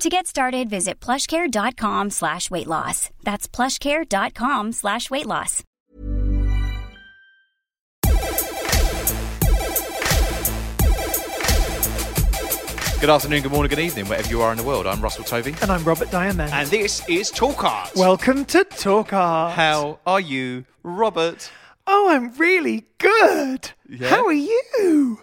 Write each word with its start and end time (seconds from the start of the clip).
To 0.00 0.08
get 0.08 0.26
started, 0.26 0.68
visit 0.68 1.00
plushcare.com 1.00 2.10
slash 2.10 2.50
weight 2.50 2.66
loss. 2.66 3.10
That's 3.22 3.46
plushcare.com 3.46 4.72
slash 4.72 5.10
weight 5.10 5.26
loss. 5.26 5.62
Good 13.00 13.10
afternoon, 13.10 13.42
good 13.42 13.50
morning, 13.50 13.68
good 13.68 13.80
evening, 13.80 14.06
wherever 14.06 14.28
you 14.28 14.42
are 14.42 14.52
in 14.52 14.58
the 14.58 14.62
world. 14.62 14.86
I'm 14.86 15.00
Russell 15.00 15.24
Tovey. 15.24 15.56
And 15.60 15.72
I'm 15.72 15.82
Robert 15.82 16.10
Diamond. 16.12 16.52
And 16.52 16.68
this 16.68 17.06
is 17.08 17.30
Talk 17.32 17.64
Art. 17.64 17.90
Welcome 17.96 18.44
to 18.46 18.62
Talk 18.62 19.12
Art. 19.12 19.54
How 19.54 19.98
are 20.06 20.20
you, 20.20 20.64
Robert? 20.84 21.50
Oh, 21.84 22.08
I'm 22.10 22.32
really 22.34 22.84
good. 22.98 23.72
Yeah? 23.88 24.08
How 24.08 24.24
are 24.26 24.32
you? 24.32 25.18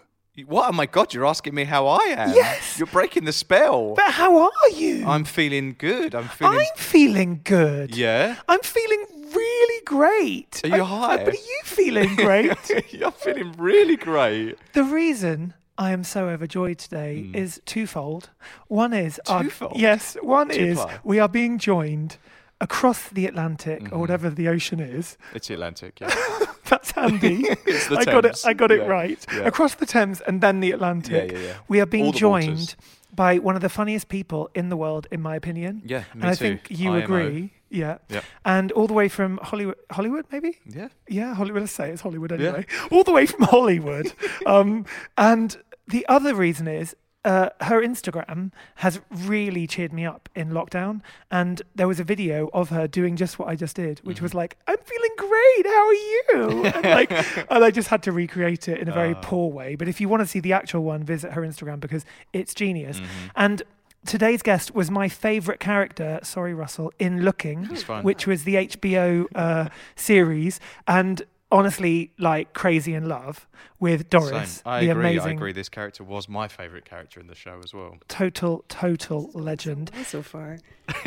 What? 0.47 0.69
Oh 0.69 0.71
my 0.71 0.85
God, 0.85 1.13
you're 1.13 1.25
asking 1.25 1.55
me 1.55 1.63
how 1.63 1.87
I 1.87 2.03
am? 2.05 2.33
Yes. 2.33 2.77
You're 2.77 2.87
breaking 2.87 3.25
the 3.25 3.33
spell. 3.33 3.93
But 3.95 4.11
how 4.11 4.39
are 4.39 4.69
you? 4.75 5.05
I'm 5.07 5.23
feeling 5.23 5.75
good. 5.77 6.15
I'm 6.15 6.27
feeling. 6.27 6.59
I'm 6.59 6.77
feeling 6.77 7.41
good. 7.43 7.95
Yeah? 7.95 8.35
I'm 8.47 8.61
feeling 8.61 9.05
really 9.33 9.85
great. 9.85 10.61
Are 10.63 10.69
you 10.69 10.83
I- 10.83 10.85
high? 10.85 11.13
I- 11.13 11.17
but 11.17 11.33
are 11.33 11.37
you 11.37 11.59
feeling 11.63 12.15
great? 12.15 12.53
you're 12.91 13.11
feeling 13.11 13.53
really 13.57 13.97
great. 13.97 14.57
the 14.73 14.83
reason 14.83 15.53
I 15.77 15.91
am 15.91 16.03
so 16.03 16.27
overjoyed 16.27 16.77
today 16.77 17.23
hmm. 17.23 17.35
is 17.35 17.61
twofold. 17.65 18.29
One 18.67 18.93
is 18.93 19.19
our-. 19.27 19.43
Twofold? 19.43 19.77
yes. 19.77 20.17
One 20.21 20.51
is 20.51 20.79
we 21.03 21.19
are 21.19 21.29
being 21.29 21.57
joined 21.57 22.17
across 22.61 23.09
the 23.09 23.25
Atlantic 23.25 23.83
Mm-hmm. 23.83 23.95
or 23.95 23.99
whatever 23.99 24.29
the 24.29 24.47
ocean 24.47 24.79
is. 24.79 25.17
It's 25.33 25.47
the 25.47 25.53
Atlantic, 25.53 25.99
yeah. 26.01 26.13
That's 26.69 26.91
handy. 26.91 27.45
I 27.89 28.05
got 28.05 28.25
it. 28.25 28.41
I 28.45 28.53
got 28.53 28.71
it 28.71 28.79
Yeah, 28.81 28.87
right. 28.87 29.25
yeah. 29.33 29.39
Across 29.47 29.75
the 29.75 29.85
Thames 29.85 30.21
and 30.21 30.41
then 30.41 30.59
the 30.59 30.71
Atlantic. 30.71 31.31
Yeah. 31.31 31.53
We 31.67 31.79
are 31.81 31.85
being 31.85 32.11
joined 32.11 32.49
waters. 32.49 32.75
by 33.15 33.37
one 33.39 33.55
of 33.55 33.61
the 33.61 33.69
funniest 33.69 34.07
people 34.09 34.49
in 34.53 34.69
the 34.69 34.77
world, 34.77 35.07
in 35.11 35.21
my 35.21 35.35
opinion. 35.35 35.81
Yeah, 35.85 36.03
and 36.13 36.25
I 36.25 36.29
too. 36.31 36.35
think 36.35 36.67
you 36.69 36.91
IMO. 36.91 37.03
agree. 37.03 37.51
Yeah. 37.71 37.97
Yep. 38.09 38.23
And 38.45 38.71
all 38.73 38.87
the 38.87 38.93
way 38.93 39.07
from 39.09 39.39
Hollywood, 39.41 39.75
Hollywood, 39.91 40.25
maybe. 40.31 40.57
Yeah. 40.65 40.89
Yeah, 41.07 41.33
Hollywood. 41.35 41.61
Let's 41.63 41.71
say 41.73 41.89
it's 41.91 42.01
Hollywood 42.01 42.31
Yeah. 42.31 42.37
anyway. 42.49 42.65
All 42.91 43.03
the 43.03 43.13
way 43.13 43.25
from 43.25 43.43
Hollywood. 43.45 44.11
um, 44.45 44.85
and 45.17 45.57
the 45.87 46.05
other 46.09 46.35
reason 46.35 46.67
is 46.67 46.95
uh, 47.25 47.49
her 47.61 47.81
Instagram 47.81 48.51
has 48.75 49.01
really 49.11 49.67
cheered 49.67 49.91
me 49.91 50.05
up 50.05 50.29
in 50.35 50.49
lockdown. 50.51 51.01
And 51.29 51.61
there 51.75 51.87
was 51.87 51.99
a 51.99 52.03
video 52.03 52.49
of 52.53 52.69
her 52.69 52.87
doing 52.87 53.15
just 53.17 53.37
what 53.37 53.47
I 53.49 53.55
just 53.55 53.75
did, 53.75 53.99
which 53.99 54.17
Mm-hmm. 54.17 54.25
was 54.25 54.33
like, 54.33 54.57
"I'm 54.67 54.77
feeling 54.77 55.11
great. 55.17 55.65
How 55.65 55.87
are 55.87 55.93
you?" 55.93 56.65
And 56.75 56.83
like, 56.85 57.11
and 57.51 57.63
I 57.63 57.71
just 57.71 57.89
had 57.89 58.03
to 58.03 58.11
recreate 58.11 58.67
it 58.67 58.79
in 58.79 58.87
a 58.87 58.93
very 58.93 59.15
poor 59.21 59.51
way. 59.51 59.75
But 59.75 59.87
if 59.87 59.99
you 59.99 60.07
want 60.09 60.21
to 60.21 60.27
see 60.27 60.39
the 60.39 60.53
actual 60.53 60.83
one, 60.83 61.03
visit 61.03 61.33
her 61.33 61.41
Instagram 61.41 61.79
because 61.79 62.05
it's 62.33 62.53
genius. 62.53 62.99
Mm-hmm. 62.99 63.27
And 63.35 63.61
Today's 64.05 64.41
guest 64.41 64.73
was 64.73 64.89
my 64.89 65.09
favourite 65.09 65.59
character, 65.59 66.21
sorry, 66.23 66.53
Russell, 66.53 66.93
in 66.99 67.21
Looking, 67.23 67.65
which 68.05 68.25
was 68.25 68.45
the 68.45 68.55
HBO 68.55 69.25
uh, 69.35 69.67
series, 69.97 70.61
and 70.87 71.21
honestly, 71.51 72.11
like 72.17 72.53
Crazy 72.53 72.93
in 72.93 73.07
Love 73.07 73.47
with 73.79 74.09
Doris, 74.09 74.49
Same. 74.51 74.61
I 74.65 74.79
the 74.81 74.89
agree. 74.89 75.01
amazing, 75.11 75.29
I 75.29 75.33
agree. 75.33 75.51
This 75.53 75.69
character 75.69 76.03
was 76.03 76.27
my 76.29 76.47
favourite 76.47 76.85
character 76.85 77.19
in 77.19 77.27
the 77.27 77.35
show 77.35 77.59
as 77.63 77.73
well. 77.73 77.97
total, 78.07 78.63
total 78.67 79.29
legend. 79.33 79.91
so 80.05 80.21
far. 80.21 80.59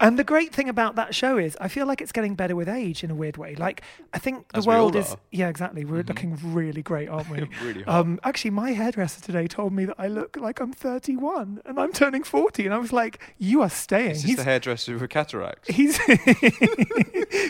and 0.00 0.18
the 0.18 0.24
great 0.24 0.54
thing 0.54 0.68
about 0.68 0.94
that 0.94 1.14
show 1.14 1.38
is, 1.38 1.56
I 1.60 1.68
feel 1.68 1.86
like 1.86 2.00
it's 2.00 2.12
getting 2.12 2.34
better 2.34 2.54
with 2.56 2.68
age 2.68 3.02
in 3.04 3.10
a 3.10 3.14
weird 3.14 3.36
way. 3.36 3.54
Like, 3.56 3.82
I 4.14 4.18
think 4.18 4.48
the 4.52 4.58
As 4.58 4.66
world 4.66 4.96
is, 4.96 5.12
are. 5.12 5.18
yeah, 5.32 5.48
exactly. 5.48 5.84
We're 5.84 6.02
looking 6.02 6.38
really 6.42 6.82
great, 6.82 7.08
aren't 7.08 7.28
we? 7.30 7.48
Really 7.62 7.82
hot. 7.82 7.94
Um, 8.00 8.20
actually, 8.22 8.50
my 8.52 8.72
hairdresser 8.72 9.20
today 9.20 9.46
told 9.46 9.72
me 9.72 9.84
that 9.86 9.96
I 9.98 10.06
look 10.08 10.36
like 10.36 10.60
I'm 10.60 10.72
31 10.72 11.62
and 11.64 11.78
I'm 11.80 11.92
turning 11.92 12.22
40, 12.22 12.64
and 12.64 12.74
I 12.74 12.78
was 12.78 12.92
like, 12.92 13.20
"You 13.38 13.62
are 13.62 13.70
staying." 13.70 14.10
Is 14.12 14.22
this 14.24 14.36
the 14.36 14.44
hairdresser 14.44 14.96
with 14.98 15.10
cataracts? 15.10 15.68
He's 15.68 15.96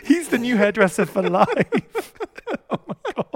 he's 0.05 0.29
the 0.29 0.39
new 0.41 0.57
hairdresser 0.57 1.07
for 1.07 1.23
life. 1.23 1.47
oh 2.71 2.79
my 2.87 2.95
god. 3.15 3.27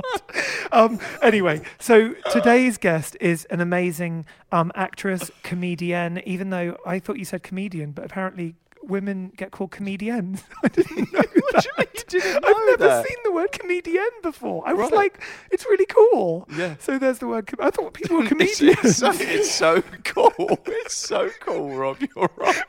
Um, 0.73 1.01
anyway, 1.23 1.63
so 1.79 2.15
today's 2.31 2.79
guest 2.79 3.17
is 3.21 3.45
an 3.47 3.61
amazing 3.61 4.25
um, 4.53 4.71
actress, 4.75 5.31
comedian. 5.43 6.21
Even 6.27 6.51
though 6.51 6.77
I 6.87 6.99
thought 7.01 7.19
you 7.19 7.25
said 7.25 7.43
comedian, 7.43 7.93
but 7.93 8.05
apparently 8.05 8.55
women 8.83 9.31
get 9.37 9.51
called 9.51 9.71
comedians. 9.73 10.43
I 10.65 10.69
didn't 10.69 11.13
know 11.13 11.21
that. 11.53 11.67
You 11.77 12.21
didn't 12.21 12.45
I've 12.45 12.57
never 12.71 12.89
that? 12.89 13.07
seen 13.07 13.17
the 13.25 13.33
word 13.33 13.53
comedian 13.53 14.09
before. 14.23 14.63
I 14.67 14.73
was 14.73 14.91
Right. 14.91 14.97
like, 14.97 15.23
it's 15.51 15.65
really 15.67 15.87
cool. 15.87 16.49
Yeah. 16.57 16.77
So 16.79 16.99
there's 16.99 17.19
the 17.19 17.27
word. 17.29 17.47
Com- 17.47 17.65
I 17.65 17.71
thought 17.71 17.93
people 17.95 18.17
were 18.17 18.23
It's, 18.23 18.29
comedians. 18.31 18.85
it's 18.85 18.97
so, 18.97 19.11
it's 19.13 19.51
so 19.51 19.83
cool. 20.05 20.59
It's 20.67 20.95
so 20.95 21.31
cool, 21.41 21.75
Rob. 21.77 21.99
You're 22.01 22.31
right. 22.37 22.63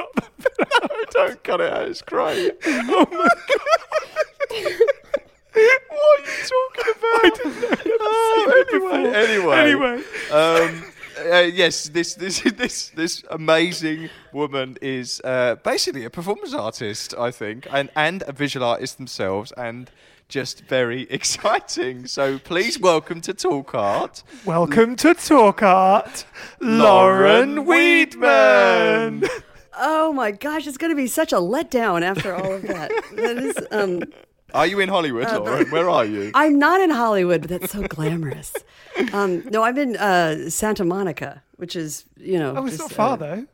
Cut 0.00 0.14
that 0.16 0.58
bit 0.58 0.68
no, 0.82 0.88
don't 1.10 1.44
cut 1.44 1.60
it 1.60 1.72
out. 1.72 1.88
It's 1.88 2.02
great. 2.02 2.56
Oh 2.66 3.06
my 3.10 3.28
god. 3.28 3.30
what 5.52 6.20
are 6.20 6.24
you 6.24 6.36
talking 6.48 6.92
about? 6.98 7.20
I 7.22 7.30
didn't 7.34 7.60
know. 7.60 7.76
Oh, 8.02 8.64
anyway, 8.68 9.02
anyway, 9.14 9.56
Anyway. 9.56 9.96
Um, 10.30 10.92
uh, 11.30 11.40
yes, 11.40 11.88
this 11.88 12.14
this 12.14 12.40
this 12.40 12.90
this 12.90 13.22
amazing 13.30 14.08
woman 14.32 14.76
is 14.80 15.20
uh, 15.24 15.56
basically 15.62 16.04
a 16.04 16.10
performance 16.10 16.54
artist, 16.54 17.14
I 17.18 17.30
think, 17.30 17.66
and 17.70 17.90
and 17.94 18.22
a 18.26 18.32
visual 18.32 18.66
artist 18.66 18.96
themselves, 18.96 19.52
and 19.56 19.90
just 20.28 20.62
very 20.62 21.02
exciting. 21.10 22.06
So 22.06 22.38
please 22.38 22.78
welcome 22.80 23.20
to 23.22 23.34
Talk 23.34 23.74
Art. 23.74 24.22
Welcome 24.44 24.96
to 24.96 25.14
Talk 25.14 25.62
Art, 25.62 26.24
Lauren 26.60 27.66
Weedman. 27.66 29.28
Oh 29.82 30.12
my 30.12 30.30
gosh, 30.30 30.66
it's 30.66 30.76
going 30.76 30.92
to 30.92 30.96
be 30.96 31.06
such 31.06 31.32
a 31.32 31.36
letdown 31.36 32.02
after 32.02 32.34
all 32.34 32.52
of 32.52 32.62
that. 32.62 32.90
that 33.14 33.38
is, 33.38 33.58
um, 33.70 34.02
Are 34.52 34.66
you 34.66 34.78
in 34.78 34.90
Hollywood, 34.90 35.24
Lauren? 35.32 35.70
Where 35.70 35.88
are 35.88 36.04
you? 36.04 36.30
I'm 36.34 36.58
not 36.58 36.82
in 36.82 36.90
Hollywood, 36.90 37.40
but 37.40 37.50
that's 37.50 37.72
so 37.72 37.82
glamorous. 37.82 38.52
Um, 39.14 39.42
no, 39.48 39.62
I'm 39.62 39.78
in 39.78 39.96
uh, 39.96 40.50
Santa 40.50 40.84
Monica, 40.84 41.42
which 41.56 41.76
is 41.76 42.04
you 42.16 42.38
know. 42.38 42.54
Oh, 42.56 42.66
it's 42.66 42.76
just, 42.76 42.90
not 42.90 42.92
far 42.92 43.12
uh, 43.14 43.16
though. 43.16 43.46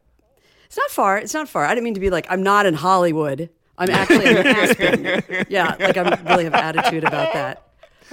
It's 0.64 0.76
not 0.76 0.90
far. 0.90 1.16
It's 1.18 1.32
not 1.32 1.48
far. 1.48 1.64
I 1.64 1.74
didn't 1.74 1.84
mean 1.84 1.94
to 1.94 2.00
be 2.00 2.10
like 2.10 2.26
I'm 2.28 2.42
not 2.42 2.66
in 2.66 2.74
Hollywood. 2.74 3.48
I'm 3.78 3.90
actually 3.90 4.26
in 4.26 4.46
Aspen. 4.46 5.46
yeah, 5.48 5.76
like 5.78 5.96
I 5.96 6.20
really 6.24 6.44
have 6.44 6.54
attitude 6.54 7.04
about 7.04 7.32
that. 7.34 7.62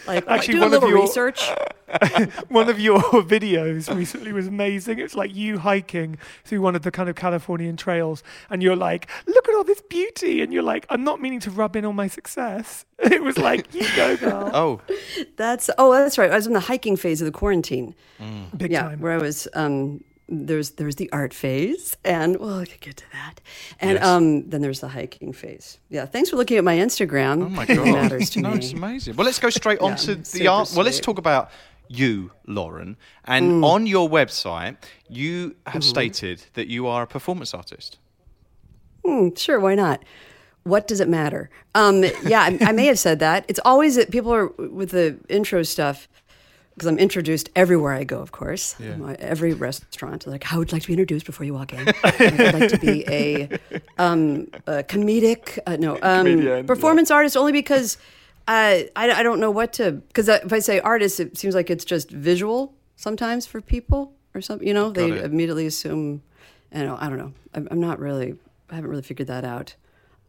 Like 0.08 0.28
Actually, 0.28 0.56
do 0.56 0.60
a 0.60 0.70
one 0.70 0.74
of 0.74 0.84
your- 0.84 1.02
research. 1.02 1.50
One 2.50 2.70
of 2.70 2.80
your 2.80 3.00
videos 3.22 3.94
recently 3.96 4.34
was 4.34 4.48
amazing. 4.48 4.98
It's 4.98 5.14
like 5.14 5.36
you 5.36 5.60
hiking 5.60 6.18
through 6.44 6.62
one 6.62 6.76
of 6.76 6.82
the 6.82 6.90
kind 6.90 7.08
of 7.08 7.16
Californian 7.16 7.78
trails, 7.78 8.24
and 8.50 8.64
you're 8.64 8.76
like, 8.76 9.08
"Look 9.28 9.48
at 9.48 9.54
all 9.54 9.64
this 9.64 9.80
beauty," 9.82 10.42
and 10.42 10.52
you're 10.52 10.64
like, 10.64 10.88
"I'm 10.90 11.04
not 11.04 11.22
meaning 11.22 11.40
to 11.42 11.52
rub 11.52 11.76
in 11.76 11.86
on 11.86 11.96
my 11.96 12.08
success." 12.08 12.86
It 13.00 13.22
was 13.22 13.38
like, 13.38 13.72
"You 13.76 13.86
go, 13.96 14.18
girl." 14.18 14.50
Oh, 14.56 14.82
That's 15.38 15.70
oh, 15.78 15.92
that's 15.94 16.18
right. 16.18 16.32
I 16.32 16.36
was 16.36 16.48
in 16.48 16.54
the 16.54 16.60
hiking 16.62 16.96
phase 16.98 17.22
of 17.22 17.26
the 17.26 17.32
quarantine. 17.32 17.94
Big 18.58 18.72
yeah, 18.72 18.84
time. 18.84 19.00
where 19.00 19.12
I 19.14 19.18
was 19.18 19.48
um 19.54 20.04
there's 20.30 20.72
there's 20.72 20.96
the 20.96 21.10
art 21.12 21.34
phase 21.34 21.98
and 22.06 22.38
well 22.38 22.60
I 22.60 22.66
could 22.66 22.80
get 22.82 22.98
to 22.98 23.04
that. 23.12 23.42
And 23.80 23.96
Yes. 23.98 24.06
um 24.06 24.50
then 24.50 24.62
there's 24.62 24.80
the 24.80 24.88
hiking 24.90 25.34
phase. 25.34 25.80
Yeah, 25.90 26.06
thanks 26.06 26.30
for 26.30 26.38
looking 26.38 26.58
at 26.58 26.64
my 26.64 26.78
Instagram. 26.78 27.44
Oh 27.46 27.50
my 27.50 27.64
It 27.64 27.76
god, 27.76 27.86
matters 27.88 28.30
to 28.32 28.42
no, 28.42 28.52
me. 28.52 28.58
it's 28.58 28.72
amazing. 28.74 29.16
Well, 29.16 29.26
let's 29.26 29.40
go 29.40 29.50
straight 29.50 29.80
on 29.80 29.96
to 29.98 30.16
the 30.16 30.48
art. 30.48 30.72
Well, 30.76 30.86
let's 30.86 31.00
talk 31.02 31.18
about 31.18 31.50
you, 31.90 32.32
Lauren. 32.48 32.96
And 33.26 33.62
Mm. 33.62 33.66
on 33.66 33.86
your 33.88 34.10
website, 34.10 34.78
you 35.10 35.56
have 35.68 35.82
Mm-hmm. 35.84 35.90
stated 35.90 36.44
that 36.54 36.68
you 36.68 36.88
are 36.88 37.04
a 37.04 37.08
performance 37.08 37.54
artist. 37.54 38.00
Hmm, 39.06 39.30
sure, 39.36 39.60
why 39.60 39.76
not? 39.76 40.04
What 40.64 40.88
does 40.88 41.02
it 41.02 41.10
matter? 41.10 41.50
Um, 41.76 42.04
yeah, 42.26 42.42
I, 42.44 42.58
I 42.62 42.72
may 42.72 42.86
have 42.86 42.98
said 42.98 43.20
that. 43.20 43.44
It's 43.50 43.60
always 43.66 43.96
that 43.98 44.12
people 44.12 44.34
are 44.34 44.48
with 44.48 44.92
the 44.92 45.18
intro 45.28 45.64
stuff 45.64 46.08
because 46.74 46.88
I'm 46.88 46.98
introduced 46.98 47.50
everywhere 47.56 47.94
I 47.94 48.04
go, 48.04 48.20
of 48.20 48.32
course. 48.32 48.76
Yeah. 48.80 48.96
My- 48.96 49.16
every 49.16 49.54
restaurant, 49.54 50.26
like, 50.26 50.44
how 50.44 50.58
would 50.60 50.72
you 50.72 50.76
like 50.76 50.82
to 50.84 50.88
be 50.88 50.94
introduced 50.94 51.26
before 51.26 51.46
you 51.46 51.54
walk 51.54 51.74
in? 51.74 51.88
I 52.04 52.36
would 52.38 52.54
like 52.54 52.70
to 52.70 52.80
be 52.80 53.06
a, 53.08 53.50
um, 53.98 54.48
a 54.66 54.84
comedic, 54.84 55.60
uh, 55.68 55.78
no, 55.78 55.96
um, 56.02 56.26
Comedian, 56.26 56.68
performance 56.68 57.12
artist 57.12 57.38
only 57.38 57.52
because 57.52 57.98
uh, 58.48 58.90
I, 58.96 59.12
I 59.12 59.24
don't 59.24 59.40
know 59.40 59.52
what 59.52 59.74
to, 59.74 59.92
because 59.92 60.28
if 60.28 60.52
I 60.52 60.60
say 60.60 60.80
artist, 60.80 61.20
it 61.20 61.38
seems 61.38 61.54
like 61.54 61.70
it's 61.70 61.86
just 61.86 62.10
visual 62.10 62.74
sometimes 62.96 63.46
for 63.46 63.62
people 63.62 64.14
or 64.34 64.42
something, 64.42 64.68
you 64.68 64.74
know, 64.74 64.90
they 64.90 65.12
it. 65.12 65.26
immediately 65.26 65.68
assume, 65.68 66.24
don't 66.72 66.86
know, 66.88 66.98
I 67.00 67.08
don't 67.08 67.18
know. 67.20 67.34
I'm, 67.54 67.68
I'm 67.70 67.80
not 67.80 68.00
really, 68.00 68.36
I 68.70 68.76
haven't 68.76 68.90
really 68.90 69.04
figured 69.04 69.28
that 69.28 69.46
out. 69.46 69.76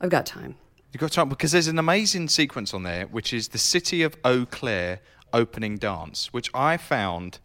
I've 0.00 0.11
got 0.11 0.26
time. 0.26 0.56
You've 0.93 1.00
got 1.00 1.11
time 1.11 1.29
because 1.29 1.50
there's 1.50 1.67
an 1.67 1.79
amazing 1.79 2.29
sequence 2.29 2.73
on 2.73 2.85
there, 2.85 3.06
which 3.06 3.32
is 3.32 3.49
the 3.49 3.58
city 3.58 4.02
of 4.02 4.17
Eau 4.25 4.46
Claire 4.49 5.00
opening 5.34 5.76
dance, 5.76 6.32
which 6.32 6.50
I 6.54 6.76
found 6.78 7.38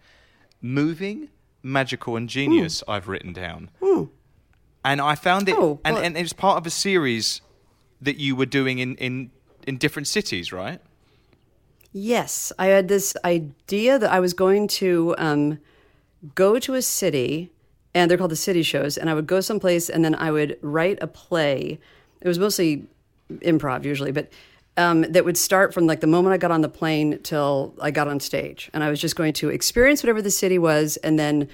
moving, 0.62 1.30
magical, 1.64 2.16
and 2.16 2.30
genius. 2.30 2.84
I've 2.88 3.08
written 3.10 3.34
down, 3.34 3.70
and 4.86 5.02
I 5.02 5.16
found 5.16 5.50
it, 5.50 5.56
Oh, 5.58 5.82
and, 5.84 5.98
and 5.98 6.18
it 6.18 6.22
was 6.22 6.34
part 6.34 6.58
of 6.58 6.66
a 6.66 6.70
series 6.70 7.42
that 8.02 8.18
you 8.18 8.36
were 8.36 8.46
doing 8.46 8.80
in 8.80 8.96
in 8.96 9.32
in 9.68 9.78
different 9.78 10.08
cities, 10.08 10.54
right? 10.54 10.80
Yes, 11.92 12.52
I 12.60 12.68
had 12.68 12.88
this 12.88 13.18
idea 13.26 13.98
that 14.00 14.12
I 14.12 14.20
was 14.20 14.34
going 14.34 14.68
to 14.68 15.16
um, 15.18 15.60
go 16.36 16.60
to 16.60 16.76
a 16.76 16.82
city, 16.82 17.52
and 17.96 18.10
they're 18.10 18.18
called 18.18 18.32
the 18.32 18.36
city 18.36 18.62
shows, 18.64 18.98
and 18.98 19.10
I 19.10 19.14
would 19.16 19.28
go 19.28 19.42
someplace 19.42 19.90
and 19.90 20.06
then 20.06 20.14
I 20.16 20.32
would 20.32 20.58
write 20.62 21.00
a 21.02 21.08
play. 21.08 21.80
It 22.22 22.28
was 22.28 22.38
mostly 22.38 22.86
improv 23.30 23.86
usually, 23.86 24.12
but 24.12 24.30
um, 24.80 25.02
that 25.02 25.26
would 25.26 25.38
start 25.38 25.74
from 25.74 25.86
like 25.86 26.00
the 26.00 26.08
moment 26.08 26.34
I 26.34 26.38
got 26.38 26.52
on 26.52 26.62
the 26.62 26.70
plane 26.70 27.20
till 27.22 27.76
I 27.82 27.92
got 27.92 28.08
on 28.08 28.20
stage, 28.20 28.70
and 28.74 28.84
I 28.84 28.90
was 28.90 29.00
just 29.00 29.16
going 29.16 29.34
to 29.34 29.50
experience 29.50 30.02
whatever 30.02 30.22
the 30.22 30.32
city 30.32 30.58
was, 30.58 30.98
and 30.98 31.20
then. 31.20 31.50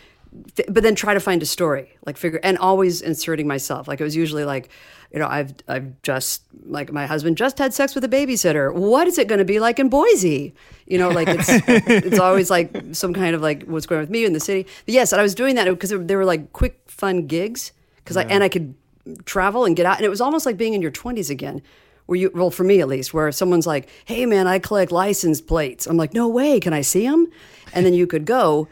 But 0.68 0.84
then 0.84 0.96
try 0.96 1.14
to 1.14 1.22
find 1.22 1.42
a 1.42 1.46
story, 1.46 1.96
like 2.06 2.18
figure, 2.18 2.42
and 2.44 2.58
always 2.58 3.02
inserting 3.02 3.48
myself. 3.48 3.88
Like 3.88 4.02
it 4.02 4.04
was 4.04 4.18
usually 4.18 4.44
like, 4.44 4.68
you 5.14 5.18
know, 5.18 5.28
I've 5.28 5.54
I've 5.66 6.02
just 6.02 6.42
like 6.66 6.92
my 6.92 7.06
husband 7.06 7.38
just 7.38 7.58
had 7.58 7.74
sex 7.74 7.96
with 7.96 8.04
a 8.04 8.10
babysitter. 8.10 8.74
What 8.74 9.08
is 9.08 9.18
it 9.18 9.30
going 9.30 9.40
to 9.40 9.46
be 9.46 9.62
like 9.62 9.80
in 9.80 9.88
Boise? 9.88 10.54
You 10.88 10.98
know, 10.98 11.10
like 11.10 11.30
it's 11.30 11.48
it's 11.50 12.20
always 12.20 12.50
like 12.50 12.70
some 12.92 13.14
kind 13.14 13.34
of 13.34 13.42
like 13.42 13.64
what's 13.64 13.86
going 13.86 14.00
on 14.00 14.04
with 14.04 14.10
me 14.10 14.26
in 14.26 14.34
the 14.34 14.42
city. 14.42 14.64
But 14.86 14.94
yes, 14.94 15.14
and 15.14 15.22
I 15.22 15.24
was 15.24 15.36
doing 15.36 15.56
that 15.56 15.70
because 15.70 15.92
they 15.92 16.18
were 16.18 16.26
like 16.26 16.52
quick, 16.52 16.82
fun 16.88 17.28
gigs 17.28 17.72
because 17.98 18.18
I 18.18 18.24
and 18.24 18.44
I 18.44 18.50
could 18.50 18.76
travel 19.24 19.64
and 19.64 19.74
get 19.74 19.86
out, 19.86 19.96
and 19.96 20.06
it 20.06 20.10
was 20.10 20.20
almost 20.20 20.46
like 20.46 20.58
being 20.58 20.74
in 20.74 20.82
your 20.82 20.92
twenties 20.92 21.30
again. 21.30 21.62
Where 22.08 22.18
you, 22.20 22.32
well, 22.34 22.52
for 22.52 22.64
me 22.64 22.82
at 22.82 22.88
least, 22.88 23.14
where 23.14 23.32
someone's 23.32 23.66
like, 23.66 23.90
"Hey, 24.06 24.26
man, 24.26 24.46
I 24.48 24.60
collect 24.60 24.92
license 24.92 25.42
plates." 25.42 25.88
I'm 25.88 25.98
like, 25.98 26.14
"No 26.14 26.28
way, 26.28 26.60
can 26.60 26.74
I 26.74 26.82
see 26.82 27.08
them?" 27.08 27.28
And 27.74 27.86
then 27.86 27.94
you 27.94 28.06
could 28.08 28.26
go 28.26 28.68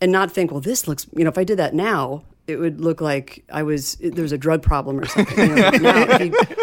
and 0.00 0.10
not 0.10 0.30
think, 0.32 0.50
"Well, 0.50 0.60
this 0.60 0.88
looks," 0.88 1.06
you 1.14 1.24
know, 1.24 1.30
if 1.30 1.36
I 1.38 1.44
did 1.44 1.58
that 1.58 1.74
now, 1.74 2.24
it 2.46 2.56
would 2.56 2.80
look 2.80 3.00
like 3.02 3.44
I 3.52 3.62
was 3.62 3.96
there 4.00 4.22
was 4.22 4.32
a 4.32 4.38
drug 4.38 4.62
problem 4.62 4.98
or 5.00 5.06
something. 5.06 5.38
You 5.50 5.54
know, 5.54 5.70
now, 5.70 6.02
if 6.16 6.20
you, 6.20 6.56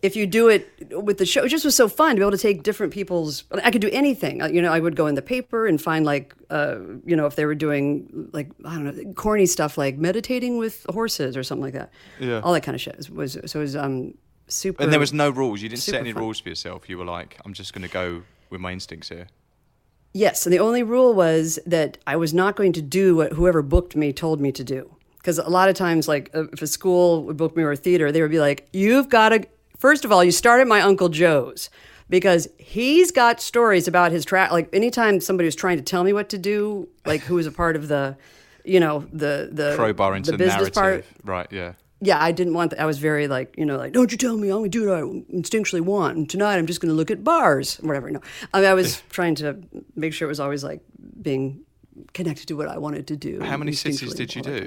if 0.00 0.14
you 0.14 0.26
do 0.28 0.46
it 0.48 0.68
with 0.92 1.18
the 1.18 1.26
show, 1.26 1.42
it 1.42 1.48
just 1.48 1.64
was 1.64 1.74
so 1.74 1.88
fun 1.88 2.10
to 2.10 2.20
be 2.20 2.22
able 2.22 2.30
to 2.30 2.38
take 2.38 2.62
different 2.62 2.92
people's. 2.92 3.42
I 3.64 3.72
could 3.72 3.80
do 3.82 3.90
anything. 3.90 4.40
Uh, 4.40 4.46
You 4.46 4.62
know, 4.62 4.72
I 4.72 4.78
would 4.78 4.94
go 4.94 5.08
in 5.08 5.16
the 5.16 5.22
paper 5.22 5.66
and 5.66 5.82
find 5.82 6.06
like, 6.06 6.34
uh, 6.50 6.76
you 7.04 7.16
know, 7.16 7.26
if 7.26 7.34
they 7.34 7.46
were 7.46 7.56
doing 7.56 8.28
like 8.32 8.48
I 8.64 8.74
don't 8.76 8.84
know, 8.84 9.12
corny 9.14 9.46
stuff 9.46 9.76
like 9.76 9.98
meditating 9.98 10.56
with 10.56 10.86
horses 10.88 11.36
or 11.36 11.42
something 11.42 11.64
like 11.64 11.74
that. 11.74 11.90
Yeah. 12.20 12.40
all 12.44 12.52
that 12.52 12.62
kind 12.62 12.76
of 12.76 12.80
shit 12.80 12.96
was, 12.96 13.10
was 13.10 13.38
so 13.46 13.58
it 13.58 13.62
was 13.62 13.74
um 13.74 14.14
super. 14.48 14.82
And 14.82 14.92
there 14.92 15.00
was 15.00 15.12
no 15.12 15.30
rules. 15.30 15.62
You 15.62 15.68
didn't 15.68 15.82
set 15.82 15.96
any 15.96 16.12
fun. 16.12 16.22
rules 16.22 16.40
for 16.40 16.48
yourself. 16.48 16.88
You 16.88 16.98
were 16.98 17.04
like, 17.04 17.38
I'm 17.44 17.52
just 17.52 17.72
going 17.72 17.82
to 17.82 17.92
go 17.92 18.22
with 18.50 18.60
my 18.60 18.72
instincts 18.72 19.08
here. 19.08 19.28
Yes, 20.12 20.46
and 20.46 20.52
the 20.52 20.58
only 20.58 20.82
rule 20.82 21.14
was 21.14 21.58
that 21.66 21.98
I 22.06 22.16
was 22.16 22.32
not 22.32 22.56
going 22.56 22.72
to 22.72 22.82
do 22.82 23.16
what 23.16 23.32
whoever 23.32 23.62
booked 23.62 23.94
me 23.94 24.12
told 24.12 24.40
me 24.40 24.50
to 24.52 24.64
do. 24.64 24.94
Because 25.18 25.38
a 25.38 25.48
lot 25.48 25.68
of 25.68 25.74
times, 25.74 26.08
like 26.08 26.30
uh, 26.34 26.48
if 26.52 26.62
a 26.62 26.66
school 26.66 27.24
would 27.24 27.36
book 27.36 27.56
me 27.56 27.62
or 27.62 27.72
a 27.72 27.76
theater, 27.76 28.10
they 28.10 28.22
would 28.22 28.30
be 28.30 28.40
like, 28.40 28.68
"You've 28.72 29.08
got 29.08 29.30
to." 29.30 29.46
First 29.76 30.04
of 30.04 30.10
all, 30.10 30.24
you 30.24 30.32
start 30.32 30.60
at 30.60 30.66
my 30.66 30.80
uncle 30.80 31.08
Joe's 31.08 31.70
because 32.08 32.48
he's 32.58 33.10
got 33.10 33.40
stories 33.40 33.86
about 33.86 34.12
his 34.12 34.24
track. 34.24 34.50
Like 34.50 34.68
anytime 34.72 35.20
somebody 35.20 35.46
was 35.46 35.54
trying 35.54 35.76
to 35.76 35.82
tell 35.82 36.04
me 36.04 36.12
what 36.12 36.30
to 36.30 36.38
do, 36.38 36.88
like 37.04 37.20
who 37.20 37.34
was 37.34 37.46
a 37.46 37.52
part 37.52 37.76
of 37.76 37.88
the, 37.88 38.16
you 38.64 38.80
know, 38.80 39.06
the 39.12 39.50
the 39.52 39.74
Crowbar 39.76 40.16
into 40.16 40.30
the 40.30 40.36
the, 40.38 40.44
business 40.44 40.74
narrative. 40.74 40.74
part, 40.74 41.04
Right, 41.24 41.46
yeah. 41.50 41.72
Yeah, 42.00 42.22
I 42.22 42.32
didn't 42.32 42.54
want 42.54 42.70
that. 42.70 42.80
I 42.80 42.86
was 42.86 42.98
very 42.98 43.26
like, 43.26 43.54
you 43.58 43.66
know, 43.66 43.76
like, 43.76 43.92
don't 43.92 44.12
you 44.12 44.18
tell 44.18 44.36
me 44.36 44.48
I'm 44.48 44.58
going 44.58 44.70
to 44.70 44.78
do 44.78 44.88
what 44.88 44.98
I 44.98 45.02
instinctually 45.36 45.80
want. 45.80 46.16
And 46.16 46.30
tonight 46.30 46.56
I'm 46.56 46.66
just 46.66 46.80
going 46.80 46.90
to 46.90 46.94
look 46.94 47.10
at 47.10 47.24
bars, 47.24 47.76
whatever. 47.76 48.10
No, 48.10 48.20
I 48.54 48.60
mean, 48.60 48.70
I 48.70 48.74
was 48.74 49.02
trying 49.10 49.34
to 49.36 49.58
make 49.96 50.12
sure 50.12 50.26
it 50.26 50.30
was 50.30 50.40
always 50.40 50.62
like 50.62 50.80
being 51.20 51.64
connected 52.14 52.46
to 52.48 52.54
what 52.54 52.68
I 52.68 52.78
wanted 52.78 53.08
to 53.08 53.16
do. 53.16 53.40
How 53.40 53.56
many 53.56 53.72
cities 53.72 54.14
did 54.14 54.34
you 54.34 54.42
do? 54.42 54.66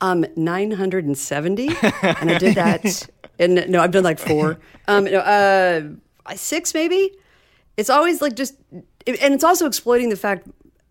Um, 0.00 0.24
970. 0.36 1.68
and 2.02 2.30
I 2.30 2.38
did 2.38 2.56
that. 2.56 3.08
And 3.36 3.68
no, 3.68 3.80
I've 3.80 3.90
done 3.90 4.04
like 4.04 4.20
four. 4.20 4.60
Um, 4.86 5.06
no, 5.06 5.18
uh, 5.18 6.36
six 6.36 6.72
maybe. 6.72 7.10
It's 7.76 7.90
always 7.90 8.22
like 8.22 8.36
just, 8.36 8.54
and 8.72 9.34
it's 9.34 9.42
also 9.42 9.66
exploiting 9.66 10.08
the 10.08 10.16
fact 10.16 10.46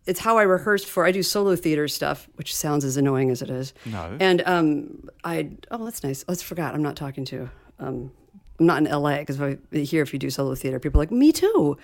it's 0.05 0.19
how 0.19 0.37
I 0.37 0.43
rehearsed 0.43 0.87
for. 0.87 1.05
I 1.05 1.11
do 1.11 1.23
solo 1.23 1.55
theater 1.55 1.87
stuff, 1.87 2.27
which 2.35 2.55
sounds 2.55 2.83
as 2.83 2.97
annoying 2.97 3.29
as 3.29 3.41
it 3.41 3.49
is. 3.49 3.73
No. 3.85 4.17
And 4.19 4.43
um, 4.45 5.09
I 5.23 5.51
oh 5.71 5.83
that's 5.85 6.03
nice. 6.03 6.25
Let's 6.27 6.41
forgot. 6.41 6.73
I'm 6.73 6.83
not 6.83 6.95
talking 6.95 7.25
to. 7.25 7.49
Um, 7.79 8.11
I'm 8.59 8.65
not 8.65 8.79
in 8.79 8.91
LA 8.91 9.19
because 9.19 9.37
here 9.71 10.03
if 10.03 10.13
you 10.13 10.19
do 10.19 10.29
solo 10.29 10.55
theater, 10.55 10.79
people 10.79 10.99
are 10.99 11.03
like 11.03 11.11
me 11.11 11.31
too. 11.31 11.77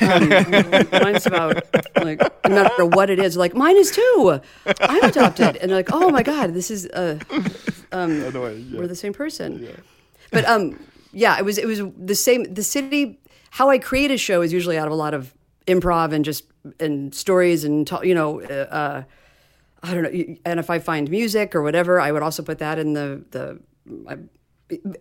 um, 0.00 0.28
mine's 0.92 1.26
about 1.26 1.62
like 1.96 2.20
no 2.48 2.62
matter 2.62 2.86
what 2.86 3.10
it 3.10 3.18
is. 3.18 3.36
Like 3.36 3.54
mine 3.54 3.76
is 3.76 3.90
too. 3.90 4.40
I'm 4.80 5.04
adopted, 5.04 5.56
and 5.56 5.72
like 5.72 5.88
oh 5.92 6.10
my 6.10 6.22
god, 6.22 6.54
this 6.54 6.70
is 6.70 6.86
uh, 6.86 7.18
um, 7.92 8.20
we're 8.32 8.86
the 8.86 8.96
same 8.96 9.12
person. 9.12 9.62
Yeah. 9.62 9.70
But 10.30 10.46
um, 10.46 10.78
yeah, 11.12 11.38
it 11.38 11.44
was 11.44 11.58
it 11.58 11.66
was 11.66 11.80
the 11.96 12.14
same. 12.14 12.44
The 12.52 12.62
city. 12.62 13.20
How 13.50 13.70
I 13.70 13.78
create 13.78 14.10
a 14.10 14.18
show 14.18 14.42
is 14.42 14.52
usually 14.52 14.76
out 14.76 14.86
of 14.86 14.92
a 14.92 14.96
lot 14.96 15.14
of 15.14 15.34
improv 15.68 16.12
and 16.12 16.24
just 16.24 16.44
and 16.80 17.14
stories 17.14 17.64
and 17.64 17.86
ta- 17.86 18.02
you 18.02 18.14
know. 18.14 18.40
Uh, 18.42 18.52
uh, 18.80 19.02
I 19.80 19.94
don't 19.94 20.02
know. 20.02 20.36
And 20.44 20.58
if 20.58 20.70
I 20.70 20.80
find 20.80 21.08
music 21.08 21.54
or 21.54 21.62
whatever, 21.62 22.00
I 22.00 22.10
would 22.10 22.22
also 22.22 22.42
put 22.42 22.58
that 22.58 22.78
in 22.78 22.94
the 22.94 23.22
the. 23.30 23.60
I, 24.08 24.16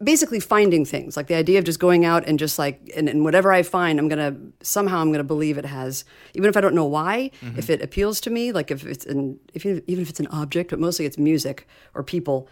basically 0.01 0.39
finding 0.39 0.85
things 0.85 1.17
like 1.17 1.27
the 1.27 1.35
idea 1.35 1.59
of 1.59 1.65
just 1.65 1.77
going 1.77 2.05
out 2.05 2.25
and 2.25 2.39
just 2.39 2.57
like 2.57 2.79
and, 2.95 3.09
and 3.09 3.25
whatever 3.25 3.51
i 3.51 3.61
find 3.63 3.99
i'm 3.99 4.07
gonna 4.07 4.33
somehow 4.61 4.99
i'm 4.99 5.11
gonna 5.11 5.25
believe 5.25 5.57
it 5.57 5.65
has 5.65 6.05
even 6.35 6.47
if 6.47 6.55
i 6.55 6.61
don't 6.61 6.73
know 6.73 6.85
why 6.85 7.29
if 7.57 7.69
it 7.69 7.81
appeals 7.81 8.21
to 8.21 8.29
me 8.29 8.53
like 8.53 8.71
if 8.71 8.85
it's 8.85 9.05
an 9.05 9.37
if 9.53 9.65
you, 9.65 9.83
even 9.87 10.01
if 10.01 10.09
it's 10.09 10.21
an 10.21 10.27
object 10.27 10.69
but 10.69 10.79
mostly 10.79 11.05
it's 11.05 11.17
music 11.17 11.67
or 11.93 12.01
people 12.01 12.47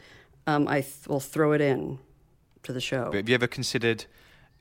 um, 0.46 0.68
i 0.68 0.82
th- 0.82 1.08
will 1.08 1.22
throw 1.22 1.54
it 1.54 1.62
in 1.62 1.98
to 2.64 2.74
the 2.74 2.82
show 2.82 3.06
But 3.06 3.18
have 3.18 3.30
you 3.30 3.36
ever 3.36 3.48
considered 3.48 4.04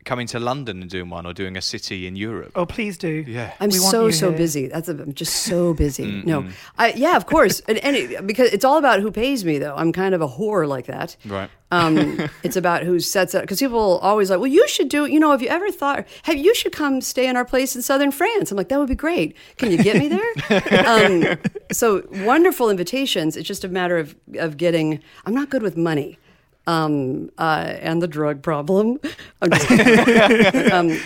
coming 0.04 0.26
to 0.28 0.38
London 0.38 0.80
and 0.82 0.90
doing 0.90 1.10
one 1.10 1.26
or 1.26 1.32
doing 1.32 1.56
a 1.56 1.62
city 1.62 2.06
in 2.06 2.16
Europe? 2.16 2.52
Oh, 2.54 2.66
please 2.66 2.98
do. 2.98 3.24
Yeah. 3.26 3.52
I'm 3.60 3.70
We 3.70 3.80
want 3.80 3.90
so 3.90 4.10
so 4.10 4.28
here. 4.28 4.38
busy. 4.38 4.66
That's 4.68 4.88
a, 4.88 4.92
I'm 4.92 5.14
just 5.14 5.34
so 5.44 5.74
busy. 5.74 6.22
No, 6.26 6.46
I, 6.78 6.92
yeah, 6.92 7.16
of 7.16 7.26
course, 7.26 7.60
and, 7.68 7.78
and 7.78 7.96
it, 7.96 8.26
because 8.26 8.52
it's 8.52 8.64
all 8.64 8.78
about 8.78 9.00
who 9.00 9.10
pays 9.10 9.44
me. 9.44 9.58
Though 9.58 9.74
I'm 9.74 9.92
kind 9.92 10.14
of 10.14 10.20
a 10.20 10.28
whore 10.28 10.66
like 10.66 10.86
that. 10.86 11.16
Right. 11.26 11.50
Um, 11.70 12.28
it's 12.42 12.56
about 12.56 12.82
who 12.84 13.00
sets 13.00 13.34
it. 13.34 13.40
Because 13.42 13.58
people 13.58 13.98
always 13.98 14.30
like, 14.30 14.38
well, 14.38 14.46
you 14.50 14.66
should 14.68 14.88
do. 14.88 15.06
You 15.06 15.18
know, 15.20 15.30
have 15.32 15.42
you 15.42 15.48
ever 15.48 15.70
thought? 15.70 16.06
Have 16.22 16.36
you 16.36 16.54
should 16.54 16.72
come 16.72 17.00
stay 17.00 17.26
in 17.26 17.36
our 17.36 17.44
place 17.44 17.74
in 17.76 17.82
southern 17.82 18.10
France? 18.12 18.50
I'm 18.50 18.56
like, 18.56 18.68
that 18.68 18.78
would 18.78 18.88
be 18.88 18.94
great. 18.94 19.36
Can 19.56 19.70
you 19.70 19.78
get 19.78 19.96
me 19.96 20.08
there? 20.08 20.86
um, 20.86 21.38
so 21.72 22.06
wonderful 22.24 22.70
invitations. 22.70 23.36
It's 23.36 23.48
just 23.48 23.64
a 23.64 23.68
matter 23.68 23.98
of 23.98 24.14
of 24.38 24.56
getting. 24.56 25.00
I'm 25.26 25.34
not 25.34 25.50
good 25.50 25.62
with 25.62 25.76
money. 25.76 26.18
Um, 26.66 27.30
uh, 27.38 27.76
and 27.80 28.00
the 28.02 28.08
drug 28.08 28.42
problem. 28.42 28.98
I'm 29.42 29.50
just 29.50 29.70
um, 30.72 30.98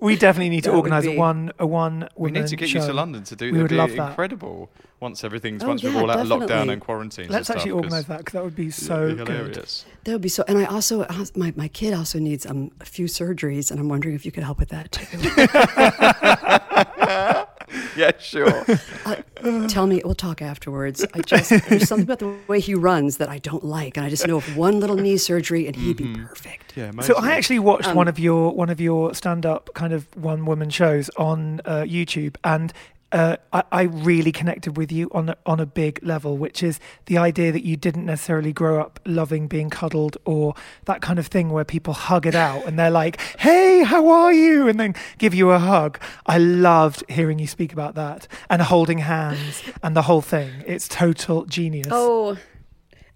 We 0.00 0.16
definitely 0.16 0.48
need 0.48 0.64
to 0.64 0.72
organise 0.72 1.04
a 1.06 1.10
be- 1.10 1.16
one 1.18 1.52
a 1.58 1.66
one 1.66 2.08
We 2.16 2.30
need 2.30 2.46
to 2.48 2.56
get 2.56 2.68
show. 2.70 2.80
you 2.80 2.86
to 2.86 2.92
London 2.92 3.22
to 3.24 3.36
do 3.36 3.46
We 3.46 3.58
that. 3.58 3.62
would 3.62 3.72
It'd 3.72 3.76
be 3.76 3.76
love 3.76 3.90
that. 3.96 4.08
incredible. 4.10 4.70
Once 5.00 5.22
everything's 5.24 5.62
Oh, 5.64 5.68
once 5.68 5.82
we're 5.82 5.94
all 6.00 6.10
out 6.10 6.20
of 6.20 6.26
lockdown 6.28 6.72
and 6.72 6.80
quarantine. 6.80 7.26
Let's 7.28 7.50
actually 7.50 7.72
organise 7.72 8.04
that 8.06 8.18
because 8.18 8.32
that 8.34 8.44
would 8.44 8.54
be 8.56 8.70
so 8.70 9.08
be 9.08 9.14
good. 9.16 9.28
hilarious. 9.28 9.84
That 10.04 10.12
would 10.12 10.20
be 10.22 10.28
so. 10.28 10.44
And 10.48 10.58
I 10.58 10.64
also, 10.66 11.04
my, 11.34 11.52
my 11.56 11.66
kid 11.68 11.92
also 11.92 12.18
needs 12.20 12.46
um, 12.46 12.70
a 12.80 12.84
few 12.84 13.06
surgeries, 13.06 13.70
and 13.72 13.80
I'm 13.80 13.88
wondering 13.88 14.14
if 14.14 14.24
you 14.24 14.30
could 14.32 14.44
help 14.44 14.58
with 14.60 14.68
that 14.70 14.92
too. 14.92 15.06
Yeah, 17.96 18.12
sure. 18.18 18.64
Uh, 19.44 19.66
tell 19.66 19.88
me, 19.88 20.00
we'll 20.04 20.14
talk 20.14 20.40
afterwards. 20.40 21.04
I 21.14 21.20
just 21.20 21.50
there's 21.68 21.88
something 21.88 22.04
about 22.04 22.20
the 22.20 22.32
way 22.46 22.60
he 22.60 22.76
runs 22.76 23.16
that 23.16 23.28
I 23.28 23.38
don't 23.38 23.64
like, 23.64 23.96
and 23.96 24.06
I 24.06 24.08
just 24.08 24.24
know 24.24 24.36
of 24.36 24.56
one 24.56 24.78
little 24.78 24.94
knee 24.94 25.16
surgery, 25.16 25.66
and 25.66 25.74
he'd 25.74 25.96
be 25.96 26.14
perfect. 26.14 26.76
yeah, 26.76 26.92
So. 27.00 27.16
I 27.16 27.32
actually 27.32 27.58
watched 27.58 27.88
Um, 27.88 27.96
one 27.96 28.06
of 28.06 28.20
your 28.20 28.54
one 28.54 28.70
of 28.70 28.80
your 28.80 29.12
stand 29.14 29.44
up 29.44 29.70
kind 29.74 29.92
of 29.92 30.06
one 30.16 30.46
woman 30.46 30.70
shows 30.70 31.10
on 31.16 31.60
uh, 31.64 31.82
YouTube, 31.82 32.36
and 32.44 32.72
uh, 33.12 33.36
I, 33.52 33.62
I 33.70 33.82
really 33.82 34.32
connected 34.32 34.76
with 34.76 34.90
you 34.90 35.10
on 35.12 35.28
a, 35.28 35.36
on 35.46 35.60
a 35.60 35.66
big 35.66 36.02
level, 36.02 36.36
which 36.38 36.62
is 36.62 36.80
the 37.06 37.18
idea 37.18 37.52
that 37.52 37.64
you 37.64 37.76
didn't 37.76 38.06
necessarily 38.06 38.52
grow 38.52 38.80
up 38.80 38.98
loving 39.04 39.48
being 39.48 39.70
cuddled 39.70 40.16
or 40.24 40.54
that 40.86 41.02
kind 41.02 41.18
of 41.18 41.26
thing 41.26 41.50
where 41.50 41.64
people 41.64 41.94
hug 41.94 42.26
it 42.26 42.34
out 42.34 42.64
and 42.66 42.78
they're 42.78 42.90
like, 42.90 43.20
"Hey, 43.38 43.84
how 43.84 44.08
are 44.08 44.32
you?" 44.32 44.68
and 44.68 44.80
then 44.80 44.94
give 45.18 45.34
you 45.34 45.50
a 45.50 45.58
hug. 45.58 46.00
I 46.26 46.38
loved 46.38 47.04
hearing 47.08 47.38
you 47.38 47.46
speak 47.46 47.72
about 47.72 47.94
that 47.94 48.26
and 48.48 48.62
holding 48.62 48.98
hands 48.98 49.62
and 49.82 49.94
the 49.94 50.02
whole 50.02 50.22
thing. 50.22 50.50
It's 50.66 50.88
total 50.88 51.44
genius. 51.44 51.88
Oh, 51.90 52.38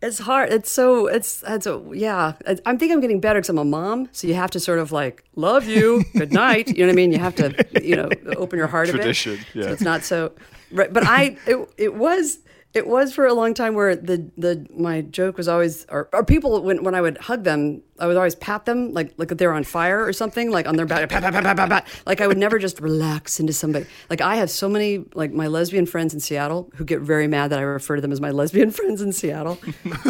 it's 0.03 0.19
hard. 0.19 0.53
It's 0.53 0.71
so. 0.71 1.07
It's. 1.07 1.43
It's. 1.47 1.67
A, 1.67 1.83
yeah. 1.93 2.35
I 2.47 2.77
think 2.77 2.93
I'm 2.93 3.01
getting 3.01 3.21
better 3.21 3.41
because 3.41 3.49
I'm 3.49 3.59
a 3.59 3.65
mom. 3.65 4.09
So 4.13 4.27
you 4.27 4.35
have 4.35 4.51
to 4.53 4.61
sort 4.61 4.79
of 4.79 4.93
like 4.93 5.25
love 5.35 5.67
you. 5.67 6.05
Good 6.17 6.33
night. 6.33 6.69
You 6.69 6.85
know 6.85 6.87
what 6.89 6.93
I 6.93 6.97
mean? 6.97 7.13
You 7.13 7.19
have 7.19 7.35
to. 7.37 7.67
You 7.83 7.97
know, 7.97 8.09
open 8.37 8.59
your 8.59 8.69
heart 8.69 8.89
Tradition, 8.89 9.35
a 9.35 9.37
bit. 9.37 9.47
yeah. 9.55 9.63
So 9.65 9.73
it's 9.73 9.83
not 9.83 10.03
so. 10.05 10.33
Right. 10.71 10.93
But 10.93 11.07
I. 11.07 11.37
It. 11.47 11.69
It 11.79 11.95
was. 11.95 12.39
It 12.77 12.87
was 12.87 13.15
for 13.15 13.25
a 13.25 13.33
long 13.33 13.55
time 13.55 13.75
where 13.75 13.97
the 13.97 14.31
the 14.37 14.67
my 14.77 15.01
joke 15.01 15.39
was 15.39 15.49
always 15.49 15.87
or, 15.89 16.11
or 16.13 16.23
people 16.23 16.63
when 16.63 16.85
when 16.85 16.95
I 16.95 17.01
would 17.01 17.17
hug 17.17 17.43
them 17.43 17.83
I 17.99 18.07
would 18.07 18.19
always 18.19 18.35
pat 18.35 18.67
them 18.67 18.93
like 18.93 19.15
like 19.17 19.29
they're 19.29 19.55
on 19.55 19.65
fire 19.65 20.05
or 20.05 20.13
something 20.13 20.51
like 20.51 20.69
on 20.69 20.77
their 20.77 20.85
back 20.85 21.09
pat, 21.09 21.23
pat, 21.23 21.33
pat, 21.33 21.43
pat, 21.43 21.57
pat, 21.57 21.69
pat. 21.71 22.03
like 22.05 22.21
I 22.21 22.27
would 22.27 22.37
never 22.37 22.59
just 22.59 22.79
relax 22.79 23.41
into 23.41 23.55
somebody. 23.55 23.87
Like 24.11 24.21
I 24.21 24.37
have 24.37 24.51
so 24.51 24.69
many 24.69 25.07
like 25.15 25.33
my 25.33 25.47
lesbian 25.47 25.87
friends 25.87 26.13
in 26.13 26.21
Seattle 26.21 26.71
who 26.75 26.85
get 26.85 27.01
very 27.01 27.27
mad 27.27 27.49
that 27.49 27.59
I 27.59 27.63
refer 27.63 27.97
to 27.97 28.03
them 28.03 28.13
as 28.13 28.21
my 28.21 28.31
lesbian 28.31 28.71
friends 28.79 29.01
in 29.01 29.11
Seattle. 29.11 29.59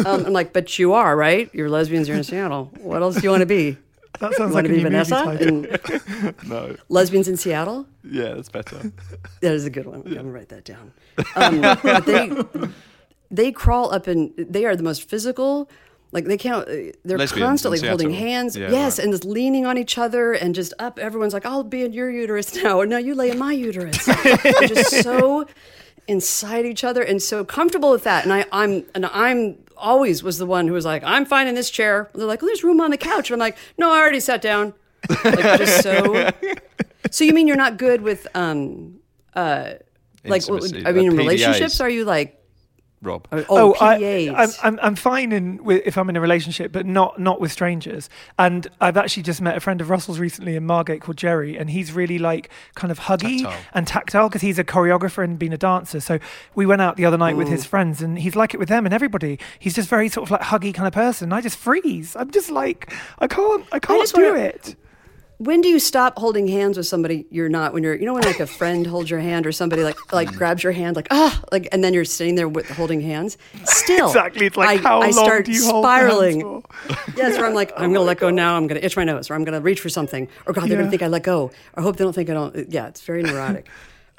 Um, 0.05 0.25
I'm 0.25 0.33
like 0.33 0.51
but 0.51 0.77
you 0.77 0.91
are 0.91 1.15
right? 1.15 1.49
You're 1.53 1.69
lesbians 1.69 2.09
you're 2.09 2.17
in 2.17 2.25
Seattle. 2.25 2.69
What 2.81 3.01
else 3.01 3.15
do 3.15 3.21
you 3.21 3.29
want 3.29 3.43
to 3.43 3.45
be 3.45 3.77
that 4.19 4.33
sounds 4.33 4.53
like 4.53 4.65
want 4.65 4.65
a 4.65 4.69
to 4.69 4.75
be 4.75 4.83
new 4.83 4.89
movie 4.89 5.09
title. 5.09 5.47
and 5.47 6.33
No. 6.49 6.75
lesbians 6.89 7.27
in 7.27 7.37
Seattle 7.37 7.85
Yeah, 8.03 8.33
that's 8.35 8.49
better. 8.49 8.91
that 9.41 9.53
is 9.53 9.65
a 9.65 9.69
good 9.69 9.85
one. 9.85 10.03
I'm 10.05 10.13
gonna 10.13 10.31
write 10.31 10.49
that 10.49 10.65
down. 10.65 10.91
Um, 11.35 11.61
but 11.61 12.05
they 12.05 12.31
they 13.29 13.51
crawl 13.51 13.93
up 13.93 14.07
and 14.07 14.31
they 14.37 14.65
are 14.65 14.75
the 14.75 14.83
most 14.83 15.07
physical. 15.09 15.69
Like 16.13 16.23
they 16.25 16.37
can't. 16.37 16.65
They're 17.03 17.17
Lesbians 17.17 17.47
constantly 17.47 17.85
holding 17.85 18.11
hands. 18.11 18.55
Yeah, 18.55 18.71
yes, 18.71 18.97
right. 18.97 19.03
and 19.03 19.13
just 19.13 19.25
leaning 19.25 19.65
on 19.65 19.77
each 19.77 19.97
other 19.97 20.31
and 20.31 20.55
just 20.55 20.73
up. 20.79 20.99
Everyone's 20.99 21.33
like, 21.33 21.45
"I'll 21.45 21.63
be 21.65 21.83
in 21.83 21.91
your 21.91 22.09
uterus 22.09 22.55
now," 22.63 22.77
or 22.79 22.85
"No, 22.85 22.97
you 22.97 23.13
lay 23.13 23.29
in 23.31 23.37
my 23.37 23.51
uterus." 23.51 24.05
They're 24.05 24.67
just 24.69 25.03
so 25.03 25.45
inside 26.07 26.65
each 26.65 26.83
other 26.83 27.01
and 27.01 27.21
so 27.21 27.43
comfortable 27.45 27.91
with 27.91 28.03
that. 28.03 28.23
And 28.23 28.33
I, 28.33 28.45
I'm 28.51 28.85
and 28.95 29.05
I'm 29.07 29.57
always 29.75 30.23
was 30.23 30.37
the 30.37 30.45
one 30.45 30.67
who 30.67 30.73
was 30.73 30.85
like, 30.85 31.03
"I'm 31.03 31.25
fine 31.25 31.47
in 31.47 31.55
this 31.55 31.69
chair." 31.69 32.09
They're 32.15 32.25
like, 32.25 32.41
"Well, 32.41 32.47
there's 32.47 32.63
room 32.63 32.81
on 32.81 32.91
the 32.91 32.97
couch," 32.97 33.29
and 33.29 33.35
I'm 33.35 33.39
like, 33.39 33.57
"No, 33.77 33.91
I 33.91 33.99
already 33.99 34.19
sat 34.19 34.41
down." 34.41 34.73
Like 35.23 35.39
just 35.59 35.83
so. 35.83 36.31
So 37.11 37.23
you 37.23 37.31
mean 37.33 37.47
you're 37.47 37.55
not 37.55 37.77
good 37.77 38.01
with 38.01 38.27
um 38.35 38.99
uh 39.33 39.73
like 40.25 40.41
what 40.49 40.61
would- 40.61 40.63
Intimacy, 40.75 40.85
I 40.87 40.91
mean 40.91 41.11
in 41.11 41.15
relationships 41.17 41.79
are 41.79 41.89
you 41.89 42.03
like 42.03 42.37
Rob. 43.03 43.27
oh, 43.31 43.45
Oh, 43.49 43.75
I, 43.79 43.95
I'm, 44.35 44.49
I'm 44.63 44.79
I'm 44.81 44.95
fine 44.95 45.31
in 45.31 45.63
with, 45.63 45.83
if 45.85 45.97
I'm 45.99 46.09
in 46.09 46.15
a 46.15 46.21
relationship, 46.21 46.71
but 46.71 46.85
not 46.87 47.19
not 47.19 47.39
with 47.39 47.51
strangers. 47.51 48.09
And 48.39 48.67
I've 48.81 48.97
actually 48.97 49.21
just 49.23 49.39
met 49.39 49.55
a 49.55 49.59
friend 49.59 49.81
of 49.81 49.89
Russell's 49.91 50.17
recently 50.17 50.55
in 50.55 50.65
Margate 50.65 51.01
called 51.01 51.15
Jerry, 51.17 51.57
and 51.57 51.69
he's 51.69 51.93
really 51.93 52.17
like 52.17 52.49
kind 52.73 52.91
of 52.91 52.99
huggy 53.01 53.43
Tactile. 53.43 53.59
and 53.73 53.85
tactile 53.87 54.29
because 54.29 54.41
he's 54.41 54.57
a 54.57 54.63
choreographer 54.63 55.23
and 55.23 55.37
been 55.37 55.53
a 55.53 55.57
dancer. 55.57 55.99
So 55.99 56.17
we 56.55 56.65
went 56.65 56.81
out 56.81 56.97
the 56.97 57.05
other 57.05 57.17
night 57.19 57.37
with 57.37 57.49
his 57.49 57.65
friends, 57.65 58.01
and 58.01 58.17
he's 58.17 58.35
like 58.35 58.55
it 58.55 58.57
with 58.57 58.69
them 58.69 58.85
and 58.85 58.93
everybody. 58.93 59.37
He's 59.59 59.75
just 59.75 59.89
very 59.89 60.09
sort 60.09 60.27
of 60.27 60.31
like 60.31 60.41
huggy 60.41 60.73
kind 60.73 60.87
of 60.87 60.93
person. 60.93 61.31
I 61.31 61.41
just 61.41 61.57
freeze. 61.57 62.15
I'm 62.15 62.31
just 62.31 62.49
like 62.49 62.91
I 63.19 63.27
can't 63.27 63.63
I 63.71 63.77
can't 63.79 64.01
just 64.01 64.15
do 64.15 64.23
wanna- 64.23 64.39
it. 64.39 64.75
When 65.39 65.61
do 65.61 65.67
you 65.69 65.77
stop 65.79 66.17
holding 66.17 66.47
hands 66.47 66.77
with 66.77 66.87
somebody 66.87 67.25
you're 67.29 67.49
not 67.49 67.73
when 67.73 67.83
you're 67.83 67.93
you 67.95 68.05
know 68.05 68.13
when 68.13 68.23
like 68.23 68.39
a 68.39 68.47
friend 68.47 68.87
holds 68.87 69.09
your 69.09 69.19
hand 69.19 69.45
or 69.45 69.51
somebody 69.51 69.83
like 69.83 69.95
like 70.11 70.31
grabs 70.33 70.63
your 70.63 70.71
hand 70.73 70.95
like 70.95 71.07
ah 71.11 71.41
like 71.51 71.67
and 71.71 71.83
then 71.83 71.93
you're 71.93 72.05
sitting 72.05 72.33
there 72.35 72.49
with 72.49 72.67
holding 72.69 73.01
hands 73.01 73.37
still 73.65 74.07
Exactly. 74.07 74.47
It's 74.47 74.57
like 74.57 74.79
I, 74.79 74.83
how 74.83 74.99
I 75.01 75.09
long 75.11 75.25
start 75.25 75.45
do 75.45 75.51
you 75.51 75.63
hold 75.65 75.85
hands 75.85 76.07
spiraling 76.09 76.41
for? 76.41 76.63
yes 77.15 77.37
where 77.37 77.45
I'm 77.45 77.53
like 77.53 77.71
I'm 77.77 77.93
gonna 77.93 78.05
let 78.05 78.19
go 78.19 78.29
now 78.31 78.57
I'm 78.57 78.65
gonna 78.67 78.79
itch 78.81 78.97
my 78.97 79.03
nose 79.03 79.29
or 79.29 79.35
I'm 79.35 79.43
gonna 79.43 79.61
reach 79.61 79.79
for 79.79 79.89
something 79.89 80.27
or 80.47 80.53
God 80.53 80.63
they're 80.63 80.71
Yeah. 80.71 80.77
gonna 80.77 80.89
think 80.89 81.03
I 81.03 81.07
let 81.07 81.23
go 81.23 81.51
or 81.75 81.83
hope 81.83 81.97
they 81.97 82.03
don't 82.03 82.13
think 82.13 82.29
I 82.29 82.33
don't 82.33 82.71
yeah 82.71 82.87
it's 82.87 83.01
very 83.01 83.21
neurotic 83.29 83.67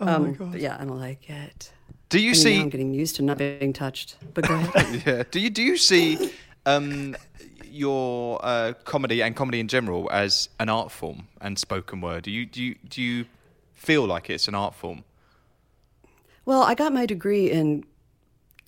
Oh 0.00 0.04
my 0.04 0.12
um, 0.14 0.32
God. 0.34 0.52
but 0.52 0.60
yeah 0.60 0.76
I 0.78 0.84
don't 0.84 1.00
like 1.00 1.28
it 1.28 1.72
Do 2.10 2.20
you 2.20 2.28
I 2.30 2.32
mean, 2.34 2.42
see? 2.42 2.60
I'm 2.60 2.68
getting 2.68 2.94
used 2.94 3.16
to 3.16 3.22
not 3.22 3.38
being 3.38 3.72
touched 3.72 4.16
but 4.34 4.46
go 4.46 4.54
ahead 4.54 5.02
Yeah. 5.06 5.22
Do 5.28 5.40
you 5.40 5.50
do 5.50 5.62
you 5.62 5.76
see 5.76 6.30
um, 6.66 7.16
your 7.78 8.40
uh, 8.42 8.75
comedy 8.85 9.23
and 9.23 9.35
comedy 9.35 9.61
in 9.61 9.68
general 9.68 10.08
as 10.12 10.49
an 10.61 10.68
art 10.68 10.90
form 10.92 11.28
and 11.40 11.58
spoken 11.58 12.00
word? 12.00 12.25
Do 12.25 12.30
you 12.30 12.44
do 12.44 12.62
you 12.62 12.75
do 12.88 13.02
you 13.02 13.25
feel 13.75 14.04
like 14.06 14.28
it's 14.28 14.49
an 14.49 14.54
art 14.54 14.75
form? 14.75 15.04
Well, 16.44 16.62
I 16.62 16.75
got 16.75 16.92
my 16.92 17.06
degree 17.06 17.50
in 17.50 17.85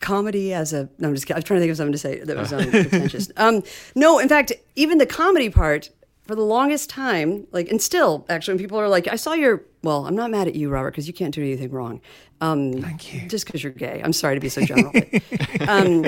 comedy 0.00 0.52
as 0.52 0.72
a. 0.72 0.88
No, 0.98 1.08
I'm 1.08 1.14
just 1.14 1.26
kidding. 1.26 1.36
I 1.36 1.38
was 1.38 1.44
trying 1.44 1.58
to 1.58 1.62
think 1.62 1.70
of 1.70 1.76
something 1.76 1.92
to 1.92 1.98
say 1.98 2.20
that 2.20 2.36
was 2.36 2.52
um, 2.52 2.70
pretentious. 2.70 3.30
Um, 3.36 3.62
no, 3.94 4.18
in 4.18 4.28
fact, 4.28 4.52
even 4.76 4.98
the 4.98 5.06
comedy 5.06 5.50
part 5.50 5.90
for 6.22 6.34
the 6.34 6.42
longest 6.42 6.90
time, 6.90 7.46
like, 7.52 7.70
and 7.70 7.80
still, 7.80 8.24
actually, 8.28 8.54
when 8.54 8.58
people 8.58 8.78
are 8.78 8.88
like, 8.88 9.08
"I 9.08 9.16
saw 9.16 9.32
your," 9.32 9.62
well, 9.82 10.06
I'm 10.06 10.16
not 10.16 10.30
mad 10.30 10.48
at 10.48 10.54
you, 10.54 10.70
Robert, 10.70 10.90
because 10.90 11.06
you 11.06 11.14
can't 11.14 11.34
do 11.34 11.42
anything 11.42 11.70
wrong. 11.70 12.00
Um, 12.40 12.74
Thank 12.74 13.12
you. 13.12 13.28
Just 13.28 13.46
because 13.46 13.62
you're 13.62 13.72
gay. 13.72 14.00
I'm 14.02 14.12
sorry 14.12 14.34
to 14.36 14.40
be 14.40 14.48
so 14.48 14.62
general. 14.64 14.92
but, 14.92 15.68
um, 15.68 16.06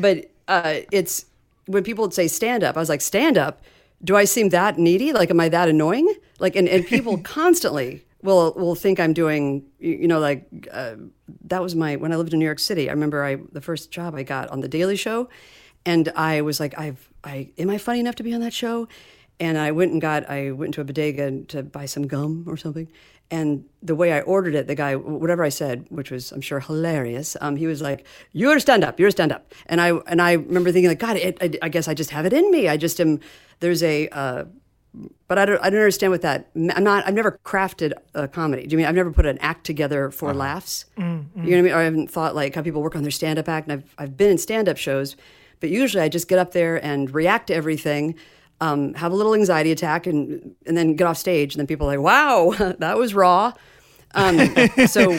but 0.00 0.30
uh, 0.48 0.80
it's 0.90 1.26
when 1.66 1.82
people 1.84 2.02
would 2.02 2.14
say 2.14 2.28
stand 2.28 2.64
up, 2.64 2.76
I 2.76 2.80
was 2.80 2.88
like, 2.88 3.00
stand 3.00 3.38
up. 3.38 3.62
Do 4.04 4.16
I 4.16 4.24
seem 4.24 4.48
that 4.48 4.78
needy? 4.78 5.12
Like, 5.12 5.30
am 5.30 5.40
I 5.40 5.48
that 5.48 5.68
annoying? 5.68 6.12
Like, 6.38 6.56
and, 6.56 6.68
and 6.68 6.86
people 6.86 7.18
constantly 7.22 8.04
will 8.22 8.52
will 8.54 8.74
think 8.74 9.00
I'm 9.00 9.12
doing, 9.12 9.64
you 9.78 10.08
know, 10.08 10.18
like 10.18 10.46
uh, 10.72 10.94
that 11.44 11.62
was 11.62 11.74
my 11.74 11.96
when 11.96 12.12
I 12.12 12.16
lived 12.16 12.32
in 12.32 12.38
New 12.38 12.44
York 12.44 12.58
City. 12.58 12.88
I 12.88 12.92
remember 12.92 13.24
I 13.24 13.36
the 13.52 13.60
first 13.60 13.90
job 13.90 14.14
I 14.14 14.22
got 14.22 14.48
on 14.50 14.60
the 14.60 14.68
Daily 14.68 14.96
Show, 14.96 15.28
and 15.84 16.08
I 16.16 16.40
was 16.40 16.60
like, 16.60 16.78
I've 16.78 17.08
I 17.24 17.50
am 17.58 17.70
I 17.70 17.78
funny 17.78 18.00
enough 18.00 18.16
to 18.16 18.22
be 18.22 18.32
on 18.34 18.40
that 18.40 18.52
show? 18.52 18.88
And 19.40 19.58
I 19.58 19.72
went 19.72 19.92
and 19.92 20.00
got 20.00 20.28
I 20.30 20.52
went 20.52 20.68
into 20.68 20.80
a 20.80 20.84
bodega 20.84 21.42
to 21.48 21.62
buy 21.62 21.86
some 21.86 22.06
gum 22.06 22.44
or 22.48 22.56
something. 22.56 22.88
And 23.32 23.64
the 23.82 23.94
way 23.94 24.12
I 24.12 24.20
ordered 24.20 24.54
it, 24.54 24.66
the 24.66 24.74
guy, 24.74 24.94
whatever 24.94 25.42
I 25.42 25.48
said, 25.48 25.86
which 25.88 26.10
was 26.10 26.32
I'm 26.32 26.42
sure 26.42 26.60
hilarious, 26.60 27.34
um, 27.40 27.56
he 27.56 27.66
was 27.66 27.80
like, 27.80 28.06
"You're 28.32 28.56
a 28.56 28.60
stand 28.60 28.84
up. 28.84 29.00
You're 29.00 29.08
a 29.08 29.16
stand 29.18 29.32
up." 29.32 29.42
And 29.66 29.80
I 29.80 29.88
and 30.06 30.20
I 30.20 30.32
remember 30.32 30.70
thinking 30.70 30.90
like, 30.90 30.98
God, 30.98 31.16
it, 31.16 31.38
I, 31.40 31.48
I 31.66 31.68
guess 31.70 31.88
I 31.88 31.94
just 31.94 32.10
have 32.10 32.26
it 32.26 32.34
in 32.34 32.50
me. 32.50 32.68
I 32.68 32.76
just 32.76 33.00
am. 33.00 33.20
There's 33.60 33.82
a. 33.82 34.08
Uh, 34.08 34.44
but 35.26 35.38
I 35.38 35.46
don't, 35.46 35.60
I 35.64 35.70
don't 35.70 35.80
understand 35.80 36.10
what 36.12 36.20
that. 36.20 36.50
I'm 36.54 36.84
not. 36.84 37.06
I've 37.06 37.14
never 37.14 37.40
crafted 37.42 37.94
a 38.14 38.28
comedy. 38.28 38.66
Do 38.66 38.72
you 38.72 38.76
mean 38.76 38.86
I've 38.86 38.94
never 38.94 39.10
put 39.10 39.24
an 39.24 39.38
act 39.38 39.64
together 39.64 40.10
for 40.10 40.34
laughs? 40.34 40.84
You 40.98 41.02
know 41.04 41.24
what 41.34 41.58
I 41.58 41.62
mean? 41.62 41.72
Or 41.72 41.78
I 41.78 41.84
haven't 41.84 42.10
thought 42.10 42.34
like 42.34 42.54
how 42.54 42.60
people 42.60 42.82
work 42.82 42.96
on 42.96 43.02
their 43.02 43.10
stand-up 43.10 43.48
act. 43.48 43.66
And 43.66 43.72
I've 43.72 43.94
I've 43.96 44.16
been 44.18 44.30
in 44.30 44.36
stand-up 44.36 44.76
shows, 44.76 45.16
but 45.60 45.70
usually 45.70 46.02
I 46.02 46.10
just 46.10 46.28
get 46.28 46.38
up 46.38 46.52
there 46.52 46.76
and 46.84 47.14
react 47.14 47.46
to 47.46 47.54
everything, 47.54 48.14
um, 48.62 48.94
have 48.94 49.10
a 49.10 49.16
little 49.16 49.34
anxiety 49.34 49.72
attack, 49.72 50.06
and 50.06 50.54
and 50.66 50.76
then 50.76 50.94
get 50.94 51.06
off 51.06 51.18
stage. 51.18 51.54
And 51.54 51.60
then 51.60 51.66
people 51.66 51.90
are 51.90 51.96
like, 51.96 52.04
"Wow, 52.04 52.54
that 52.78 52.96
was 52.96 53.12
raw." 53.12 53.52
Um, 54.14 54.38
so 54.86 55.18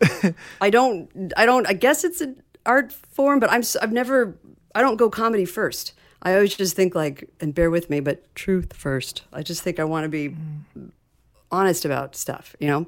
I 0.60 0.70
don't. 0.70 1.32
I 1.36 1.44
don't. 1.44 1.66
I 1.66 1.72
guess 1.72 2.04
it's 2.04 2.20
an 2.20 2.40
art 2.64 2.92
form, 2.92 3.40
but 3.40 3.50
I'm. 3.50 3.62
I've 3.82 3.92
never. 3.92 4.36
I 4.76 4.80
don't 4.80 4.96
go 4.96 5.10
comedy 5.10 5.44
first. 5.44 5.92
I 6.22 6.34
always 6.34 6.54
just 6.54 6.76
think 6.76 6.94
like, 6.94 7.28
and 7.40 7.54
bear 7.54 7.70
with 7.70 7.90
me, 7.90 8.00
but 8.00 8.32
truth 8.36 8.72
first. 8.72 9.22
I 9.32 9.42
just 9.42 9.62
think 9.62 9.80
I 9.80 9.84
want 9.84 10.04
to 10.04 10.08
be 10.08 10.36
honest 11.50 11.84
about 11.84 12.14
stuff, 12.14 12.54
you 12.60 12.68
know. 12.68 12.86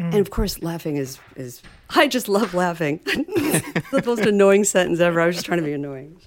And 0.00 0.14
of 0.16 0.30
course, 0.30 0.62
laughing 0.62 0.96
is 0.96 1.18
is. 1.36 1.62
I 1.90 2.06
just 2.06 2.28
love 2.28 2.54
laughing. 2.54 3.00
the 3.04 4.02
most 4.06 4.24
annoying 4.24 4.64
sentence 4.64 5.00
ever. 5.00 5.20
I 5.20 5.26
was 5.26 5.36
just 5.36 5.46
trying 5.46 5.58
to 5.58 5.64
be 5.64 5.72
annoying. 5.72 6.20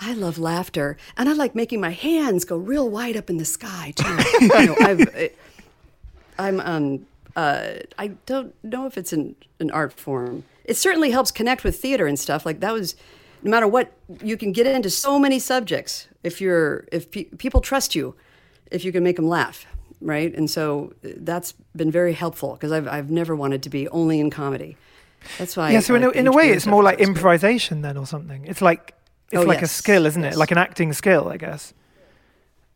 I 0.00 0.14
love 0.14 0.38
laughter, 0.38 0.96
and 1.16 1.28
I 1.28 1.32
like 1.32 1.54
making 1.54 1.80
my 1.80 1.90
hands 1.90 2.44
go 2.44 2.56
real 2.56 2.88
wide 2.88 3.16
up 3.16 3.30
in 3.30 3.36
the 3.36 3.44
sky 3.44 3.92
too. 3.94 4.16
you 4.40 4.66
know, 4.66 4.76
I've, 4.80 5.32
I'm 6.38 6.60
um 6.60 7.06
uh 7.36 7.74
I 7.98 8.08
don't 8.26 8.54
know 8.64 8.86
if 8.86 8.98
it's 8.98 9.12
an 9.12 9.36
an 9.60 9.70
art 9.70 9.92
form. 9.92 10.44
It 10.64 10.76
certainly 10.76 11.10
helps 11.10 11.30
connect 11.30 11.64
with 11.64 11.78
theater 11.80 12.06
and 12.06 12.18
stuff. 12.18 12.44
Like 12.46 12.60
that 12.60 12.72
was 12.72 12.96
no 13.42 13.50
matter 13.50 13.68
what 13.68 13.92
you 14.22 14.36
can 14.36 14.52
get 14.52 14.66
into 14.66 14.90
so 14.90 15.18
many 15.18 15.38
subjects 15.38 16.08
if 16.22 16.40
you're 16.40 16.86
if 16.92 17.10
pe- 17.10 17.24
people 17.24 17.60
trust 17.60 17.94
you 17.94 18.14
if 18.70 18.84
you 18.84 18.92
can 18.92 19.02
make 19.02 19.16
them 19.16 19.28
laugh, 19.28 19.66
right? 20.00 20.34
And 20.34 20.48
so 20.50 20.92
uh, 21.04 21.08
that's 21.16 21.52
been 21.76 21.90
very 21.90 22.12
helpful 22.12 22.52
because 22.54 22.72
I've 22.72 22.88
I've 22.88 23.10
never 23.10 23.34
wanted 23.36 23.62
to 23.64 23.70
be 23.70 23.88
only 23.88 24.18
in 24.20 24.30
comedy. 24.30 24.76
That's 25.38 25.56
why. 25.56 25.70
Yeah, 25.72 25.80
so 25.80 25.94
in 25.94 26.04
I- 26.04 26.06
a, 26.06 26.10
in 26.10 26.26
a 26.26 26.32
way, 26.32 26.50
it's 26.50 26.66
more 26.66 26.82
like 26.82 26.98
good. 26.98 27.08
improvisation 27.08 27.82
then, 27.82 27.96
or 27.96 28.06
something. 28.06 28.44
It's 28.46 28.62
like 28.62 28.94
it's 29.32 29.42
Oh, 29.42 29.46
like 29.46 29.62
a 29.62 29.68
skill, 29.68 30.06
isn't 30.06 30.22
yes. 30.22 30.34
it? 30.34 30.38
Like 30.38 30.50
an 30.50 30.58
acting 30.58 30.92
skill, 30.92 31.28
I 31.28 31.36
guess. 31.36 31.72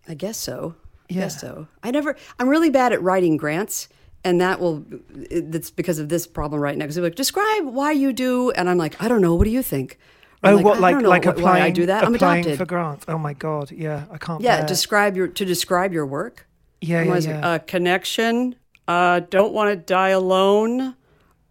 I 0.09 0.15
guess 0.15 0.37
so. 0.39 0.75
I 1.11 1.15
Yeah. 1.15 1.21
guess 1.23 1.41
so. 1.41 1.67
I 1.83 1.91
never. 1.91 2.17
I'm 2.39 2.49
really 2.49 2.71
bad 2.71 2.93
at 2.93 3.03
writing 3.03 3.37
grants, 3.37 3.89
and 4.25 4.41
that 4.41 4.61
will. 4.61 4.85
That's 5.31 5.71
because 5.71 5.99
of 5.99 6.09
this 6.09 6.27
problem 6.27 6.61
right 6.61 6.77
now. 6.77 6.85
Because 6.85 6.97
they're 6.97 7.05
like, 7.05 7.15
describe 7.15 7.65
why 7.65 7.93
you 7.93 8.13
do, 8.13 8.51
and 8.53 8.69
I'm 8.69 8.79
like, 8.79 9.03
I 9.03 9.09
don't 9.09 9.21
know. 9.23 9.35
What 9.35 9.45
do 9.45 9.51
you 9.51 9.63
think? 9.63 9.99
Or 10.43 10.51
Oh, 10.51 10.59
I'm 10.59 10.63
what 10.65 10.77
I 10.77 10.81
like 10.81 10.95
don't 10.97 11.03
know 11.05 11.09
like 11.09 11.25
wh- 11.25 11.29
applying? 11.29 11.61
why 11.63 11.67
I 11.67 11.71
do 11.71 11.87
that? 11.87 12.05
I'm 12.05 12.15
applying 12.15 12.41
adopted. 12.45 12.59
for 12.59 12.67
grants. 12.67 13.05
Oh 13.09 13.17
my 13.19 13.33
god, 13.33 13.71
yeah, 13.73 14.05
I 14.11 14.19
can't. 14.19 14.43
yeah, 14.43 14.59
bear- 14.59 14.67
describe 14.67 15.17
your 15.17 15.29
to 15.29 15.45
describe 15.47 15.93
your 15.95 16.05
work. 16.07 16.47
Yeah, 16.87 17.01
I'm 17.01 17.09
yeah, 17.09 17.19
yeah. 17.21 17.49
uh, 17.49 17.59
connection. 17.59 18.57
Uh, 18.87 19.21
don't 19.31 19.53
want 19.53 19.71
to 19.71 19.77
die 19.77 20.11
alone. 20.11 20.95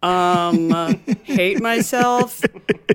Um, 0.02 0.70
uh, 0.72 0.94
hate 1.24 1.60
myself. 1.62 2.42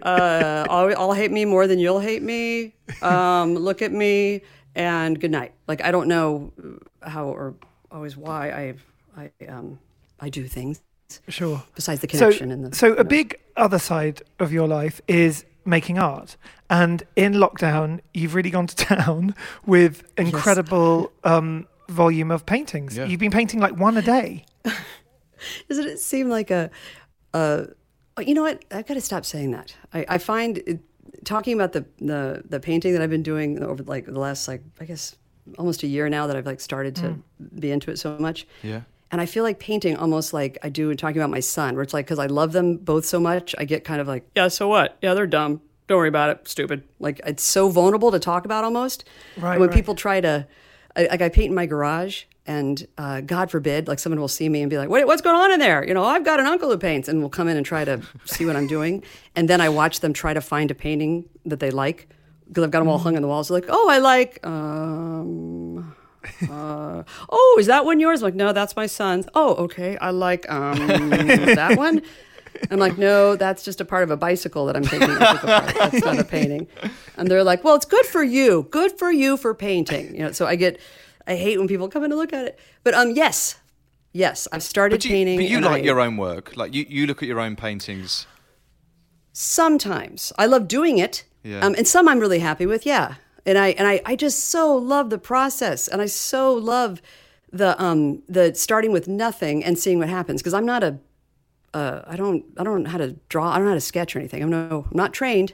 Uh, 0.01 0.65
I'll, 0.69 0.95
I'll 0.97 1.13
hate 1.13 1.31
me 1.31 1.43
more 1.45 1.65
than 1.67 1.79
you'll 1.79 1.99
hate 1.99 2.21
me. 2.21 2.73
Um, 3.01 3.55
look 3.55 3.81
at 3.81 3.91
me 3.91 4.41
and 4.75 5.19
good 5.19 5.31
night. 5.31 5.53
Like 5.67 5.83
I 5.83 5.91
don't 5.91 6.07
know 6.07 6.51
how 7.01 7.25
or 7.27 7.55
always 7.91 8.15
why 8.15 8.51
I 8.51 8.73
I 9.17 9.45
um 9.47 9.79
I 10.19 10.29
do 10.29 10.47
things 10.47 10.81
Sure. 11.27 11.63
besides 11.75 12.01
the 12.01 12.07
So, 12.09 12.17
connection 12.19 12.51
and 12.51 12.65
the 12.65 12.75
so 12.75 12.93
a 12.93 13.03
big 13.03 13.39
other 13.57 13.79
side 13.79 14.21
of 14.37 14.53
your 14.53 14.67
life 14.67 15.01
is 15.07 15.43
making 15.65 15.97
art. 15.97 16.37
And 16.69 17.01
in 17.15 17.33
lockdown, 17.33 17.99
you've 18.13 18.35
really 18.35 18.51
gone 18.51 18.67
to 18.67 18.75
town 18.95 19.33
with 19.65 20.03
incredible 20.17 21.11
um, 21.23 21.65
volume 21.89 22.31
of 22.31 22.45
paintings. 22.45 22.97
Yeah. 22.97 23.05
You've 23.05 23.19
been 23.19 23.31
painting 23.31 23.59
like 23.59 23.77
one 23.77 23.97
a 23.97 24.01
day. 24.01 24.45
Doesn't 25.69 25.87
it 25.87 25.99
seem 25.99 26.29
like 26.29 26.51
a, 26.51 26.69
a 27.33 27.67
oh, 28.17 28.21
you 28.21 28.33
know 28.33 28.43
what? 28.43 28.63
I've 28.71 28.87
got 28.87 28.95
to 28.95 29.01
stop 29.01 29.25
saying 29.25 29.51
that. 29.51 29.75
I, 29.93 30.05
I 30.09 30.17
find 30.17 30.57
it, 30.59 30.79
talking 31.25 31.53
about 31.53 31.73
the, 31.73 31.85
the 31.99 32.43
the 32.47 32.59
painting 32.59 32.93
that 32.93 33.01
I've 33.01 33.09
been 33.09 33.23
doing 33.23 33.61
over 33.63 33.83
like 33.83 34.05
the 34.05 34.19
last 34.19 34.47
like 34.47 34.61
I 34.79 34.85
guess 34.85 35.15
almost 35.57 35.83
a 35.83 35.87
year 35.87 36.09
now 36.09 36.27
that 36.27 36.35
I've 36.35 36.45
like 36.45 36.61
started 36.61 36.95
to 36.97 37.01
mm. 37.01 37.59
be 37.59 37.71
into 37.71 37.91
it 37.91 37.97
so 37.97 38.17
much. 38.17 38.47
Yeah. 38.63 38.81
And 39.11 39.19
I 39.19 39.25
feel 39.25 39.43
like 39.43 39.57
painting 39.59 39.97
almost 39.97 40.33
like 40.33 40.59
I 40.61 40.69
do 40.69 40.91
in 40.91 40.97
talking 40.97 41.17
about 41.17 41.31
my 41.31 41.39
son, 41.39 41.73
where 41.73 41.81
it's 41.81 41.93
like 41.93 42.05
because 42.05 42.19
I 42.19 42.27
love 42.27 42.51
them 42.51 42.77
both 42.77 43.05
so 43.05 43.19
much, 43.19 43.55
I 43.57 43.65
get 43.65 43.83
kind 43.83 43.99
of 43.99 44.07
like, 44.07 44.29
yeah, 44.35 44.49
so 44.49 44.67
what? 44.67 44.97
Yeah, 45.01 45.15
they're 45.15 45.25
dumb. 45.25 45.61
Don't 45.87 45.97
worry 45.97 46.09
about 46.09 46.29
it. 46.29 46.47
Stupid. 46.47 46.83
Like 46.99 47.19
it's 47.25 47.41
so 47.41 47.69
vulnerable 47.69 48.11
to 48.11 48.19
talk 48.19 48.45
about 48.45 48.63
almost. 48.63 49.05
Right, 49.37 49.53
And 49.53 49.61
when 49.61 49.69
right. 49.69 49.75
people 49.75 49.95
try 49.95 50.21
to, 50.21 50.47
I, 50.95 51.03
like 51.05 51.21
I 51.21 51.29
paint 51.29 51.49
in 51.49 51.55
my 51.55 51.65
garage, 51.65 52.23
and 52.45 52.87
uh, 52.97 53.21
God 53.21 53.51
forbid, 53.51 53.87
like 53.87 53.99
someone 53.99 54.19
will 54.19 54.27
see 54.27 54.49
me 54.49 54.61
and 54.61 54.69
be 54.69 54.77
like, 54.77 54.89
what, 54.89 55.05
"What's 55.05 55.21
going 55.21 55.35
on 55.35 55.51
in 55.51 55.59
there?" 55.59 55.85
You 55.85 55.93
know, 55.93 56.03
I've 56.03 56.25
got 56.25 56.39
an 56.39 56.45
uncle 56.45 56.69
who 56.69 56.77
paints, 56.77 57.07
and 57.07 57.21
will 57.21 57.29
come 57.29 57.47
in 57.47 57.57
and 57.57 57.65
try 57.65 57.85
to 57.85 58.01
see 58.25 58.45
what 58.45 58.55
I'm 58.55 58.67
doing, 58.67 59.03
and 59.35 59.49
then 59.49 59.61
I 59.61 59.69
watch 59.69 59.99
them 59.99 60.13
try 60.13 60.33
to 60.33 60.41
find 60.41 60.71
a 60.71 60.75
painting 60.75 61.25
that 61.45 61.59
they 61.59 61.71
like 61.71 62.07
because 62.47 62.63
I've 62.63 62.71
got 62.71 62.79
them 62.79 62.87
all 62.87 62.97
hung 62.97 63.15
on 63.15 63.21
the 63.21 63.27
walls. 63.27 63.49
Like, 63.49 63.65
"Oh, 63.69 63.89
I 63.89 63.99
like." 63.99 64.45
Um, 64.45 65.95
uh, 66.49 67.03
oh, 67.29 67.57
is 67.59 67.67
that 67.67 67.85
one 67.85 67.99
yours? 67.99 68.21
I'm 68.21 68.27
like, 68.27 68.35
no, 68.35 68.51
that's 68.51 68.75
my 68.75 68.85
son's. 68.87 69.27
Oh, 69.33 69.55
okay. 69.55 69.97
I 69.97 70.11
like 70.11 70.49
um, 70.51 70.75
that 70.77 71.77
one. 71.77 72.01
I'm 72.71 72.79
like, 72.79 72.97
no, 72.97 73.35
that's 73.35 73.63
just 73.63 73.79
a 73.81 73.85
part 73.85 74.03
of 74.03 74.11
a 74.11 74.17
bicycle 74.17 74.65
that 74.67 74.75
I'm 74.75 74.83
taking. 74.83 75.07
That's 75.19 76.03
not 76.03 76.19
a 76.19 76.23
painting. 76.23 76.67
And 77.17 77.29
they're 77.29 77.43
like, 77.43 77.63
well, 77.63 77.75
it's 77.75 77.85
good 77.85 78.05
for 78.05 78.23
you. 78.23 78.67
Good 78.71 78.97
for 78.99 79.11
you 79.11 79.37
for 79.37 79.53
painting. 79.53 80.13
You 80.15 80.23
know, 80.23 80.31
so 80.31 80.45
I 80.45 80.55
get, 80.55 80.79
I 81.27 81.35
hate 81.35 81.57
when 81.57 81.67
people 81.67 81.87
come 81.89 82.03
in 82.03 82.09
to 82.11 82.15
look 82.15 82.33
at 82.33 82.45
it. 82.45 82.59
But 82.83 82.93
um, 82.95 83.11
yes, 83.11 83.57
yes, 84.13 84.47
I've 84.51 84.63
started 84.63 84.95
But 84.97 85.05
you, 85.05 85.11
painting. 85.11 85.37
but 85.39 85.45
you 85.49 85.59
like 85.61 85.81
I- 85.83 85.85
your 85.85 85.99
own 85.99 86.17
work. 86.17 86.55
Like 86.57 86.73
you, 86.73 86.85
you 86.89 87.07
look 87.07 87.21
at 87.23 87.27
your 87.27 87.39
own 87.39 87.55
paintings. 87.55 88.25
sometimes 89.33 90.33
I 90.37 90.45
love 90.45 90.67
doing 90.67 90.97
it, 90.97 91.23
Yeah. 91.43 91.59
um, 91.65 91.75
and 91.77 91.87
some 91.87 92.07
I'm 92.07 92.19
really 92.19 92.39
happy 92.39 92.65
with. 92.65 92.85
Yeah, 92.85 93.15
and 93.45 93.57
I 93.57 93.69
and 93.69 93.87
I, 93.87 94.01
I 94.05 94.15
just 94.15 94.45
so 94.49 94.75
love 94.75 95.09
the 95.09 95.17
process, 95.17 95.87
and 95.87 96.01
I 96.01 96.07
so 96.07 96.53
love 96.53 97.01
the 97.51 97.81
um 97.81 98.21
the 98.27 98.53
starting 98.53 98.91
with 98.91 99.07
nothing 99.07 99.63
and 99.63 99.77
seeing 99.77 99.99
what 99.99 100.09
happens 100.09 100.41
because 100.41 100.53
I'm 100.53 100.65
not 100.65 100.83
a 100.83 100.99
uh, 101.73 102.01
I 102.07 102.15
don't 102.15 102.45
I 102.57 102.63
don't 102.63 102.83
know 102.83 102.89
how 102.89 102.97
to 102.97 103.15
draw 103.29 103.51
I 103.51 103.55
don't 103.55 103.65
know 103.65 103.71
how 103.71 103.75
to 103.75 103.81
sketch 103.81 104.15
or 104.15 104.19
anything 104.19 104.43
I'm 104.43 104.49
no 104.49 104.85
I'm 104.89 104.97
not 104.97 105.13
trained. 105.13 105.53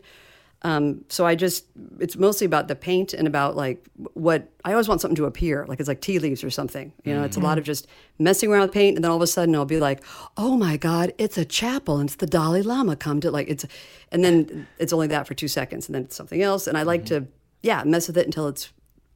Um, 0.62 1.05
so 1.10 1.27
I 1.27 1.36
just 1.36 1.65
it's 2.00 2.15
mostly 2.15 2.45
about 2.45 2.67
the 2.67 2.75
paint 2.75 3.13
and 3.13 3.27
about 3.27 3.55
like 3.55 3.86
what 4.13 4.50
I 4.63 4.72
always 4.72 4.88
want 4.88 5.00
something 5.00 5.15
to 5.17 5.25
appear 5.25 5.63
like 5.67 5.79
it's 5.79 5.88
like 5.88 6.01
tea 6.01 6.17
leaves 6.17 6.43
or 6.43 6.50
something 6.50 6.91
you 7.03 7.13
know 7.13 7.24
it's 7.24 7.38
a 7.38 7.39
lot 7.39 7.60
of 7.60 7.63
just 7.63 7.86
messing 8.17 8.50
around 8.50 8.62
with 8.62 8.72
paint 8.72 8.95
and 8.95 9.03
then 9.03 9.12
all 9.12 9.17
of 9.17 9.22
a 9.22 9.27
sudden 9.27 9.53
I'll 9.53 9.65
be 9.65 9.79
like 9.79 10.03
oh 10.38 10.57
my 10.57 10.75
god 10.77 11.13
it's 11.19 11.38
a 11.38 11.45
chapel 11.45 11.98
and 12.00 12.10
it's 12.10 12.15
the 12.15 12.25
Dalai 12.25 12.63
Lama 12.63 12.95
come 12.95 13.22
to 13.22 13.29
like 13.29 13.48
it's 13.48 13.63
and 14.12 14.24
then 14.24 14.65
it's 14.79 14.91
only 14.91 15.05
that 15.07 15.27
for 15.27 15.36
two 15.36 15.48
seconds 15.48 15.88
and 15.88 15.93
then 15.93 16.05
it's 16.05 16.15
something 16.15 16.41
else 16.41 16.65
and 16.65 16.79
I 16.79 16.84
like 16.84 17.05
to 17.07 17.27
yeah 17.62 17.84
mess 17.84 18.07
with 18.07 18.17
it 18.17 18.25
until 18.25 18.48
it's 18.48 18.72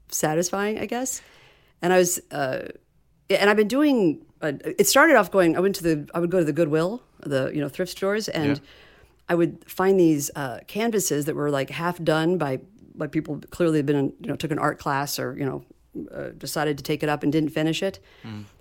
satisfying 0.10 0.78
I 0.78 0.86
guess 0.86 1.20
and 1.82 1.94
I 1.94 1.98
was 1.98 2.20
uh, 2.32 2.68
and 3.30 3.50
I've 3.50 3.58
been 3.58 3.68
doing. 3.68 4.26
Uh, 4.42 4.54
it 4.64 4.88
started 4.88 5.16
off 5.18 5.32
going. 5.32 5.58
I 5.58 5.60
went 5.60 5.76
to 5.76 5.84
the. 5.84 6.10
I 6.14 6.20
would 6.20 6.32
go 6.32 6.40
to 6.40 6.46
the 6.46 6.54
Goodwill, 6.54 7.02
the 7.22 7.52
you 7.54 7.60
know 7.62 7.70
thrift 7.70 7.92
stores, 7.92 8.30
and 8.30 8.58
Yeah. 8.58 8.64
I 9.28 9.36
would 9.36 9.64
find 9.70 10.00
these 10.00 10.32
uh, 10.36 10.60
canvases 10.68 11.26
that 11.26 11.36
were 11.36 11.52
like 11.52 11.70
half 11.70 12.02
done 12.04 12.38
by 12.38 12.60
by 12.96 13.08
people 13.08 13.42
clearly 13.52 13.78
had 13.80 13.86
been 13.86 13.96
in, 13.96 14.06
you 14.22 14.28
know 14.30 14.36
took 14.36 14.52
an 14.52 14.60
art 14.60 14.80
class 14.80 15.20
or 15.20 15.38
you 15.38 15.46
know 15.46 15.64
uh, 16.14 16.30
decided 16.38 16.78
to 16.78 16.84
take 16.84 17.04
it 17.04 17.10
up 17.10 17.24
and 17.24 17.32
didn't 17.32 17.50
finish 17.50 17.84
it, 17.84 18.00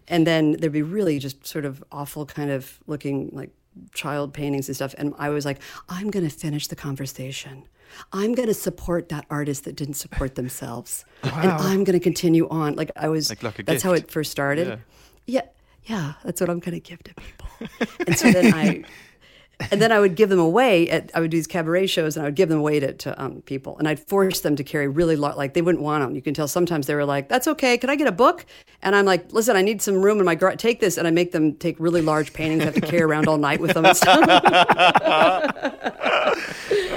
and 0.08 0.26
then 0.26 0.52
there'd 0.52 0.72
be 0.72 0.82
really 0.82 1.18
just 1.18 1.46
sort 1.46 1.64
of 1.64 1.82
awful 1.92 2.26
kind 2.26 2.50
of 2.50 2.78
looking 2.86 3.30
like 3.32 3.50
child 3.94 4.34
paintings 4.34 4.68
and 4.68 4.74
stuff, 4.74 4.94
and 4.98 5.14
I 5.18 5.28
was 5.28 5.44
like, 5.44 5.60
I'm 5.88 6.10
going 6.10 6.28
to 6.28 6.34
finish 6.34 6.66
the 6.66 6.76
conversation. 6.76 7.62
I'm 8.12 8.34
going 8.34 8.48
to 8.48 8.54
support 8.54 9.08
that 9.10 9.24
artist 9.30 9.64
that 9.64 9.76
didn't 9.76 9.94
support 9.94 10.34
themselves, 10.34 11.04
and 11.22 11.50
I'm 11.52 11.84
going 11.84 11.98
to 11.98 12.00
continue 12.02 12.48
on. 12.48 12.74
Like 12.74 12.90
I 12.96 13.08
was. 13.08 13.30
Like- 13.30 13.42
like 13.44 13.64
that's 13.64 13.82
how 13.84 13.92
it 13.92 14.10
first 14.10 14.30
started. 14.32 14.66
Yeah. 14.68 14.76
Yeah, 15.26 15.40
yeah, 15.88 16.14
that's 16.24 16.40
what 16.40 16.50
I'm 16.50 16.58
going 16.58 16.74
to 16.74 16.80
give 16.80 17.02
to 17.04 17.14
people. 17.14 17.48
and 18.06 18.18
so 18.18 18.30
then 18.30 18.52
I, 18.54 18.84
and 19.70 19.82
then 19.82 19.90
I 19.90 19.98
would 19.98 20.14
give 20.14 20.28
them 20.28 20.38
away. 20.38 20.88
At, 20.90 21.10
I 21.14 21.20
would 21.20 21.30
do 21.30 21.36
these 21.36 21.46
cabaret 21.46 21.86
shows, 21.86 22.16
and 22.16 22.24
I 22.24 22.28
would 22.28 22.34
give 22.36 22.48
them 22.48 22.58
away 22.58 22.78
to, 22.80 22.92
to 22.92 23.22
um, 23.22 23.42
people, 23.42 23.76
and 23.78 23.88
I'd 23.88 23.98
force 23.98 24.40
them 24.40 24.54
to 24.56 24.64
carry 24.64 24.86
really 24.86 25.16
large. 25.16 25.36
Like 25.36 25.54
they 25.54 25.62
wouldn't 25.62 25.82
want 25.82 26.04
them. 26.04 26.14
You 26.14 26.22
can 26.22 26.34
tell 26.34 26.46
sometimes 26.46 26.86
they 26.86 26.94
were 26.94 27.04
like, 27.04 27.28
"That's 27.28 27.48
okay. 27.48 27.78
Can 27.78 27.90
I 27.90 27.96
get 27.96 28.06
a 28.06 28.12
book?" 28.12 28.46
And 28.82 28.94
I'm 28.94 29.04
like, 29.06 29.32
"Listen, 29.32 29.56
I 29.56 29.62
need 29.62 29.82
some 29.82 30.02
room 30.02 30.18
in 30.18 30.24
my 30.24 30.34
garage. 30.34 30.56
Take 30.58 30.80
this." 30.80 30.96
And 30.98 31.08
I 31.08 31.10
make 31.10 31.32
them 31.32 31.54
take 31.54 31.80
really 31.80 32.02
large 32.02 32.32
paintings. 32.32 32.62
I 32.62 32.66
have 32.66 32.74
to 32.74 32.80
carry 32.82 33.02
around 33.02 33.26
all 33.26 33.38
night 33.38 33.60
with 33.60 33.72
them 33.72 33.84
and 33.86 33.96
stuff. 33.96 34.24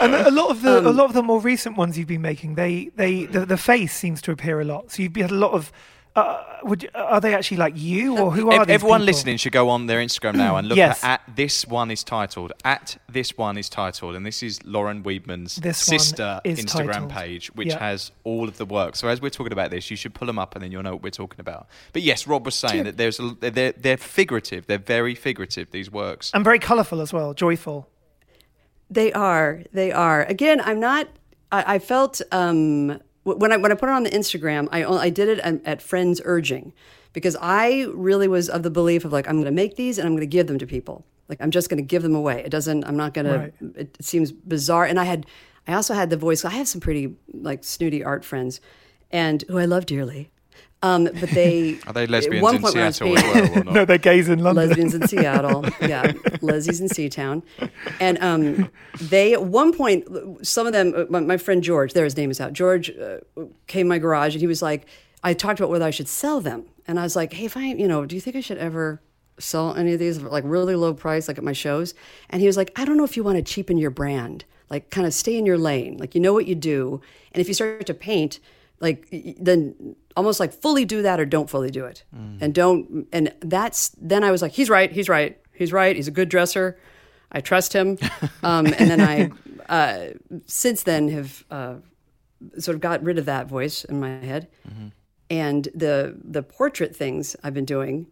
And 0.02 0.16
a 0.16 0.32
lot 0.32 0.50
of 0.50 0.64
the 0.64 0.80
Um, 0.80 0.88
a 0.88 0.92
lot 0.92 1.06
of 1.06 1.14
the 1.14 1.22
more 1.22 1.40
recent 1.40 1.78
ones 1.78 1.96
you've 1.96 2.08
been 2.08 2.24
making, 2.24 2.56
they 2.56 2.90
they 2.96 3.26
the, 3.26 3.46
the 3.46 3.58
face 3.58 3.96
seems 3.96 4.20
to 4.24 4.32
appear 4.32 4.60
a 4.60 4.64
lot. 4.66 4.92
So 4.92 5.04
you've 5.04 5.16
had 5.16 5.32
a 5.32 5.36
lot 5.36 5.52
of. 5.52 5.72
Uh, 6.13 6.43
would 6.63 6.89
are 6.93 7.21
they 7.21 7.34
actually 7.34 7.56
like 7.56 7.74
you, 7.78 8.17
or 8.17 8.32
who 8.34 8.52
are 8.52 8.62
Ev- 8.62 8.67
these 8.67 8.74
Everyone 8.74 9.00
people? 9.00 9.06
listening 9.06 9.38
should 9.38 9.54
go 9.54 9.69
on 9.69 9.88
their 9.88 10.00
Instagram 10.00 10.36
now 10.36 10.58
and 10.58 10.67
look 10.67 10.78
Yes. 10.78 11.02
at, 11.06 11.21
at 11.28 11.36
this 11.38 11.65
one 11.65 11.89
is 11.89 12.04
titled 12.04 12.52
at 12.65 12.97
this 13.10 13.38
one 13.38 13.58
is 13.58 13.69
titled, 13.69 14.15
and 14.15 14.26
this 14.26 14.43
is 14.43 14.60
Lauren 14.65 15.04
Weedman's 15.04 15.56
This 15.56 15.78
sister 15.78 16.41
Instagram 16.43 16.91
titled. 16.91 17.12
page, 17.12 17.47
which 17.56 17.69
Yeah. 17.69 17.80
has 17.80 18.12
all 18.26 18.50
of 18.50 18.58
the 18.58 18.65
work. 18.65 18.97
So 18.97 19.08
as 19.08 19.21
we're 19.21 19.30
talking 19.30 19.54
about 19.54 19.71
this, 19.71 19.89
you 19.89 19.95
should 19.95 20.13
pull 20.13 20.26
them 20.26 20.38
up, 20.38 20.54
and 20.54 20.62
then 20.62 20.69
you'll 20.74 20.84
know 20.84 20.91
what 20.95 21.02
we're 21.04 21.12
talking 21.12 21.39
about. 21.39 21.67
But 21.93 22.02
yes, 22.02 22.28
Rob 22.28 22.43
was 22.45 22.56
saying 22.56 22.84
that 22.84 22.97
there's 22.97 23.17
a, 23.21 23.34
they're 23.39 23.71
they're 23.71 23.95
figurative. 23.95 24.67
They're 24.67 24.78
very 24.80 25.15
figurative. 25.15 25.71
These 25.71 25.89
works. 25.91 26.30
and 26.34 26.43
very 26.43 26.60
colourful 26.60 27.00
as 27.00 27.13
well, 27.13 27.34
joyful. 27.34 27.88
They 28.89 29.13
are. 29.13 29.62
They 29.71 29.93
are. 29.93 30.24
Again, 30.26 30.60
I'm 30.60 30.82
not. 30.82 31.08
I, 31.54 31.76
I 31.76 31.80
felt 31.80 32.21
um, 32.34 32.88
w- 32.88 33.00
when 33.24 33.52
I 33.52 33.58
when 33.58 33.72
I 33.72 33.76
put 33.76 33.90
it 33.90 33.94
on 33.94 34.04
the 34.04 34.10
Instagram, 34.10 34.68
I 34.72 34.84
I 34.84 35.10
did 35.10 35.28
it 35.30 35.40
at, 35.40 35.66
at 35.66 35.82
friends' 35.82 36.22
urging 36.26 36.74
because 37.14 37.38
I 37.42 37.88
really 37.94 38.28
was 38.28 38.50
of 38.50 38.64
the 38.64 38.72
belief 38.72 39.06
of 39.06 39.12
like 39.12 39.28
I'm 39.28 39.36
going 39.36 39.46
to 39.46 39.52
make 39.52 39.76
these 39.76 39.98
and 39.98 40.08
I'm 40.08 40.14
going 40.14 40.22
to 40.22 40.28
give 40.38 40.48
them 40.48 40.58
to 40.60 40.66
people. 40.68 41.06
Like 41.30 41.40
I'm 41.42 41.52
just 41.52 41.70
going 41.70 41.78
to 41.78 41.84
give 41.88 42.04
them 42.04 42.16
away. 42.16 42.42
It 42.44 42.50
doesn't. 42.50 42.84
I'm 42.84 42.98
not 42.98 43.14
going 43.14 43.28
Right. 43.28 43.60
to. 43.60 43.66
It, 43.80 43.96
it 44.00 44.06
seems 44.06 44.32
bizarre. 44.32 44.86
And 44.86 45.00
I 45.00 45.06
had. 45.06 45.26
I 45.68 45.74
also 45.74 45.94
had 45.94 46.10
the 46.10 46.18
voice. 46.18 46.44
I 46.44 46.50
have 46.50 46.68
some 46.68 46.82
pretty 46.82 47.16
like 47.34 47.64
snooty 47.64 48.04
art 48.04 48.26
friends, 48.26 48.60
and 49.12 49.44
who 49.48 49.58
I 49.60 49.66
love 49.66 49.86
dearly. 49.86 50.32
Um, 50.84 51.04
but 51.04 51.30
they 51.30 51.80
Are 51.88 51.94
they 51.94 52.08
lesbians 52.08 52.41
one 52.41 52.56
in 52.56 52.62
point 52.62 52.76
when 52.76 52.84
I 52.86 52.89
Seattle 52.89 53.17
as 53.17 53.24
well 53.24 53.60
or 53.60 53.63
not? 53.63 53.74
No, 53.74 53.86
they're 53.86 53.98
gays 53.98 54.30
in 54.30 54.39
London. 54.39 54.67
lesbians 54.67 54.96
in 54.96 55.08
Seattle. 55.08 55.65
Yeah, 55.82 56.12
lesbians 56.41 56.82
in 56.82 56.88
Seatown. 56.88 57.44
And 58.00 58.17
um, 58.22 58.70
they, 59.00 59.34
at 59.34 59.44
one 59.44 59.74
point, 59.74 60.08
some 60.46 60.65
of 60.65 60.74
them, 60.74 60.94
uh, 60.96 61.06
my, 61.10 61.20
my 61.20 61.38
friend 61.38 61.62
George, 61.62 61.94
there 61.94 62.04
his 62.04 62.17
name 62.17 62.32
is 62.32 62.41
out. 62.41 62.54
George 62.54 62.89
uh, 62.89 63.17
came 63.67 63.82
in 63.82 63.88
my 63.89 64.00
garage 64.00 64.34
and 64.34 64.41
he 64.41 64.48
was 64.48 64.62
like, 64.62 64.88
I 65.24 65.34
talked 65.34 65.60
about 65.60 65.70
whether 65.70 65.86
I 65.86 65.91
should 65.91 66.08
sell 66.08 66.41
them. 66.41 66.65
And 66.88 67.00
I 67.00 67.04
was 67.04 67.15
like, 67.15 67.34
hey, 67.34 67.46
if 67.46 67.56
I, 67.56 67.65
you 67.65 67.88
know, 67.88 68.06
do 68.06 68.15
you 68.15 68.22
think 68.22 68.36
I 68.36 68.41
should 68.41 68.58
ever 68.58 69.02
sell 69.38 69.76
any 69.76 69.94
of 69.94 70.00
these 70.00 70.20
like 70.20 70.44
really 70.48 70.76
low 70.76 70.94
price, 70.96 71.28
like 71.28 71.38
at 71.38 71.44
my 71.44 71.54
shows? 71.54 71.94
And 72.32 72.41
he 72.41 72.48
was 72.48 72.58
like, 72.58 72.72
I 72.76 72.86
don't 72.86 72.98
know 72.98 73.04
if 73.04 73.15
you 73.15 73.24
want 73.24 73.38
to 73.38 73.44
cheapen 73.44 73.78
your 73.78 73.91
brand, 73.91 74.46
like 74.70 74.89
kind 74.89 75.06
of 75.06 75.13
stay 75.13 75.38
in 75.38 75.46
your 75.46 75.60
lane. 75.60 75.98
Like, 75.98 76.15
you 76.15 76.22
know 76.22 76.34
what 76.34 76.48
you 76.48 76.56
do. 76.56 77.02
And 77.34 77.39
if 77.39 77.48
you 77.48 77.54
start 77.54 77.86
to 77.86 77.94
paint, 77.94 78.39
like 78.82 79.08
then 79.39 79.96
almost 80.17 80.39
like 80.39 80.52
fully 80.52 80.84
do 80.86 81.02
that 81.04 81.20
or 81.20 81.26
don't 81.26 81.50
fully 81.50 81.70
do 81.72 81.86
it. 81.86 82.04
And 82.13 82.54
don't 82.54 83.08
and 83.13 83.34
that's 83.39 83.89
then 84.02 84.24
i 84.24 84.32
was 84.32 84.41
like 84.41 84.52
he's 84.52 84.70
right 84.70 84.91
he's 84.91 85.08
right 85.08 85.39
he's 85.54 85.72
right 85.72 85.96
he's 85.96 86.08
a 86.08 86.12
good 86.12 86.28
dresser 86.30 86.78
i 87.32 87.39
trust 87.41 87.74
him. 87.74 87.98
Um, 88.44 88.65
and 88.65 88.89
then 88.89 89.02
i 89.02 89.32
uh, 89.70 90.13
since 90.48 90.84
then 90.84 91.08
have 91.10 91.46
uh, 91.52 91.76
sort 92.58 92.76
of 92.76 92.82
got 92.82 93.04
rid 93.04 93.17
of 93.17 93.26
that 93.26 93.48
voice 93.48 93.84
in 93.86 94.00
my 94.00 94.10
head. 94.10 94.48
And 95.30 95.70
the 95.74 96.17
the 96.24 96.44
portrait 96.44 96.96
things 96.96 97.36
i've 97.44 97.54
been 97.54 97.65
doing 97.65 98.08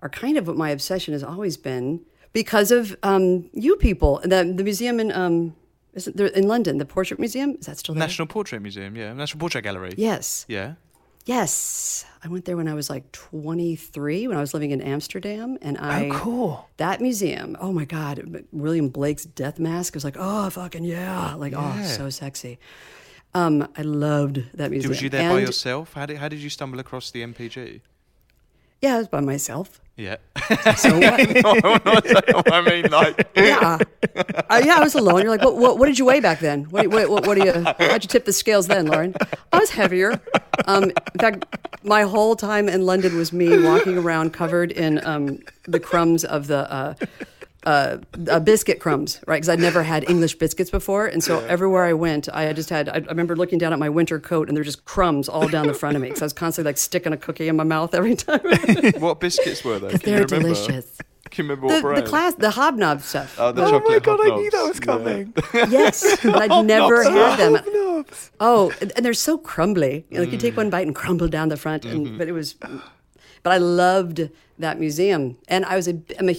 are 0.00 0.08
kind 0.08 0.36
of 0.38 0.46
what 0.46 0.56
my 0.56 0.70
obsession 0.70 1.12
has 1.12 1.22
always 1.22 1.56
been 1.56 2.00
because 2.32 2.70
of 2.70 2.96
um, 3.02 3.50
you 3.52 3.76
people 3.76 4.20
the, 4.22 4.52
the 4.56 4.64
museum 4.64 4.98
in 5.00 5.12
um, 5.12 5.54
is 5.94 6.08
it 6.08 6.16
there 6.16 6.26
in 6.28 6.46
london 6.48 6.78
the 6.78 6.84
portrait 6.84 7.18
museum 7.20 7.56
is 7.60 7.66
that 7.66 7.78
still 7.78 7.94
there 7.94 8.00
National 8.00 8.26
Portrait 8.26 8.60
Museum, 8.60 8.96
yeah, 8.96 9.12
National 9.12 9.40
Portrait 9.40 9.62
Gallery. 9.62 9.94
yes 9.96 10.44
Yeah. 10.48 10.74
Yes, 11.24 12.04
I 12.24 12.28
went 12.28 12.46
there 12.46 12.56
when 12.56 12.66
I 12.66 12.74
was 12.74 12.90
like 12.90 13.12
23, 13.12 14.26
when 14.26 14.36
I 14.36 14.40
was 14.40 14.54
living 14.54 14.72
in 14.72 14.80
Amsterdam, 14.80 15.56
and 15.62 15.78
I. 15.78 16.08
Oh, 16.08 16.12
cool. 16.12 16.68
That 16.78 17.00
museum, 17.00 17.56
oh 17.60 17.72
my 17.72 17.84
God, 17.84 18.44
William 18.50 18.88
Blake's 18.88 19.24
death 19.24 19.60
mask 19.60 19.94
was 19.94 20.02
like, 20.02 20.16
oh, 20.18 20.50
fucking 20.50 20.84
yeah. 20.84 21.34
Like, 21.34 21.52
oh, 21.56 21.82
so 21.84 22.10
sexy. 22.10 22.58
Um, 23.34 23.68
I 23.76 23.82
loved 23.82 24.42
that 24.54 24.70
museum. 24.70 24.90
Was 24.90 25.00
you 25.00 25.08
there 25.10 25.30
by 25.30 25.40
yourself? 25.40 25.92
How 25.94 26.06
did 26.06 26.18
how 26.18 26.28
did 26.28 26.40
you 26.40 26.50
stumble 26.50 26.80
across 26.80 27.10
the 27.10 27.22
NPG? 27.22 27.80
Yeah, 28.82 28.96
I 28.96 28.98
was 28.98 29.08
by 29.08 29.20
myself. 29.20 29.80
Yeah. 29.96 30.16
So 30.76 30.98
what? 30.98 31.42
no, 31.42 32.42
I'm 32.46 32.52
I 32.52 32.60
mean, 32.62 32.90
like, 32.90 33.28
yeah. 33.36 33.78
Uh, 34.50 34.60
yeah, 34.64 34.76
I 34.78 34.80
was 34.82 34.94
alone. 34.94 35.22
You're 35.22 35.30
like, 35.30 35.44
what, 35.44 35.56
what, 35.56 35.78
what 35.78 35.86
did 35.86 35.98
you 35.98 36.04
weigh 36.04 36.20
back 36.20 36.40
then? 36.40 36.64
What, 36.64 36.88
what, 36.88 37.10
what, 37.10 37.26
what 37.26 37.38
do 37.38 37.44
you, 37.44 37.52
how'd 37.52 38.02
you 38.02 38.08
tip 38.08 38.24
the 38.24 38.32
scales 38.32 38.66
then, 38.66 38.86
Lauren? 38.86 39.14
I 39.52 39.58
was 39.58 39.70
heavier. 39.70 40.20
Um, 40.66 40.84
in 40.84 41.20
fact, 41.20 41.46
my 41.84 42.02
whole 42.02 42.36
time 42.36 42.68
in 42.68 42.86
London 42.86 43.16
was 43.16 43.32
me 43.32 43.62
walking 43.62 43.98
around 43.98 44.32
covered 44.32 44.72
in 44.72 45.04
um, 45.06 45.38
the 45.64 45.80
crumbs 45.80 46.24
of 46.24 46.46
the 46.46 46.72
uh, 46.72 46.94
uh, 47.64 47.98
uh, 48.28 48.40
biscuit 48.40 48.80
crumbs, 48.80 49.20
right? 49.26 49.36
Because 49.36 49.48
I'd 49.48 49.60
never 49.60 49.82
had 49.82 50.08
English 50.10 50.34
biscuits 50.36 50.70
before. 50.70 51.06
And 51.06 51.22
so 51.22 51.38
everywhere 51.46 51.84
I 51.84 51.92
went, 51.92 52.28
I 52.32 52.52
just 52.52 52.70
had, 52.70 52.88
I, 52.88 52.94
I 52.94 52.98
remember 52.98 53.36
looking 53.36 53.58
down 53.58 53.72
at 53.72 53.78
my 53.78 53.88
winter 53.88 54.18
coat 54.18 54.48
and 54.48 54.56
there 54.56 54.60
were 54.60 54.64
just 54.64 54.84
crumbs 54.84 55.28
all 55.28 55.46
down 55.48 55.66
the 55.68 55.74
front 55.74 55.94
of 55.96 56.02
me. 56.02 56.08
Because 56.08 56.22
I 56.22 56.26
was 56.26 56.32
constantly 56.32 56.68
like 56.70 56.78
sticking 56.78 57.12
a 57.12 57.16
cookie 57.16 57.48
in 57.48 57.56
my 57.56 57.64
mouth 57.64 57.94
every 57.94 58.16
time. 58.16 58.40
what 58.98 59.20
biscuits 59.20 59.62
were 59.64 59.78
they? 59.78 59.90
Can 59.90 59.98
They're 60.02 60.24
remember? 60.24 60.40
delicious. 60.54 60.98
Can 61.30 61.46
you 61.46 61.50
remember 61.50 61.66
what 61.68 61.76
The, 61.76 61.82
brand? 61.82 62.04
the 62.04 62.10
class, 62.10 62.34
the 62.34 62.50
hobnob 62.50 63.00
stuff. 63.00 63.36
Oh, 63.38 63.52
the 63.52 63.62
Oh 63.62 63.64
my 63.64 63.78
chocolate 63.78 64.02
god, 64.02 64.20
I 64.20 64.36
knew 64.36 64.50
that 64.50 64.62
was 64.68 64.80
coming. 64.80 65.34
Yes, 65.70 66.18
but 66.22 66.50
I'd 66.50 66.66
never 66.66 67.04
had 67.04 67.36
them. 67.38 67.54
Hobnobs. 67.54 68.30
Oh, 68.40 68.72
and, 68.80 68.92
and 68.96 69.04
they're 69.04 69.14
so 69.14 69.38
crumbly. 69.38 70.04
You 70.10 70.16
know, 70.18 70.24
Like 70.24 70.32
you 70.32 70.38
take 70.38 70.56
one 70.56 70.68
bite 70.68 70.86
and 70.86 70.94
crumble 70.94 71.28
down 71.28 71.48
the 71.48 71.56
front. 71.56 71.84
And 71.86 72.18
but 72.18 72.28
it 72.28 72.32
was, 72.32 72.54
but 72.54 73.52
I 73.52 73.58
loved 73.58 74.28
that 74.58 74.78
museum, 74.78 75.38
and 75.48 75.64
I 75.64 75.76
was 75.76 75.88
a, 75.88 75.98
I'm 76.18 76.28
a, 76.28 76.36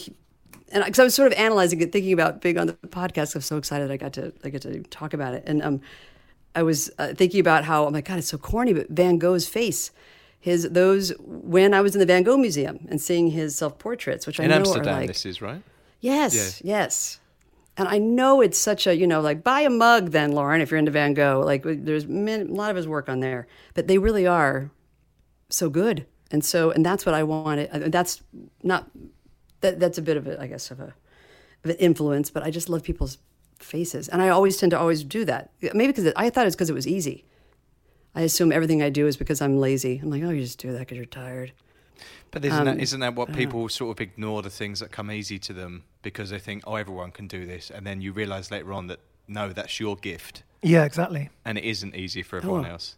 and 0.74 0.84
because 0.84 1.00
I 1.00 1.04
was 1.04 1.16
sort 1.16 1.32
of 1.32 1.38
analyzing 1.38 1.80
it, 1.82 1.92
thinking 1.92 2.14
about 2.14 2.42
being 2.42 2.58
on 2.58 2.68
the 2.68 2.74
podcast. 2.74 3.36
I'm 3.36 3.42
so 3.42 3.58
excited 3.58 3.90
I 3.92 3.98
got 3.98 4.14
to 4.14 4.34
I 4.44 4.50
get 4.50 4.62
to 4.64 4.82
talk 4.84 5.14
about 5.14 5.34
it, 5.34 5.44
and 5.46 5.62
um, 5.64 5.82
I 6.56 6.64
was 6.64 6.92
uh, 7.00 7.14
thinking 7.14 7.40
about 7.40 7.64
how 7.64 7.86
oh 7.86 7.90
my 7.92 8.02
god, 8.02 8.20
it's 8.20 8.28
so 8.28 8.38
corny, 8.38 8.74
but 8.74 8.90
Van 8.90 9.18
Gogh's 9.18 9.48
face. 9.48 9.92
His 10.40 10.70
those 10.70 11.14
when 11.20 11.74
I 11.74 11.80
was 11.80 11.96
in 11.96 12.00
the 12.00 12.06
Van 12.06 12.24
Gogh 12.24 12.36
Museum 12.38 12.86
and 12.90 13.02
seeing 13.02 13.30
his 13.32 13.56
self 13.56 13.80
portraits, 13.80 14.28
which 14.28 14.40
I 14.42 14.44
In 14.44 14.50
know 14.50 14.58
Amsterdam, 14.58 14.96
are 14.96 15.00
like 15.00 15.08
this 15.08 15.26
is 15.26 15.42
right. 15.42 15.62
Yes, 16.02 16.62
yes. 16.66 17.20
And 17.78 17.88
I 17.88 17.98
know 17.98 18.42
it's 18.42 18.58
such 18.60 18.86
a, 18.86 18.96
you 18.96 19.08
know, 19.08 19.22
like 19.22 19.44
buy 19.44 19.62
a 19.62 19.70
mug 19.70 20.12
then, 20.12 20.34
Lauren, 20.34 20.62
if 20.62 20.70
you're 20.70 20.78
into 20.78 20.92
Van 20.92 21.14
Gogh. 21.14 21.42
Like 21.46 21.64
there's 21.64 22.06
min- 22.06 22.50
a 22.50 22.54
lot 22.54 22.70
of 22.70 22.76
his 22.76 22.88
work 22.88 23.10
on 23.10 23.20
there, 23.22 23.48
but 23.74 23.88
they 23.88 23.98
really 23.98 24.28
are 24.28 24.70
so 25.50 25.70
good. 25.70 26.06
And 26.30 26.44
so, 26.44 26.72
and 26.72 26.86
that's 26.86 27.06
what 27.06 27.16
I 27.16 27.24
wanted. 27.24 27.70
uh, 27.72 27.90
That's 27.90 28.22
not, 28.62 28.92
that, 29.64 29.80
that's 29.80 29.98
a 29.98 30.02
bit 30.02 30.16
of 30.18 30.28
a, 30.28 30.40
I 30.40 30.46
guess, 30.48 30.70
of 30.72 30.80
a, 30.80 30.94
of 31.64 31.70
an 31.72 31.76
influence, 31.78 32.30
but 32.30 32.44
I 32.44 32.52
just 32.52 32.70
love 32.70 32.84
people's 32.84 33.18
faces. 33.60 34.08
And 34.10 34.22
I 34.22 34.30
always 34.30 34.58
tend 34.58 34.70
to 34.72 34.80
always 34.80 35.04
do 35.04 35.26
that. 35.26 35.50
Maybe 35.74 35.88
because 35.92 36.14
I 36.16 36.30
thought 36.30 36.46
it's 36.46 36.56
because 36.56 36.70
it 36.70 36.74
was 36.74 36.88
easy. 36.88 37.26
I 38.16 38.22
assume 38.22 38.52
everything 38.52 38.84
I 38.84 38.90
do 38.90 39.08
is 39.08 39.18
because 39.18 39.42
I'm 39.42 39.58
lazy. 39.58 40.00
I'm 40.04 40.12
like, 40.12 40.22
oh, 40.24 40.30
you 40.30 40.42
just 40.42 40.60
do 40.60 40.72
that 40.74 40.80
because 40.80 40.98
you're 40.98 41.06
tired. 41.08 41.52
But 42.32 42.46
isn't, 42.46 42.60
Um, 42.60 42.66
that, 42.66 42.80
isn't 42.82 43.00
that 43.00 43.16
what 43.16 43.34
people 43.34 43.68
sort 43.70 43.98
of 43.98 44.02
ignore 44.02 44.42
the 44.42 44.50
things 44.50 44.80
that 44.82 44.92
come 44.92 45.10
easy 45.12 45.40
to 45.40 45.54
them 45.54 45.84
because 46.02 46.30
they 46.30 46.40
think, 46.40 46.64
oh, 46.68 46.76
everyone 46.76 47.12
can 47.12 47.28
do 47.28 47.46
this, 47.46 47.72
and 47.72 47.86
then 47.88 48.02
you 48.02 48.12
realise 48.12 48.52
later 48.52 48.74
on 48.74 48.88
that 48.88 49.00
no, 49.28 49.50
that's 49.54 49.80
your 49.80 49.96
gift, 49.96 50.44
Yeah, 50.62 50.84
exactly. 50.84 51.30
and 51.46 51.58
it 51.58 51.64
isn't 51.64 51.96
easy 51.96 52.22
for 52.24 52.38
everyone 52.38 52.66
Oh. 52.66 52.72
else. 52.72 52.98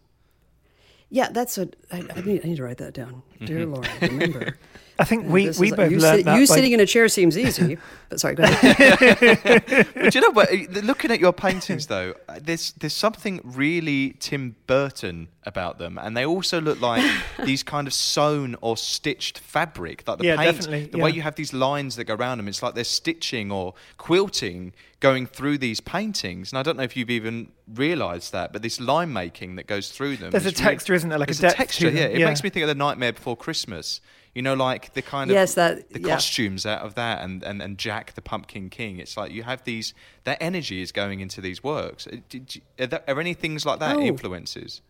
Yeah, 1.09 1.29
that's 1.31 1.57
what 1.57 1.75
I, 1.91 1.97
I, 2.15 2.21
need, 2.21 2.41
I 2.43 2.47
need 2.47 2.57
to 2.57 2.63
write 2.63 2.77
that 2.79 2.93
down. 2.93 3.21
Dear 3.43 3.65
Lauren, 3.67 3.87
remember. 4.01 4.57
I 4.97 5.03
think 5.03 5.25
we, 5.25 5.31
we 5.31 5.47
is- 5.49 5.59
both 5.75 5.91
you, 5.91 5.99
learned 5.99 6.17
sit- 6.19 6.25
that. 6.25 6.35
you 6.39 6.47
by- 6.47 6.55
sitting 6.55 6.71
in 6.71 6.79
a 6.79 6.85
chair 6.85 7.07
seems 7.09 7.37
easy, 7.37 7.77
but 8.09 8.19
sorry, 8.19 8.35
go 8.35 8.43
ahead. 8.43 9.87
But 9.95 10.15
you 10.15 10.21
know 10.21 10.31
what? 10.31 10.51
Looking 10.83 11.11
at 11.11 11.19
your 11.19 11.33
paintings, 11.33 11.87
though, 11.87 12.13
uh, 12.29 12.39
there's 12.41 12.71
there's 12.73 12.93
something 12.93 13.41
really 13.43 14.15
Tim 14.19 14.55
Burton 14.67 15.27
about 15.43 15.77
them, 15.79 15.97
and 15.97 16.15
they 16.15 16.25
also 16.25 16.61
look 16.61 16.79
like 16.81 17.03
these 17.43 17.63
kind 17.63 17.87
of 17.87 17.93
sewn 17.93 18.55
or 18.61 18.77
stitched 18.77 19.39
fabric, 19.39 20.03
like 20.07 20.19
the 20.19 20.25
Yeah, 20.25 20.37
paint. 20.37 20.55
definitely, 20.57 20.85
The 20.87 20.97
way 20.99 21.11
you 21.11 21.21
have 21.23 21.35
these 21.35 21.53
lines 21.53 21.95
that 21.97 22.05
go 22.05 22.15
around 22.15 22.37
them, 22.37 22.47
it's 22.47 22.63
like 22.63 22.73
they're 22.75 22.83
stitching 22.83 23.51
or 23.51 23.73
quilting 23.97 24.73
going 24.99 25.27
through 25.27 25.57
these 25.57 25.81
paintings. 25.81 26.51
And 26.51 26.57
I 26.59 26.63
don't 26.63 26.77
know 26.77 26.83
if 26.83 26.95
you've 26.97 27.09
even 27.09 27.49
realised 27.73 28.31
that, 28.31 28.53
but 28.53 28.61
this 28.61 28.79
line 28.79 29.11
making 29.13 29.55
that 29.57 29.67
goes 29.67 29.89
through 29.91 30.17
them. 30.17 30.31
There's 30.31 30.45
a 30.45 30.49
is 30.49 30.53
really- 30.59 30.63
texture, 30.71 30.93
isn't 30.93 31.09
there? 31.09 31.19
Like 31.19 31.29
a 31.29 31.33
there's 31.33 31.39
depth 31.41 31.53
to 31.53 31.57
texture. 31.57 31.89
them, 31.89 31.97
Yeah, 31.97 32.03
it 32.05 32.19
yeah. 32.19 32.25
makes 32.25 32.43
me 32.43 32.49
think 32.49 32.63
of 32.63 32.69
the 32.69 32.75
Nightmare 32.75 33.13
Before 33.13 33.35
Christmas. 33.37 34.01
You 34.35 34.41
know, 34.41 34.53
like 34.53 34.93
the 34.93 35.01
kind 35.01 35.31
of 35.31 35.33
Yes, 35.35 35.53
that- 35.55 35.89
the 35.91 36.01
yeah. 36.01 36.09
costumes 36.09 36.65
out 36.65 36.81
of 36.81 36.95
that, 36.95 37.23
and, 37.23 37.41
and, 37.41 37.61
and 37.61 37.77
Jack 37.77 38.13
the 38.15 38.21
Pumpkin 38.21 38.69
King. 38.69 38.99
It's 38.99 39.15
like 39.15 39.31
you 39.31 39.43
have 39.43 39.63
these 39.63 39.93
that 40.25 40.37
energy 40.41 40.81
is 40.81 40.91
going 40.91 41.21
into 41.21 41.39
these 41.41 41.63
works. 41.63 42.05
Uh, 42.05 42.17
Did 42.29 42.53
you, 42.55 42.61
are, 42.77 42.87
there, 42.87 43.03
are 43.07 43.19
any 43.19 43.33
things 43.33 43.65
like 43.65 43.79
that 43.79 43.95
Oh. 43.95 44.01
influences? 44.01 44.81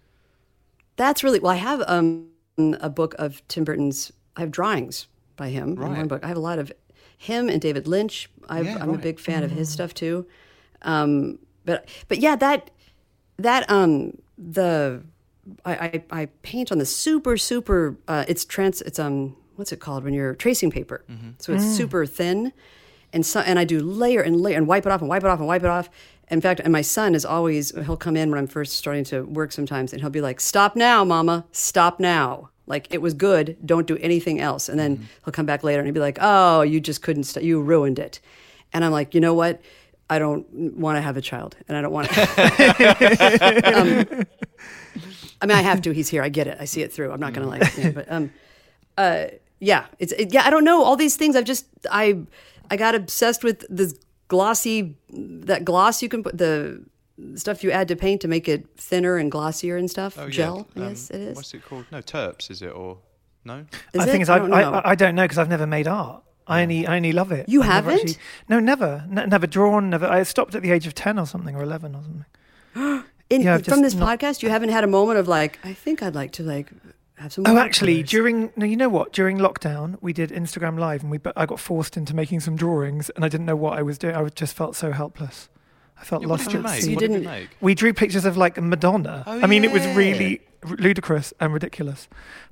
That's 0.96 1.24
really 1.24 1.40
well. 1.40 1.52
I 1.52 1.58
have 1.58 1.84
um, 1.88 2.28
a 2.58 2.90
book 2.90 3.14
of 3.20 3.48
Tim 3.48 3.64
Burton's. 3.66 4.12
I 4.36 4.42
have 4.42 4.52
drawings 4.52 5.08
by 5.36 5.50
him. 5.50 5.76
Right. 5.76 5.96
One 5.96 6.08
book. 6.08 6.24
I 6.24 6.28
have 6.28 6.38
a 6.38 6.42
lot 6.42 6.58
of 6.58 6.72
him 7.18 7.48
and 7.48 7.62
David 7.62 7.88
Lynch. 7.88 8.30
I've, 8.50 8.66
Yeah, 8.66 8.78
I'm 8.82 8.94
a 8.94 8.98
big 8.98 9.20
fan 9.20 9.44
of 9.44 9.52
his 9.52 9.70
stuff 9.70 9.94
too. 9.94 10.26
Um, 10.82 11.38
but 11.66 11.88
but 12.08 12.18
yeah, 12.20 12.36
that 12.38 12.72
that 13.38 13.70
um 13.70 14.18
the 14.38 15.04
I, 15.64 15.74
I, 15.74 16.04
I 16.22 16.26
paint 16.42 16.72
on 16.72 16.78
the 16.80 16.86
super 16.86 17.38
super. 17.38 17.98
Uh, 18.08 18.26
it's 18.28 18.46
trans. 18.46 18.82
It's 18.82 19.00
um 19.00 19.36
what's 19.56 19.72
it 19.72 19.80
called 19.80 20.04
when 20.04 20.14
you're 20.14 20.36
tracing 20.36 20.72
paper. 20.72 21.04
So 21.38 21.54
it's 21.54 21.64
super 21.66 22.06
thin, 22.06 22.52
and 23.14 23.26
so 23.26 23.40
and 23.42 23.60
I 23.60 23.64
do 23.64 23.80
layer 23.80 24.22
and 24.22 24.42
layer 24.42 24.58
and 24.58 24.68
wipe 24.68 24.86
it 24.86 24.92
off 24.92 25.02
and 25.02 25.10
wipe 25.10 25.24
it 25.24 25.28
off 25.28 25.40
and 25.40 25.48
wipe 25.48 25.64
it 25.64 25.70
off. 25.70 25.90
In 26.32 26.42
fact, 26.42 26.60
and 26.60 26.72
my 26.74 26.82
son 26.82 27.14
is 27.14 27.24
always 27.24 27.72
he'll 27.86 27.98
come 27.98 28.18
in 28.18 28.30
when 28.32 28.40
I'm 28.40 28.48
first 28.48 28.74
starting 28.74 29.04
to 29.06 29.22
work 29.24 29.52
sometimes, 29.52 29.94
and 29.94 30.02
he'll 30.02 30.10
be 30.10 30.22
like, 30.22 30.40
"Stop 30.40 30.76
now, 30.76 31.04
Mama! 31.04 31.46
Stop 31.52 32.00
now!" 32.00 32.50
Like 32.68 32.92
it 32.92 33.02
was 33.02 33.14
good. 33.14 33.58
Don't 33.64 33.86
do 33.86 33.98
anything 33.98 34.40
else. 34.40 34.68
And 34.70 34.80
then 34.80 35.08
he'll 35.24 35.32
come 35.32 35.46
back 35.46 35.64
later 35.64 35.80
and 35.80 35.88
he'll 35.88 35.94
be 35.94 36.00
like, 36.00 36.18
"Oh, 36.20 36.62
you 36.64 36.80
just 36.80 37.04
couldn't. 37.04 37.26
St- 37.26 37.46
you 37.46 37.62
ruined 37.62 38.00
it." 38.00 38.20
And 38.74 38.84
I'm 38.84 38.92
like, 38.92 39.14
you 39.14 39.22
know 39.22 39.36
what? 39.36 39.62
I 40.10 40.20
don't 40.20 40.52
want 40.52 40.98
to 40.98 41.02
have 41.02 41.18
a 41.18 41.22
child, 41.22 41.56
and 41.68 41.78
I 41.78 41.82
don't 41.82 41.92
want 41.92 42.10
to. 42.10 42.18
um, 44.20 44.26
I 45.42 45.46
mean, 45.46 45.58
I 45.58 45.62
have 45.62 45.82
to. 45.84 45.92
He's 45.92 46.10
here. 46.10 46.24
I 46.24 46.30
get 46.30 46.48
it. 46.48 46.58
I 46.60 46.66
see 46.66 46.82
it 46.82 46.92
through. 46.94 47.12
I'm 47.12 47.20
not 47.20 47.34
going 47.34 47.46
to 47.48 47.50
like, 47.50 47.78
yeah, 47.78 47.92
but 47.92 48.12
um, 48.12 48.32
uh, 48.98 49.26
yeah, 49.60 49.86
it's 50.00 50.14
it, 50.14 50.34
yeah. 50.34 50.44
I 50.46 50.50
don't 50.50 50.64
know 50.64 50.84
all 50.84 50.96
these 50.96 51.16
things. 51.18 51.36
I've 51.36 51.46
just 51.46 51.66
I 51.92 52.20
I 52.72 52.78
got 52.78 52.96
obsessed 52.96 53.44
with 53.44 53.66
this 53.70 53.96
glossy 54.28 54.96
that 55.10 55.66
gloss 55.66 56.02
you 56.02 56.10
can 56.10 56.24
put 56.24 56.38
the 56.38 56.84
stuff 57.36 57.64
you 57.64 57.72
add 57.72 57.88
to 57.90 57.96
paint 57.96 58.22
to 58.22 58.28
make 58.28 58.48
it 58.50 58.68
thinner 58.78 59.18
and 59.18 59.32
glossier 59.32 59.78
and 59.78 59.90
stuff. 59.90 60.18
Oh, 60.18 60.26
yeah. 60.26 60.30
Gel, 60.32 60.68
Um, 60.76 60.84
yes, 60.84 61.10
it 61.10 61.22
is. 61.22 61.36
What's 61.36 61.54
it 61.54 61.64
called? 61.64 61.86
No, 61.92 62.02
turps, 62.02 62.50
is 62.50 62.62
it 62.62 62.74
or 62.74 62.98
no? 63.46 63.66
Is 63.94 64.02
I 64.02 64.04
it? 64.04 64.12
think 64.12 64.22
is 64.24 64.30
I 64.30 64.36
I, 64.36 64.40
don't 64.40 64.54
I, 64.54 64.62
know. 64.62 64.72
I, 64.74 64.90
I 64.92 64.96
don't 64.96 65.16
know 65.16 65.24
because 65.24 65.38
I've 65.38 65.50
never 65.50 65.68
made 65.68 65.88
art. 65.88 66.24
I 66.48 66.62
only 66.62 66.86
I 66.86 66.98
only 66.98 67.12
love 67.12 67.32
it. 67.32 67.48
You 67.50 67.62
I've 67.62 67.68
haven't? 67.72 67.94
actually- 68.00 68.18
no, 68.50 68.60
never. 68.60 69.06
N- 69.10 69.30
never 69.30 69.48
drawn. 69.48 69.90
Never. 69.90 70.06
I 70.08 70.24
stopped 70.24 70.54
at 70.56 70.62
the 70.62 70.72
age 70.72 70.86
of 70.88 70.94
ten 70.94 71.18
or 71.20 71.26
something, 71.26 71.56
or 71.56 71.64
eleven 71.64 71.96
or 71.96 72.04
something. 72.04 72.26
In, 73.30 73.42
yeah, 73.42 73.58
from 73.58 73.82
this 73.82 73.94
not- 73.96 74.20
podcast, 74.20 74.44
you 74.44 74.50
haven't 74.50 74.70
had 74.70 74.84
a 74.84 74.88
moment 74.88 75.20
of 75.20 75.28
like, 75.28 75.60
I 75.64 75.74
think 75.74 76.04
I'd 76.04 76.14
like 76.16 76.32
to 76.34 76.44
like 76.44 76.70
have 77.16 77.34
some. 77.34 77.44
Oh, 77.48 77.54
watercolors. 77.54 77.66
actually, 77.66 78.04
during 78.04 78.52
no, 78.56 78.66
you 78.66 78.76
know 78.78 78.90
what? 78.90 79.14
During 79.14 79.38
lockdown, 79.40 79.98
we 80.02 80.14
did 80.14 80.30
Instagram 80.30 80.78
Live, 80.78 81.02
and 81.02 81.10
we 81.10 81.18
but 81.18 81.34
I 81.36 81.46
got 81.46 81.60
forced 81.60 81.98
into 81.98 82.16
making 82.16 82.42
some 82.42 82.56
drawings, 82.56 83.10
and 83.12 83.26
I 83.26 83.30
didn't 83.30 83.46
know 83.48 83.56
what 83.56 83.80
I 83.80 83.82
was 83.82 83.98
doing. 83.98 84.16
I 84.16 84.24
just 84.30 84.56
felt 84.56 84.76
so 84.76 84.92
helpless. 84.92 85.50
I 86.00 86.04
felt 86.04 86.22
Yeah, 86.22 86.28
what 86.28 86.40
lost 86.40 86.50
did 86.52 86.54
you 86.54 86.60
at 86.60 86.66
make? 86.66 86.82
sea. 86.84 86.90
You 86.92 86.96
what 86.98 87.00
did 87.00 87.12
you 87.12 87.18
didn't- 87.20 87.32
make? 87.32 87.50
We 87.62 87.74
drew 87.74 87.94
pictures 87.94 88.26
of 88.26 88.38
like 88.38 88.62
Madonna. 88.62 89.24
Oh, 89.26 89.40
I 89.42 89.48
mean, 89.48 89.64
it 89.64 89.72
was 89.72 89.86
really 89.96 90.42
r- 90.64 90.76
ludicrous 90.78 91.34
and 91.40 91.54
ridiculous. 91.54 92.08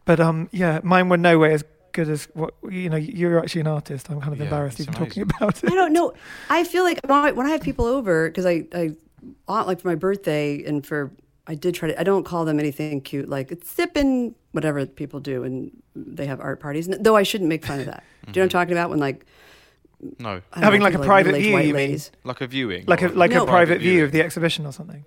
But 0.06 0.20
um, 0.20 0.50
yeah, 0.52 0.80
mine 0.84 1.08
were 1.10 1.18
no 1.18 1.38
way 1.38 1.54
as 1.54 1.64
good 1.92 2.10
as 2.10 2.28
what 2.34 2.56
you 2.72 2.90
know. 2.90 2.98
You're 2.98 3.38
actually 3.40 3.62
an 3.62 3.68
artist. 3.68 4.10
I'm 4.10 4.20
kind 4.22 4.34
of 4.34 4.40
Yeah, 4.40 4.46
embarrassed 4.46 4.80
it's 4.80 4.88
even 4.90 5.00
talking 5.06 5.22
about 5.24 5.64
it. 5.64 5.72
I 5.72 5.76
don't 5.76 5.94
know. 5.94 6.14
I 6.50 6.64
feel 6.64 6.84
like 6.84 7.00
when 7.06 7.46
I, 7.46 7.50
have 7.50 7.62
people 7.62 7.86
over, 7.86 8.30
because 8.30 8.46
I, 8.48 8.66
I, 8.74 8.96
like 9.48 9.80
for 9.82 9.88
my 9.88 9.96
birthday 9.96 10.64
and 10.64 10.86
for, 10.86 11.12
I 11.48 11.56
did 11.56 11.76
try 11.76 11.90
to, 11.90 12.00
I 12.00 12.04
don't 12.04 12.24
call 12.24 12.46
them 12.46 12.60
anything 12.60 13.02
cute, 13.02 13.30
like 13.30 13.52
it's 13.52 13.70
sipping, 13.70 14.36
whatever 14.52 14.86
people 14.86 15.20
do, 15.20 15.44
and 15.44 15.72
they 15.96 16.26
have 16.26 16.40
art 16.40 16.60
parties. 16.60 16.88
Though 16.88 17.16
I 17.16 17.24
shouldn't 17.24 17.50
make 17.50 17.66
fun 17.66 17.80
of 17.82 17.86
that. 17.88 18.04
Do 18.26 18.30
you 18.30 18.34
know 18.34 18.34
what 18.34 18.44
I'm 18.44 18.48
mm-hmm. 18.50 18.58
talking 18.58 18.72
about? 18.74 18.90
When 18.90 19.00
like, 19.00 19.26
No, 20.20 20.42
Having 20.54 20.80
know, 20.80 20.84
like 20.86 20.94
a 20.94 20.98
people, 20.98 21.06
private 21.06 21.32
middle-aged 21.32 21.46
view, 21.46 21.54
white 21.54 21.66
you 21.68 21.74
mean? 21.74 21.88
ladies. 21.88 22.12
like 22.24 22.42
a 22.42 22.48
viewing, 22.48 22.86
Like 22.88 23.02
a 23.02 23.08
like 23.10 23.32
No. 23.32 23.44
a 23.44 23.48
private 23.48 23.80
view 23.80 23.92
viewing. 23.92 24.06
of 24.06 24.12
the 24.12 24.22
exhibition 24.22 24.66
or 24.66 24.72
something. 24.72 25.06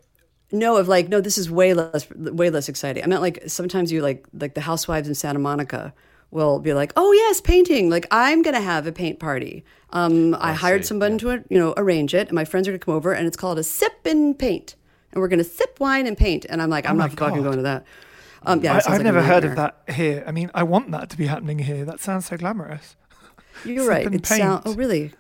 No, 0.53 0.77
of 0.77 0.87
like, 0.87 1.09
no, 1.09 1.21
this 1.21 1.39
is 1.39 1.51
way 1.51 1.75
less, 1.75 2.09
way 2.11 2.51
less 2.51 2.69
exciting. 2.69 3.03
I 3.03 3.07
meant 3.07 3.21
like 3.23 3.43
sometimes 3.49 3.91
you 3.91 4.01
like, 4.01 4.27
like 4.33 4.55
the 4.55 4.61
housewives 4.61 5.09
in 5.09 5.15
Santa 5.15 5.39
Monica 5.41 5.93
will 6.31 6.59
be 6.59 6.75
like, 6.75 6.93
oh 6.97 7.13
yes, 7.13 7.41
painting. 7.41 7.91
Like 7.91 8.07
I'm 8.11 8.43
gonna 8.43 8.61
have 8.61 8.87
a 8.87 8.93
paint 8.93 9.19
party. 9.19 9.65
Um, 9.91 10.35
I, 10.39 10.53
hired 10.53 10.85
see, 10.85 10.89
someone 10.89 11.19
to 11.19 11.45
you 11.49 11.59
know 11.59 11.75
arrange 11.77 12.15
it, 12.15 12.29
and 12.29 12.35
my 12.35 12.45
friends 12.45 12.69
are 12.69 12.73
gonna 12.73 12.79
come 12.79 12.95
over, 12.95 13.13
and 13.13 13.27
it's 13.27 13.37
called 13.37 13.59
a 13.59 13.65
sip 13.65 14.05
and 14.05 14.39
paint, 14.39 14.75
and 15.13 15.21
we're 15.21 15.29
gonna 15.29 15.45
sip 15.45 15.79
wine 15.81 16.07
and 16.07 16.17
paint. 16.17 16.47
And 16.49 16.61
I'm 16.61 16.71
like, 16.71 16.89
I'm 16.89 16.97
my 16.97 17.07
not 17.07 17.19
fucking 17.19 17.43
going 17.43 17.57
to 17.57 17.63
that. 17.63 17.87
Um, 18.43 18.63
yeah, 18.63 18.75
I, 18.75 18.77
I've 18.79 18.87
like 18.87 19.03
never 19.03 19.23
heard 19.23 19.45
of 19.45 19.57
that 19.57 19.83
here. 19.89 20.23
I 20.27 20.31
mean, 20.31 20.51
I 20.55 20.63
want 20.63 20.93
that 20.93 21.11
to 21.11 21.17
be 21.17 21.27
happening 21.27 21.59
here. 21.59 21.85
That 21.85 22.01
sounds 22.01 22.27
so 22.27 22.37
glamorous. 22.37 22.97
You're 23.65 23.89
right. 23.89 24.07
It 24.07 24.33
oh, 24.41 24.75
really? 24.75 25.13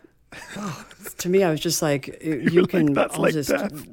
Oh, 0.56 0.86
to 1.18 1.28
me, 1.28 1.42
I 1.42 1.50
was 1.50 1.60
just 1.60 1.82
like, 1.82 2.22
you 2.22 2.36
you 2.52 2.60
like, 2.62 2.70
can. 2.70 2.92
"That's 2.92 3.16
I'll 3.16 3.22
like 3.22 3.32
just, 3.32 3.50
death." 3.50 3.86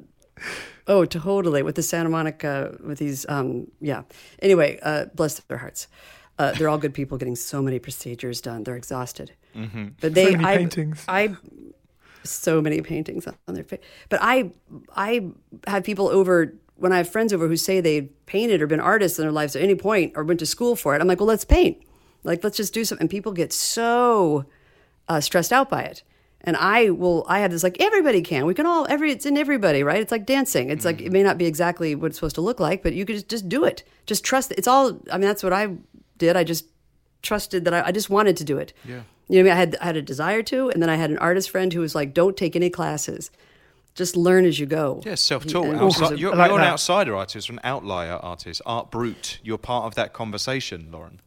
Oh, 0.86 1.04
totally. 1.04 1.62
With 1.62 1.76
the 1.76 1.82
Santa 1.82 2.10
Monica, 2.10 2.76
with 2.84 2.98
these, 2.98 3.24
um, 3.28 3.68
yeah. 3.80 4.02
Anyway, 4.40 4.78
uh, 4.82 5.06
bless 5.14 5.40
their 5.40 5.58
hearts. 5.58 5.88
Uh, 6.38 6.52
they're 6.52 6.68
all 6.68 6.78
good 6.78 6.94
people 6.94 7.16
getting 7.16 7.36
so 7.36 7.62
many 7.62 7.78
procedures 7.78 8.40
done. 8.40 8.64
They're 8.64 8.76
exhausted. 8.76 9.32
But 10.00 10.14
they, 10.14 10.32
many 10.32 10.44
I, 10.44 10.56
paintings. 10.56 11.04
I, 11.06 11.36
so 12.24 12.60
many 12.60 12.80
paintings 12.80 13.26
on 13.26 13.54
their 13.54 13.64
face. 13.64 13.80
But 14.08 14.18
I, 14.22 14.50
I 14.96 15.28
have 15.66 15.84
people 15.84 16.08
over 16.08 16.54
when 16.76 16.92
I 16.92 16.96
have 16.96 17.08
friends 17.08 17.32
over 17.32 17.46
who 17.46 17.56
say 17.56 17.80
they've 17.80 18.10
painted 18.26 18.60
or 18.60 18.66
been 18.66 18.80
artists 18.80 19.18
in 19.18 19.24
their 19.24 19.30
lives 19.30 19.54
at 19.54 19.62
any 19.62 19.76
point 19.76 20.14
or 20.16 20.24
went 20.24 20.40
to 20.40 20.46
school 20.46 20.74
for 20.74 20.96
it. 20.96 21.00
I'm 21.00 21.06
like, 21.06 21.20
well, 21.20 21.28
let's 21.28 21.44
paint. 21.44 21.80
Like, 22.24 22.42
let's 22.42 22.56
just 22.56 22.74
do 22.74 22.84
something. 22.84 23.04
And 23.04 23.10
people 23.10 23.32
get 23.32 23.52
so 23.52 24.46
uh, 25.08 25.20
stressed 25.20 25.52
out 25.52 25.70
by 25.70 25.82
it. 25.82 26.02
And 26.40 26.56
I 26.56 26.90
will, 26.90 27.24
I 27.28 27.38
have 27.38 27.52
this 27.52 27.62
like, 27.62 27.80
everybody 27.80 28.22
can. 28.22 28.44
We 28.44 28.54
can 28.54 28.66
all, 28.66 28.86
every, 28.90 29.12
it's 29.12 29.24
in 29.24 29.36
everybody, 29.38 29.82
right? 29.82 30.00
It's 30.00 30.10
like 30.10 30.26
dancing. 30.26 30.68
It's 30.68 30.84
like, 30.84 31.00
it 31.00 31.12
may 31.12 31.22
not 31.22 31.38
be 31.38 31.46
exactly 31.46 31.94
what 31.94 32.08
it's 32.08 32.16
supposed 32.16 32.34
to 32.34 32.42
look 32.42 32.58
like, 32.58 32.82
but 32.82 32.92
you 32.92 33.06
could 33.06 33.14
just, 33.14 33.28
just 33.28 33.48
do 33.48 33.64
it. 33.64 33.84
Just 34.04 34.24
trust. 34.24 34.52
It's 34.52 34.66
all, 34.66 35.00
I 35.12 35.18
mean, 35.18 35.28
that's 35.28 35.42
what 35.42 35.52
I 35.52 35.68
did. 36.18 36.36
I 36.36 36.44
just 36.44 36.66
trusted 37.22 37.64
that 37.64 37.74
I, 37.74 37.86
I 37.86 37.92
just 37.92 38.10
wanted 38.10 38.36
to 38.38 38.44
do 38.44 38.58
it. 38.58 38.72
Yeah. 38.84 39.02
You 39.28 39.36
know, 39.36 39.40
I, 39.40 39.42
mean? 39.44 39.52
I 39.52 39.56
had, 39.56 39.76
I 39.80 39.84
had 39.86 39.96
a 39.96 40.02
desire 40.02 40.42
to, 40.44 40.68
and 40.70 40.82
then 40.82 40.90
I 40.90 40.96
had 40.96 41.10
an 41.10 41.18
artist 41.18 41.50
friend 41.50 41.72
who 41.72 41.80
was 41.80 41.94
like, 41.94 42.12
don't 42.12 42.36
take 42.36 42.54
any 42.56 42.68
classes. 42.70 43.30
Just 43.94 44.16
learn 44.16 44.44
as 44.44 44.58
you 44.58 44.66
go. 44.66 45.00
Yeah, 45.06 45.14
self-taught. 45.14 45.66
and- 45.66 45.80
Outside, 45.80 46.18
you're, 46.18 46.34
like 46.34 46.50
you're 46.50 46.58
an 46.58 46.66
outsider 46.66 47.14
artist, 47.16 47.48
an 47.48 47.60
outlier 47.64 48.14
artist, 48.16 48.60
art 48.66 48.90
brut. 48.90 49.38
You're 49.42 49.56
part 49.56 49.84
of 49.86 49.94
that 49.94 50.12
conversation, 50.12 50.88
Lauren. 50.90 51.20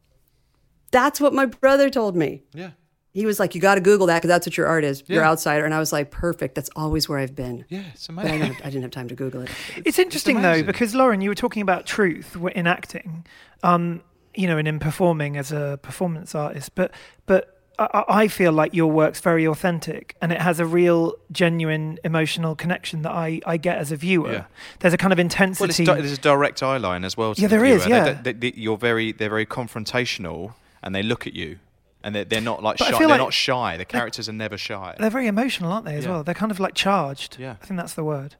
That's 0.91 1.19
what 1.19 1.34
my 1.34 1.45
brother 1.45 1.89
told 1.89 2.15
me. 2.15 2.43
Yeah. 2.54 2.71
He 3.13 3.26
was 3.26 3.39
like, 3.39 3.56
you 3.56 3.62
got 3.62 3.76
to 3.76 3.82
Google 3.82 4.06
that 4.08 4.17
because 4.17 4.28
that's 4.28 4.45
what 4.45 4.58
your 4.58 4.67
art 4.67 4.84
is. 4.84 5.04
You're 5.08 5.23
Yeah. 5.23 5.30
outsider. 5.30 5.65
And 5.65 5.73
I 5.73 5.80
was 5.80 5.91
like, 5.91 6.12
perfect. 6.12 6.54
That's 6.56 6.69
always 6.76 7.10
where 7.10 7.17
I've 7.17 7.36
been. 7.36 7.65
Yeah, 7.67 7.84
it's 7.93 8.06
But 8.08 8.26
I 8.26 8.32
didn't, 8.32 8.41
have, 8.54 8.62
I 8.63 8.69
didn't 8.69 8.82
have 8.84 8.91
time 8.91 9.08
to 9.08 9.15
Google 9.15 9.41
it. 9.41 9.50
It's 9.86 9.97
interesting 9.97 10.41
though 10.41 10.62
because 10.62 10.93
Lauren, 10.93 11.21
you 11.21 11.30
were 11.30 11.36
talking 11.36 11.63
about 11.63 11.86
truth 11.88 12.34
w- 12.34 12.54
in 12.56 12.67
acting, 12.67 13.26
um, 13.63 14.02
you 14.38 14.47
know, 14.47 14.58
and 14.58 14.67
in 14.67 14.80
performing 14.80 15.38
as 15.38 15.52
a 15.52 15.80
performance 15.82 16.36
artist. 16.36 16.76
But 16.76 16.91
but 17.26 17.54
I, 17.80 18.04
I 18.08 18.28
feel 18.28 18.52
like 18.52 18.73
your 18.73 18.91
work's 18.91 19.19
very 19.19 19.45
authentic 19.47 20.15
and 20.21 20.32
it 20.32 20.41
has 20.41 20.60
a 20.60 20.65
real, 20.65 21.13
genuine 21.32 22.00
emotional 22.04 22.56
connection 22.56 23.04
that 23.04 23.12
I, 23.12 23.39
I 23.45 23.58
get 23.58 23.78
as 23.78 23.91
a 23.91 23.95
viewer. 23.95 24.32
Yeah. 24.34 24.45
There's 24.80 24.93
a 24.95 24.97
kind 24.97 25.13
of 25.13 25.17
Well, 25.17 25.26
intensity. 25.26 25.86
di- 25.86 25.93
there's 26.02 26.12
a 26.17 26.17
direct 26.17 26.63
eye 26.63 26.78
line 26.78 27.04
as 27.06 27.15
well. 27.15 27.36
To 27.36 27.41
Yeah, 27.41 27.47
the 27.47 27.58
there 27.58 27.65
is, 27.65 27.86
viewer. 27.86 28.00
They- 28.04 28.12
yeah. 28.12 28.21
they- 28.23 28.34
they- 28.34 28.54
you're 28.56 28.78
very, 28.78 29.12
they're 29.12 29.30
very 29.30 29.45
confrontational, 29.45 30.54
and 30.82 30.95
they 30.95 31.04
look 31.04 31.28
at 31.28 31.34
you, 31.36 31.60
and 32.04 32.15
they're, 32.15 32.26
they're 32.26 32.41
not 32.41 32.63
like 32.63 32.78
But 32.80 32.88
shy. 32.89 32.97
They're 33.00 33.08
like- 33.08 33.19
not 33.19 33.34
shy. 33.34 33.78
The 33.78 33.86
characters 33.86 34.28
are 34.28 34.34
never 34.34 34.58
shy. 34.58 34.95
they're 35.00 35.10
very 35.12 35.28
emotional, 35.28 35.71
aren't 35.71 35.86
they? 35.86 35.95
As 35.97 36.06
Yeah. 36.06 36.12
well, 36.12 36.23
they're 36.23 36.34
kind 36.36 36.52
of 36.52 36.60
like 36.60 36.73
charged. 36.73 37.38
Yeah. 37.39 37.56
I 37.62 37.65
think 37.65 37.80
that's 37.80 37.93
the 37.93 38.04
word. 38.04 38.36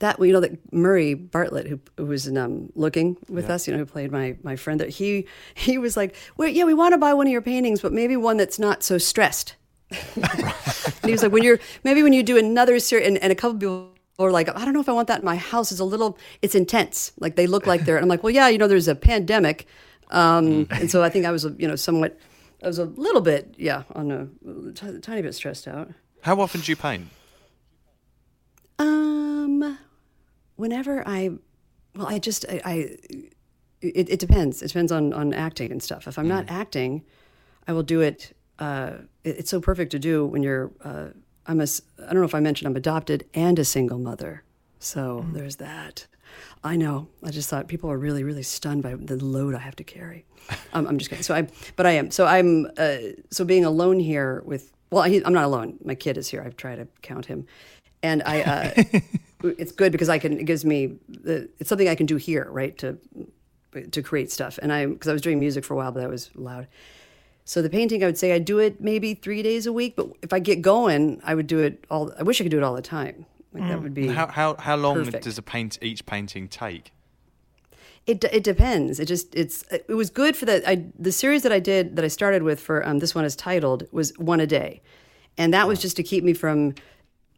That 0.00 0.18
you 0.20 0.32
know 0.32 0.40
that 0.40 0.72
Murray 0.72 1.14
Bartlett 1.14 1.66
who, 1.66 1.80
who 1.96 2.06
was 2.06 2.26
in 2.26 2.36
um, 2.36 2.70
looking 2.74 3.16
with 3.28 3.48
us 3.48 3.66
you 3.66 3.72
know 3.72 3.78
who 3.78 3.86
played 3.86 4.10
my 4.10 4.36
my 4.42 4.56
friend 4.56 4.80
that 4.80 4.88
he 4.88 5.26
he 5.54 5.78
was 5.78 5.96
like 5.96 6.14
well 6.36 6.48
yeah 6.48 6.64
we 6.64 6.74
want 6.74 6.92
to 6.92 6.98
buy 6.98 7.14
one 7.14 7.26
of 7.26 7.32
your 7.32 7.42
paintings 7.42 7.80
but 7.80 7.92
maybe 7.92 8.16
one 8.16 8.36
that's 8.36 8.58
not 8.58 8.82
so 8.82 8.98
stressed. 8.98 9.54
And 11.02 11.08
he 11.08 11.12
was 11.12 11.22
like 11.22 11.32
when 11.32 11.42
you're 11.42 11.58
maybe 11.82 12.02
when 12.02 12.12
you 12.12 12.22
do 12.22 12.36
another 12.36 12.78
series 12.78 13.06
and, 13.06 13.18
and 13.18 13.32
a 13.32 13.34
couple 13.34 13.58
people 13.58 13.90
are 14.18 14.30
like 14.30 14.48
I 14.54 14.64
don't 14.64 14.74
know 14.74 14.80
if 14.80 14.88
I 14.88 14.92
want 14.92 15.08
that. 15.08 15.20
In 15.20 15.24
my 15.24 15.36
house 15.36 15.70
it's 15.70 15.80
a 15.80 15.84
little 15.84 16.18
it's 16.42 16.54
intense. 16.54 17.12
Like 17.18 17.36
they 17.36 17.46
look 17.46 17.66
like 17.66 17.84
they're 17.84 17.96
and 17.96 18.04
I'm 18.04 18.08
like 18.08 18.22
well 18.22 18.32
yeah 18.32 18.48
you 18.48 18.58
know 18.58 18.68
there's 18.68 18.88
a 18.88 18.94
pandemic 18.94 19.66
um, 20.10 20.66
and 20.70 20.90
so 20.90 21.02
I 21.02 21.08
think 21.08 21.26
I 21.26 21.30
was 21.30 21.46
you 21.58 21.68
know 21.68 21.76
somewhat 21.76 22.18
I 22.62 22.66
was 22.66 22.78
a 22.78 22.84
little 22.84 23.20
bit 23.20 23.54
yeah 23.56 23.84
on 23.94 24.10
a 24.10 24.72
t- 24.72 24.98
tiny 25.00 25.22
bit 25.22 25.34
stressed 25.34 25.66
out. 25.66 25.90
How 26.22 26.40
often 26.40 26.60
do 26.60 26.70
you 26.70 26.76
paint? 26.76 27.08
Um, 28.78 29.78
whenever 30.60 31.02
I, 31.08 31.30
well, 31.96 32.06
I 32.06 32.18
just 32.18 32.44
I, 32.48 32.60
I 32.64 32.74
it, 33.82 34.08
it 34.10 34.20
depends. 34.20 34.62
It 34.62 34.68
depends 34.68 34.92
on 34.92 35.12
on 35.12 35.32
acting 35.34 35.72
and 35.72 35.82
stuff. 35.82 36.06
If 36.06 36.18
I'm 36.18 36.28
not 36.28 36.44
acting, 36.50 37.02
I 37.66 37.72
will 37.72 37.82
do 37.82 38.00
it. 38.00 38.36
Uh, 38.58 38.92
it- 39.24 39.38
it's 39.40 39.50
so 39.50 39.60
perfect 39.60 39.90
to 39.92 39.98
do 39.98 40.26
when 40.26 40.42
you're. 40.42 40.70
Uh, 40.84 41.08
I'm 41.46 41.60
a. 41.60 41.64
I 41.98 42.12
don't 42.12 42.20
know 42.22 42.24
if 42.24 42.34
I 42.34 42.40
mentioned 42.40 42.68
I'm 42.68 42.76
adopted 42.76 43.24
and 43.34 43.58
a 43.58 43.64
single 43.64 43.98
mother. 43.98 44.42
So 44.78 45.24
there's 45.32 45.56
that. 45.56 46.06
I 46.62 46.76
know. 46.76 47.08
I 47.24 47.30
just 47.30 47.48
thought 47.50 47.66
people 47.68 47.90
are 47.90 47.98
really, 47.98 48.22
really 48.22 48.42
stunned 48.44 48.82
by 48.82 48.94
the 48.94 49.16
load 49.16 49.54
I 49.54 49.58
have 49.58 49.76
to 49.76 49.84
carry. 49.84 50.24
Um, 50.72 50.86
I'm 50.86 50.98
just 50.98 51.10
kidding. 51.10 51.22
So 51.24 51.34
I, 51.34 51.48
but 51.76 51.86
I 51.86 51.92
am. 51.92 52.10
So 52.10 52.26
I'm. 52.26 52.66
Uh, 52.76 52.96
so 53.30 53.44
being 53.44 53.64
alone 53.64 53.98
here 54.00 54.42
with. 54.44 54.72
Well, 54.90 55.02
I, 55.02 55.20
I'm 55.24 55.32
not 55.32 55.44
alone. 55.44 55.78
My 55.84 55.94
kid 55.94 56.16
is 56.18 56.28
here. 56.28 56.42
I've 56.44 56.56
tried 56.56 56.76
to 56.76 56.86
count 57.02 57.26
him, 57.26 57.46
and 58.02 58.22
I. 58.24 58.42
Uh, 58.42 58.82
it's 59.42 59.72
good 59.72 59.92
because 59.92 60.08
I 60.08 60.18
can. 60.18 60.38
It 60.38 60.44
gives 60.44 60.64
me. 60.64 60.96
The, 61.08 61.48
it's 61.58 61.68
something 61.68 61.88
I 61.88 61.94
can 61.94 62.06
do 62.06 62.16
here, 62.16 62.48
right? 62.50 62.76
To 62.78 62.98
to 63.90 64.02
create 64.02 64.30
stuff. 64.30 64.58
And 64.62 64.72
I 64.72 64.86
because 64.86 65.08
I 65.08 65.12
was 65.12 65.22
doing 65.22 65.38
music 65.38 65.64
for 65.64 65.74
a 65.74 65.76
while, 65.76 65.92
but 65.92 66.00
that 66.00 66.10
was 66.10 66.30
loud. 66.34 66.66
So 67.44 67.62
the 67.62 67.70
painting, 67.70 68.02
I 68.02 68.06
would 68.06 68.18
say 68.18 68.32
I 68.32 68.38
do 68.38 68.58
it 68.58 68.80
maybe 68.80 69.14
three 69.14 69.42
days 69.42 69.66
a 69.66 69.72
week. 69.72 69.96
But 69.96 70.08
if 70.22 70.32
I 70.32 70.38
get 70.38 70.62
going, 70.62 71.20
I 71.24 71.34
would 71.34 71.46
do 71.46 71.58
it 71.58 71.84
all. 71.90 72.12
I 72.18 72.22
wish 72.22 72.40
I 72.40 72.44
could 72.44 72.50
do 72.50 72.58
it 72.58 72.62
all 72.62 72.74
the 72.74 72.82
time. 72.82 73.26
Like 73.52 73.68
that 73.68 73.82
would 73.82 73.94
be. 73.94 74.08
How 74.08 74.26
how 74.26 74.56
how 74.58 74.76
long 74.76 74.96
Perfect. 74.96 75.24
does 75.24 75.38
a 75.38 75.42
paint 75.42 75.78
each 75.82 76.06
painting 76.06 76.48
take? 76.48 76.92
It 78.06 78.24
it 78.24 78.44
depends. 78.44 79.00
It 79.00 79.06
just 79.06 79.34
it's 79.34 79.64
it 79.70 79.88
was 79.88 80.10
good 80.10 80.36
for 80.36 80.44
the 80.44 80.68
I 80.68 80.86
the 80.98 81.12
series 81.12 81.42
that 81.42 81.52
I 81.52 81.60
did 81.60 81.96
that 81.96 82.04
I 82.04 82.08
started 82.08 82.42
with 82.42 82.60
for 82.60 82.86
um 82.86 82.98
this 82.98 83.14
one 83.14 83.24
is 83.24 83.36
titled 83.36 83.86
was 83.92 84.16
one 84.18 84.40
a 84.40 84.46
day, 84.46 84.80
and 85.36 85.52
that 85.52 85.66
was 85.66 85.80
just 85.80 85.96
to 85.96 86.02
keep 86.02 86.24
me 86.24 86.32
from 86.32 86.74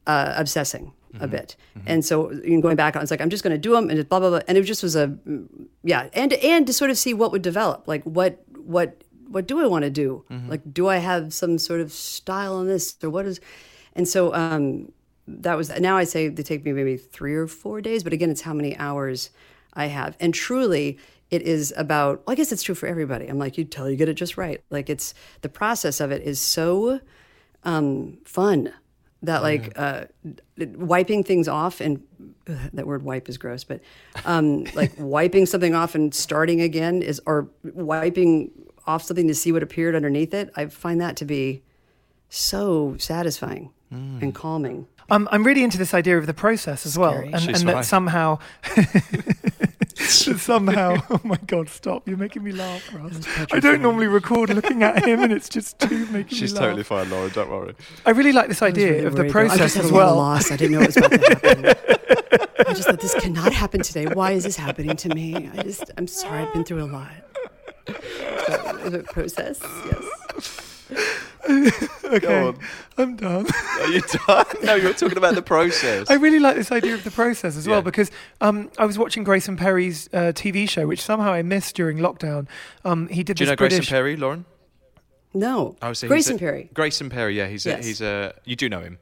uh, 0.07 0.35
obsessing 0.37 0.93
a 1.21 1.29
bit. 1.29 1.57
And 1.87 2.05
so 2.05 2.31
you 2.31 2.57
know, 2.57 2.61
going 2.61 2.77
back, 2.77 2.97
I 2.97 3.01
was 3.01 3.11
like, 3.11 3.21
I'm 3.21 3.31
just 3.31 3.43
going 3.43 3.55
to 3.55 3.59
do 3.59 3.73
them, 3.73 3.91
and 3.91 4.09
blah 4.09 4.21
blah 4.21 4.31
blah. 4.31 4.41
And 4.49 4.57
it 4.57 4.63
just 4.63 4.83
was 4.83 4.97
a 4.97 5.09
mm, 5.09 5.47
yeah, 5.83 6.09
and 6.13 6.33
and 6.33 6.67
to 6.67 6.73
sort 6.73 6.91
of 6.91 6.99
see 6.99 7.15
what 7.15 7.33
would 7.33 7.43
develop, 7.43 7.87
like 7.87 8.03
what 8.05 8.43
what 8.57 9.03
what 9.29 9.47
do 9.47 9.61
I 9.61 9.67
want 9.67 9.85
to 9.85 9.91
do? 9.91 10.25
Like, 10.49 10.61
do 10.73 10.89
I 10.89 10.99
have 10.99 11.33
some 11.33 11.59
sort 11.59 11.81
of 11.81 11.91
style 11.91 12.55
on 12.55 12.67
this, 12.67 12.97
or 13.03 13.11
what 13.11 13.27
is? 13.27 13.41
And 13.95 14.07
so 14.07 14.35
um, 14.35 14.93
that 15.27 15.57
was 15.57 15.71
now 15.81 15.97
I 15.97 16.05
say 16.05 16.29
they 16.29 16.43
take 16.43 16.65
me 16.65 16.73
maybe 16.73 16.97
three 16.97 17.35
or 17.35 17.47
four 17.47 17.81
days, 17.81 18.05
but 18.05 18.13
again, 18.13 18.31
it's 18.31 18.43
how 18.43 18.55
many 18.55 18.77
hours 18.77 19.31
I 19.75 19.87
have. 19.87 20.17
And 20.21 20.35
truly, 20.35 20.99
it 21.31 21.43
is 21.43 21.73
about. 21.77 22.27
Well, 22.27 22.33
I 22.33 22.37
guess 22.37 22.53
it's 22.53 22.63
true 22.63 22.75
for 22.75 22.87
everybody. 22.87 23.27
I'm 23.27 23.39
like, 23.39 23.57
you 23.59 23.65
tell 23.65 23.91
you 23.91 23.97
get 23.97 24.09
it 24.09 24.15
just 24.15 24.37
right. 24.37 24.63
Like 24.71 24.91
it's 24.91 25.15
the 25.41 25.49
process 25.49 26.01
of 26.01 26.11
it 26.11 26.23
is 26.23 26.41
so 26.41 27.01
um, 27.65 28.19
fun 28.25 28.73
that 29.23 29.43
like 29.43 29.73
uh, 29.77 30.05
wiping 30.59 31.25
things 31.25 31.49
off 31.49 31.81
and 31.81 32.03
ugh, 32.49 32.57
that 32.73 32.87
word 32.87 33.03
wipe 33.03 33.29
is 33.29 33.39
gross, 33.39 33.65
but 33.65 33.81
um, 34.25 34.65
like 34.75 34.93
wiping 34.99 35.47
something 35.47 35.75
off 35.75 35.95
and 35.95 36.15
starting 36.15 36.61
again 36.61 37.03
is 37.03 37.21
or 37.27 37.49
wiping 37.63 38.51
off 38.87 39.03
something 39.03 39.29
to 39.29 39.35
see 39.35 39.53
what 39.53 39.63
appeared 39.63 39.95
underneath 39.95 40.35
it. 40.35 40.51
I 40.57 40.67
find 40.67 41.01
that 41.01 41.17
to 41.17 41.25
be 41.25 41.63
so 42.29 42.97
satisfying 42.99 43.71
and 43.91 44.35
calming. 44.35 44.87
I'm 45.11 45.29
I'm 45.31 45.45
really 45.45 45.63
into 45.63 45.77
this 45.77 45.93
idea 45.93 46.17
of 46.17 46.27
the 46.27 46.33
process 46.33 46.87
as 46.87 46.97
well, 46.97 47.13
Scary. 47.13 47.33
and, 47.33 47.49
and 47.49 47.69
that 47.69 47.85
somehow, 47.85 48.39
that 48.75 49.52
somehow, 50.43 50.97
oh 51.11 51.21
my 51.25 51.39
god, 51.47 51.69
stop! 51.69 52.07
You're 52.09 52.17
making 52.17 52.43
me 52.43 52.53
laugh, 52.53 52.93
Ross. 52.95 53.21
I 53.53 53.61
don't 53.61 53.81
normally 53.83 54.07
record 54.09 54.51
looking 54.51 54.83
at 54.83 55.05
him, 55.05 55.21
and 55.21 55.33
it's 55.33 55.49
just 55.49 55.79
too 55.79 56.07
making 56.11 56.37
She's 56.37 56.53
me 56.53 56.59
laugh. 56.59 56.67
totally 56.69 56.83
fine, 56.83 57.11
Lauren. 57.11 57.31
Don't 57.33 57.51
worry. 57.51 57.75
I 58.05 58.11
really 58.11 58.33
like 58.33 58.49
this 58.49 58.63
idea 58.63 58.93
really 58.93 59.05
of 59.07 59.15
the 59.15 59.23
worried, 59.23 59.33
though. 59.33 59.41
I 59.41 59.57
just 59.57 59.59
process 59.59 59.75
had 59.75 59.85
as 59.87 59.91
a 59.91 59.95
well. 59.95 60.17
Loss. 60.17 60.51
I 60.51 60.57
didn't 60.57 60.73
know 60.73 60.81
it 60.83 60.87
was 60.89 60.97
about 60.97 61.11
to 61.13 61.19
happen. 61.19 61.65
I 62.67 62.75
just 62.75 62.89
thought 62.89 63.01
this 63.01 63.15
cannot 63.15 63.53
happen 63.53 63.83
today. 63.83 64.07
Why 64.07 64.33
is 64.33 64.45
this 64.45 64.57
happening 64.57 64.97
to 64.97 65.09
me? 65.15 65.51
I 65.57 65.63
just, 65.63 65.91
I'm 65.99 66.07
sorry. 66.07 66.41
I've 66.43 66.53
been 66.53 66.65
through 66.65 66.85
a 66.85 66.87
lot. 66.87 67.11
So, 67.87 67.95
the 68.91 69.03
process, 69.11 69.61
yes. 69.87 71.32
Okay, 72.13 72.47
on. 72.49 72.59
I'm 72.99 73.17
done. 73.17 73.47
Are 73.81 73.87
you 73.89 74.03
done? 74.27 74.45
no, 74.65 74.75
you're 74.75 74.93
talking 74.93 75.17
about 75.17 75.35
the 75.35 75.41
process. 75.43 76.11
I 76.11 76.15
really 76.15 76.39
like 76.39 76.57
this 76.57 76.71
idea 76.71 76.93
of 76.95 77.05
the 77.05 77.11
process 77.11 77.57
as 77.57 77.67
well 77.67 77.81
because 77.81 78.11
um, 78.43 78.71
I 78.79 78.85
was 78.85 78.99
watching 78.99 79.25
Grayson 79.25 79.57
Perry's 79.57 80.09
uh, 80.13 80.33
TV 80.35 80.69
show, 80.69 80.87
which 80.87 81.03
somehow 81.03 81.33
I 81.33 81.41
missed 81.43 81.75
during 81.75 81.99
lockdown. 81.99 82.47
Um, 82.85 83.09
he 83.09 83.23
did 83.23 83.39
Do 83.39 83.45
you 83.45 83.51
know 83.51 83.57
British. 83.57 83.79
Grayson 83.79 83.91
Perry, 83.93 84.17
Lauren? 84.17 84.45
No. 85.33 85.77
Oh, 85.81 85.95
so 85.95 86.07
he's 86.07 86.09
Grayson 86.09 86.37
a- 86.37 86.39
Perry. 86.39 86.71
Grayson 86.75 87.09
Perry, 87.09 87.37
yeah, 87.37 87.47
he's 87.47 87.65
Yes. 87.65 87.83
a, 87.83 87.87
he's 87.87 88.01
a. 88.03 88.35
You 88.45 88.57
do 88.57 88.69
know 88.69 88.81
him. 88.81 88.99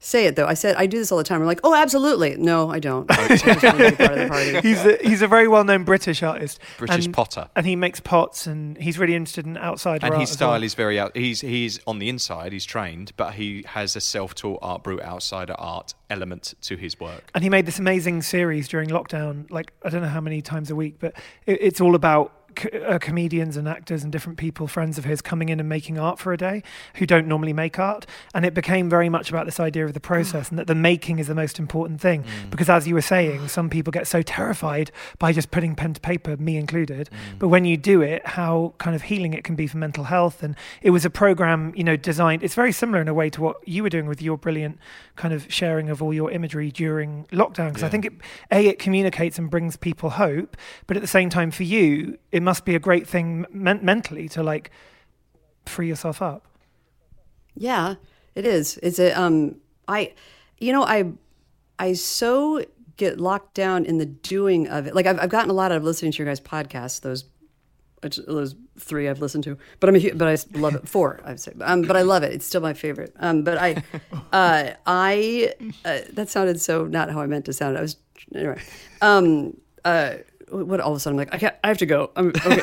Say 0.00 0.26
it 0.26 0.36
though. 0.36 0.46
I 0.46 0.54
said 0.54 0.76
I 0.76 0.86
do 0.86 0.98
this 0.98 1.10
all 1.10 1.18
the 1.18 1.24
time. 1.24 1.40
I'm 1.40 1.46
like, 1.46 1.60
oh, 1.64 1.74
absolutely. 1.74 2.36
No, 2.36 2.70
I 2.70 2.78
don't. 2.78 3.10
I 3.10 3.28
just 3.36 3.44
wanna 3.62 3.90
be 3.90 3.96
part 3.96 4.12
of 4.12 4.18
the 4.18 4.28
party. 4.28 4.60
he's 4.68 4.84
a, 4.84 4.96
he's 5.02 5.22
a 5.22 5.28
very 5.28 5.48
well 5.48 5.64
known 5.64 5.84
British 5.84 6.22
artist. 6.22 6.60
British 6.76 7.06
and, 7.06 7.14
potter. 7.14 7.48
And 7.56 7.66
he 7.66 7.74
makes 7.74 7.98
pots 7.98 8.46
and 8.46 8.78
he's 8.78 8.98
really 8.98 9.14
interested 9.14 9.46
in 9.46 9.56
outside 9.56 10.04
and 10.04 10.12
art 10.12 10.20
his 10.20 10.30
as 10.30 10.40
well. 10.40 10.50
style 10.50 10.62
is 10.62 10.74
very 10.74 11.00
out. 11.00 11.16
He's 11.16 11.40
he's 11.40 11.80
on 11.86 11.98
the 11.98 12.08
inside. 12.08 12.52
He's 12.52 12.64
trained, 12.64 13.12
but 13.16 13.34
he 13.34 13.64
has 13.68 13.96
a 13.96 14.00
self-taught 14.00 14.60
art 14.62 14.84
brut 14.84 15.02
outsider 15.02 15.54
art 15.58 15.94
element 16.10 16.54
to 16.62 16.76
his 16.76 16.98
work. 17.00 17.30
and 17.34 17.42
he 17.44 17.50
made 17.50 17.66
this 17.66 17.78
amazing 17.78 18.22
series 18.22 18.66
during 18.68 18.88
lockdown 18.88 19.50
like 19.50 19.72
i 19.84 19.90
don't 19.90 20.00
know 20.00 20.08
how 20.08 20.22
many 20.22 20.40
times 20.40 20.70
a 20.70 20.74
week 20.74 20.96
but 20.98 21.12
it, 21.44 21.58
it's 21.60 21.82
all 21.82 21.94
about 21.94 22.32
co- 22.58 22.78
uh, 22.78 22.98
comedians 22.98 23.56
and 23.56 23.66
actors 23.66 24.02
and 24.02 24.12
different 24.12 24.38
people 24.38 24.66
friends 24.66 24.98
of 24.98 25.04
his 25.04 25.22
coming 25.22 25.48
in 25.48 25.60
and 25.60 25.68
making 25.68 25.98
art 25.98 26.18
for 26.18 26.32
a 26.32 26.36
day 26.36 26.62
who 26.96 27.06
don't 27.06 27.26
normally 27.26 27.52
make 27.52 27.78
art. 27.78 28.06
And 28.34 28.44
it 28.44 28.52
became 28.54 28.90
very 28.90 29.08
much 29.08 29.30
about 29.30 29.46
this 29.46 29.58
idea 29.58 29.84
of 29.84 29.94
the 29.94 30.00
process 30.00 30.50
and 30.50 30.58
that 30.58 30.66
the 30.66 30.74
making 30.74 31.18
is 31.18 31.28
the 31.28 31.34
most 31.34 31.58
important 31.58 32.00
thing. 32.00 32.24
Because 32.50 32.68
as 32.68 32.86
you 32.86 32.94
were 32.94 33.00
saying 33.00 33.48
some 33.48 33.70
people 33.70 33.90
get 33.90 34.06
so 34.06 34.22
terrified 34.22 34.90
by 35.18 35.32
just 35.32 35.50
putting 35.50 35.74
pen 35.74 35.94
to 35.94 36.00
paper 36.00 36.36
me 36.36 36.56
included. 36.56 37.08
But 37.38 37.48
when 37.48 37.64
you 37.64 37.76
do 37.76 38.02
it 38.02 38.26
how 38.26 38.74
kind 38.78 38.94
of 38.94 39.02
healing 39.02 39.32
it 39.32 39.44
can 39.44 39.54
be 39.54 39.66
for 39.66 39.78
mental 39.78 40.04
health. 40.04 40.42
And 40.42 40.56
it 40.82 40.90
was 40.90 41.04
a 41.04 41.10
program 41.10 41.72
you 41.76 41.84
know 41.84 41.96
designed 41.96 42.42
it's 42.42 42.54
very 42.54 42.72
similar 42.72 43.00
in 43.00 43.08
a 43.08 43.14
way 43.14 43.30
to 43.30 43.40
what 43.40 43.56
you 43.66 43.82
were 43.82 43.88
doing 43.88 44.06
with 44.06 44.20
your 44.20 44.36
brilliant 44.36 44.78
kind 45.18 45.34
of 45.34 45.52
sharing 45.52 45.90
of 45.90 46.00
all 46.02 46.14
your 46.14 46.30
imagery 46.30 46.70
during 46.70 47.26
lockdown 47.26 47.68
because 47.68 47.82
i 47.82 47.88
think 47.88 48.06
it 48.06 48.12
a 48.50 48.66
it 48.66 48.78
communicates 48.78 49.38
and 49.38 49.50
brings 49.50 49.76
people 49.76 50.10
hope 50.10 50.56
but 50.86 50.96
at 50.96 51.00
the 51.00 51.06
same 51.18 51.28
time 51.28 51.50
for 51.50 51.64
you 51.64 52.16
it 52.32 52.42
must 52.42 52.64
be 52.64 52.74
a 52.74 52.78
great 52.78 53.06
thing 53.06 53.44
men- 53.50 53.84
mentally 53.84 54.28
to 54.28 54.42
like 54.42 54.70
free 55.66 55.88
yourself 55.88 56.22
up 56.22 56.46
Yeah, 57.56 57.96
it 58.34 58.46
is. 58.46 58.78
It's 58.82 58.98
a 59.00 59.10
um 59.12 59.56
I 59.88 60.14
you 60.58 60.72
know, 60.72 60.84
I 60.84 61.12
I 61.78 61.94
so 61.94 62.64
get 62.96 63.18
locked 63.20 63.54
down 63.54 63.84
in 63.84 63.98
the 63.98 64.06
doing 64.06 64.68
of 64.68 64.86
it. 64.86 64.94
Like 64.94 65.06
I've 65.06 65.18
I've 65.18 65.30
gotten 65.30 65.50
a 65.50 65.54
lot 65.54 65.72
out 65.72 65.78
of 65.78 65.84
listening 65.84 66.12
to 66.12 66.18
your 66.18 66.26
guys' 66.26 66.40
podcasts, 66.40 67.00
those 67.00 67.24
which- 68.02 68.20
those 68.26 68.54
three 68.78 69.08
I've 69.08 69.20
listened 69.20 69.44
to. 69.44 69.56
But 69.80 69.88
I'm 69.88 69.96
a 69.96 70.10
but 70.12 70.28
I 70.28 70.36
love 70.58 70.74
it. 70.74 70.88
Four, 70.88 71.20
I'd 71.24 71.40
say. 71.40 71.52
Um, 71.60 71.82
but 71.82 71.96
I 71.96 72.02
love 72.02 72.22
it. 72.22 72.32
It's 72.32 72.46
still 72.46 72.60
my 72.60 72.74
favorite. 72.74 73.12
Um, 73.18 73.42
but 73.42 73.58
I 73.58 73.82
uh 74.32 74.70
I 74.86 75.54
uh, 75.84 75.98
that 76.12 76.28
sounded 76.28 76.60
so 76.60 76.86
not 76.86 77.10
how 77.10 77.20
I 77.20 77.26
meant 77.26 77.44
to 77.46 77.52
sound. 77.52 77.76
I 77.78 77.82
was 77.82 77.96
anyway. 78.34 78.60
Um 79.02 79.56
uh 79.84 80.14
what 80.50 80.80
all 80.80 80.92
of 80.92 80.96
a 80.96 81.00
sudden 81.00 81.18
I'm 81.18 81.26
like 81.26 81.34
I 81.34 81.38
can't 81.38 81.54
I 81.62 81.68
have 81.68 81.78
to 81.78 81.86
go. 81.86 82.10
I'm 82.16 82.28
okay. 82.28 82.62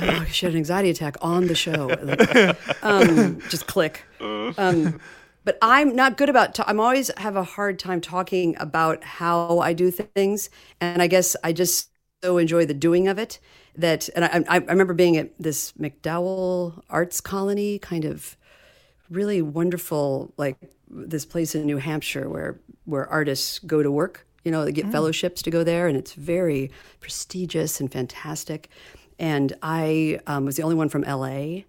oh, 0.00 0.24
she 0.30 0.46
had 0.46 0.52
an 0.52 0.58
anxiety 0.58 0.90
attack 0.90 1.16
on 1.20 1.46
the 1.46 1.54
show. 1.54 1.86
Like, 2.02 2.84
um, 2.84 3.40
just 3.48 3.66
click. 3.66 4.04
Um, 4.20 5.00
but 5.44 5.58
I'm 5.62 5.94
not 5.96 6.16
good 6.16 6.28
about. 6.28 6.58
I'm 6.68 6.80
always 6.80 7.10
have 7.16 7.36
a 7.36 7.44
hard 7.44 7.78
time 7.78 8.00
talking 8.00 8.56
about 8.58 9.02
how 9.04 9.58
I 9.60 9.72
do 9.72 9.90
things, 9.90 10.50
and 10.80 11.00
I 11.02 11.06
guess 11.06 11.36
I 11.42 11.52
just 11.52 11.89
so 12.22 12.38
enjoy 12.38 12.66
the 12.66 12.74
doing 12.74 13.08
of 13.08 13.18
it 13.18 13.38
that. 13.76 14.08
And 14.14 14.24
I, 14.24 14.56
I, 14.56 14.58
remember 14.58 14.94
being 14.94 15.16
at 15.16 15.30
this 15.38 15.72
MacDowell 15.72 16.82
Arts 16.90 17.20
Colony, 17.20 17.78
kind 17.78 18.04
of 18.04 18.36
really 19.08 19.42
wonderful, 19.42 20.32
like 20.36 20.56
this 20.88 21.24
place 21.24 21.54
in 21.54 21.66
New 21.66 21.78
Hampshire 21.78 22.28
where 22.28 22.60
where 22.84 23.06
artists 23.08 23.58
go 23.60 23.82
to 23.82 23.90
work. 23.90 24.26
You 24.44 24.50
know, 24.50 24.64
they 24.64 24.72
get 24.72 24.90
fellowships 24.90 25.42
to 25.42 25.50
go 25.50 25.62
there, 25.64 25.86
and 25.86 25.98
it's 25.98 26.14
very 26.14 26.70
prestigious 27.00 27.78
and 27.78 27.92
fantastic. 27.92 28.70
And 29.18 29.52
I 29.62 30.18
um, 30.26 30.46
was 30.46 30.56
the 30.56 30.62
only 30.62 30.76
one 30.76 30.88
from 30.88 31.02
LA, 31.02 31.64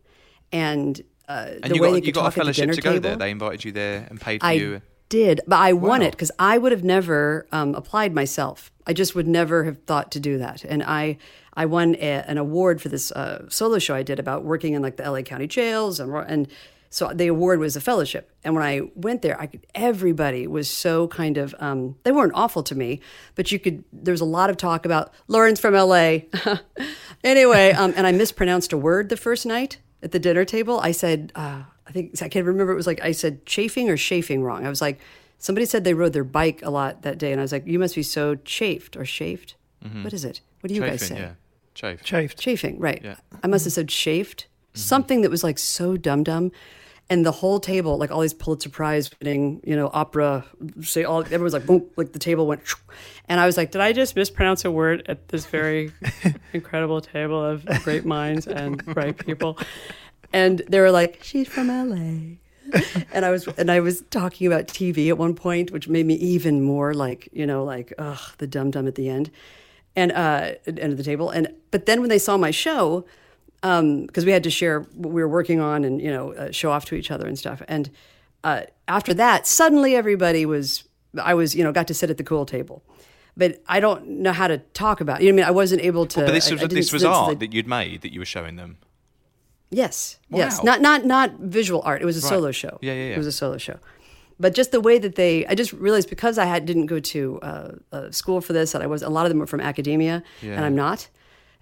and 0.53 1.01
uh, 1.27 1.49
And 1.63 1.71
the 1.71 1.75
you 1.75 1.81
way 1.81 1.89
got 1.89 2.01
they 2.01 2.07
you 2.07 2.11
got 2.13 2.21
a 2.21 2.23
talk 2.23 2.25
at 2.25 2.45
the 2.45 2.53
fellowship 2.53 2.75
to 2.75 2.81
go 2.81 2.99
there. 2.99 3.17
They 3.17 3.31
invited 3.31 3.65
you 3.65 3.71
there 3.73 4.07
and 4.09 4.19
paid 4.19 4.39
for 4.39 4.47
I 4.47 4.53
you. 4.53 4.81
Did, 5.11 5.41
but 5.45 5.59
I 5.59 5.73
won 5.73 5.99
Wow. 6.01 6.07
it 6.07 6.11
because 6.11 6.31
I 6.39 6.57
would 6.57 6.71
have 6.71 6.83
never 6.83 7.45
um, 7.51 7.75
applied 7.75 8.15
myself. 8.15 8.71
I 8.87 8.93
just 8.93 9.13
would 9.13 9.27
never 9.27 9.63
have 9.65 9.77
thought 9.83 10.09
to 10.13 10.19
do 10.19 10.39
that. 10.39 10.63
And 10.63 10.81
I, 10.81 11.17
I 11.53 11.65
won 11.67 11.95
a, 11.95 12.23
an 12.27 12.37
award 12.39 12.81
for 12.81 12.89
this 12.89 13.11
uh, 13.11 13.47
solo 13.49 13.77
show 13.77 13.93
I 13.93 14.03
did 14.03 14.19
about 14.19 14.43
working 14.43 14.73
in 14.73 14.81
like 14.81 14.97
the 14.97 15.03
LA 15.09 15.21
County 15.21 15.45
jails, 15.47 15.99
and 15.99 16.11
and 16.27 16.47
so 16.89 17.11
the 17.13 17.27
award 17.27 17.59
was 17.59 17.75
a 17.75 17.81
fellowship. 17.81 18.31
And 18.43 18.53
when 18.55 18.63
I 18.63 18.81
went 18.95 19.21
there, 19.21 19.39
I 19.39 19.45
could, 19.47 19.65
everybody 19.75 20.47
was 20.47 20.67
so 20.69 21.07
kind 21.07 21.37
of 21.37 21.53
um, 21.59 21.95
they 22.03 22.11
weren't 22.11 22.33
awful 22.35 22.63
to 22.63 22.75
me, 22.75 22.99
but 23.35 23.51
you 23.51 23.59
could. 23.59 23.83
There 23.93 24.11
was 24.13 24.21
a 24.21 24.25
lot 24.39 24.49
of 24.49 24.57
talk 24.57 24.85
about 24.85 25.13
Lauren's 25.27 25.59
from 25.59 25.73
LA. 25.73 26.19
anyway, 27.23 27.71
um, 27.73 27.93
and 27.95 28.07
I 28.07 28.11
mispronounced 28.11 28.73
a 28.73 28.77
word 28.77 29.09
the 29.09 29.17
first 29.17 29.45
night 29.45 29.77
at 30.03 30.11
the 30.11 30.19
dinner 30.19 30.45
table. 30.45 30.79
I 30.79 30.91
said, 30.91 31.31
uh, 31.35 31.63
I 31.91 31.93
think 31.93 32.21
I 32.21 32.29
can't 32.29 32.45
remember. 32.45 32.71
It 32.71 32.77
was 32.77 32.87
like 32.87 33.01
I 33.01 33.11
said 33.11 33.45
chafing 33.45 33.89
or 33.89 33.97
chafing 33.97 34.43
wrong. 34.43 34.65
I 34.65 34.69
was 34.69 34.79
like, 34.79 35.01
somebody 35.39 35.65
said 35.65 35.83
they 35.83 35.93
rode 35.93 36.13
their 36.13 36.23
bike 36.23 36.61
a 36.63 36.69
lot 36.69 37.01
that 37.01 37.17
day, 37.17 37.33
and 37.33 37.41
I 37.41 37.43
was 37.43 37.51
like, 37.51 37.67
you 37.67 37.79
must 37.79 37.95
be 37.95 38.03
so 38.03 38.35
chafed 38.45 38.95
or 38.95 39.03
chafed. 39.03 39.55
Mm-hmm. 39.85 40.05
What 40.05 40.13
is 40.13 40.23
it? 40.23 40.39
What 40.61 40.69
do 40.69 40.73
you 40.73 40.79
guys 40.79 41.01
Chafing, 41.01 41.17
say? 41.17 41.23
yeah. 41.23 41.31
Chafe. 41.73 42.03
chafed 42.03 42.39
Chafing, 42.39 42.79
right. 42.79 43.01
Yeah. 43.03 43.15
I 43.43 43.47
must 43.47 43.65
have 43.65 43.73
said 43.73 43.89
chafed. 43.89 44.45
Mm-hmm. 44.45 44.79
Something 44.79 45.21
that 45.21 45.29
was 45.29 45.43
like 45.43 45.59
so 45.59 45.97
dumb 45.97 46.23
dumb. 46.23 46.53
And 47.09 47.25
the 47.25 47.31
whole 47.33 47.59
table, 47.59 47.97
like 47.97 48.09
all 48.09 48.21
these 48.21 48.33
Pulitzer 48.33 48.69
Prize 48.69 49.11
winning, 49.19 49.59
you 49.65 49.75
know, 49.75 49.89
opera, 49.91 50.45
say 50.79 51.03
all 51.03 51.23
everyone's 51.25 51.51
like 51.51 51.65
boom, 51.65 51.89
like 51.97 52.13
the 52.13 52.19
table 52.19 52.47
went 52.47 52.61
and 53.27 53.37
I 53.37 53.45
was 53.45 53.57
like, 53.57 53.71
did 53.71 53.81
I 53.81 53.91
just 53.91 54.15
mispronounce 54.15 54.63
a 54.63 54.71
word 54.71 55.03
at 55.09 55.27
this 55.27 55.45
very 55.45 55.91
incredible 56.53 57.01
table 57.01 57.43
of 57.43 57.65
great 57.83 58.05
minds 58.05 58.47
and 58.47 58.77
bright 58.85 59.17
people? 59.17 59.57
And 60.33 60.61
they 60.69 60.79
were 60.79 60.91
like, 60.91 61.19
She's 61.23 61.47
from 61.47 61.67
LA. 61.67 62.37
and 63.11 63.25
I 63.25 63.31
was 63.31 63.47
and 63.47 63.69
I 63.69 63.79
was 63.81 64.01
talking 64.11 64.47
about 64.47 64.67
TV 64.67 65.09
at 65.09 65.17
one 65.17 65.35
point, 65.35 65.71
which 65.71 65.87
made 65.87 66.05
me 66.05 66.13
even 66.15 66.61
more 66.61 66.93
like 66.93 67.27
you 67.33 67.45
know 67.45 67.63
like 67.63 67.93
ugh 67.97 68.19
the 68.37 68.47
dum 68.47 68.71
dum 68.71 68.87
at 68.87 68.95
the 68.95 69.09
end, 69.09 69.29
and 69.95 70.11
uh 70.11 70.53
at 70.65 70.75
the 70.75 70.81
end 70.81 70.91
of 70.91 70.97
the 70.97 71.03
table. 71.03 71.29
And 71.29 71.49
but 71.71 71.85
then 71.85 71.99
when 71.99 72.09
they 72.09 72.19
saw 72.19 72.37
my 72.37 72.51
show, 72.51 73.05
because 73.61 74.25
we 74.25 74.31
had 74.31 74.43
to 74.43 74.49
share 74.49 74.81
what 74.95 75.11
we 75.11 75.21
were 75.21 75.27
working 75.27 75.59
on 75.59 75.83
and 75.83 76.01
you 76.01 76.11
know 76.11 76.33
uh, 76.33 76.51
show 76.51 76.71
off 76.71 76.85
to 76.85 76.95
each 76.95 77.11
other 77.11 77.27
and 77.27 77.37
stuff. 77.37 77.61
And 77.67 77.89
uh, 78.43 78.63
after 78.87 79.13
that, 79.15 79.47
suddenly 79.47 79.95
everybody 79.95 80.45
was 80.45 80.85
I 81.21 81.33
was 81.33 81.55
you 81.55 81.63
know 81.63 81.71
got 81.71 81.87
to 81.87 81.93
sit 81.93 82.09
at 82.09 82.17
the 82.17 82.23
cool 82.23 82.45
table. 82.45 82.83
But 83.37 83.61
I 83.67 83.79
don't 83.79 84.07
know 84.07 84.33
how 84.33 84.47
to 84.47 84.57
talk 84.57 84.99
about. 84.99 85.21
it. 85.21 85.25
You 85.25 85.31
know, 85.31 85.37
what 85.37 85.43
I 85.43 85.47
mean, 85.47 85.47
I 85.47 85.51
wasn't 85.51 85.81
able 85.81 86.05
to. 86.05 86.21
But 86.21 86.31
this 86.33 86.51
was 86.51 86.63
I 86.63 86.67
this 86.67 86.91
was 86.91 87.03
art 87.03 87.39
the- 87.39 87.47
that 87.47 87.53
you'd 87.53 87.67
made 87.67 88.01
that 88.01 88.13
you 88.13 88.19
were 88.19 88.25
showing 88.25 88.55
them. 88.55 88.77
Yes, 89.71 90.19
yes. 90.29 90.61
Not 90.63 90.81
not 90.81 91.05
not 91.05 91.31
visual 91.39 91.81
art. 91.85 92.01
It 92.01 92.05
was 92.05 92.17
a 92.17 92.25
Right. 92.25 92.29
solo 92.29 92.51
show. 92.51 92.77
Yeah, 92.81 92.93
yeah, 92.93 93.07
yeah. 93.09 93.15
It 93.15 93.17
was 93.17 93.27
a 93.27 93.31
solo 93.31 93.57
show. 93.57 93.77
But 94.39 94.53
just 94.53 94.71
the 94.71 94.81
way 94.81 94.97
that 94.99 95.15
they, 95.15 95.45
I 95.45 95.53
just 95.55 95.71
realized 95.71 96.09
because 96.09 96.37
I 96.37 96.45
had 96.45 96.65
didn't 96.65 96.87
go 96.87 96.99
to 96.99 97.39
uh, 97.41 97.71
uh, 97.91 98.11
school 98.11 98.41
for 98.41 98.53
this, 98.53 98.71
that 98.73 98.81
I 98.81 98.87
was 98.87 99.01
a 99.03 99.09
lot 99.09 99.25
of 99.25 99.29
them 99.29 99.39
were 99.39 99.47
from 99.47 99.61
academia, 99.61 100.23
Yeah. 100.41 100.53
and 100.55 100.65
I'm 100.65 100.75
not. 100.75 101.07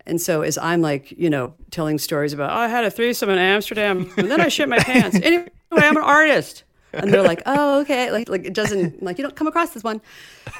And 0.05 0.19
so 0.19 0.41
as 0.43 0.57
I'm 0.57 0.81
like, 0.81 1.11
you 1.11 1.29
know, 1.29 1.53
telling 1.71 1.99
stories 1.99 2.31
about, 2.33 2.51
oh, 2.51 2.61
I 2.61 2.67
had 2.67 2.85
a 2.85 2.89
threesome 2.91 3.29
in 3.29 3.37
Amsterdam, 3.37 4.09
and 4.17 4.31
then 4.31 4.39
I 4.41 4.47
shit 4.47 4.67
my 4.69 4.79
pants. 4.79 5.17
Anyway, 5.23 5.49
I'm 5.71 5.97
an 5.97 6.03
artist. 6.03 6.63
And 6.93 7.13
they're 7.13 7.21
like, 7.21 7.43
oh, 7.45 7.81
okay. 7.81 8.09
Like, 8.11 8.27
like 8.29 8.45
it 8.45 8.53
doesn't, 8.55 9.03
like, 9.03 9.19
you 9.19 9.23
don't 9.23 9.35
come 9.35 9.45
across 9.47 9.69
this 9.71 9.83
one. 9.83 10.01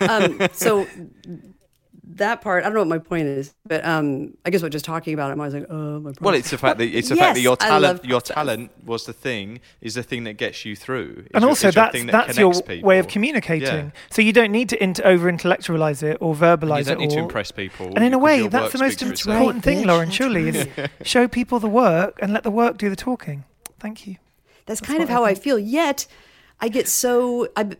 Um, 0.01 0.39
so 0.51 0.85
that 2.13 2.41
part, 2.41 2.63
I 2.63 2.67
don't 2.67 2.73
know 2.73 2.79
what 2.81 2.87
my 2.87 2.97
point 2.97 3.27
is, 3.27 3.53
but 3.67 3.85
um, 3.85 4.33
I 4.43 4.49
guess 4.49 4.63
what 4.63 4.71
just 4.71 4.83
talking 4.85 5.13
about 5.13 5.29
it, 5.29 5.33
I'm 5.33 5.39
always 5.39 5.53
like, 5.53 5.67
oh, 5.69 5.99
my 5.99 6.11
Well, 6.19 6.33
it's 6.33 6.49
the 6.49 6.57
fact 6.57 6.79
that 6.79 6.85
it's 6.85 7.09
the 7.09 7.15
fact 7.15 7.35
that 7.35 7.41
your 7.41 7.55
talent, 7.55 8.03
your 8.03 8.19
talent 8.19 8.71
was 8.83 9.05
the 9.05 9.13
thing, 9.13 9.59
is 9.79 9.93
the 9.93 10.01
thing 10.01 10.23
that 10.23 10.33
gets 10.33 10.65
you 10.65 10.75
through. 10.75 11.25
Is 11.25 11.31
and 11.35 11.41
your- 11.43 11.49
also 11.49 11.67
is 11.67 11.75
your 11.75 11.83
that's 11.83 11.91
thing 11.93 12.07
that 12.07 12.11
that's 12.27 12.37
your 12.39 12.53
people. 12.63 12.87
way 12.87 12.97
of 12.97 13.07
communicating 13.07 13.67
Yeah. 13.67 13.91
so 14.09 14.21
you 14.23 14.33
don't 14.33 14.51
need 14.51 14.69
to 14.69 14.83
int- 14.83 15.01
over 15.01 15.29
intellectualize 15.29 16.01
it 16.01 16.17
or 16.19 16.33
verbalize 16.33 16.79
it. 16.81 16.87
You 16.89 16.95
don't 16.95 16.97
it 16.97 16.99
need 17.01 17.09
to 17.11 17.15
or- 17.17 17.23
impress 17.23 17.51
people. 17.51 17.87
and 17.95 18.03
in 18.03 18.13
a 18.15 18.17
way 18.17 18.47
that's 18.47 18.73
the 18.73 18.79
most 18.79 18.99
speaks 18.99 19.03
for 19.03 19.13
itself. 19.13 19.35
important 19.37 19.63
thing 19.63 19.85
lauren 19.85 20.07
That's 20.07 20.15
surely 20.17 20.49
is 20.49 20.67
show 21.03 21.27
people 21.27 21.59
the 21.59 21.69
work 21.69 22.17
and 22.21 22.33
let 22.33 22.41
the 22.43 22.51
work 22.51 22.77
do 22.79 22.89
the 22.89 22.95
talking 22.95 23.43
thank 23.79 24.07
you 24.07 24.15
That's, 24.65 24.81
kind 24.81 25.01
of 25.03 25.09
how 25.09 25.23
I 25.25 25.35
feel. 25.35 25.57
Yet, 25.59 26.05
I 26.61 26.67
get 26.67 26.87
so 26.87 27.47
I'm 27.55 27.71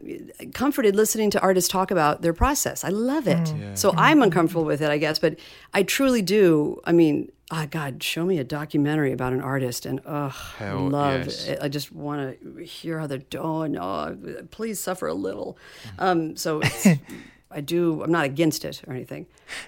comforted 0.53 0.95
listening 0.95 1.29
to 1.31 1.41
artists 1.41 1.69
talk 1.69 1.91
about 1.91 2.21
their 2.21 2.33
process. 2.33 2.83
I 2.85 2.89
love 2.89 3.27
it. 3.27 3.37
Mm. 3.47 3.77
So 3.77 3.93
I'm 3.97 4.21
uncomfortable 4.21 4.63
with 4.63 4.81
it, 4.81 4.89
I 4.89 4.97
guess. 4.97 5.19
But 5.19 5.37
I 5.73 5.83
truly 5.83 6.21
do. 6.21 6.79
I 6.85 6.93
mean, 6.93 7.29
ah, 7.51 7.67
God, 7.69 8.01
show 8.01 8.23
me 8.25 8.37
a 8.37 8.43
documentary 8.45 9.11
about 9.11 9.33
an 9.33 9.41
artist, 9.41 9.85
and 9.85 9.99
oh, 10.05 10.33
I 10.59 10.63
Hell, 10.63 10.89
love 10.89 11.25
yes. 11.25 11.47
it. 11.47 11.59
I 11.61 11.67
just 11.67 11.91
want 11.91 12.39
to 12.41 12.63
hear 12.63 12.99
how 12.99 13.07
they're 13.07 13.17
doing. 13.17 13.77
Oh, 13.77 14.17
please 14.51 14.79
suffer 14.79 15.07
a 15.07 15.13
little. 15.13 15.57
Um, 15.97 16.37
so 16.37 16.61
I 17.51 17.59
do. 17.61 18.01
I'm 18.01 18.11
not 18.11 18.23
against 18.25 18.63
it 18.63 18.81
or 18.87 18.93
anything. 18.93 19.25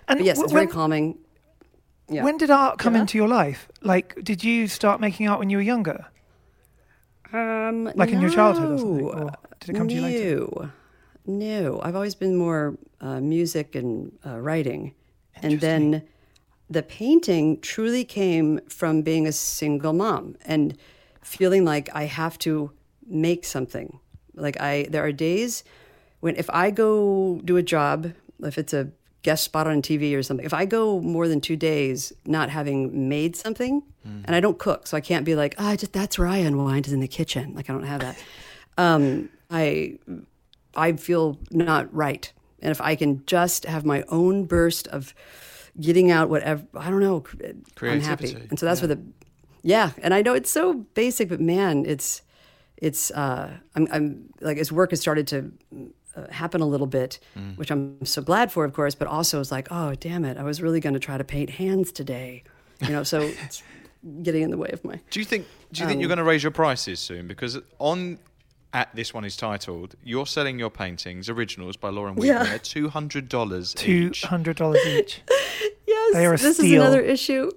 And 0.08 0.20
But 0.20 0.26
yes, 0.26 0.40
it's 0.40 0.54
very 0.54 0.68
calming. 0.68 1.18
Yeah. 2.10 2.26
when 2.26 2.38
did 2.38 2.50
art 2.50 2.78
come 2.78 2.96
Yeah. 2.96 3.02
into 3.02 3.18
your 3.18 3.30
life 3.30 3.70
like 3.82 4.22
did 4.22 4.44
you 4.44 4.68
start 4.68 5.00
making 5.00 5.30
art 5.30 5.40
when 5.40 5.50
you 5.50 5.56
were 5.56 5.64
younger 5.64 6.08
Um, 7.34 7.92
Like 7.96 8.12
in 8.12 8.22
your 8.22 8.30
childhood 8.30 8.72
or 8.72 8.78
something, 8.78 9.06
or 9.06 9.32
did 9.60 9.70
it 9.70 9.78
come 9.78 9.88
to 9.88 9.96
you 9.96 10.02
later? 10.02 10.36
No, 10.36 10.72
no. 11.26 11.82
I've 11.82 11.96
always 11.96 12.16
been 12.16 12.36
more 12.36 12.78
uh, 13.00 13.20
music 13.22 13.76
and 13.76 14.12
uh, 14.26 14.40
writing, 14.40 14.94
and 15.42 15.60
then 15.62 16.04
the 16.70 16.84
painting 16.84 17.60
truly 17.60 18.04
came 18.04 18.60
from 18.68 19.02
being 19.02 19.28
a 19.28 19.32
single 19.32 19.94
mom 19.94 20.36
and 20.46 20.78
feeling 21.22 21.66
like 21.66 21.90
I 21.94 22.06
have 22.06 22.38
to 22.40 22.72
make 23.06 23.46
something. 23.46 24.00
Like 24.36 24.60
I, 24.60 24.88
there 24.90 25.04
are 25.04 25.12
days 25.12 25.64
when 26.22 26.36
if 26.36 26.50
I 26.50 26.72
go 26.72 27.42
do 27.44 27.58
a 27.58 27.64
job, 27.64 28.14
if 28.44 28.58
it's 28.58 28.74
a 28.74 28.90
guest 29.24 29.44
spot 29.44 29.68
on 29.68 29.82
TV 29.82 30.16
or 30.16 30.24
something, 30.24 30.46
if 30.46 30.54
I 30.54 30.66
go 30.66 31.00
more 31.02 31.28
than 31.28 31.42
two 31.42 31.56
days 31.56 32.12
not 32.26 32.50
having 32.50 33.08
made 33.10 33.36
something, 33.36 33.84
Hmm. 34.04 34.22
and 34.26 34.36
I 34.36 34.40
don't 34.40 34.58
cook, 34.58 34.88
so 34.88 34.98
I 34.98 35.02
can't 35.02 35.24
be 35.26 35.36
like, 35.36 35.54
ah, 35.60 35.76
just 35.76 35.94
that's 35.94 36.18
where 36.18 36.28
I 36.28 36.38
unwind 36.38 36.88
is 36.88 36.94
in 36.94 37.02
the 37.02 37.08
kitchen. 37.08 37.54
Like 37.54 37.70
I 37.70 37.74
don't 37.74 37.84
have 37.84 38.02
that. 38.02 38.18
Um, 38.78 39.30
I 39.52 40.00
I 40.76 40.94
feel 40.94 41.38
not 41.52 41.94
right. 41.94 42.32
And 42.64 42.72
if 42.72 42.82
I 42.82 42.96
can 42.96 43.24
just 43.28 43.66
have 43.66 43.86
my 43.86 44.04
own 44.08 44.46
burst 44.46 44.88
of 44.88 45.14
getting 45.80 46.10
out 46.10 46.30
whatever, 46.30 46.64
I 46.76 46.90
don't 46.90 47.00
know, 47.02 47.24
I'm 47.82 48.02
happy. 48.02 48.36
And 48.50 48.58
so 48.60 48.66
that's 48.66 48.82
where 48.82 48.88
the, 48.88 49.02
yeah. 49.64 49.92
And 50.02 50.14
I 50.14 50.22
know 50.22 50.34
it's 50.34 50.50
so 50.52 50.74
basic, 50.96 51.30
but 51.30 51.40
man, 51.42 51.86
it's, 51.86 52.22
it's, 52.78 53.12
uh, 53.12 53.52
I'm, 53.76 53.88
I'm 53.92 54.30
like, 54.42 54.58
as 54.58 54.72
work 54.72 54.90
has 54.92 55.00
started 55.00 55.28
to 55.28 55.52
uh, 56.16 56.28
happen 56.32 56.62
a 56.62 56.66
little 56.66 56.88
bit, 56.88 57.20
Mm. 57.38 57.58
which 57.58 57.72
I'm 57.72 58.04
so 58.06 58.22
glad 58.22 58.52
for, 58.52 58.66
of 58.66 58.74
course, 58.74 58.96
but 58.96 59.08
also 59.08 59.40
it's 59.40 59.52
like, 59.52 59.68
oh, 59.72 59.96
damn 59.96 60.26
it. 60.26 60.38
I 60.38 60.44
was 60.44 60.62
really 60.62 60.80
going 60.80 60.94
to 60.94 61.00
try 61.00 61.18
to 61.18 61.24
paint 61.24 61.50
hands 61.52 61.92
today, 61.92 62.44
you 62.82 62.90
know, 62.90 63.04
so 63.04 63.22
it's 63.46 63.64
getting 64.24 64.42
in 64.44 64.52
the 64.52 64.58
way 64.58 64.70
of 64.74 64.84
my, 64.84 65.00
Do 65.10 65.20
you 65.20 65.26
think? 65.26 65.46
Do 65.72 65.82
you 65.82 65.88
think 65.88 65.98
Um, 65.98 66.02
you're 66.02 66.08
going 66.10 66.18
to 66.18 66.24
raise 66.24 66.44
your 66.44 66.52
prices 66.52 67.00
soon? 67.00 67.28
Because 67.28 67.60
on 67.80 68.20
at 68.74 68.94
this 68.96 69.14
one 69.14 69.26
is 69.26 69.36
titled, 69.38 69.96
"You're 70.04 70.26
selling 70.26 70.58
your 70.58 70.70
paintings, 70.70 71.30
originals 71.30 71.76
by 71.78 71.90
Lauren 71.90 72.16
Weedman 72.16 72.26
Yeah. 72.26 72.54
at 72.56 72.64
two 72.64 72.90
hundred 72.90 73.28
dollars 73.30 73.74
Two 73.74 74.10
each." 74.12 74.24
hundred 74.24 74.58
dollars 74.58 74.86
each. 74.86 75.22
Yes, 75.88 76.14
They 76.14 76.26
are 76.26 76.34
a 76.34 76.38
this 76.38 76.58
is 76.60 76.72
another 76.72 77.02
issue. 77.02 77.52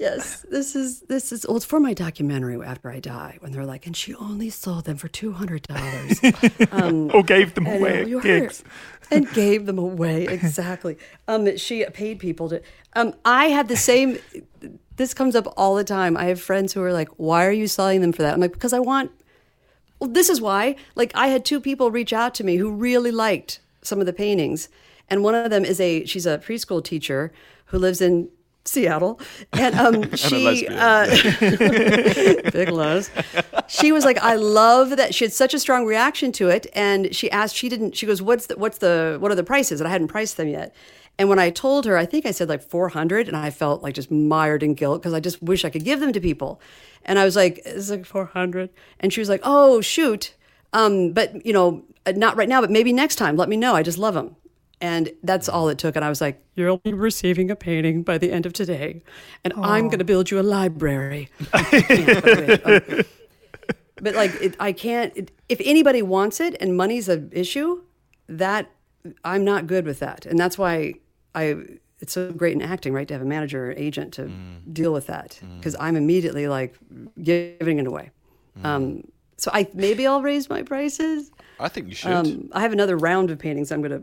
Yes, 0.00 0.46
this 0.50 0.74
is 0.74 1.00
this 1.02 1.30
is. 1.30 1.44
Well, 1.46 1.58
it's 1.58 1.66
for 1.66 1.78
my 1.78 1.92
documentary 1.92 2.58
after 2.64 2.90
I 2.90 3.00
die. 3.00 3.36
When 3.40 3.52
they're 3.52 3.66
like, 3.66 3.86
and 3.86 3.94
she 3.94 4.14
only 4.14 4.48
sold 4.48 4.86
them 4.86 4.96
for 4.96 5.08
two 5.08 5.32
hundred 5.32 5.64
dollars, 5.64 6.18
or 7.12 7.22
gave 7.22 7.52
them 7.52 7.66
I 7.66 7.72
away 7.72 8.10
heard 8.10 8.22
gigs. 8.22 8.64
and 9.10 9.30
gave 9.34 9.66
them 9.66 9.76
away 9.78 10.24
exactly. 10.30 10.96
Um, 11.28 11.54
she 11.58 11.84
paid 11.84 12.18
people 12.18 12.48
to. 12.48 12.62
Um, 12.94 13.12
I 13.26 13.48
had 13.50 13.68
the 13.68 13.76
same. 13.76 14.18
This 14.96 15.12
comes 15.12 15.36
up 15.36 15.52
all 15.58 15.74
the 15.74 15.84
time. 15.84 16.16
I 16.16 16.24
have 16.24 16.40
friends 16.40 16.72
who 16.72 16.82
are 16.82 16.94
like, 16.94 17.10
"Why 17.18 17.44
are 17.44 17.52
you 17.52 17.66
selling 17.68 18.00
them 18.00 18.12
for 18.12 18.22
that?" 18.22 18.32
I'm 18.32 18.40
like, 18.40 18.52
"Because 18.54 18.72
I 18.72 18.80
want." 18.80 19.10
Well, 19.98 20.08
this 20.08 20.30
is 20.30 20.40
why. 20.40 20.76
Like, 20.94 21.12
I 21.14 21.26
had 21.26 21.44
two 21.44 21.60
people 21.60 21.90
reach 21.90 22.14
out 22.14 22.34
to 22.36 22.44
me 22.44 22.56
who 22.56 22.72
really 22.72 23.10
liked 23.10 23.60
some 23.82 24.00
of 24.00 24.06
the 24.06 24.14
paintings, 24.14 24.70
and 25.10 25.22
one 25.22 25.34
of 25.34 25.50
them 25.50 25.62
is 25.66 25.78
a 25.78 26.06
she's 26.06 26.24
a 26.24 26.38
preschool 26.38 26.82
teacher 26.82 27.34
who 27.66 27.76
lives 27.78 28.00
in 28.00 28.30
Seattle, 28.70 29.20
and 29.52 29.74
um, 29.74 30.10
she 30.16 30.44
lesbian. 30.44 30.72
uh, 30.74 31.06
big 32.52 32.68
lows. 32.70 33.10
She 33.66 33.92
was 33.92 34.04
like, 34.04 34.18
I 34.18 34.36
love 34.36 34.96
that. 34.96 35.14
She 35.14 35.24
had 35.24 35.32
such 35.32 35.54
a 35.54 35.58
strong 35.58 35.84
reaction 35.86 36.30
to 36.32 36.48
it, 36.48 36.66
and 36.72 37.14
she 37.14 37.30
asked. 37.30 37.56
She 37.56 37.68
didn't. 37.68 37.96
She 37.96 38.06
goes, 38.06 38.22
"What's 38.22 38.46
the 38.46 38.56
what's 38.56 38.78
the 38.78 39.16
what 39.20 39.32
are 39.32 39.34
the 39.34 39.44
prices?" 39.44 39.80
And 39.80 39.88
I 39.88 39.90
hadn't 39.90 40.08
priced 40.08 40.36
them 40.36 40.48
yet. 40.48 40.74
And 41.18 41.28
when 41.28 41.38
I 41.38 41.50
told 41.50 41.84
her, 41.84 41.98
I 41.98 42.06
think 42.06 42.24
I 42.24 42.30
said 42.30 42.48
like 42.48 42.62
400, 42.62 43.28
and 43.28 43.36
I 43.36 43.50
felt 43.50 43.82
like 43.82 43.94
just 43.94 44.10
mired 44.10 44.62
in 44.62 44.74
guilt 44.74 45.02
because 45.02 45.12
I 45.12 45.20
just 45.20 45.42
wish 45.42 45.64
I 45.64 45.70
could 45.70 45.84
give 45.84 46.00
them 46.00 46.12
to 46.12 46.20
people. 46.20 46.60
And 47.04 47.18
I 47.18 47.24
was 47.24 47.36
like, 47.36 47.60
"It's 47.64 47.90
like 47.90 48.06
400," 48.06 48.70
and 49.00 49.12
she 49.12 49.20
was 49.20 49.28
like, 49.28 49.42
"Oh 49.44 49.80
shoot." 49.80 50.34
Um, 50.72 51.12
but 51.12 51.44
you 51.44 51.52
know, 51.52 51.82
not 52.14 52.36
right 52.36 52.48
now, 52.48 52.60
but 52.60 52.70
maybe 52.70 52.92
next 52.92 53.16
time. 53.16 53.36
Let 53.36 53.48
me 53.48 53.56
know. 53.56 53.74
I 53.74 53.82
just 53.82 53.98
love 53.98 54.14
them. 54.14 54.36
And 54.80 55.10
that's 55.22 55.48
all 55.48 55.68
it 55.68 55.76
took. 55.78 55.96
And 55.96 56.04
I 56.04 56.08
was 56.08 56.20
like, 56.20 56.42
You'll 56.54 56.78
be 56.78 56.92
receiving 56.92 57.50
a 57.50 57.56
painting 57.56 58.02
by 58.02 58.18
the 58.18 58.32
end 58.32 58.46
of 58.46 58.52
today. 58.52 59.02
And 59.44 59.52
I'm 59.62 59.88
going 59.88 59.98
to 59.98 60.04
build 60.04 60.30
you 60.30 60.40
a 60.40 60.42
library. 60.42 61.28
Yeah, 61.62 63.02
but, 64.02 64.14
like, 64.14 64.34
it, 64.40 64.56
I 64.58 64.72
can't, 64.72 65.14
it, 65.14 65.30
if 65.50 65.60
anybody 65.62 66.00
wants 66.00 66.40
it 66.40 66.56
and 66.58 66.74
money's 66.74 67.06
an 67.10 67.28
issue, 67.32 67.82
that 68.28 68.70
I'm 69.24 69.44
not 69.44 69.66
good 69.66 69.84
with 69.84 69.98
that. 70.00 70.24
And 70.24 70.38
that's 70.38 70.56
why 70.56 70.94
I, 71.34 71.56
it's 71.98 72.14
so 72.14 72.32
great 72.32 72.54
in 72.54 72.62
acting, 72.62 72.94
right? 72.94 73.06
To 73.08 73.12
have 73.14 73.22
a 73.22 73.26
manager 73.26 73.66
or 73.66 73.72
agent 73.72 74.14
to 74.14 74.30
deal 74.72 74.94
with 74.94 75.06
that. 75.08 75.38
Because 75.58 75.76
I'm 75.78 75.96
immediately 75.96 76.48
like 76.48 76.78
giving 77.22 77.78
it 77.78 77.86
away. 77.86 78.10
Um, 78.64 79.04
so 79.36 79.50
I 79.52 79.68
maybe 79.74 80.06
I'll 80.06 80.22
raise 80.22 80.48
my 80.48 80.62
prices. 80.62 81.30
I 81.58 81.68
think 81.68 81.88
you 81.88 81.94
should. 81.94 82.10
Um, 82.12 82.48
I 82.52 82.60
have 82.60 82.72
another 82.72 82.96
round 82.96 83.30
of 83.30 83.38
paintings 83.38 83.70
I'm 83.70 83.82
going 83.82 84.02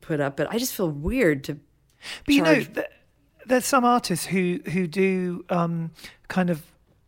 put 0.00 0.20
up, 0.20 0.36
but 0.36 0.48
I 0.50 0.58
just 0.58 0.74
feel 0.74 0.90
weird 0.90 1.44
to. 1.44 1.58
But 2.24 2.34
you 2.34 2.42
know, 2.42 2.62
th- 2.62 2.86
there's 3.46 3.66
some 3.66 3.84
artists 3.84 4.26
who 4.26 4.60
who 4.72 4.86
do 4.86 5.44
um, 5.50 5.90
kind 6.28 6.50
of 6.50 6.62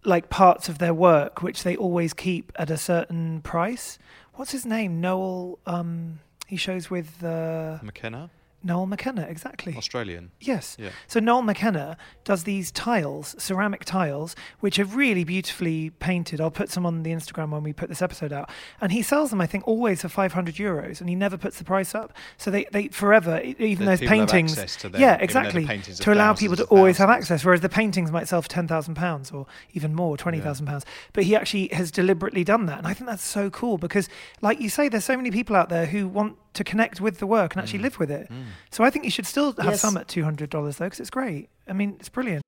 like 0.04 0.28
parts 0.30 0.68
of 0.68 0.78
their 0.78 0.92
work 0.92 1.42
which 1.42 1.62
they 1.62 1.76
always 1.76 2.12
keep 2.12 2.52
at 2.56 2.70
a 2.70 2.76
certain 2.76 3.40
price. 3.42 3.98
What's 4.34 4.52
his 4.52 4.66
name? 4.66 5.00
Noel. 5.00 5.58
Um, 5.66 6.20
he 6.46 6.56
shows 6.56 6.90
with 6.90 7.22
uh, 7.24 7.78
McKenna, 7.82 8.30
Noel 8.64 8.86
McKenna. 8.86 9.22
Exactly. 9.22 9.76
Australian. 9.76 10.30
Yes. 10.40 10.76
Yeah. 10.78 10.90
So 11.06 11.20
Noel 11.20 11.42
McKenna 11.42 11.96
does 12.24 12.44
these 12.44 12.70
tiles, 12.70 13.34
ceramic 13.38 13.84
tiles, 13.84 14.36
which 14.60 14.78
are 14.78 14.84
really 14.84 15.24
beautifully 15.24 15.90
painted. 15.90 16.40
I'll 16.40 16.50
put 16.50 16.70
some 16.70 16.86
on 16.86 17.02
the 17.02 17.10
Instagram 17.10 17.50
when 17.50 17.62
we 17.62 17.72
put 17.72 17.88
this 17.88 18.02
episode 18.02 18.32
out. 18.32 18.50
And 18.80 18.92
he 18.92 19.02
sells 19.02 19.30
them, 19.30 19.40
I 19.40 19.46
think, 19.46 19.66
always 19.66 20.02
for 20.02 20.08
500 20.08 20.54
euros, 20.54 21.00
and 21.00 21.08
he 21.08 21.14
never 21.16 21.36
puts 21.36 21.58
the 21.58 21.64
price 21.64 21.94
up. 21.94 22.12
So 22.36 22.50
they, 22.50 22.66
they 22.72 22.88
forever, 22.88 23.40
even 23.40 23.86
That 23.86 23.98
those 24.00 24.08
paintings, 24.08 24.52
access 24.52 24.76
to 24.82 24.88
them, 24.88 25.00
yeah, 25.00 25.16
the 25.16 25.24
exactly, 25.24 25.66
to 25.66 26.12
allow 26.12 26.34
people 26.34 26.56
to 26.56 26.64
always 26.64 26.98
have 26.98 27.10
access. 27.10 27.44
Whereas 27.44 27.60
the 27.60 27.68
paintings 27.68 28.10
might 28.10 28.28
sell 28.28 28.42
for 28.42 28.48
10,000 28.48 28.94
pounds 28.94 29.30
or 29.30 29.46
even 29.72 29.94
more, 29.94 30.16
20,000 30.16 30.66
pounds. 30.66 30.84
But 31.12 31.24
he 31.24 31.34
actually 31.36 31.68
has 31.68 31.90
deliberately 31.90 32.44
done 32.44 32.66
that, 32.66 32.78
and 32.78 32.86
I 32.86 32.94
think 32.94 33.08
that's 33.08 33.24
so 33.24 33.50
cool 33.50 33.78
because, 33.78 34.08
like 34.40 34.60
you 34.60 34.68
say, 34.68 34.88
there's 34.88 35.04
so 35.04 35.16
many 35.16 35.30
people 35.30 35.56
out 35.56 35.68
there 35.68 35.86
who 35.86 36.08
want 36.08 36.36
to 36.55 36.64
connect 36.64 37.00
with 37.00 37.18
the 37.18 37.26
work 37.26 37.55
and 37.55 37.62
actually 37.62 37.80
Mm. 37.80 37.82
live 37.82 37.98
with 37.98 38.11
it. 38.11 38.28
So 38.70 38.84
I 38.84 38.90
think 38.90 39.05
you 39.05 39.11
should 39.11 39.26
still 39.26 39.53
have 39.59 39.72
Yes. 39.72 39.80
some 39.80 39.96
at 39.96 40.09
two 40.09 40.24
hundred 40.24 40.50
dollars 40.50 40.76
though, 40.76 40.86
because 40.86 41.00
it's 41.00 41.11
great. 41.11 41.48
I 41.68 41.72
mean, 41.72 41.96
it's 42.00 42.09
brilliant. 42.09 42.42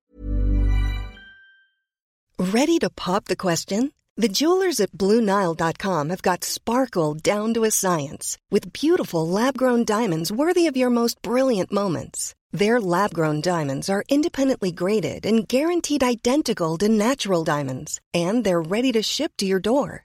Ready 2.38 2.78
to 2.80 2.90
pop 2.90 3.26
the 3.26 3.36
question? 3.36 3.92
The 4.16 4.28
jewelers 4.28 4.78
at 4.80 4.92
BlueNile.com 4.92 6.10
have 6.10 6.22
got 6.22 6.44
sparkle 6.44 7.14
down 7.14 7.52
to 7.54 7.64
a 7.64 7.70
science 7.70 8.38
with 8.50 8.72
beautiful 8.72 9.26
lab 9.28 9.56
grown 9.58 9.84
diamonds 9.84 10.30
worthy 10.30 10.66
of 10.68 10.76
your 10.76 10.90
most 10.90 11.20
brilliant 11.22 11.72
moments. 11.72 12.34
Their 12.52 12.80
lab 12.80 13.12
grown 13.12 13.40
diamonds 13.40 13.88
are 13.90 14.04
independently 14.08 14.70
graded 14.70 15.26
and 15.26 15.48
guaranteed 15.48 16.04
identical 16.04 16.78
to 16.78 16.88
natural 16.88 17.42
diamonds, 17.42 18.00
and 18.12 18.44
they're 18.44 18.62
ready 18.62 18.92
to 18.92 19.02
ship 19.02 19.32
to 19.38 19.46
your 19.46 19.58
door. 19.58 20.04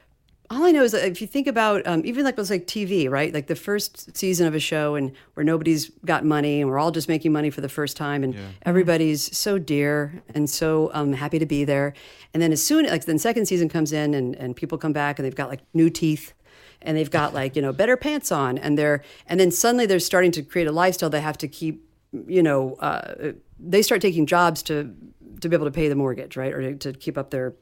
All 0.51 0.65
I 0.65 0.71
know 0.71 0.83
is 0.83 0.91
that 0.91 1.07
if 1.07 1.21
you 1.21 1.27
think 1.27 1.47
about 1.47 1.87
um, 1.87 2.01
even 2.03 2.25
like 2.25 2.33
it 2.33 2.37
was 2.37 2.49
like 2.49 2.67
TV, 2.67 3.09
right? 3.09 3.33
Like 3.33 3.47
the 3.47 3.55
first 3.55 4.17
season 4.17 4.47
of 4.47 4.53
a 4.53 4.59
show, 4.59 4.95
and 4.95 5.13
where 5.35 5.45
nobody's 5.45 5.89
got 6.03 6.25
money, 6.25 6.59
and 6.59 6.69
we're 6.69 6.77
all 6.77 6.91
just 6.91 7.07
making 7.07 7.31
money 7.31 7.49
for 7.49 7.61
the 7.61 7.69
first 7.69 7.95
time, 7.95 8.21
and 8.21 8.35
everybody's 8.63 9.35
so 9.35 9.57
dear 9.57 10.21
and 10.35 10.49
so 10.49 10.91
um, 10.93 11.13
happy 11.13 11.39
to 11.39 11.45
be 11.45 11.63
there. 11.63 11.93
And 12.33 12.43
then 12.43 12.51
as 12.51 12.61
soon 12.61 12.85
like 12.85 13.05
then 13.05 13.17
second 13.17 13.45
season 13.45 13.69
comes 13.69 13.93
in, 13.93 14.13
and 14.13 14.35
and 14.35 14.53
people 14.53 14.77
come 14.77 14.91
back, 14.91 15.17
and 15.17 15.25
they've 15.25 15.33
got 15.33 15.47
like 15.47 15.61
new 15.73 15.89
teeth, 15.89 16.33
and 16.81 16.97
they've 16.97 17.09
got 17.09 17.33
like 17.33 17.55
you 17.55 17.61
know 17.61 17.71
better 17.71 17.95
pants 17.95 18.29
on, 18.29 18.57
and 18.57 18.77
they're 18.77 19.03
and 19.27 19.39
then 19.39 19.51
suddenly 19.51 19.85
they're 19.85 20.01
starting 20.01 20.31
to 20.31 20.41
create 20.43 20.67
a 20.67 20.73
lifestyle 20.73 21.09
they 21.09 21.21
have 21.21 21.37
to 21.37 21.47
keep, 21.47 21.87
you 22.27 22.43
know, 22.43 22.75
uh, 22.75 23.31
they 23.57 23.81
start 23.81 24.01
taking 24.01 24.25
jobs 24.25 24.61
to 24.63 24.93
to 25.39 25.47
be 25.47 25.55
able 25.55 25.65
to 25.65 25.71
pay 25.71 25.87
the 25.87 25.95
mortgage, 25.95 26.35
right, 26.35 26.51
or 26.51 26.61
to, 26.61 26.91
to 26.91 26.99
keep 26.99 27.17
up 27.17 27.29
their 27.29 27.53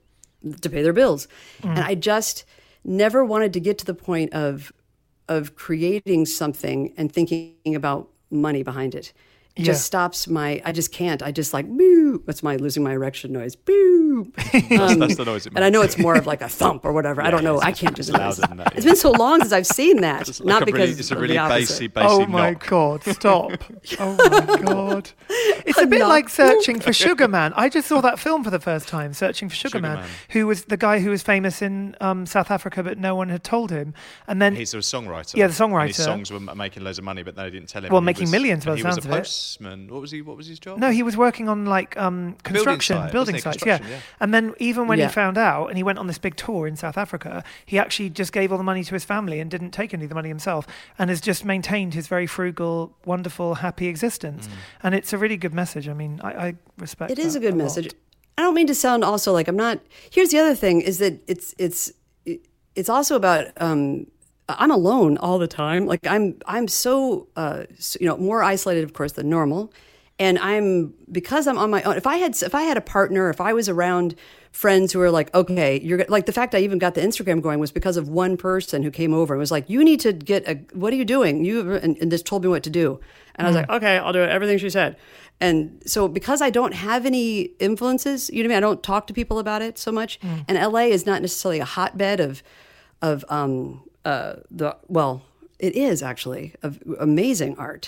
to 0.61 0.69
pay 0.71 0.81
their 0.81 0.93
bills. 0.93 1.27
And 1.61 1.79
I 1.79 1.93
just 1.93 2.45
never 2.89 3.23
wanted 3.23 3.53
to 3.53 3.59
get 3.59 3.77
to 3.77 3.85
the 3.85 3.93
point 3.93 4.33
of 4.33 4.73
of 5.29 5.55
creating 5.55 6.25
something 6.25 6.91
and 6.97 7.13
thinking 7.13 7.75
about 7.75 8.09
money 8.31 8.63
behind 8.63 8.95
it. 8.95 9.13
Yeah. 9.55 9.65
just 9.65 9.83
stops 9.85 10.27
my. 10.27 10.61
I 10.63 10.71
just 10.71 10.93
can't. 10.93 11.21
I 11.21 11.31
just 11.31 11.53
like 11.53 11.67
boo. 11.67 12.23
That's 12.25 12.41
my 12.41 12.55
losing 12.55 12.81
my 12.83 12.93
erection 12.93 13.33
noise. 13.33 13.55
Boo. 13.55 14.31
Um, 14.79 14.99
that's 14.99 15.15
the 15.15 15.23
noise 15.25 15.45
it 15.45 15.53
And 15.55 15.63
I 15.63 15.69
know 15.69 15.81
it's 15.81 15.97
more 15.97 16.15
of 16.15 16.25
like 16.27 16.41
a 16.41 16.49
thump 16.49 16.83
or 16.83 16.91
whatever. 16.93 17.21
I 17.21 17.29
don't 17.31 17.43
know. 17.43 17.59
I 17.61 17.71
can't 17.71 17.95
do 17.95 17.99
it's 18.01 18.09
the 18.09 18.17
noise. 18.17 18.39
louder 18.39 18.47
than 18.47 18.57
that, 18.57 18.75
It's 18.75 18.85
been 18.85 18.95
so 18.95 19.11
long 19.11 19.39
since 19.41 19.51
I've 19.51 19.67
seen 19.67 20.01
that. 20.01 20.27
It's 20.27 20.41
not 20.41 20.61
like 20.61 20.61
a 20.61 20.65
because 20.65 20.89
really, 20.89 20.99
it's 20.99 21.11
a 21.11 21.15
really 21.15 21.27
the 21.29 21.33
bassy, 21.35 21.63
opposite. 21.85 21.93
bassy 21.93 22.15
Oh 22.15 22.25
my 22.25 22.51
knock. 22.51 22.67
god, 22.67 23.03
stop. 23.03 23.51
oh 23.99 24.15
my 24.47 24.57
god. 24.61 25.11
It's 25.29 25.77
a 25.77 25.85
bit 25.87 25.99
knock. 25.99 26.09
like 26.09 26.29
searching 26.29 26.79
for 26.79 26.91
Sugar 26.91 27.27
Man. 27.27 27.53
I 27.55 27.69
just 27.69 27.87
saw 27.87 28.01
that 28.01 28.19
film 28.19 28.43
for 28.43 28.49
the 28.49 28.59
first 28.59 28.87
time, 28.87 29.13
Searching 29.13 29.47
for 29.49 29.55
Sugar, 29.55 29.77
Sugar 29.77 29.81
Man, 29.81 29.95
Man. 29.97 30.09
who 30.31 30.47
was 30.47 30.65
the 30.65 30.77
guy 30.77 30.99
who 30.99 31.09
was 31.11 31.21
famous 31.23 31.61
in 31.61 31.95
um, 32.01 32.25
South 32.25 32.51
Africa, 32.51 32.83
but 32.83 32.97
no 32.97 33.15
one 33.15 33.29
had 33.29 33.43
told 33.43 33.69
him. 33.71 33.93
And 34.27 34.41
then 34.41 34.55
He's 34.55 34.73
a 34.73 34.77
songwriter. 34.77 35.35
Yeah, 35.35 35.47
the 35.47 35.63
And 35.63 35.87
his 35.87 35.97
songs 36.03 36.31
were 36.31 36.39
making 36.39 36.83
loads 36.83 36.97
of 36.97 37.03
money, 37.03 37.23
but 37.23 37.35
they 37.35 37.49
didn't 37.49 37.69
tell 37.69 37.83
him. 37.83 37.91
Well, 37.91 38.01
making 38.01 38.23
was- 38.23 38.31
millions 38.31 38.65
by 38.65 38.71
and 38.71 38.77
the 38.79 38.81
he 38.81 38.87
was 38.87 38.95
sounds 38.95 39.05
a 39.05 39.09
of 39.09 39.15
it. 39.15 39.19
Postman. 39.39 39.87
What 39.87 40.01
was 40.01 40.11
he? 40.11 40.21
What 40.21 40.37
was 40.37 40.47
his 40.47 40.59
job? 40.59 40.77
No, 40.79 40.91
he 40.91 41.03
was 41.03 41.15
working 41.17 41.47
on 41.49 41.65
like 41.65 41.97
um, 41.97 42.35
construction, 42.43 42.97
site, 42.97 43.11
building 43.11 43.37
sites. 43.39 43.65
Yeah. 43.65 43.77
Construction, 43.77 43.91
yeah. 43.91 44.01
And 44.19 44.33
then 44.33 44.53
even 44.59 44.87
when 44.87 44.99
Yeah. 44.99 45.07
he 45.07 45.13
found 45.13 45.37
out 45.37 45.67
and 45.67 45.77
he 45.77 45.83
went 45.83 45.99
on 45.99 46.07
this 46.07 46.17
big 46.17 46.35
tour 46.35 46.67
in 46.67 46.75
South 46.75 46.97
Africa, 46.97 47.43
he 47.65 47.79
actually 47.79 48.09
just 48.09 48.31
gave 48.33 48.51
all 48.51 48.57
the 48.57 48.63
money 48.63 48.83
to 48.83 48.93
his 48.93 49.05
family 49.05 49.39
and 49.39 49.49
didn't 49.49 49.71
take 49.71 49.93
any 49.93 50.03
of 50.03 50.09
the 50.09 50.15
money 50.15 50.29
himself, 50.29 50.67
and 50.97 51.09
has 51.09 51.21
just 51.21 51.45
maintained 51.45 51.93
his 51.93 52.07
very 52.07 52.27
frugal, 52.27 52.95
wonderful, 53.05 53.55
happy 53.55 53.87
existence. 53.87 54.47
Mm. 54.47 54.51
And 54.83 54.95
it's 54.95 55.13
a 55.13 55.17
really 55.17 55.37
good 55.37 55.53
message. 55.53 55.87
I 55.87 55.93
mean, 55.93 56.19
I, 56.23 56.31
I 56.47 56.55
respect. 56.77 57.11
It 57.11 57.19
is 57.19 57.33
that 57.33 57.39
a 57.39 57.41
good 57.41 57.55
lot. 57.55 57.63
message. 57.63 57.93
I 58.37 58.41
don't 58.43 58.53
mean 58.53 58.67
to 58.67 58.75
sound 58.75 59.03
also 59.03 59.33
like 59.33 59.47
I'm 59.47 59.57
not. 59.57 59.79
Here's 60.11 60.29
the 60.29 60.39
other 60.39 60.55
thing: 60.55 60.81
is 60.81 60.97
that 60.99 61.21
it's 61.27 61.53
it's 61.57 61.91
it's 62.75 62.89
also 62.89 63.15
about. 63.15 63.47
Um, 63.57 64.07
I'm 64.57 64.71
alone 64.71 65.17
all 65.17 65.37
the 65.37 65.47
time. 65.47 65.85
Like 65.85 66.05
I'm 66.07 66.39
I'm 66.45 66.67
so 66.67 67.27
uh, 67.35 67.65
you 67.99 68.07
know 68.07 68.17
more 68.17 68.43
isolated, 68.43 68.83
of 68.83 68.93
course, 68.93 69.13
than 69.13 69.29
normal, 69.29 69.71
and 70.17 70.39
I'm 70.39 70.93
because 71.11 71.47
I'm 71.47 71.57
on 71.57 71.69
my 71.69 71.83
own. 71.83 71.95
If 71.97 72.07
I 72.07 72.17
had 72.17 72.41
if 72.41 72.55
I 72.55 72.63
had 72.63 72.77
a 72.77 72.81
partner, 72.81 73.29
if 73.29 73.39
I 73.41 73.53
was 73.53 73.69
around 73.69 74.15
friends 74.51 74.91
who 74.91 74.99
were 74.99 75.11
like, 75.11 75.33
okay, 75.35 75.79
you're 75.81 75.99
go-" 75.99 76.05
like 76.09 76.25
the 76.25 76.31
fact 76.31 76.55
I 76.55 76.59
even 76.59 76.79
got 76.79 76.95
the 76.95 77.01
Instagram 77.01 77.41
going 77.41 77.59
was 77.59 77.71
because 77.71 77.97
of 77.97 78.09
one 78.09 78.35
person 78.35 78.81
who 78.81 78.91
came 78.91 79.13
over 79.13 79.33
and 79.33 79.39
was 79.39 79.51
like, 79.51 79.69
you 79.69 79.83
need 79.83 79.99
to 80.01 80.13
get 80.13 80.47
a. 80.47 80.55
What 80.73 80.91
are 80.93 80.95
you 80.95 81.05
doing? 81.05 81.45
You 81.45 81.75
and, 81.75 81.97
and 81.97 82.09
just 82.09 82.25
told 82.25 82.43
me 82.43 82.49
what 82.49 82.63
to 82.63 82.69
do, 82.69 82.99
and 83.35 83.45
I 83.45 83.49
was 83.49 83.55
like, 83.55 83.69
okay, 83.69 83.97
I'll 83.97 84.13
do 84.13 84.21
everything 84.21 84.57
she 84.57 84.69
said. 84.69 84.97
And 85.41 85.81
so 85.85 86.07
because 86.09 86.41
I 86.41 86.49
don't 86.49 86.73
have 86.73 87.05
any 87.05 87.41
influences, 87.59 88.29
you 88.29 88.43
know 88.43 88.49
what 88.49 88.55
I 88.55 88.55
mean? 88.55 88.57
I 88.57 88.67
don't 88.67 88.83
talk 88.83 89.07
to 89.07 89.13
people 89.13 89.39
about 89.39 89.61
it 89.61 89.77
so 89.77 89.91
much. 89.91 90.19
And 90.49 90.57
LA 90.57 90.87
is 90.87 91.05
not 91.05 91.21
necessarily 91.21 91.59
a 91.59 91.65
hotbed 91.65 92.19
of 92.19 92.43
of 93.01 93.23
um 93.29 93.81
uh 94.09 94.29
the 94.59 94.69
well, 94.97 95.13
it 95.67 95.73
is 95.89 95.97
actually 96.11 96.45
amazing 96.99 97.53
art. 97.57 97.85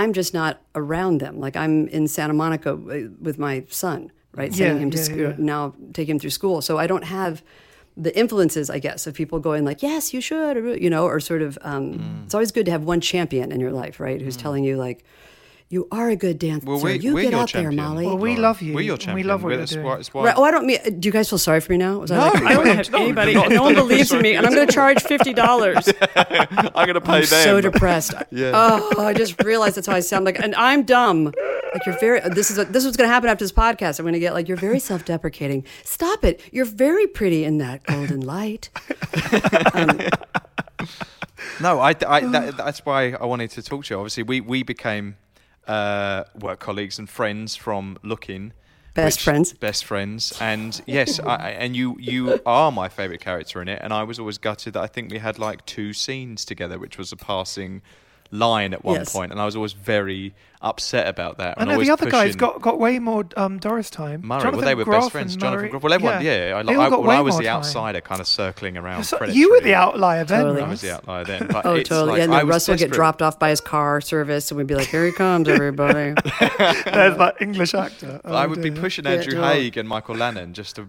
I'm 0.00 0.12
just 0.12 0.32
not 0.40 0.54
around 0.74 1.14
them. 1.24 1.34
Like 1.44 1.56
I'm 1.64 1.88
in 1.88 2.08
Santa 2.08 2.34
Monica 2.42 2.70
uh, 2.72 3.08
with 3.26 3.36
my 3.38 3.54
son, 3.84 4.00
right? 4.38 4.52
Sending 4.54 4.76
Yeah, 4.76 4.82
him 4.84 4.90
to 4.90 4.98
yeah, 4.98 5.04
school 5.08 5.20
yeah. 5.30 5.34
now, 5.54 5.62
take 5.98 6.08
him 6.12 6.18
through 6.18 6.34
school. 6.40 6.60
So 6.68 6.72
I 6.84 6.86
don't 6.86 7.04
have 7.04 7.34
the 8.06 8.12
influences, 8.22 8.66
I 8.76 8.78
guess, 8.86 9.06
of 9.08 9.14
people 9.14 9.38
going 9.40 9.64
like, 9.70 9.80
"Yes, 9.90 10.12
you 10.14 10.20
should," 10.28 10.54
or, 10.56 10.76
you 10.84 10.90
know, 10.94 11.04
or 11.10 11.20
sort 11.20 11.42
of. 11.48 11.58
Um, 11.62 11.84
Mm. 11.94 12.24
It's 12.24 12.34
always 12.34 12.52
good 12.52 12.66
to 12.66 12.72
have 12.76 12.84
one 12.84 13.00
champion 13.00 13.50
in 13.54 13.58
your 13.60 13.72
life, 13.82 13.96
right? 14.06 14.20
Who's 14.24 14.36
telling 14.36 14.62
you 14.68 14.76
like, 14.88 14.98
"You 15.70 15.86
are 15.92 16.08
a 16.08 16.16
good 16.16 16.38
dancer. 16.38 16.66
Well, 16.66 16.80
we- 16.80 16.98
you 16.98 17.14
get 17.20 17.30
your 17.32 17.40
out 17.40 17.52
there. 17.52 17.70
Molly." 17.70 18.06
Well, 18.06 18.18
we 18.18 18.36
love 18.36 18.62
you. 18.62 18.74
We're 18.74 18.80
your 18.82 18.96
champion. 18.96 19.14
We 19.16 19.22
love 19.30 19.42
what 19.42 19.48
We're- 19.50 19.58
you're 19.60 19.66
doing. 19.66 19.84
why- 19.86 20.02
why- 20.12 20.24
Right. 20.24 20.34
Oh, 20.36 20.42
I 20.44 20.50
don't 20.50 20.66
mean. 20.66 20.78
Uh, 20.84 20.90
do 20.90 21.06
you 21.08 21.12
guys 21.12 21.28
feel 21.28 21.38
sorry 21.38 21.60
for 21.60 21.72
me 21.72 21.78
now? 21.78 21.98
Was 21.98 22.10
I 22.10 22.16
No, 22.16 22.22
like, 22.32 22.42
I 22.42 22.54
don't 22.54 22.66
have 22.66 22.90
no, 22.90 22.98
anybody. 23.02 23.34
not- 23.34 23.48
no 23.50 23.62
one 23.62 23.74
not 23.74 23.86
believes 23.88 24.10
in 24.12 24.22
me, 24.22 24.34
and 24.34 24.46
I'm 24.46 24.54
going 24.54 24.66
to 24.66 24.72
charge 24.72 25.02
fifty 25.02 25.32
dollars. 25.34 25.88
I'm 26.16 26.86
going 26.86 26.94
to 26.94 27.00
pay 27.00 27.12
I'm 27.12 27.20
them. 27.24 27.44
so 27.44 27.60
depressed. 27.60 28.14
Yeah. 28.30 28.52
Oh, 28.54 29.02
I 29.02 29.12
just 29.14 29.42
realized 29.44 29.76
that's 29.76 29.86
how 29.86 29.94
I 29.94 30.00
sound 30.00 30.24
like, 30.24 30.38
and 30.38 30.54
I'm 30.54 30.82
dumb. 30.84 31.24
Like 31.74 31.84
you're 31.84 31.98
very. 32.00 32.20
This 32.20 32.50
is 32.50 32.56
this 32.56 32.76
is 32.82 32.84
what's 32.86 32.96
going 32.96 33.08
to 33.08 33.12
happen 33.12 33.28
after 33.28 33.44
this 33.44 33.52
podcast. 33.52 33.98
I'm 33.98 34.04
going 34.04 34.14
to 34.14 34.18
get 34.20 34.32
like 34.32 34.48
you're 34.48 34.56
very 34.56 34.78
self-deprecating. 34.80 35.64
Stop 35.84 36.24
it. 36.24 36.40
You're 36.50 36.64
very 36.64 37.06
pretty 37.06 37.44
in 37.44 37.58
that 37.58 37.82
golden 37.84 38.20
light. 38.20 38.70
Um, 39.74 40.00
no, 41.60 41.80
I, 41.80 41.90
I 42.06 42.20
that, 42.20 42.56
that's 42.56 42.84
why 42.86 43.12
I 43.12 43.24
wanted 43.26 43.50
to 43.50 43.62
talk 43.62 43.84
to 43.86 43.94
you. 43.94 43.98
Obviously, 44.00 44.22
we 44.22 44.40
we 44.40 44.62
became 44.62 45.16
uh, 45.68 46.24
work 46.40 46.58
colleagues 46.58 46.98
and 46.98 47.08
friends 47.08 47.54
from 47.54 47.98
looking. 48.02 48.52
Best 48.94 49.20
friends. 49.20 49.52
Best 49.52 49.84
friends, 49.84 50.36
and 50.40 50.80
yes, 50.84 51.20
I, 51.20 51.50
and 51.50 51.76
you 51.76 51.96
you 52.00 52.40
are 52.44 52.72
my 52.72 52.88
favourite 52.88 53.20
character 53.20 53.62
in 53.62 53.68
it. 53.68 53.78
And 53.80 53.92
I 53.92 54.02
was 54.02 54.18
always 54.18 54.38
gutted 54.38 54.72
that 54.72 54.82
I 54.82 54.88
think 54.88 55.12
we 55.12 55.18
had 55.18 55.38
like 55.38 55.64
two 55.66 55.92
scenes 55.92 56.44
together, 56.44 56.80
which 56.80 56.98
was 56.98 57.12
a 57.12 57.16
passing 57.16 57.82
line 58.30 58.74
at 58.74 58.84
one 58.84 58.96
Yes. 59.00 59.12
point, 59.12 59.32
and 59.32 59.40
I 59.40 59.44
was 59.44 59.56
always 59.56 59.72
very 59.72 60.34
upset 60.60 61.06
about 61.06 61.38
that. 61.38 61.56
I 61.56 61.62
and 61.62 61.70
know 61.70 61.80
the 61.80 61.90
other 61.90 62.10
guys 62.10 62.34
got, 62.36 62.60
got 62.60 62.78
way 62.80 62.98
more 62.98 63.24
um, 63.36 63.58
Doris 63.58 63.90
time. 63.90 64.26
Murray. 64.26 64.40
Jonathan 64.40 64.58
well, 64.58 64.66
they 64.66 64.74
were 64.74 64.84
Groff 64.84 65.02
best 65.04 65.12
friends. 65.12 65.36
Jonathan 65.36 65.60
Murray- 65.60 65.68
Groff. 65.70 65.82
Well, 65.84 65.92
everyone, 65.92 66.22
yeah. 66.24 66.54
I, 66.56 66.62
They 66.64 66.74
I, 66.74 66.76
all 66.84 66.90
got 66.90 67.00
well, 67.00 67.08
way 67.10 67.16
I 67.16 67.20
was 67.20 67.34
more 67.34 67.42
the 67.42 67.46
time. 67.48 67.56
outsider, 67.58 68.00
kind 68.00 68.20
of 68.20 68.26
circling 68.26 68.76
around. 68.76 69.04
So 69.04 69.24
you 69.24 69.50
were 69.52 69.60
the 69.60 69.74
outlier 69.74 70.24
then. 70.24 70.42
Totally. 70.44 70.62
I 70.62 70.68
was 70.68 70.80
the 70.80 70.94
outlier 70.94 71.24
then. 71.24 71.46
But 71.46 71.64
Oh, 71.64 71.74
it's 71.76 71.88
totally. 71.88 72.12
Like, 72.12 72.20
and 72.22 72.34
I 72.34 72.38
then 72.38 72.46
was 72.48 72.54
Russell 72.54 72.72
would 72.72 72.78
get 72.80 72.90
dropped 72.90 73.22
off 73.22 73.38
by 73.38 73.50
his 73.50 73.60
car 73.60 74.00
service, 74.00 74.50
and 74.50 74.58
we'd 74.58 74.66
be 74.66 74.74
like, 74.74 74.88
"Here 74.88 75.06
he 75.06 75.12
comes, 75.12 75.48
everybody." 75.48 76.14
There's 76.58 77.16
that 77.16 77.36
English 77.40 77.72
actor. 77.74 78.20
Oh, 78.24 78.34
I 78.34 78.46
would 78.46 78.60
be 78.60 78.70
pushing 78.70 79.06
Andrew 79.06 79.32
totally. 79.34 79.70
Haigh 79.70 79.80
and 79.80 79.88
Michael 79.88 80.16
Lannan 80.16 80.52
just 80.52 80.76
to 80.76 80.88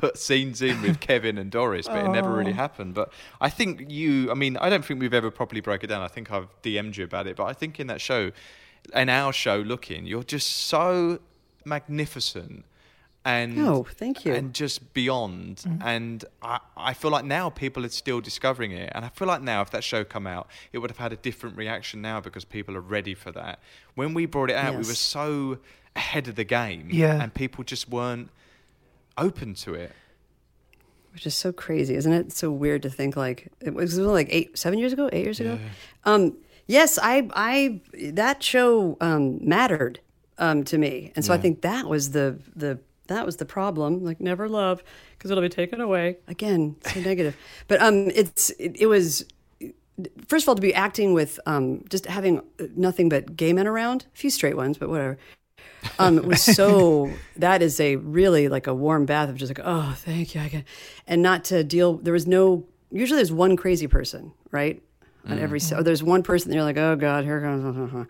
put 0.00 0.18
scenes 0.18 0.62
in 0.62 0.80
with 0.82 1.00
Kevin 1.00 1.38
and 1.38 1.50
Doris, 1.50 1.86
but 1.86 2.04
it 2.04 2.08
never 2.08 2.30
Oh. 2.30 2.36
really 2.36 2.52
happened. 2.52 2.94
But 2.94 3.12
I 3.40 3.48
think 3.50 3.90
you, 3.90 4.30
I 4.30 4.34
mean, 4.34 4.56
I 4.56 4.68
don't 4.70 4.84
think 4.84 5.00
we've 5.00 5.14
ever 5.14 5.30
properly 5.30 5.60
broke 5.60 5.84
it 5.84 5.88
down. 5.88 6.02
I 6.02 6.08
think 6.08 6.30
I've 6.32 6.48
DM'd 6.62 6.96
you 6.96 7.04
about 7.04 7.26
it, 7.26 7.36
but 7.36 7.44
I 7.44 7.52
think 7.52 7.78
in 7.80 7.86
that 7.88 8.00
show, 8.00 8.32
in 8.94 9.08
our 9.08 9.32
show, 9.32 9.56
looking, 9.58 10.06
you're 10.06 10.22
just 10.24 10.48
so 10.48 11.18
magnificent. 11.64 12.64
And 13.22 13.58
Oh, 13.60 13.84
thank 13.84 14.24
you. 14.24 14.32
And 14.32 14.54
just 14.54 14.94
beyond, 14.94 15.56
Mm-hmm. 15.58 15.82
and 15.86 16.24
I, 16.40 16.58
I 16.74 16.94
feel 16.94 17.10
like 17.10 17.24
now 17.26 17.50
people 17.50 17.84
are 17.84 17.90
still 17.90 18.20
discovering 18.22 18.72
it, 18.72 18.90
and 18.94 19.04
I 19.04 19.08
feel 19.10 19.28
like 19.28 19.42
now 19.42 19.60
if 19.60 19.70
that 19.72 19.84
show 19.84 20.04
come 20.04 20.26
out, 20.26 20.48
it 20.72 20.78
would 20.78 20.88
have 20.90 20.96
had 20.96 21.12
a 21.12 21.16
different 21.16 21.56
reaction 21.58 22.00
now 22.00 22.20
because 22.20 22.46
people 22.46 22.74
are 22.78 22.80
ready 22.80 23.12
for 23.14 23.30
that. 23.32 23.58
When 23.94 24.14
we 24.14 24.24
brought 24.24 24.48
it 24.50 24.56
out, 24.56 24.72
we 24.72 24.78
were 24.78 24.84
so 25.16 25.58
ahead 25.94 26.28
of 26.28 26.36
the 26.36 26.44
game, 26.44 26.88
Yeah. 26.90 27.20
and 27.22 27.34
people 27.34 27.62
just 27.62 27.90
weren't 27.90 28.30
open 29.20 29.54
to 29.54 29.74
it. 29.74 29.92
which 31.12 31.26
is 31.26 31.34
so 31.34 31.52
crazy, 31.52 31.94
isn't 31.94 32.12
it? 32.12 32.26
It's 32.26 32.38
so 32.38 32.50
weird 32.50 32.82
to 32.82 32.90
think 32.90 33.16
like 33.16 33.50
it 33.60 33.74
was 33.74 33.98
like 33.98 34.28
eight, 34.30 34.56
seven 34.58 34.78
years 34.78 34.92
ago, 34.92 35.08
eight 35.12 35.24
years 35.24 35.40
ago. 35.40 35.58
Um, 36.04 36.36
yes, 36.66 36.98
I, 37.02 37.28
I 37.34 37.80
that 38.12 38.42
show 38.42 38.96
um, 39.00 39.38
mattered 39.46 40.00
um, 40.38 40.64
to 40.64 40.78
me, 40.78 41.12
and 41.16 41.24
so 41.24 41.32
I 41.34 41.38
think 41.38 41.62
that 41.62 41.86
was 41.86 42.12
the 42.12 42.38
the 42.56 42.78
that 43.08 43.26
was 43.26 43.36
the 43.38 43.44
problem. 43.44 44.04
Like 44.04 44.20
never 44.20 44.48
love 44.48 44.82
because 45.18 45.30
it'll 45.30 45.42
be 45.42 45.48
taken 45.48 45.80
away 45.80 46.18
again. 46.28 46.76
So 46.92 47.00
negative, 47.12 47.36
but 47.68 47.82
um, 47.82 48.08
it's 48.14 48.50
it, 48.50 48.76
it 48.80 48.86
was. 48.86 49.24
First 50.28 50.44
of 50.44 50.48
all, 50.48 50.54
to 50.54 50.62
be 50.62 50.72
acting 50.72 51.12
with 51.12 51.38
um, 51.44 51.84
just 51.90 52.06
having 52.06 52.40
nothing 52.74 53.10
but 53.10 53.36
gay 53.36 53.52
men 53.52 53.66
around, 53.66 54.06
a 54.14 54.16
few 54.16 54.30
straight 54.30 54.56
ones, 54.56 54.78
but 54.78 54.88
whatever. 54.88 55.18
Um, 55.98 56.18
it 56.18 56.24
was 56.24 56.42
so 56.42 57.10
that 57.36 57.62
is 57.62 57.80
a 57.80 57.96
really 57.96 58.48
like 58.48 58.66
a 58.66 58.74
warm 58.74 59.06
bath 59.06 59.28
of 59.28 59.36
just 59.36 59.50
like 59.50 59.64
oh 59.64 59.94
thank 59.98 60.34
you 60.34 60.40
I 60.40 60.48
can, 60.48 60.64
and 61.06 61.22
not 61.22 61.44
to 61.44 61.64
deal. 61.64 61.94
There 61.94 62.12
was 62.12 62.26
no 62.26 62.66
usually 62.90 63.18
there's 63.18 63.32
one 63.32 63.56
crazy 63.56 63.86
person 63.86 64.32
right 64.50 64.82
on 65.28 65.38
every 65.38 65.60
se- 65.60 65.76
or 65.76 65.82
there's 65.82 66.02
one 66.02 66.22
person 66.22 66.50
that 66.50 66.54
you're 66.54 66.64
like 66.64 66.78
oh 66.78 66.96
god 66.96 67.24
here 67.24 67.40
comes 67.42 68.06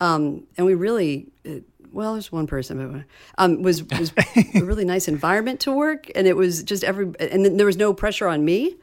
um, 0.00 0.46
and 0.56 0.66
we 0.66 0.74
really 0.74 1.28
uh, 1.46 1.56
well 1.92 2.14
there's 2.14 2.32
one 2.32 2.46
person 2.46 2.90
but 2.90 3.04
um, 3.36 3.62
was 3.62 3.84
was 3.84 4.12
a 4.54 4.62
really 4.62 4.84
nice 4.84 5.08
environment 5.08 5.60
to 5.60 5.72
work 5.72 6.10
and 6.14 6.26
it 6.26 6.36
was 6.36 6.62
just 6.62 6.82
every 6.84 7.12
and 7.20 7.60
there 7.60 7.66
was 7.66 7.76
no 7.76 7.92
pressure 7.92 8.26
on 8.26 8.44
me 8.44 8.76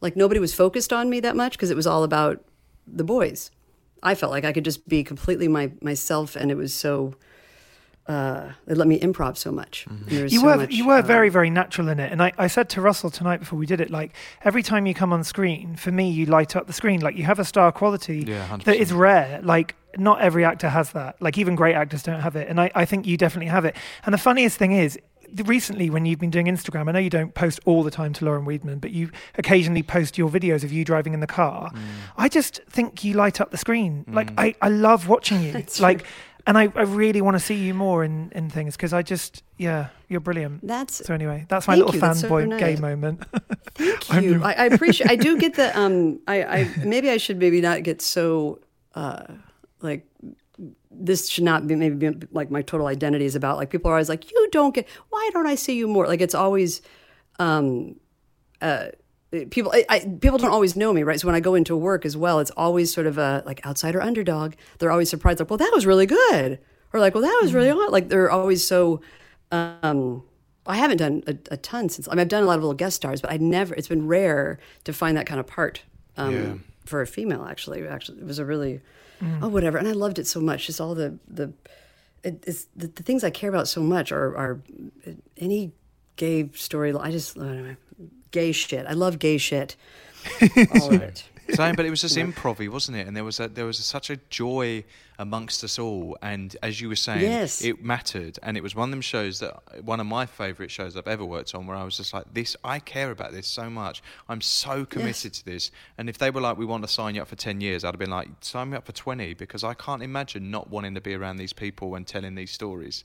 like 0.00 0.16
nobody 0.16 0.40
was 0.40 0.54
focused 0.54 0.92
on 0.92 1.10
me 1.10 1.20
that 1.20 1.36
much 1.36 1.52
because 1.52 1.70
it 1.70 1.76
was 1.76 1.86
all 1.86 2.02
about 2.04 2.42
the 2.86 3.04
boys. 3.04 3.50
I 4.02 4.14
felt 4.14 4.32
like 4.32 4.44
I 4.44 4.52
could 4.52 4.64
just 4.64 4.88
be 4.88 5.04
completely 5.04 5.48
my 5.48 5.72
myself, 5.80 6.36
and 6.36 6.50
it 6.50 6.56
was 6.56 6.72
so. 6.74 7.14
Uh, 8.06 8.52
it 8.66 8.76
let 8.76 8.88
me 8.88 8.98
improv 8.98 9.36
so 9.36 9.52
much. 9.52 9.86
And 9.86 10.04
there 10.06 10.24
was 10.24 10.32
You 10.32 10.40
so 10.40 10.46
were 10.46 10.56
much, 10.56 10.72
you 10.72 10.86
were 10.86 10.98
uh, 10.98 11.02
very 11.02 11.28
very 11.28 11.50
natural 11.50 11.88
in 11.88 12.00
it, 12.00 12.10
and 12.10 12.22
I, 12.22 12.32
I 12.38 12.46
said 12.48 12.68
to 12.70 12.80
Russell 12.80 13.10
tonight 13.10 13.38
before 13.38 13.58
we 13.58 13.66
did 13.66 13.80
it, 13.80 13.90
like 13.90 14.14
every 14.42 14.62
time 14.62 14.86
you 14.86 14.94
come 14.94 15.12
on 15.12 15.22
screen, 15.22 15.76
for 15.76 15.92
me 15.92 16.10
you 16.10 16.26
light 16.26 16.56
up 16.56 16.66
the 16.66 16.72
screen, 16.72 17.00
like 17.00 17.16
you 17.16 17.24
have 17.24 17.38
a 17.38 17.44
star 17.44 17.70
quality 17.70 18.24
Yeah, 18.26 18.56
that 18.64 18.76
is 18.76 18.92
rare. 18.92 19.40
Like 19.42 19.76
not 19.96 20.20
every 20.20 20.44
actor 20.44 20.68
has 20.68 20.92
that. 20.92 21.20
Like 21.20 21.38
even 21.38 21.54
great 21.54 21.74
actors 21.74 22.02
don't 22.02 22.20
have 22.20 22.34
it, 22.36 22.48
and 22.48 22.60
I, 22.60 22.70
I 22.74 22.84
think 22.84 23.06
you 23.06 23.16
definitely 23.16 23.50
have 23.50 23.64
it. 23.64 23.76
And 24.04 24.12
the 24.12 24.18
funniest 24.18 24.56
thing 24.58 24.72
is. 24.72 24.98
Recently, 25.44 25.90
when 25.90 26.06
you've 26.06 26.18
been 26.18 26.30
doing 26.32 26.46
Instagram, 26.46 26.88
I 26.88 26.92
know 26.92 26.98
you 26.98 27.08
don't 27.08 27.32
post 27.34 27.60
all 27.64 27.84
the 27.84 27.90
time 27.92 28.12
to 28.14 28.24
Lauren 28.24 28.44
Weedman, 28.44 28.80
but 28.80 28.90
you 28.90 29.12
occasionally 29.38 29.84
post 29.84 30.18
your 30.18 30.28
videos 30.28 30.64
of 30.64 30.72
you 30.72 30.84
driving 30.84 31.14
in 31.14 31.20
the 31.20 31.28
car. 31.28 31.70
Mm. 31.70 31.78
I 32.16 32.28
just 32.28 32.60
think 32.68 33.04
you 33.04 33.14
light 33.14 33.40
up 33.40 33.52
the 33.52 33.56
screen. 33.56 34.04
Like 34.08 34.32
I, 34.36 34.56
I 34.60 34.70
love 34.70 35.06
watching 35.06 35.40
you. 35.40 35.52
Like 35.78 35.98
true. 36.00 36.08
And 36.46 36.58
I, 36.58 36.62
I 36.74 36.82
really 36.82 37.20
want 37.20 37.34
to 37.36 37.40
see 37.40 37.54
you 37.54 37.74
more 37.74 38.04
in, 38.04 38.30
in 38.34 38.50
things 38.50 38.76
because 38.76 38.92
I 38.92 39.02
just 39.02 39.42
yeah 39.58 39.88
you're 40.08 40.20
brilliant. 40.20 40.66
That's 40.66 41.04
So 41.06 41.14
anyway, 41.14 41.46
that's 41.48 41.68
my 41.68 41.74
little 41.74 41.94
you, 41.94 42.00
that's 42.00 42.20
so 42.20 42.28
fanboy 42.28 42.58
gay 42.58 42.76
moment. 42.76 43.24
thank 43.74 44.22
you. 44.22 44.42
I, 44.42 44.52
I 44.52 44.64
appreciate. 44.66 45.10
I 45.10 45.16
do 45.16 45.38
get 45.38 45.54
the. 45.54 45.78
Um, 45.78 46.20
I, 46.26 46.42
I 46.42 46.74
maybe 46.84 47.10
I 47.10 47.16
should 47.16 47.38
maybe 47.38 47.60
not 47.60 47.82
get 47.82 48.02
so. 48.02 48.60
Uh, 48.94 49.24
like 49.80 50.06
this 50.90 51.28
should 51.28 51.44
not 51.44 51.66
be 51.66 51.74
maybe 51.76 52.10
be 52.10 52.26
like 52.32 52.50
my 52.50 52.62
total 52.62 52.86
identity 52.86 53.24
is 53.24 53.36
about. 53.36 53.56
Like 53.56 53.70
people 53.70 53.90
are 53.90 53.94
always 53.94 54.08
like, 54.08 54.30
you 54.30 54.48
don't 54.50 54.74
get. 54.74 54.88
Why 55.10 55.30
don't 55.32 55.46
I 55.46 55.54
see 55.54 55.76
you 55.76 55.88
more? 55.88 56.06
Like 56.06 56.20
it's 56.20 56.34
always. 56.34 56.82
um 57.38 57.96
uh 58.60 58.88
people 59.50 59.72
I, 59.72 59.84
I, 59.88 60.00
people 60.00 60.38
don't 60.38 60.50
always 60.50 60.76
know 60.76 60.92
me 60.92 61.02
right? 61.02 61.20
So 61.20 61.26
when 61.26 61.36
i 61.36 61.40
go 61.40 61.54
into 61.54 61.76
work 61.76 62.04
as 62.04 62.16
well 62.16 62.40
it's 62.40 62.50
always 62.52 62.92
sort 62.92 63.06
of 63.06 63.18
a 63.18 63.42
like 63.46 63.64
outsider 63.66 64.00
underdog. 64.02 64.54
They're 64.78 64.90
always 64.90 65.08
surprised 65.08 65.40
like 65.40 65.50
well 65.50 65.58
that 65.58 65.70
was 65.72 65.86
really 65.86 66.06
good. 66.06 66.58
Or 66.92 66.98
like 66.98 67.14
well 67.14 67.22
that 67.22 67.38
was 67.40 67.54
really 67.54 67.68
hot 67.68 67.92
like 67.92 68.08
they're 68.08 68.30
always 68.30 68.66
so 68.66 69.00
um 69.52 70.22
i 70.66 70.76
haven't 70.76 70.98
done 70.98 71.22
a, 71.26 71.36
a 71.52 71.56
ton 71.56 71.88
since 71.88 72.08
I 72.08 72.12
mean, 72.12 72.20
i've 72.20 72.28
done 72.28 72.42
a 72.42 72.46
lot 72.46 72.56
of 72.56 72.62
little 72.62 72.74
guest 72.74 72.96
stars 72.96 73.20
but 73.20 73.30
i 73.30 73.36
never 73.36 73.74
it's 73.74 73.88
been 73.88 74.06
rare 74.06 74.58
to 74.84 74.92
find 74.92 75.16
that 75.16 75.26
kind 75.26 75.40
of 75.40 75.46
part 75.46 75.82
um 76.16 76.64
for 76.84 77.00
a 77.00 77.06
female 77.06 77.44
actually 77.44 77.86
actually 77.86 78.18
it 78.18 78.26
was 78.26 78.38
a 78.38 78.44
really 78.44 78.80
oh 79.42 79.48
whatever 79.48 79.78
and 79.78 79.86
i 79.86 79.92
loved 79.92 80.18
it 80.18 80.26
so 80.26 80.40
much 80.40 80.66
just 80.66 80.80
all 80.80 80.94
the 80.94 81.18
the 81.28 81.52
it, 82.22 82.42
it's 82.46 82.66
the, 82.76 82.88
the 82.88 83.02
things 83.02 83.22
i 83.22 83.30
care 83.30 83.48
about 83.48 83.68
so 83.68 83.80
much 83.82 84.12
are 84.12 84.36
are 84.36 84.60
any 85.36 85.72
gay 86.16 86.50
story 86.54 86.92
i 86.96 87.10
just 87.10 87.38
uh, 87.38 87.74
gay 88.30 88.52
shit 88.52 88.86
i 88.86 88.92
love 88.92 89.18
gay 89.18 89.38
shit 89.38 89.76
all 90.74 90.94
of 90.94 91.02
it 91.02 91.24
Same, 91.54 91.74
but 91.74 91.84
it 91.84 91.90
was 91.90 92.02
just 92.02 92.16
improv 92.16 92.68
wasn't 92.68 92.96
it? 92.96 93.06
And 93.08 93.16
there 93.16 93.24
was 93.24 93.40
a, 93.40 93.48
there 93.48 93.64
was 93.64 93.80
a, 93.80 93.82
such 93.82 94.08
a 94.08 94.16
joy 94.28 94.84
amongst 95.18 95.64
us 95.64 95.78
all. 95.80 96.16
And 96.22 96.56
as 96.62 96.80
you 96.80 96.88
were 96.88 96.94
saying, 96.96 97.22
Yes. 97.22 97.64
it 97.64 97.82
mattered. 97.82 98.38
And 98.42 98.56
it 98.56 98.62
was 98.62 98.76
one 98.76 98.88
of 98.88 98.90
them 98.92 99.00
shows 99.00 99.40
that 99.40 99.84
one 99.84 99.98
of 99.98 100.06
my 100.06 100.26
favourite 100.26 100.70
shows 100.70 100.96
I've 100.96 101.08
ever 101.08 101.24
worked 101.24 101.54
on, 101.54 101.66
where 101.66 101.76
I 101.76 101.82
was 101.82 101.96
just 101.96 102.14
like, 102.14 102.32
this, 102.32 102.56
I 102.62 102.78
care 102.78 103.10
about 103.10 103.32
this 103.32 103.48
so 103.48 103.68
much. 103.68 104.00
I'm 104.28 104.40
so 104.40 104.84
committed 104.84 105.34
to 105.34 105.44
this. 105.44 105.72
And 105.98 106.08
if 106.08 106.18
they 106.18 106.30
were 106.30 106.40
like, 106.40 106.56
we 106.56 106.64
want 106.66 106.84
to 106.84 106.88
sign 106.88 107.16
you 107.16 107.22
up 107.22 107.28
for 107.28 107.36
ten 107.36 107.60
years, 107.60 107.82
I'd 107.82 107.94
have 107.94 107.98
been 107.98 108.10
like, 108.10 108.28
sign 108.42 108.70
me 108.70 108.76
up 108.76 108.86
for 108.86 108.92
twenty 108.92 109.34
because 109.34 109.64
I 109.64 109.74
can't 109.74 110.02
imagine 110.04 110.52
not 110.52 110.70
wanting 110.70 110.94
to 110.94 111.00
be 111.00 111.14
around 111.14 111.38
these 111.38 111.52
people 111.52 111.96
and 111.96 112.06
telling 112.06 112.36
these 112.36 112.52
stories. 112.52 113.02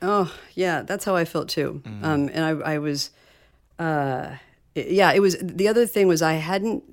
Oh 0.00 0.34
yeah, 0.54 0.82
that's 0.82 1.04
how 1.04 1.14
I 1.14 1.24
felt 1.24 1.48
too. 1.48 1.80
Um, 2.02 2.28
and 2.32 2.44
I, 2.44 2.74
I 2.74 2.78
was, 2.78 3.10
uh, 3.82 4.36
yeah, 4.74 5.12
it 5.12 5.20
was. 5.20 5.36
The 5.40 5.68
other 5.68 5.86
thing 5.86 6.06
was 6.06 6.22
I 6.22 6.34
hadn't 6.34 6.84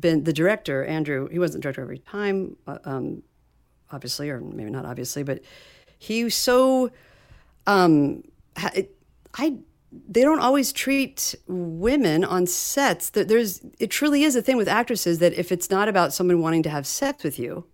been 0.00 0.24
the 0.24 0.32
director 0.32 0.84
Andrew. 0.84 1.28
He 1.28 1.38
wasn't 1.38 1.62
director 1.62 1.82
every 1.82 1.98
time, 1.98 2.56
uh, 2.66 2.78
um, 2.84 3.22
obviously, 3.90 4.28
or 4.28 4.40
maybe 4.40 4.70
not 4.70 4.84
obviously, 4.84 5.22
but 5.22 5.40
he 5.98 6.28
so. 6.30 6.90
Um, 7.66 8.24
I 8.56 9.58
they 10.08 10.22
don't 10.22 10.40
always 10.40 10.72
treat 10.72 11.34
women 11.46 12.24
on 12.24 12.46
sets. 12.46 13.10
There's 13.10 13.60
it 13.78 13.90
truly 13.90 14.24
is 14.24 14.34
a 14.34 14.42
thing 14.42 14.56
with 14.56 14.68
actresses 14.68 15.18
that 15.20 15.32
if 15.34 15.52
it's 15.52 15.70
not 15.70 15.88
about 15.88 16.12
someone 16.12 16.40
wanting 16.40 16.62
to 16.64 16.70
have 16.70 16.86
sex 16.86 17.22
with 17.22 17.38
you, 17.38 17.64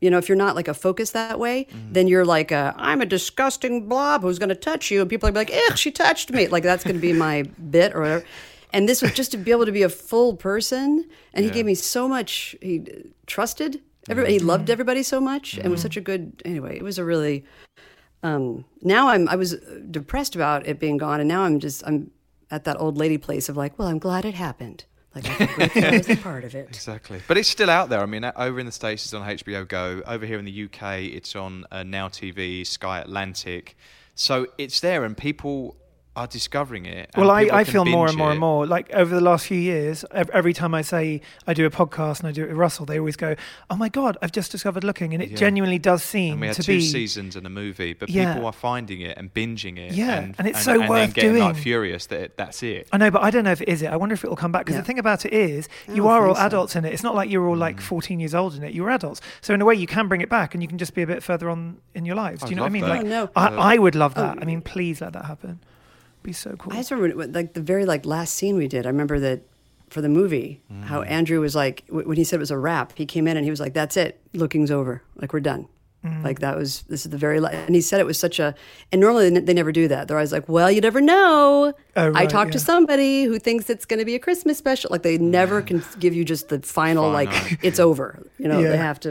you 0.00 0.10
know, 0.10 0.18
if 0.18 0.28
you're 0.28 0.36
not 0.36 0.56
like 0.56 0.68
a 0.68 0.74
focus 0.74 1.10
that 1.10 1.38
way, 1.38 1.64
mm-hmm. 1.64 1.92
then 1.92 2.08
you're 2.08 2.24
like, 2.24 2.52
i 2.52 2.72
I'm 2.76 3.00
a 3.00 3.06
disgusting 3.06 3.88
blob 3.88 4.22
who's 4.22 4.38
going 4.38 4.48
to 4.48 4.54
touch 4.54 4.90
you. 4.90 5.00
And 5.00 5.10
people 5.10 5.28
are 5.28 5.32
like, 5.32 5.52
ugh, 5.52 5.76
she 5.76 5.90
touched 5.90 6.32
me. 6.32 6.48
Like, 6.48 6.62
that's 6.62 6.84
going 6.84 6.96
to 6.96 7.00
be 7.00 7.12
my 7.12 7.42
bit 7.70 7.94
or 7.94 8.00
whatever. 8.00 8.24
And 8.72 8.88
this 8.88 9.02
was 9.02 9.12
just 9.12 9.32
to 9.32 9.36
be 9.36 9.50
able 9.50 9.66
to 9.66 9.72
be 9.72 9.82
a 9.82 9.88
full 9.88 10.36
person. 10.36 11.08
And 11.34 11.44
he 11.44 11.50
gave 11.50 11.66
me 11.66 11.74
so 11.74 12.08
much, 12.08 12.56
he 12.62 12.84
trusted 13.26 13.80
everybody. 14.08 14.34
He 14.34 14.38
mm-hmm. 14.38 14.48
loved 14.48 14.70
everybody 14.70 15.02
so 15.02 15.20
much 15.20 15.58
and 15.58 15.70
was 15.70 15.80
mm-hmm. 15.80 15.82
such 15.82 15.96
a 15.96 16.00
good, 16.00 16.40
anyway, 16.44 16.76
it 16.76 16.82
was 16.82 16.98
a 16.98 17.04
really, 17.04 17.44
um, 18.22 18.64
now 18.80 19.08
I'm, 19.08 19.28
I 19.28 19.36
was 19.36 19.56
depressed 19.90 20.34
about 20.34 20.66
it 20.66 20.78
being 20.78 20.96
gone. 20.96 21.20
And 21.20 21.28
now 21.28 21.42
I'm 21.42 21.58
just, 21.58 21.82
I'm 21.86 22.10
at 22.50 22.64
that 22.64 22.80
old 22.80 22.96
lady 22.96 23.18
place 23.18 23.48
of 23.48 23.56
like, 23.56 23.78
well, 23.78 23.88
I'm 23.88 23.98
glad 23.98 24.24
it 24.24 24.34
happened. 24.34 24.84
Like, 25.14 25.26
I 25.28 25.34
feel 25.34 25.46
grateful 25.56 25.84
I 25.84 25.90
was 25.98 26.08
a 26.08 26.16
part 26.22 26.44
of 26.44 26.54
it. 26.54 26.68
Exactly. 26.68 27.20
But 27.26 27.36
it's 27.36 27.48
still 27.48 27.70
out 27.70 27.88
there. 27.88 28.00
I 28.00 28.06
mean, 28.06 28.24
over 28.36 28.60
in 28.60 28.66
the 28.66 28.72
States, 28.72 29.04
it's 29.04 29.14
on 29.14 29.28
HBO 29.28 29.66
Go. 29.66 30.02
Over 30.06 30.24
here 30.24 30.38
in 30.38 30.44
the 30.44 30.64
UK, 30.64 31.00
it's 31.00 31.34
on 31.34 31.64
uh, 31.72 31.82
Now 31.82 32.08
TV, 32.08 32.66
Sky 32.66 33.00
Atlantic. 33.00 33.76
So 34.14 34.46
it's 34.58 34.80
there, 34.80 35.04
and 35.04 35.16
people 35.16 35.76
are 36.16 36.26
discovering 36.26 36.86
it. 36.86 37.08
Well, 37.16 37.30
I, 37.30 37.42
I 37.52 37.62
feel 37.64 37.84
more 37.84 38.08
and 38.08 38.16
more 38.16 38.28
it. 38.28 38.32
and 38.32 38.40
more. 38.40 38.66
Like 38.66 38.90
over 38.92 39.14
the 39.14 39.20
last 39.20 39.46
few 39.46 39.56
years, 39.58 40.04
every 40.12 40.52
time 40.52 40.74
I 40.74 40.82
say 40.82 41.20
I 41.46 41.54
do 41.54 41.64
a 41.66 41.70
podcast 41.70 42.18
and 42.18 42.28
I 42.28 42.32
do 42.32 42.42
it 42.42 42.48
with 42.48 42.56
Russell, 42.56 42.84
they 42.84 42.98
always 42.98 43.14
go, 43.14 43.36
"Oh 43.70 43.76
my 43.76 43.88
god, 43.88 44.18
I've 44.20 44.32
just 44.32 44.50
discovered 44.50 44.82
looking," 44.82 45.14
and 45.14 45.22
it 45.22 45.30
Yeah. 45.30 45.36
genuinely 45.36 45.78
does 45.78 46.02
seem 46.02 46.32
And 46.32 46.40
we 46.40 46.46
had 46.48 46.56
to 46.56 46.62
two 46.64 46.78
be. 46.78 46.80
seasons 46.80 47.36
and 47.36 47.46
a 47.46 47.48
movie, 47.48 47.92
but 47.92 48.08
Yeah. 48.08 48.32
people 48.34 48.46
are 48.46 48.52
finding 48.52 49.00
it 49.02 49.16
and 49.16 49.32
binging 49.32 49.78
it. 49.78 49.92
Yeah, 49.92 50.18
and, 50.18 50.34
and 50.36 50.48
it's 50.48 50.62
so 50.64 50.80
and 50.80 50.88
worth 50.88 50.98
then 50.98 51.10
getting 51.12 51.38
like 51.38 51.52
doing. 51.54 51.62
furious 51.62 52.06
that 52.06 52.20
it, 52.20 52.36
that's 52.36 52.62
it. 52.64 52.88
I 52.92 52.96
know, 52.98 53.12
but 53.12 53.22
I 53.22 53.30
don't 53.30 53.44
know 53.44 53.52
if 53.52 53.62
it 53.62 53.68
is 53.68 53.80
it. 53.82 53.86
I 53.92 53.96
wonder 53.96 54.14
if 54.14 54.24
it 54.24 54.28
will 54.28 54.36
come 54.36 54.50
back 54.52 54.62
because 54.62 54.74
Yeah. 54.74 54.80
the 54.80 54.86
thing 54.88 54.98
about 54.98 55.24
it 55.24 55.32
is, 55.32 55.68
you 55.94 56.08
are 56.08 56.26
all 56.26 56.34
think 56.34 56.38
so. 56.42 56.46
adults 56.46 56.76
in 56.76 56.84
it. 56.84 56.92
It's 56.92 57.04
not 57.04 57.14
like 57.14 57.30
you're 57.30 57.46
all 57.46 57.56
like 57.56 57.76
Mm. 57.76 57.82
14 57.82 58.18
years 58.18 58.34
old 58.34 58.56
in 58.56 58.64
it. 58.64 58.74
You're 58.74 58.90
adults, 58.90 59.20
so 59.40 59.54
in 59.54 59.60
a 59.62 59.64
way, 59.64 59.76
you 59.76 59.86
can 59.86 60.08
bring 60.08 60.20
it 60.22 60.28
back, 60.28 60.54
and 60.54 60.62
you 60.62 60.68
can 60.68 60.76
just 60.78 60.92
be 60.94 61.02
a 61.02 61.06
bit 61.06 61.22
further 61.22 61.48
on 61.48 61.76
in 61.94 62.04
your 62.04 62.16
lives. 62.16 62.40
Do 62.40 62.46
I'd 62.46 62.50
you 62.50 62.56
know 62.56 62.62
what 62.62 62.68
I 62.68 62.70
mean? 62.72 62.82
that. 62.82 62.88
Like, 62.88 63.04
Oh, 63.04 63.08
no. 63.08 63.30
I, 63.36 63.74
I 63.74 63.78
would 63.78 63.94
love 63.94 64.14
that. 64.14 64.38
I 64.42 64.44
mean, 64.44 64.60
please 64.60 65.00
let 65.00 65.12
that 65.12 65.26
happen. 65.26 65.60
Be 66.22 66.32
so 66.32 66.54
cool. 66.58 66.72
I 66.72 66.76
just 66.76 66.90
remember 66.90 67.16
when- 67.16 67.32
like 67.32 67.54
the 67.54 67.60
very 67.62 67.84
like 67.86 68.04
last 68.04 68.34
scene 68.34 68.56
we 68.56 68.68
did. 68.68 68.86
I 68.86 68.90
remember 68.90 69.18
that 69.20 69.42
for 69.88 70.00
the 70.00 70.08
movie, 70.08 70.60
how 70.82 71.00
mm. 71.02 71.10
Andrew 71.10 71.40
was 71.40 71.54
like 71.56 71.84
w- 71.88 72.06
when 72.06 72.16
he 72.16 72.24
said 72.24 72.36
it 72.36 72.40
was 72.40 72.50
a 72.52 72.58
wrap. 72.58 72.92
He 72.96 73.06
came 73.06 73.26
in 73.26 73.36
and 73.36 73.44
he 73.44 73.50
was 73.50 73.58
like, 73.60 73.74
"That's 73.74 73.96
it. 73.96 74.20
Looking's 74.34 74.70
over. 74.70 75.02
Like 75.16 75.32
we're 75.32 75.40
done." 75.40 75.66
Mm. 76.04 76.24
Like 76.24 76.38
that 76.38 76.56
was 76.56 76.82
this 76.82 77.04
is 77.04 77.10
the 77.10 77.18
very 77.18 77.40
la-. 77.40 77.48
and 77.50 77.74
he 77.74 77.82
said 77.82 78.00
it 78.00 78.06
was 78.06 78.18
such 78.18 78.38
a 78.38 78.54
and 78.90 79.02
normally 79.02 79.28
they, 79.28 79.34
ne- 79.34 79.44
they 79.44 79.52
never 79.52 79.70
do 79.72 79.86
that. 79.88 80.08
They're 80.08 80.16
always 80.16 80.32
like, 80.32 80.48
"Well, 80.48 80.70
you 80.70 80.80
never 80.80 81.00
know." 81.00 81.74
Oh, 81.96 82.02
I 82.02 82.08
right, 82.08 82.30
talked 82.30 82.52
to 82.52 82.58
somebody 82.58 83.24
who 83.24 83.38
thinks 83.38 83.68
it's 83.68 83.84
going 83.84 83.98
to 83.98 84.06
be 84.06 84.14
a 84.14 84.18
Christmas 84.18 84.56
special. 84.56 84.88
Like 84.90 85.02
they 85.02 85.18
mm. 85.18 85.22
never 85.22 85.60
can 85.60 85.82
give 85.98 86.14
you 86.14 86.24
just 86.24 86.48
the 86.48 86.60
final 86.60 87.10
like 87.10 87.30
Final. 87.32 87.58
it's 87.62 87.80
over. 87.80 88.22
You 88.38 88.48
know, 88.48 88.60
Yeah. 88.60 88.70
they 88.70 88.76
have 88.78 89.00
to 89.00 89.10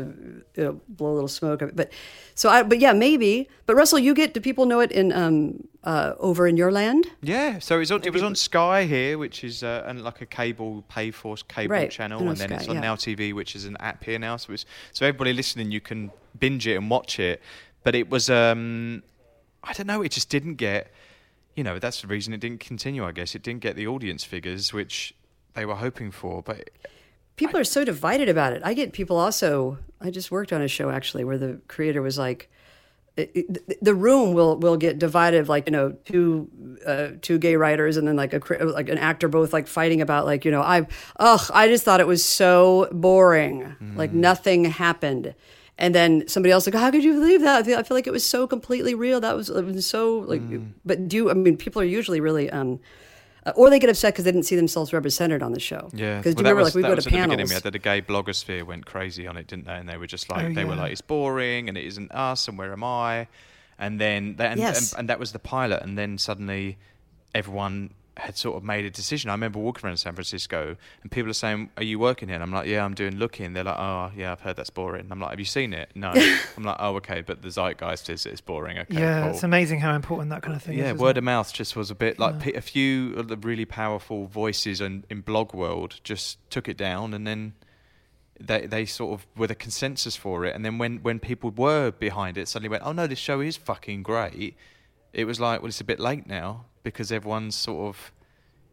you 0.56 0.64
know, 0.64 0.82
blow 0.88 1.12
a 1.12 1.14
little 1.14 1.28
smoke 1.28 1.62
of 1.62 1.70
it. 1.70 1.76
But 1.76 1.92
so 2.36 2.50
I 2.50 2.64
but 2.64 2.80
yeah, 2.80 2.94
maybe. 2.94 3.50
But 3.66 3.76
Russell, 3.76 4.00
you 4.00 4.16
get 4.16 4.34
do 4.34 4.40
people 4.40 4.66
know 4.66 4.80
it 4.80 4.92
in 4.92 5.12
um 5.12 5.68
uh 5.84 6.14
over 6.20 6.48
in 6.48 6.58
your 6.58 6.72
land? 6.72 7.08
Yeah, 7.22 7.60
so 7.60 7.76
it 7.76 7.80
was 7.80 7.92
on, 7.92 8.04
it 8.04 8.14
was 8.14 8.24
on 8.24 8.36
Sky 8.36 8.86
here, 8.86 9.18
which 9.18 9.44
is 9.44 9.64
uh, 9.64 9.84
and 9.88 10.04
like 10.04 10.22
a 10.22 10.26
cable 10.26 10.84
pay 10.90 11.12
for 11.12 11.36
cable 11.48 11.74
Right, 11.74 11.92
channel, 11.92 12.28
and 12.28 12.38
then 12.38 12.50
Sky, 12.50 12.56
it's 12.56 12.68
on 12.68 12.76
yeah. 12.76 12.82
Now 12.82 12.96
TV, 12.96 13.34
which 13.34 13.56
is 13.56 13.66
an 13.66 13.78
app 13.80 14.04
here 14.04 14.20
now. 14.20 14.38
So 14.38 14.54
it's, 14.54 14.66
so 14.92 15.06
everybody 15.06 15.34
listening, 15.34 15.72
you 15.72 15.82
can 15.82 16.12
binge 16.40 16.68
it 16.68 16.76
and 16.76 16.90
watch 16.90 17.20
it. 17.20 17.42
But 17.84 17.96
it 17.96 18.10
was 18.10 18.30
um, 18.30 19.04
I 19.64 19.74
don't 19.74 19.88
know, 19.88 20.02
it 20.02 20.12
just 20.12 20.30
didn't 20.30 20.56
get, 20.56 20.92
you 21.56 21.64
know, 21.64 21.80
that's 21.80 22.02
the 22.02 22.08
reason 22.08 22.34
it 22.34 22.40
didn't 22.40 22.60
continue. 22.60 23.06
I 23.06 23.12
guess 23.12 23.36
it 23.36 23.44
didn't 23.44 23.62
get 23.62 23.76
the 23.76 23.88
audience 23.88 24.24
figures 24.24 24.74
which 24.74 25.14
they 25.54 25.66
were 25.66 25.76
hoping 25.76 26.12
for. 26.12 26.42
But 26.42 26.70
people 27.36 27.60
are 27.60 27.66
so 27.66 27.84
divided 27.84 28.30
about 28.30 28.54
it. 28.54 28.62
I 28.64 28.74
get 28.74 28.94
people 28.94 29.18
also. 29.18 29.78
I 30.02 30.12
just 30.12 30.32
worked 30.32 30.54
on 30.54 30.62
a 30.62 30.68
show 30.68 30.90
actually 30.90 31.24
where 31.24 31.38
the 31.38 31.60
creator 31.68 32.02
was 32.02 32.18
like, 32.18 32.50
the 33.82 33.94
room 33.96 34.34
will 34.34 34.58
will 34.58 34.78
get 34.78 35.00
divided 35.00 35.48
like 35.48 35.68
you 35.68 35.72
know 35.72 35.92
two 36.06 36.50
uh, 36.86 37.10
two 37.22 37.38
gay 37.38 37.56
writers 37.56 37.98
and 37.98 38.08
then 38.08 38.16
like 38.16 38.34
a 38.34 38.42
like 38.66 38.90
an 38.90 38.98
actor 38.98 39.28
both 39.28 39.54
like 39.54 39.68
fighting 39.68 40.02
about 40.02 40.26
like 40.26 40.46
you 40.46 40.52
know 40.52 40.62
I 40.62 40.88
ugh 41.18 41.52
I 41.54 41.68
just 41.68 41.84
thought 41.84 42.00
it 42.00 42.08
was 42.08 42.24
so 42.24 42.88
boring 42.92 43.76
like 43.96 44.14
nothing 44.14 44.66
happened. 44.66 45.36
And 45.82 45.96
then 45.96 46.28
somebody 46.28 46.52
else 46.52 46.68
like, 46.68 46.76
how 46.76 46.92
could 46.92 47.06
you 47.06 47.14
believe 47.14 47.40
that? 47.40 47.60
I 47.60 47.64
feel, 47.64 47.78
I 47.80 47.84
feel 47.84 47.96
like 47.96 48.06
it 48.06 48.12
was 48.12 48.26
so 48.26 48.46
completely 48.48 48.94
real. 48.96 49.22
That 49.22 49.38
was, 49.38 49.50
it 49.50 49.64
was 49.64 49.88
so 49.88 50.20
like, 50.28 50.42
but 50.84 51.08
do 51.08 51.30
I 51.30 51.34
mean, 51.34 51.56
people 51.56 51.82
are 51.82 51.86
usually 51.86 52.20
really, 52.20 52.50
um, 52.50 52.82
uh, 53.50 53.54
or 53.60 53.70
they 53.70 53.80
get 53.80 53.90
upset 53.90 54.14
because 54.14 54.26
they 54.26 54.32
didn't 54.32 54.46
see 54.46 54.56
themselves 54.56 54.94
represented 54.94 55.42
on 55.44 55.52
the 55.52 55.60
show. 55.60 55.90
Yeah, 55.94 56.18
Because 56.18 56.36
well, 56.36 56.44
do 56.44 56.50
you 56.50 56.56
remember, 56.56 56.64
was, 56.64 56.68
like, 56.70 56.76
we 56.76 56.82
that 56.84 56.88
go 56.90 56.96
to 56.96 56.98
at 57.00 57.04
the 57.04 57.10
beginning. 57.10 57.30
panels. 57.38 57.50
We 57.50 57.54
had 57.54 57.64
the, 57.64 57.72
the 57.72 57.80
gay 57.80 58.02
blogosphere 58.02 58.64
went 58.64 58.86
crazy 58.86 59.28
on 59.28 59.38
it, 59.38 59.48
didn't 59.48 59.66
they? 59.66 59.74
And 59.76 59.88
they 59.90 59.98
were 59.98 60.08
just 60.08 60.30
like, 60.30 60.46
Oh, 60.48 60.54
they 60.54 60.66
were 60.66 60.76
like, 60.76 60.92
it's 60.92 61.02
boring 61.02 61.70
and 61.70 61.78
it 61.78 61.84
isn't 61.86 62.12
us 62.12 62.48
and 62.48 62.58
where 62.58 62.72
am 62.72 62.84
I? 62.84 63.28
And 63.78 64.00
then 64.00 64.36
that, 64.38 64.52
and, 64.52 64.60
Yes. 64.60 64.92
and, 64.94 65.00
and 65.02 65.10
that 65.10 65.20
was 65.20 65.32
the 65.32 65.40
pilot. 65.40 65.82
And 65.84 65.98
then 65.98 66.18
suddenly 66.18 66.78
everyone 67.36 67.92
had 68.18 68.38
sort 68.38 68.58
of 68.58 68.64
made 68.64 68.86
a 68.86 68.90
decision. 68.90 69.30
I 69.30 69.34
remember 69.34 69.60
walking 69.60 69.88
around 69.88 69.98
San 69.98 70.14
Francisco 70.14 70.76
and 71.02 71.12
people 71.12 71.30
are 71.30 71.34
saying, 71.34 71.70
"Are 71.78 71.84
you 71.84 72.00
working 72.00 72.28
here?" 72.28 72.36
And 72.36 72.44
I'm 72.44 72.52
like, 72.52 72.68
"Yeah, 72.68 72.84
I'm 72.84 72.94
doing 72.94 73.16
looking." 73.16 73.54
They're 73.54 73.64
like, 73.64 73.80
"Oh, 73.80 74.12
yeah, 74.16 74.32
I've 74.32 74.42
heard 74.42 74.56
that's 74.56 74.70
boring." 74.70 75.08
I'm 75.10 75.20
like, 75.20 75.32
"Have 75.32 75.40
you 75.40 75.46
seen 75.46 75.74
it?" 75.74 75.90
No. 75.96 76.12
I'm 76.58 76.64
like, 76.64 76.78
"Oh, 76.80 76.96
okay, 76.98 77.22
but 77.22 77.42
the 77.42 77.50
zeitgeist 77.50 78.10
is 78.10 78.26
it's 78.26 78.42
boring." 78.42 78.78
Okay, 78.80 79.00
yeah, 79.00 79.24
cool. 79.24 79.32
it's 79.32 79.44
amazing 79.44 79.80
how 79.80 79.96
important 79.96 80.30
that 80.32 80.42
kind 80.42 80.56
of 80.56 80.62
thing. 80.62 80.78
Yeah, 80.78 80.86
isn't 80.86 80.98
word 80.98 81.18
it? 81.18 81.20
of 81.20 81.24
mouth 81.24 81.54
just 81.54 81.76
was 81.76 81.90
a 81.92 81.96
bit 81.96 82.20
like 82.20 82.40
pe- 82.40 82.54
a 82.54 82.62
few 82.62 83.14
of 83.16 83.28
the 83.28 83.38
really 83.38 83.66
powerful 83.66 84.26
voices 84.28 84.82
in, 84.82 85.06
in 85.10 85.22
blog 85.22 85.54
world 85.54 86.00
just 86.04 86.38
took 86.50 86.68
it 86.68 86.78
down, 86.78 87.14
and 87.14 87.26
then 87.26 87.54
they 88.40 88.66
they 88.66 88.86
sort 88.86 89.20
of 89.20 89.28
were 89.38 89.48
the 89.48 89.56
consensus 89.56 90.16
for 90.16 90.46
it. 90.46 90.56
And 90.56 90.66
then 90.66 90.78
when 90.78 90.98
when 90.98 91.20
people 91.20 91.52
were 91.52 91.92
behind 91.92 92.38
it, 92.38 92.48
suddenly 92.48 92.70
went, 92.70 92.84
"Oh 92.86 92.92
no, 92.92 93.08
this 93.08 93.20
show 93.20 93.40
is 93.40 93.58
fucking 93.58 94.04
great." 94.04 94.56
It 95.14 95.26
was 95.26 95.40
like, 95.40 95.62
well, 95.62 95.68
it's 95.70 95.82
a 95.82 95.86
bit 95.86 96.00
late 96.00 96.28
now 96.28 96.66
because 96.84 97.12
everyone's 97.12 97.56
sort 97.56 97.88
of 97.90 98.12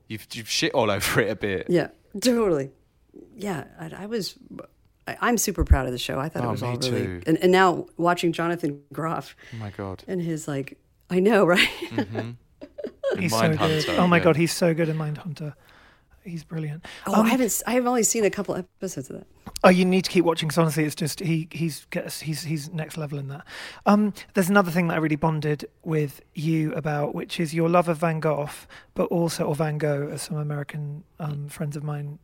you've 0.08 0.26
you've 0.32 0.48
shit 0.48 0.72
all 0.74 0.90
over 0.96 1.20
it 1.20 1.30
a 1.30 1.36
bit. 1.36 1.66
Yeah, 1.68 1.88
totally. 2.20 2.70
Yeah, 3.36 3.64
I, 3.80 3.90
I 4.02 4.06
was. 4.06 4.34
I, 5.08 5.16
I'm 5.20 5.38
super 5.38 5.64
proud 5.64 5.86
of 5.86 5.92
the 5.92 5.98
show. 5.98 6.18
I 6.18 6.28
thought 6.28 6.44
Oh, 6.44 6.48
it 6.48 6.52
was 6.52 6.62
me 6.62 6.68
all 6.68 6.76
really. 6.76 6.90
too. 6.90 7.22
And, 7.26 7.38
and 7.38 7.52
now 7.52 7.86
watching 7.96 8.32
Jonathan 8.32 8.82
Groff 8.92 9.36
Oh 9.54 9.56
my 9.58 9.70
god. 9.70 10.02
and 10.08 10.20
his 10.20 10.48
like, 10.48 10.78
I 11.10 11.20
know, 11.20 11.44
right? 11.46 11.68
Mm-hmm. 11.90 12.30
And 13.12 13.20
He's 13.20 13.30
so 13.32 13.38
Mindhunter, 13.42 13.86
good. 13.86 13.98
Oh 14.00 14.06
my 14.08 14.16
yeah. 14.16 14.24
god, 14.24 14.36
he's 14.36 14.52
so 14.52 14.74
good 14.74 14.88
in 14.88 14.96
Mindhunter. 14.98 15.54
He's 16.26 16.44
brilliant. 16.44 16.84
Oh, 17.06 17.14
Um, 17.14 17.26
I 17.26 17.28
haven't. 17.30 17.62
I 17.66 17.72
have 17.72 17.86
only 17.86 18.02
seen 18.02 18.24
a 18.24 18.30
couple 18.30 18.54
episodes 18.56 19.08
of 19.10 19.16
that. 19.18 19.26
Oh, 19.64 19.68
you 19.70 19.84
need 19.84 20.04
to 20.04 20.10
keep 20.10 20.24
watching. 20.24 20.48
Because 20.48 20.58
honestly, 20.58 20.84
it's 20.84 20.94
just 20.94 21.20
he 21.20 21.48
he's 21.50 21.86
gets 21.90 22.20
he's 22.20 22.42
he's 22.44 22.70
next 22.72 22.96
level 22.96 23.18
in 23.18 23.28
that. 23.28 23.44
Um, 23.86 24.12
there's 24.34 24.48
another 24.50 24.70
thing 24.70 24.88
that 24.88 24.94
I 24.94 24.96
really 24.98 25.16
bonded 25.16 25.64
with 25.84 26.20
you 26.34 26.72
about, 26.74 27.14
which 27.14 27.40
is 27.40 27.54
your 27.54 27.68
love 27.68 27.88
of 27.88 27.98
Van 27.98 28.20
Gogh, 28.20 28.50
but 28.94 29.04
also 29.04 29.44
or 29.46 29.54
Van 29.54 29.78
Gogh, 29.78 30.08
as 30.12 30.22
some 30.22 30.36
American 30.36 31.04
um, 31.20 31.48
friends 31.48 31.76
of 31.76 31.82
mine. 31.84 32.18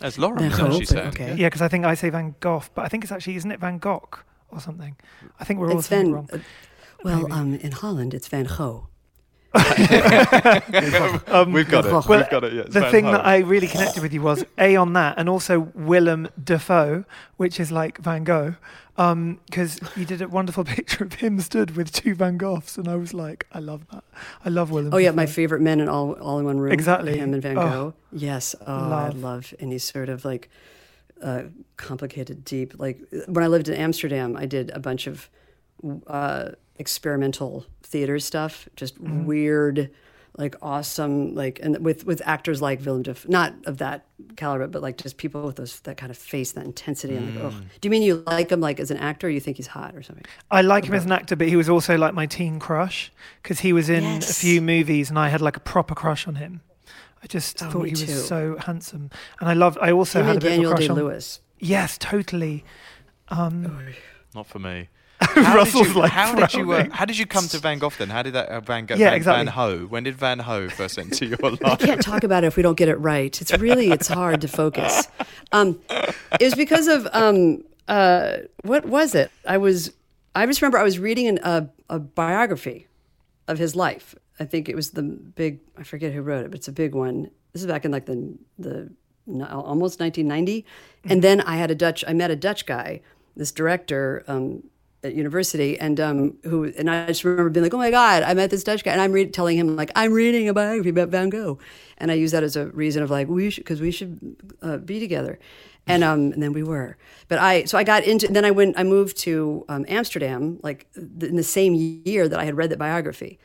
As 0.00 0.18
Laura 0.18 0.38
Van 0.38 0.50
was 0.50 0.58
Gogh, 0.58 0.66
actually 0.66 0.84
saying. 0.86 1.08
okay. 1.08 1.34
Yeah, 1.36 1.46
because 1.48 1.62
I 1.62 1.68
think 1.68 1.84
I 1.84 1.94
say 1.94 2.10
Van 2.10 2.34
Gogh, 2.40 2.62
but 2.74 2.84
I 2.84 2.88
think 2.88 3.02
it's 3.02 3.12
actually 3.12 3.36
isn't 3.36 3.50
it 3.50 3.58
Van 3.60 3.78
Gogh 3.78 4.08
or 4.50 4.60
something? 4.60 4.96
I 5.40 5.44
think 5.44 5.58
we're 5.58 5.72
all 5.72 5.82
saying 5.82 6.04
Van. 6.06 6.12
wrong. 6.14 6.28
uh, 6.32 6.38
well, 7.04 7.32
um, 7.32 7.54
in 7.54 7.72
Holland, 7.72 8.14
it's 8.14 8.28
Van 8.28 8.44
Gogh. 8.44 8.86
We've 9.54 9.64
got 11.68 11.86
it. 11.86 11.92
Well, 11.92 12.04
We've 12.08 12.30
got 12.30 12.44
it. 12.44 12.52
Yeah, 12.52 12.62
the 12.68 12.90
thing 12.90 13.04
Gogh. 13.04 13.12
that 13.12 13.26
I 13.26 13.38
really 13.38 13.66
connected 13.66 14.02
with 14.02 14.12
you 14.12 14.22
was 14.22 14.44
a 14.58 14.76
on 14.76 14.92
that, 14.92 15.18
and 15.18 15.28
also 15.28 15.70
Willem 15.74 16.28
Dafoe, 16.42 17.04
which 17.36 17.58
is 17.58 17.72
like 17.72 17.98
Van 17.98 18.24
Gogh, 18.24 18.56
because 18.96 19.80
you 19.96 20.04
did 20.04 20.20
a 20.20 20.28
wonderful 20.28 20.64
picture 20.76 21.04
of 21.04 21.14
him 21.14 21.40
stood 21.40 21.76
with 21.76 21.92
two 21.92 22.14
Van 22.14 22.38
Goghs, 22.38 22.76
and 22.76 22.88
I 22.88 22.96
was 22.96 23.14
like, 23.14 23.46
I 23.52 23.58
love 23.60 23.86
that. 23.92 24.04
I 24.44 24.50
love 24.50 24.70
Willem. 24.70 24.92
Oh 24.92 24.98
yeah, 24.98 25.12
my 25.12 25.26
favorite 25.26 25.62
men 25.62 25.80
in 25.80 25.88
all 25.88 26.12
all 26.14 26.38
in 26.38 26.44
one 26.44 26.58
room. 26.58 26.72
Exactly. 26.72 27.18
Him 27.18 27.32
and 27.32 27.42
Van 27.42 27.56
Oh. 27.58 27.62
Gogh. 27.68 27.94
Yes. 28.12 28.54
Oh, 28.66 28.74
I 28.74 28.88
Love. 29.08 29.18
love 29.18 29.54
any 29.60 29.78
sort 29.78 30.08
of 30.10 30.24
like 30.26 30.50
uh, 31.22 31.44
complicated, 31.76 32.44
deep. 32.44 32.74
Like 32.78 33.00
when 33.26 33.42
I 33.44 33.48
lived 33.48 33.68
in 33.68 33.74
Amsterdam, 33.74 34.36
I 34.36 34.46
did 34.46 34.70
a 34.70 34.78
bunch 34.78 35.06
of 35.06 35.28
uh, 36.06 36.50
experimental 36.78 37.66
theater 37.82 38.18
stuff, 38.18 38.68
just 38.76 38.96
Mm-hmm. 39.02 39.24
weird, 39.24 39.90
like 40.36 40.54
awesome, 40.62 41.34
like 41.34 41.58
and 41.62 41.78
with 41.84 42.04
with 42.06 42.22
actors 42.24 42.62
like 42.62 42.84
Willem 42.84 43.02
Dafoe, 43.02 43.28
not 43.28 43.54
of 43.66 43.78
that 43.78 44.06
caliber, 44.36 44.68
but 44.68 44.82
like 44.82 44.96
just 44.96 45.16
people 45.16 45.42
with 45.42 45.56
those 45.56 45.80
that 45.80 45.96
kind 45.96 46.10
of 46.10 46.16
face, 46.18 46.52
that 46.52 46.64
intensity. 46.64 47.16
And 47.16 47.34
like, 47.34 47.44
oh, 47.44 47.50
Mm. 47.56 47.64
do 47.80 47.86
you 47.86 47.90
mean 47.90 48.02
you 48.02 48.22
like 48.26 48.50
him 48.50 48.60
like 48.60 48.78
as 48.78 48.90
an 48.92 48.98
actor? 48.98 49.26
or 49.26 49.30
You 49.30 49.40
think 49.40 49.56
he's 49.56 49.66
hot 49.68 49.96
or 49.96 50.02
something? 50.02 50.24
I 50.50 50.62
like 50.62 50.84
him 50.84 50.94
as 50.94 51.04
an 51.04 51.12
actor, 51.12 51.34
but 51.34 51.48
he 51.48 51.56
was 51.56 51.68
also 51.68 51.96
like 51.98 52.14
my 52.14 52.26
teen 52.26 52.60
crush 52.60 53.10
because 53.42 53.60
he 53.60 53.72
was 53.72 53.88
in 53.88 54.04
a 54.04 54.20
few 54.20 54.60
movies, 54.62 55.10
and 55.10 55.18
I 55.18 55.28
had 55.28 55.40
like 55.40 55.56
a 55.56 55.60
proper 55.60 55.94
crush 55.96 56.28
on 56.28 56.36
him. 56.36 56.60
I 57.20 57.26
just 57.26 57.60
Oh, 57.64 57.70
thought 57.70 57.82
he 57.86 57.90
was 57.90 58.04
too. 58.04 58.12
so 58.12 58.56
handsome, 58.64 59.10
and 59.40 59.48
I 59.48 59.54
loved. 59.54 59.78
I 59.82 59.90
also 59.90 60.20
Him 60.20 60.26
had 60.26 60.36
and 60.36 60.44
a 60.44 60.46
bit 60.46 60.52
of 60.52 60.58
a 60.58 60.62
Day 60.62 60.68
crush 60.68 60.88
on. 60.88 60.96
Lewis. 60.96 61.40
Yes, 61.58 61.98
totally. 61.98 62.64
Um, 63.28 63.82
Not 64.36 64.46
for 64.46 64.60
me. 64.60 64.88
How 65.34 65.56
Russell's 65.56 65.86
did 65.86 65.94
you, 65.94 66.00
like 66.00 66.10
how 66.12 66.34
did 66.34 66.54
you 66.54 66.72
uh, 66.72 66.86
how 66.90 67.04
did 67.04 67.18
you 67.18 67.26
come 67.26 67.46
to 67.48 67.58
Van 67.58 67.78
Gogh 67.78 67.90
then? 67.90 68.08
How 68.10 68.22
did 68.22 68.34
that 68.34 68.48
uh, 68.48 68.60
Van 68.60 68.86
Gogh? 68.86 68.96
Yeah, 68.96 69.08
Van, 69.10 69.16
exactly. 69.16 69.44
Van 69.44 69.52
Ho. 69.54 69.86
When 69.86 70.04
did 70.04 70.16
Van 70.16 70.38
Ho 70.40 70.68
first 70.68 70.98
enter 70.98 71.24
your 71.26 71.38
life? 71.38 71.62
I 71.62 71.76
can't 71.76 72.02
talk 72.02 72.24
about 72.24 72.44
it 72.44 72.48
if 72.48 72.56
we 72.56 72.62
don't 72.62 72.76
get 72.76 72.88
it 72.88 72.96
right. 72.96 73.40
It's 73.40 73.52
really 73.58 73.90
it's 73.90 74.08
hard 74.08 74.40
to 74.42 74.48
focus. 74.48 75.08
Um, 75.52 75.80
it 75.88 76.44
was 76.44 76.54
because 76.54 76.88
of 76.88 77.08
um, 77.12 77.64
uh, 77.88 78.38
what 78.62 78.86
was 78.86 79.14
it? 79.14 79.30
I 79.46 79.58
was 79.58 79.92
I 80.34 80.46
just 80.46 80.62
remember 80.62 80.78
I 80.78 80.82
was 80.82 80.98
reading 80.98 81.26
an, 81.28 81.38
a 81.42 81.68
a 81.88 81.98
biography 81.98 82.86
of 83.46 83.58
his 83.58 83.74
life. 83.74 84.14
I 84.40 84.44
think 84.44 84.68
it 84.68 84.76
was 84.76 84.90
the 84.90 85.02
big 85.02 85.60
I 85.76 85.82
forget 85.82 86.12
who 86.12 86.22
wrote 86.22 86.44
it, 86.44 86.50
but 86.50 86.58
it's 86.58 86.68
a 86.68 86.72
big 86.72 86.94
one. 86.94 87.30
This 87.52 87.62
is 87.62 87.66
back 87.66 87.84
in 87.84 87.90
like 87.90 88.06
the 88.06 88.36
the 88.58 88.90
almost 89.28 90.00
1990, 90.00 90.64
and 91.04 91.22
then 91.22 91.40
I 91.42 91.56
had 91.56 91.70
a 91.70 91.74
Dutch. 91.74 92.04
I 92.06 92.12
met 92.12 92.30
a 92.30 92.36
Dutch 92.36 92.66
guy, 92.66 93.00
this 93.36 93.52
director. 93.52 94.24
Um, 94.26 94.64
at 95.08 95.14
university, 95.14 95.78
and 95.78 95.98
um, 96.00 96.36
who 96.44 96.64
and 96.78 96.88
I 96.90 97.06
just 97.06 97.24
remember 97.24 97.50
being 97.50 97.64
like, 97.64 97.74
"Oh 97.74 97.78
my 97.78 97.90
God, 97.90 98.22
I 98.22 98.34
met 98.34 98.50
this 98.50 98.64
Dutch 98.64 98.84
guy," 98.84 98.92
and 98.92 99.00
I'm 99.00 99.12
read, 99.12 99.34
telling 99.34 99.58
him 99.58 99.76
like, 99.76 99.90
"I'm 99.96 100.12
reading 100.12 100.48
a 100.48 100.54
biography 100.54 100.90
about 100.90 101.08
Van 101.08 101.28
Gogh," 101.30 101.58
and 101.98 102.10
I 102.10 102.14
use 102.14 102.30
that 102.32 102.42
as 102.42 102.56
a 102.56 102.66
reason 102.66 103.02
of 103.02 103.10
like, 103.10 103.28
"We 103.28 103.50
should," 103.50 103.64
because 103.64 103.80
we 103.80 103.90
should 103.90 104.36
uh, 104.62 104.76
be 104.78 105.00
together, 105.00 105.38
and 105.86 106.04
um, 106.04 106.32
and 106.32 106.42
then 106.42 106.52
we 106.52 106.62
were. 106.62 106.96
But 107.28 107.38
I 107.38 107.64
so 107.64 107.76
I 107.78 107.84
got 107.84 108.04
into 108.04 108.28
then 108.28 108.44
I 108.44 108.50
went 108.50 108.78
I 108.78 108.84
moved 108.84 109.16
to 109.18 109.64
um, 109.68 109.84
Amsterdam 109.88 110.60
like 110.62 110.86
th- 110.94 111.30
in 111.30 111.36
the 111.36 111.42
same 111.42 111.74
year 111.74 112.28
that 112.28 112.38
I 112.38 112.44
had 112.44 112.56
read 112.56 112.70
that 112.70 112.78
biography, 112.78 113.38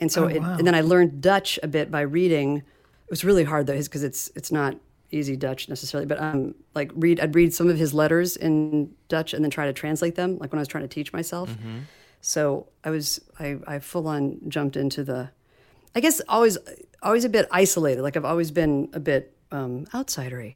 and 0.00 0.12
so 0.12 0.24
Oh, 0.24 0.28
it, 0.28 0.40
wow. 0.40 0.56
and 0.58 0.66
then 0.66 0.74
I 0.74 0.80
learned 0.82 1.20
Dutch 1.20 1.58
a 1.62 1.68
bit 1.68 1.90
by 1.90 2.02
reading. 2.02 2.58
It 2.58 3.10
was 3.10 3.24
really 3.24 3.44
hard 3.44 3.66
though, 3.66 3.78
because 3.80 4.02
it's 4.02 4.30
it's 4.34 4.52
not 4.52 4.76
easy 5.16 5.36
Dutch 5.36 5.68
necessarily, 5.68 6.06
but 6.06 6.20
um, 6.20 6.54
like 6.74 6.90
read 6.94 7.20
I'd 7.20 7.34
read 7.34 7.52
some 7.54 7.68
of 7.68 7.76
his 7.78 7.92
letters 7.94 8.36
in 8.36 8.92
Dutch 9.08 9.34
and 9.34 9.42
then 9.42 9.50
try 9.50 9.66
to 9.66 9.72
translate 9.72 10.14
them, 10.14 10.38
like 10.38 10.52
when 10.52 10.58
I 10.58 10.62
was 10.62 10.68
trying 10.68 10.84
to 10.84 10.88
teach 10.88 11.12
myself. 11.12 11.50
So 12.20 12.66
I 12.84 12.90
was 12.90 13.20
I, 13.38 13.58
I 13.66 13.78
full 13.78 14.06
on 14.08 14.38
jumped 14.48 14.76
into 14.76 15.04
the, 15.04 15.30
I 15.94 16.00
guess 16.00 16.20
always 16.28 16.58
always 17.02 17.24
a 17.24 17.28
bit 17.28 17.46
isolated. 17.50 18.02
Like 18.02 18.16
I've 18.16 18.24
always 18.24 18.50
been 18.50 18.88
a 18.92 19.00
bit 19.00 19.36
um, 19.52 19.86
outsidery, 19.92 20.54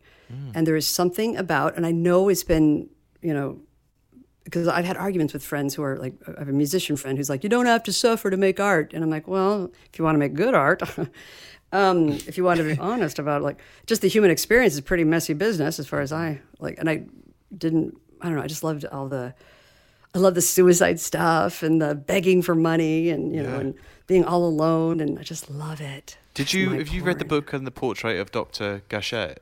and 0.54 0.66
there 0.66 0.76
is 0.76 0.86
something 0.86 1.36
about, 1.36 1.76
and 1.76 1.86
I 1.86 1.92
know 1.92 2.28
it's 2.28 2.44
been 2.44 2.88
you 3.22 3.34
know 3.34 3.60
because 4.44 4.66
I've 4.66 4.84
had 4.84 4.96
arguments 4.96 5.32
with 5.32 5.44
friends 5.44 5.74
who 5.74 5.82
are 5.82 5.96
like, 5.98 6.14
I 6.26 6.40
have 6.40 6.48
a 6.48 6.52
musician 6.52 6.96
friend 6.96 7.16
who's 7.16 7.28
like, 7.28 7.44
you 7.44 7.48
don't 7.50 7.66
have 7.66 7.82
to 7.84 7.92
suffer 7.92 8.30
to 8.30 8.36
make 8.36 8.58
art. 8.58 8.92
And 8.92 9.04
I'm 9.04 9.10
like, 9.10 9.28
well, 9.28 9.70
if 9.92 9.98
you 9.98 10.04
want 10.04 10.16
to 10.16 10.18
make 10.18 10.34
good 10.34 10.54
art, 10.54 10.82
um, 11.72 12.08
if 12.26 12.36
you 12.36 12.44
want 12.44 12.58
to 12.58 12.64
be 12.64 12.78
honest 12.78 13.18
about 13.18 13.42
like, 13.42 13.58
just 13.86 14.02
the 14.02 14.08
human 14.08 14.30
experience 14.30 14.74
is 14.74 14.80
pretty 14.80 15.04
messy 15.04 15.34
business 15.34 15.78
as 15.78 15.86
far 15.86 16.00
as 16.00 16.12
I 16.12 16.40
like. 16.58 16.78
And 16.78 16.88
I 16.88 17.04
didn't, 17.56 17.96
I 18.20 18.26
don't 18.26 18.36
know, 18.36 18.42
I 18.42 18.46
just 18.46 18.64
loved 18.64 18.84
all 18.86 19.08
the, 19.08 19.34
I 20.14 20.18
love 20.18 20.34
the 20.34 20.42
suicide 20.42 20.98
stuff 20.98 21.62
and 21.62 21.80
the 21.80 21.94
begging 21.94 22.42
for 22.42 22.54
money 22.54 23.10
and, 23.10 23.34
you 23.34 23.42
know, 23.42 23.58
and 23.58 23.74
being 24.06 24.24
all 24.24 24.44
alone. 24.44 25.00
And 25.00 25.18
I 25.18 25.22
just 25.22 25.50
love 25.50 25.80
it. 25.80 26.16
Did 26.34 26.52
you 26.52 26.70
have 26.70 26.88
you 26.88 27.02
read 27.02 27.18
the 27.18 27.24
book 27.24 27.52
and 27.52 27.66
the 27.66 27.70
portrait 27.70 28.18
of 28.18 28.30
Doctor 28.30 28.82
Gachet, 28.88 29.36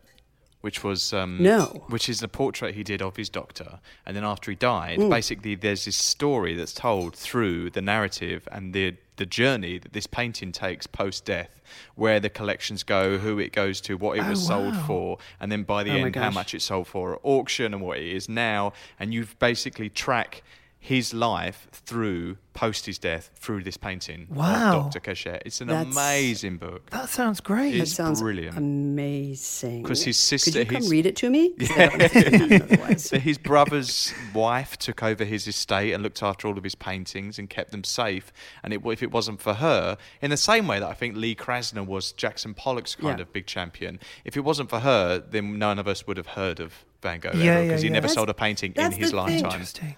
which 0.69 0.85
was 0.85 1.15
um, 1.15 1.43
No. 1.43 1.63
which 1.89 2.11
is 2.11 2.21
the 2.21 2.29
portrait 2.29 2.75
he 2.75 2.83
did 2.83 3.01
of 3.01 3.17
his 3.17 3.31
doctor, 3.31 3.81
and 4.05 4.15
then 4.15 4.23
after 4.23 4.51
he 4.51 4.55
died, 4.55 4.99
Mm. 4.99 5.09
basically 5.09 5.55
there's 5.55 5.87
this 5.87 5.97
story 5.97 6.55
that's 6.55 6.75
told 6.75 7.17
through 7.17 7.71
the 7.71 7.81
narrative 7.81 8.47
and 8.53 8.75
the 8.75 8.97
the 9.17 9.25
journey 9.27 9.79
that 9.79 9.93
this 9.95 10.07
painting 10.07 10.53
takes 10.53 10.87
post 10.87 11.25
death, 11.25 11.61
where 11.97 12.21
the 12.21 12.29
collections 12.29 12.83
go, 12.85 13.17
who 13.19 13.39
it 13.39 13.51
goes 13.53 13.81
to, 13.81 13.97
what 13.97 14.19
it 14.19 14.25
was 14.29 14.45
Oh, 14.45 14.49
sold 14.53 14.75
wow. 14.75 14.87
for, 14.87 15.19
and 15.41 15.51
then 15.51 15.63
by 15.65 15.83
the 15.85 15.91
Oh 15.93 16.05
end 16.05 16.15
how 16.17 16.31
much 16.31 16.53
it 16.55 16.61
sold 16.63 16.87
for 16.87 17.15
at 17.15 17.21
auction 17.23 17.73
and 17.75 17.83
what 17.83 17.97
it 17.99 18.07
is 18.19 18.29
now, 18.29 18.75
and 19.01 19.15
you've 19.15 19.37
basically 19.39 19.89
track 19.89 20.43
his 20.81 21.13
life 21.13 21.67
through 21.73 22.37
post 22.55 22.87
his 22.87 22.99
death 22.99 23.31
through 23.37 23.63
this 23.63 23.77
painting 23.77 24.27
Wow. 24.31 24.89
Dr. 24.93 25.01
Gachet. 25.01 25.43
It's 25.45 25.61
an 25.61 25.69
That's- 25.69 25.93
amazing 25.95 26.57
book. 26.57 26.89
That 26.91 27.09
sounds 27.09 27.41
great. 27.41 27.73
That 27.73 27.83
It's 27.83 27.93
sounds 27.95 28.21
brilliant. 28.21 28.57
Amazing. 28.57 29.83
Because 29.83 30.03
his 30.05 30.17
sister- 30.17 30.65
Could 30.65 30.73
you 30.73 30.79
come 30.81 30.89
read 30.89 31.07
it 31.07 31.17
to 31.17 31.31
me? 31.31 31.53
I 31.61 31.65
don't 31.67 31.93
understand 31.95 32.63
otherwise. 32.63 33.05
So 33.05 33.19
his 33.19 33.39
brother's 33.39 34.13
wife 34.35 34.77
took 34.79 35.03
over 35.03 35.25
his 35.25 35.47
estate 35.47 35.93
and 35.93 36.03
looked 36.03 36.23
after 36.23 36.49
all 36.49 36.57
of 36.59 36.65
his 36.65 36.75
paintings 36.75 37.39
and 37.39 37.49
kept 37.51 37.71
them 37.73 37.85
safe. 37.85 38.33
And 38.63 38.73
it, 38.73 38.81
if 38.87 39.03
it 39.03 39.11
wasn't 39.11 39.41
for 39.41 39.55
her, 39.55 39.97
in 40.21 40.31
the 40.31 40.37
same 40.37 40.67
way 40.69 40.79
that 40.81 40.89
I 40.89 40.95
think 40.95 41.17
Lee 41.17 41.35
Krasner 41.35 41.87
was 41.87 42.13
Jackson 42.13 42.55
Pollock's 42.55 42.95
kind 42.95 43.19
Yeah. 43.19 43.23
of 43.23 43.33
big 43.33 43.47
champion, 43.47 43.99
if 44.25 44.37
it 44.37 44.41
wasn't 44.41 44.71
for 44.71 44.81
her, 44.81 45.19
then 45.19 45.59
none 45.59 45.79
of 45.79 45.87
us 45.89 46.07
would 46.07 46.17
have 46.17 46.29
heard 46.29 46.61
of 46.61 46.85
Van 47.03 47.21
Gogh 47.21 47.31
Yeah, 47.35 47.63
because 47.63 47.71
yeah, 47.71 47.77
he 47.79 47.85
yeah. 47.87 47.93
never 47.93 48.03
That's- 48.09 48.15
sold 48.15 48.29
a 48.31 48.35
painting 48.35 48.73
in 48.75 48.93
his 48.93 48.99
the 48.99 49.07
thing. 49.07 49.17
lifetime. 49.17 49.51
Interesting. 49.53 49.97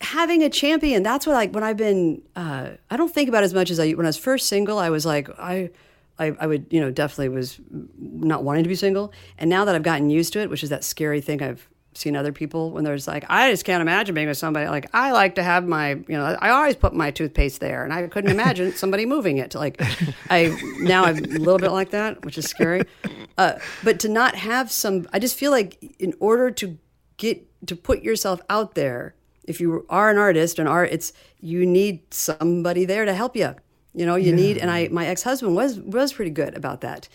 Having 0.00 0.42
a 0.42 0.50
champion 0.50 1.02
that's 1.02 1.26
what 1.26 1.32
like 1.32 1.54
when 1.54 1.64
i've 1.64 1.76
been 1.76 2.20
uh, 2.36 2.70
i 2.90 2.96
don't 2.96 3.12
think 3.12 3.28
about 3.28 3.42
it 3.42 3.46
as 3.46 3.54
much 3.54 3.70
as 3.70 3.80
i 3.80 3.92
when 3.92 4.04
i 4.04 4.08
was 4.08 4.16
first 4.16 4.48
single 4.48 4.78
i 4.78 4.90
was 4.90 5.06
like 5.06 5.28
I, 5.38 5.70
I 6.18 6.36
i 6.38 6.46
would 6.46 6.66
you 6.70 6.80
know 6.80 6.90
definitely 6.90 7.30
was 7.30 7.58
not 7.98 8.44
wanting 8.44 8.64
to 8.64 8.68
be 8.68 8.74
single. 8.74 9.12
And 9.38 9.48
now 9.48 9.64
that 9.64 9.74
i've 9.74 9.82
gotten 9.82 10.10
used 10.10 10.32
to 10.34 10.40
it 10.40 10.50
which 10.50 10.62
is 10.62 10.70
that 10.70 10.84
scary 10.84 11.20
thing 11.20 11.42
i've 11.42 11.66
seen 11.94 12.14
other 12.14 12.32
people 12.32 12.72
when 12.72 12.84
there's 12.84 13.08
like 13.08 13.24
i 13.28 13.50
just 13.50 13.64
can't 13.64 13.80
imagine 13.80 14.14
being 14.14 14.28
with 14.28 14.36
somebody 14.36 14.68
like 14.68 14.86
i 14.92 15.12
like 15.12 15.36
to 15.36 15.42
have 15.42 15.66
my 15.66 15.92
you 15.92 16.04
know 16.08 16.36
i 16.40 16.50
always 16.50 16.76
put 16.76 16.92
my 16.92 17.10
toothpaste 17.10 17.60
there 17.60 17.84
and 17.84 17.92
i 17.92 18.06
couldn't 18.06 18.30
imagine 18.30 18.72
somebody 18.76 19.06
moving 19.06 19.38
it 19.38 19.54
like 19.54 19.80
i 20.30 20.54
now 20.80 21.04
i'm 21.04 21.16
a 21.16 21.38
little 21.38 21.58
bit 21.58 21.72
like 21.72 21.90
that 21.90 22.22
which 22.24 22.36
is 22.38 22.44
scary. 22.46 22.82
Uh, 23.38 23.58
but 23.82 23.98
to 24.00 24.08
not 24.08 24.34
have 24.34 24.70
some 24.70 25.08
i 25.12 25.18
just 25.18 25.38
feel 25.38 25.50
like 25.50 25.78
in 25.98 26.14
order 26.20 26.50
to 26.50 26.78
get 27.16 27.42
to 27.66 27.74
put 27.74 28.02
yourself 28.02 28.40
out 28.50 28.74
there 28.74 29.14
if 29.46 29.60
you 29.60 29.86
are 29.88 30.10
an 30.10 30.18
artist 30.18 30.58
and 30.58 30.68
art 30.68 30.90
it's 30.92 31.12
you 31.40 31.64
need 31.66 32.00
somebody 32.12 32.84
there 32.84 33.04
to 33.04 33.14
help 33.14 33.36
you. 33.36 33.54
You 33.94 34.04
know 34.06 34.16
you 34.16 34.32
need 34.34 34.58
and 34.58 34.70
i 34.70 34.88
my 34.88 35.06
ex-husband 35.06 35.54
was 35.56 35.78
was 35.80 36.12
pretty 36.12 36.30
good 36.30 36.54
about 36.56 36.80
that. 36.82 37.08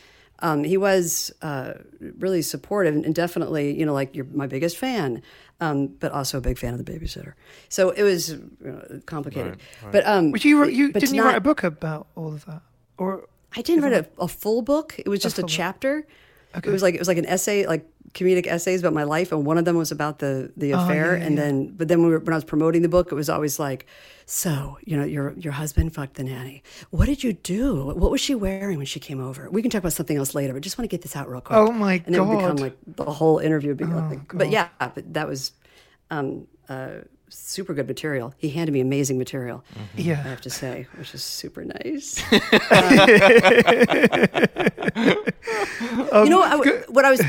Um, 0.44 0.64
he 0.64 0.76
was 0.76 1.32
uh, 1.44 1.74
really 2.18 2.42
supportive 2.42 2.96
and 2.96 3.14
definitely 3.14 3.78
you 3.78 3.86
know 3.86 3.94
like 3.94 4.16
you're 4.16 4.26
my 4.26 4.48
biggest 4.48 4.78
fan 4.78 5.22
um, 5.60 5.88
but 6.00 6.12
also 6.12 6.40
a 6.40 6.42
big 6.42 6.58
fan 6.58 6.74
of 6.74 6.84
the 6.84 6.92
babysitter. 6.92 7.34
So 7.70 7.92
it 7.92 8.02
was 8.02 8.30
you 8.30 8.50
know, 8.62 9.02
complicated 9.06 9.60
but 9.92 10.08
um 10.08 10.32
Would 10.32 10.44
you 10.44 10.60
wr- 10.60 10.70
you 10.70 10.92
but 10.92 11.02
didn't 11.02 11.14
you 11.16 11.22
not- 11.22 11.28
write 11.28 11.38
a 11.38 11.42
book 11.42 11.64
about 11.64 12.08
all 12.16 12.34
of 12.34 12.46
that, 12.46 12.62
or 12.98 13.28
I 13.56 13.62
didn't 13.62 13.84
write 13.84 13.94
a, 13.94 14.08
a 14.18 14.28
full 14.28 14.62
book. 14.64 14.96
It 14.98 15.08
was 15.10 15.20
just 15.20 15.38
a 15.38 15.42
full 15.42 15.48
book. 15.48 15.56
chapter. 15.56 16.08
It 16.56 16.66
was 16.66 16.82
like 16.82 16.96
it 16.96 17.00
was 17.00 17.08
like 17.08 17.18
an 17.20 17.26
essay, 17.28 17.66
like 17.68 17.86
comedic 18.14 18.48
essays 18.48 18.82
about 18.82 18.94
my 18.94 19.04
life, 19.04 19.32
and 19.32 19.46
one 19.46 19.58
of 19.58 19.66
them 19.66 19.78
was 19.78 19.92
about 19.92 20.20
the 20.20 20.52
the 20.58 20.72
affair. 20.72 21.14
Oh, 21.14 21.18
yeah, 21.18 21.26
and 21.26 21.38
yeah. 21.38 21.44
then, 21.44 21.68
but 21.78 21.88
then 21.88 22.04
we 22.04 22.10
were, 22.10 22.20
when 22.20 22.34
I 22.34 22.38
was 22.38 22.44
promoting 22.46 22.82
the 22.82 22.90
book, 22.90 23.12
it 23.12 23.16
was 23.16 23.30
always 23.30 23.60
like, 23.60 23.86
"So, 24.26 24.78
you 24.86 24.98
know, 24.98 25.04
your 25.06 25.34
your 25.38 25.54
husband 25.54 25.94
fucked 25.94 26.16
the 26.16 26.24
nanny. 26.24 26.64
What 26.90 27.06
did 27.08 27.24
you 27.24 27.34
do? 27.34 27.86
What 27.86 28.12
was 28.12 28.22
she 28.22 28.36
wearing 28.36 28.78
when 28.78 28.86
she 28.86 29.00
came 29.00 29.20
over? 29.22 29.50
We 29.50 29.62
can 29.62 29.72
talk 29.72 29.80
about 29.80 29.94
something 29.94 30.18
else 30.18 30.36
later, 30.36 30.54
but 30.54 30.62
just 30.62 30.78
want 30.78 30.90
to 30.90 30.94
get 30.96 31.02
this 31.04 31.16
out 31.16 31.30
real 31.30 31.42
quick." 31.42 31.58
Oh, 31.58 31.72
my 31.72 32.02
And 32.06 32.16
it 32.16 32.20
would 32.20 32.38
become 32.38 32.58
Oh, 32.60 32.62
like 32.62 32.78
the 32.86 33.06
whole 33.06 33.40
interview 33.40 33.70
would 33.70 33.78
be 33.78 33.86
like, 33.86 34.34
but 34.34 34.50
yeah, 34.50 34.68
but 34.80 35.14
that 35.14 35.28
was 35.28 35.52
um, 36.10 36.48
uh, 36.70 37.02
super 37.30 37.74
good 37.74 37.88
material. 37.88 38.34
He 38.38 38.50
handed 38.50 38.74
me 38.74 38.82
amazing 38.82 39.18
material. 39.18 39.64
I 39.98 40.02
Yeah. 40.02 40.16
have 40.16 40.42
to 40.42 40.50
say, 40.50 40.88
which 40.98 41.14
is 41.16 41.24
super 41.24 41.64
nice. 41.64 42.22
Um, 46.12 46.26
you 46.26 46.30
know 46.30 46.40
what 46.40 46.68
I, 46.68 46.72
what 46.92 47.06
I 47.06 47.12
was 47.12 47.22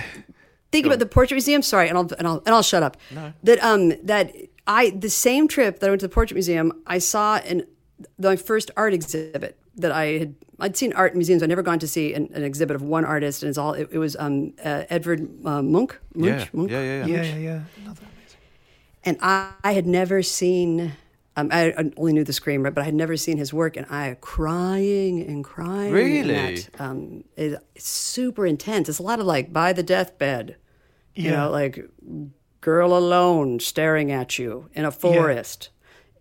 thinking 0.73 0.91
about 0.91 0.99
the 0.99 1.07
portrait 1.07 1.37
museum. 1.37 1.63
Sorry, 1.63 1.89
and 1.89 1.97
I'll 1.97 2.11
and 2.19 2.27
I'll 2.27 2.43
and 2.45 2.55
I'll 2.55 2.63
shut 2.63 2.83
up. 2.83 2.97
That 3.45 3.63
um 3.63 3.91
that 4.03 4.35
I 4.67 4.91
the 4.91 5.11
same 5.11 5.47
trip 5.47 5.79
that 5.79 5.87
I 5.87 5.91
went 5.91 6.01
to 6.01 6.09
the 6.09 6.15
portrait 6.15 6.35
museum, 6.35 6.73
I 6.87 6.99
saw 6.99 7.37
an 7.37 7.67
my 8.19 8.37
first 8.37 8.71
art 8.77 8.95
exhibit 8.95 9.59
that 9.77 9.93
I 9.93 10.05
had. 10.19 10.35
I'd 10.61 10.77
seen 10.77 10.93
art 10.93 11.13
in 11.13 11.19
museums. 11.19 11.43
I'd 11.43 11.49
never 11.49 11.63
gone 11.63 11.81
to 11.81 11.89
see 11.89 12.15
an, 12.15 12.31
an 12.35 12.45
exhibit 12.45 12.77
of 12.77 12.83
one 12.83 13.05
artist, 13.05 13.43
and 13.43 13.49
it's 13.49 13.59
all. 13.59 13.73
It, 13.73 13.89
it 13.91 13.99
was 13.99 14.15
um, 14.17 14.55
uh, 14.65 14.85
Edvard 14.91 15.29
uh, 15.45 15.61
Munch. 15.61 15.93
Yeah, 16.15 16.37
Munch? 16.37 16.55
Munch? 16.55 16.71
yeah, 16.71 16.83
yeah, 16.83 17.07
yeah. 17.07 17.07
Yeah, 17.07 17.23
yeah, 17.23 17.37
yeah. 17.37 17.61
Another 17.83 18.03
amazing. 18.03 18.39
And 19.05 19.19
I, 19.21 19.51
I 19.65 19.73
had 19.73 19.87
never 19.87 20.23
seen, 20.23 20.93
um, 21.37 21.49
I 21.51 21.73
I 21.73 21.91
only 21.97 22.13
knew 22.13 22.23
the 22.23 22.33
Scream, 22.33 22.63
right, 22.63 22.73
but 22.73 22.83
I 22.83 22.85
had 22.85 22.95
never 22.95 23.17
seen 23.17 23.39
his 23.39 23.53
work, 23.53 23.77
and 23.77 23.87
I 23.91 24.17
crying 24.21 25.21
and 25.27 25.43
crying. 25.43 25.93
Really? 25.93 26.33
that. 26.33 26.81
Um, 26.81 27.25
it, 27.37 27.61
it's 27.75 27.89
super 27.89 28.47
intense. 28.47 28.89
It's 28.89 29.01
a 29.01 29.03
lot 29.03 29.19
of 29.19 29.27
like 29.27 29.53
by 29.53 29.73
the 29.73 29.83
deathbed, 29.83 30.57
you 31.15 31.31
Yeah. 31.31 31.37
know, 31.37 31.51
like 31.51 31.85
girl 32.61 32.97
alone 32.97 33.61
staring 33.61 34.13
at 34.13 34.39
you 34.39 34.69
in 34.75 34.85
a 34.85 34.91
forest 34.93 35.71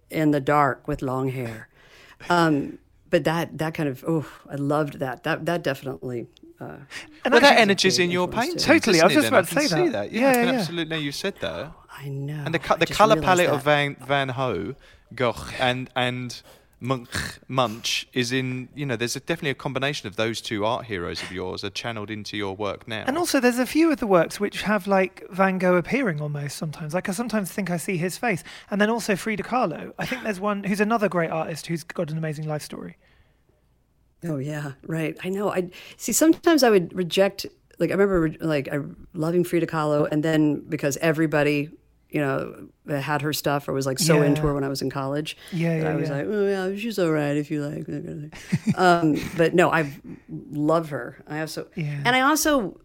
in 0.09 0.31
the 0.31 0.39
dark 0.41 0.87
with 0.87 1.01
long 1.01 1.29
hair. 1.29 1.67
Um, 2.29 2.77
but 3.09 3.23
that 3.25 3.57
that 3.57 3.73
kind 3.73 3.89
of 3.89 4.03
oh, 4.07 4.25
I 4.49 4.55
loved 4.55 4.99
that. 4.99 5.23
That 5.23 5.45
that 5.45 5.63
definitely. 5.63 6.27
Uh, 6.59 6.77
And 7.25 7.31
well, 7.33 7.41
that 7.41 7.43
actually- 7.43 7.61
energy's 7.61 7.97
in 7.99 8.11
your 8.11 8.25
influence 8.27 8.65
paintings. 8.65 8.65
Totally, 8.65 9.01
I 9.01 9.05
was 9.05 9.13
just 9.15 9.27
about 9.29 9.47
to 9.47 9.55
can 9.55 9.67
say 9.67 9.67
see 9.75 9.89
that. 9.89 9.91
that. 9.93 10.11
Yeah, 10.11 10.21
Yeah, 10.21 10.29
I 10.29 10.33
can 10.33 10.47
yeah. 10.53 10.59
absolutely. 10.59 10.95
No, 10.95 11.01
you 11.01 11.11
said 11.11 11.33
that. 11.41 11.71
I 11.97 12.07
know. 12.09 12.43
And 12.45 12.53
the, 12.53 12.59
co- 12.59 12.77
the 12.77 12.85
color 12.85 13.19
palette 13.21 13.47
that. 13.47 13.55
of 13.55 13.63
Van 13.63 13.95
Van 14.07 14.29
Ho, 14.29 14.75
Gogh, 15.15 15.35
and 15.59 15.89
and 15.95 16.41
Munch, 16.83 17.39
Munch 17.47 18.07
is 18.11 18.31
in. 18.31 18.67
You 18.73 18.87
know, 18.87 18.95
there's 18.95 19.15
a, 19.15 19.19
definitely 19.19 19.51
a 19.51 19.55
combination 19.55 20.07
of 20.07 20.15
those 20.15 20.41
two 20.41 20.65
art 20.65 20.85
heroes 20.85 21.21
of 21.21 21.31
yours 21.31 21.63
are 21.63 21.69
channeled 21.69 22.09
into 22.09 22.35
your 22.35 22.55
work 22.55 22.87
now. 22.87 23.03
And 23.05 23.19
also, 23.19 23.39
there's 23.39 23.59
a 23.59 23.67
few 23.67 23.91
of 23.91 23.99
the 23.99 24.07
works 24.07 24.39
which 24.39 24.63
have 24.63 24.87
like 24.87 25.23
Van 25.29 25.59
Gogh 25.59 25.75
appearing 25.75 26.19
almost 26.19 26.57
sometimes. 26.57 26.95
Like 26.95 27.07
I 27.07 27.11
sometimes 27.11 27.51
think 27.51 27.69
I 27.69 27.77
see 27.77 27.97
his 27.97 28.17
face, 28.17 28.43
and 28.71 28.81
then 28.81 28.89
also 28.89 29.15
Frida 29.15 29.43
Kahlo. 29.43 29.93
I 29.99 30.07
think 30.07 30.23
there's 30.23 30.39
one 30.39 30.63
who's 30.63 30.81
another 30.81 31.07
great 31.07 31.29
artist 31.29 31.67
who's 31.67 31.83
got 31.83 32.09
an 32.09 32.17
amazing 32.17 32.47
life 32.47 32.63
story. 32.63 32.97
Oh 34.23 34.37
yeah, 34.37 34.73
right. 34.83 35.15
I 35.23 35.29
know. 35.29 35.51
I 35.51 35.69
see. 35.97 36.13
Sometimes 36.13 36.63
I 36.63 36.71
would 36.71 36.93
reject. 36.93 37.45
Like 37.77 37.91
I 37.91 37.93
remember, 37.93 38.35
like 38.43 38.69
I 38.71 38.79
loving 39.13 39.43
Frida 39.43 39.67
Kahlo, 39.67 40.07
and 40.11 40.23
then 40.23 40.61
because 40.67 40.97
everybody, 40.97 41.69
you 42.11 42.19
know, 42.19 42.67
had 42.87 43.21
her 43.21 43.31
stuff 43.33 43.67
or 43.69 43.73
was 43.73 43.85
like 43.85 43.97
so 43.97 44.17
Yeah. 44.17 44.25
into 44.27 44.41
her 44.41 44.53
when 44.53 44.63
I 44.63 44.67
was 44.67 44.81
in 44.81 44.89
college. 44.89 45.37
Yeah, 45.51 45.77
yeah, 45.81 45.89
I 45.89 45.95
was 45.95 46.09
yeah. 46.09 46.15
like, 46.17 46.25
oh 46.27 46.47
yeah, 46.69 46.75
she's 46.77 46.99
all 46.99 47.09
right 47.11 47.37
if 47.37 47.49
you 47.49 47.65
like. 47.65 47.85
that 47.85 48.05
kind 48.05 48.31
of 48.33 48.39
thing. 48.39 48.73
um, 48.77 49.15
but 49.37 49.55
no, 49.55 49.71
I 49.71 49.91
love 50.51 50.89
her. 50.89 51.23
I 51.27 51.37
have 51.37 51.49
so, 51.49 51.67
Yeah. 51.75 52.01
and 52.05 52.15
I 52.15 52.21
also, 52.21 52.79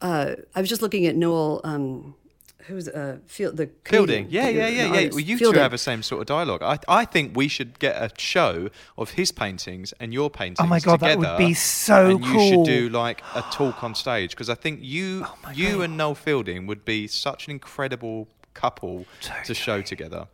uh, 0.00 0.34
I 0.54 0.60
was 0.60 0.68
just 0.68 0.82
looking 0.82 1.06
at 1.06 1.16
Noel. 1.16 1.60
Um, 1.64 2.14
who's 2.66 2.88
uh, 2.88 3.18
Field, 3.26 3.56
the 3.56 3.70
Fielding, 3.84 4.26
yeah, 4.28 4.48
yeah, 4.48 4.66
yeah, 4.66 4.82
yeah. 4.82 4.88
artist. 4.88 5.12
Well, 5.12 5.20
you 5.20 5.38
two 5.38 5.52
have 5.52 5.70
the 5.70 5.78
same 5.78 6.02
sort 6.02 6.20
of 6.20 6.26
dialogue. 6.26 6.62
I, 6.62 6.78
I 6.88 7.04
think 7.04 7.36
we 7.36 7.48
should 7.48 7.78
get 7.78 7.94
a 7.94 8.10
show 8.18 8.68
of 8.98 9.10
his 9.10 9.30
paintings 9.32 9.94
and 10.00 10.12
your 10.12 10.30
paintings. 10.30 10.58
Oh 10.60 10.66
my 10.66 10.80
God, 10.80 11.00
that 11.00 11.18
would 11.18 11.38
be 11.38 11.54
so 11.54 12.10
and 12.10 12.24
you 12.24 12.32
cool. 12.32 12.40
Oh 12.40 12.64
should 12.64 12.64
do 12.64 12.88
like 12.88 13.22
a 13.34 13.42
talk 13.52 13.84
on 13.84 13.94
stage 13.94 14.30
because 14.30 14.50
I 14.50 14.54
think 14.56 14.80
you, 14.82 15.26
you 15.54 15.82
and 15.82 15.96
Noel 15.96 16.14
Fielding 16.16 16.66
would 16.66 16.84
be 16.84 17.06
such 17.06 17.46
an 17.46 17.52
incredible 17.52 18.28
couple 18.64 19.04
to 19.44 19.54
show 19.54 19.82
together. 19.82 20.26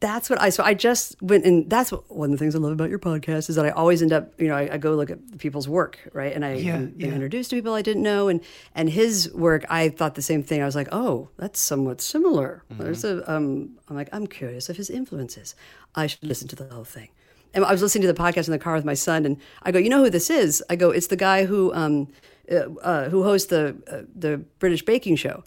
that's 0.00 0.28
what 0.28 0.40
I 0.40 0.50
so 0.50 0.64
I 0.64 0.74
just 0.74 1.14
went 1.22 1.44
and 1.44 1.70
that's 1.70 1.92
what, 1.92 2.02
one 2.10 2.32
of 2.32 2.32
the 2.36 2.38
things 2.42 2.56
I 2.56 2.58
love 2.58 2.72
about 2.72 2.90
your 2.90 2.98
podcast 2.98 3.48
is 3.48 3.54
that 3.54 3.64
I 3.64 3.70
always 3.70 4.02
end 4.02 4.12
up 4.12 4.24
you 4.40 4.48
know 4.48 4.56
I, 4.56 4.64
I 4.74 4.78
go 4.78 4.94
look 5.00 5.10
at 5.10 5.18
people's 5.38 5.68
work 5.68 5.94
right? 6.12 6.32
And 6.34 6.44
I 6.44 6.54
Yeah, 6.54 6.74
am 6.74 6.94
yeah. 6.96 7.12
introduced 7.18 7.50
to 7.50 7.56
people 7.56 7.72
I 7.74 7.82
didn't 7.82 8.02
know 8.02 8.26
and 8.26 8.40
and 8.74 8.90
his 8.90 9.30
work 9.32 9.64
I 9.70 9.90
thought 9.90 10.16
the 10.16 10.22
same 10.32 10.42
thing. 10.42 10.60
I 10.60 10.66
was 10.66 10.74
like 10.74 10.88
oh 10.90 11.28
that's 11.36 11.60
somewhat 11.60 12.00
similar. 12.00 12.64
There's 12.70 13.04
a 13.04 13.12
um 13.32 13.78
I'm 13.88 13.94
like 13.94 14.08
I'm 14.12 14.26
curious 14.26 14.68
of 14.68 14.76
his 14.76 14.90
influences. 14.90 15.54
I 15.94 16.08
should 16.08 16.24
listen 16.24 16.48
to 16.48 16.56
the 16.56 16.66
whole 16.74 16.84
thing. 16.96 17.10
And 17.54 17.64
I 17.64 17.70
was 17.70 17.82
listening 17.82 18.02
to 18.08 18.12
the 18.12 18.20
podcast 18.24 18.48
in 18.48 18.52
the 18.52 18.58
car 18.66 18.74
with 18.74 18.84
my 18.92 18.94
son 18.94 19.24
and 19.24 19.36
I 19.62 19.70
go 19.70 19.78
you 19.78 19.88
know 19.88 20.02
who 20.02 20.10
this 20.10 20.30
is? 20.30 20.64
I 20.68 20.74
go 20.74 20.90
it's 20.90 21.06
the 21.14 21.22
guy 21.30 21.44
who 21.44 21.72
um 21.74 22.08
uh, 22.52 22.68
uh, 22.82 23.08
who 23.08 23.22
hosts 23.22 23.48
the 23.48 23.76
uh, 23.90 24.02
the 24.14 24.38
British 24.58 24.82
baking 24.84 25.16
show 25.16 25.42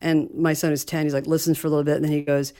and 0.00 0.28
my 0.34 0.52
son 0.52 0.72
is 0.72 0.84
10 0.84 1.04
he's 1.06 1.14
like 1.14 1.26
listens 1.26 1.58
for 1.58 1.66
a 1.66 1.70
little 1.70 1.84
bit 1.84 1.96
and 1.96 2.04
then 2.04 2.12
he 2.12 2.22
goes 2.22 2.52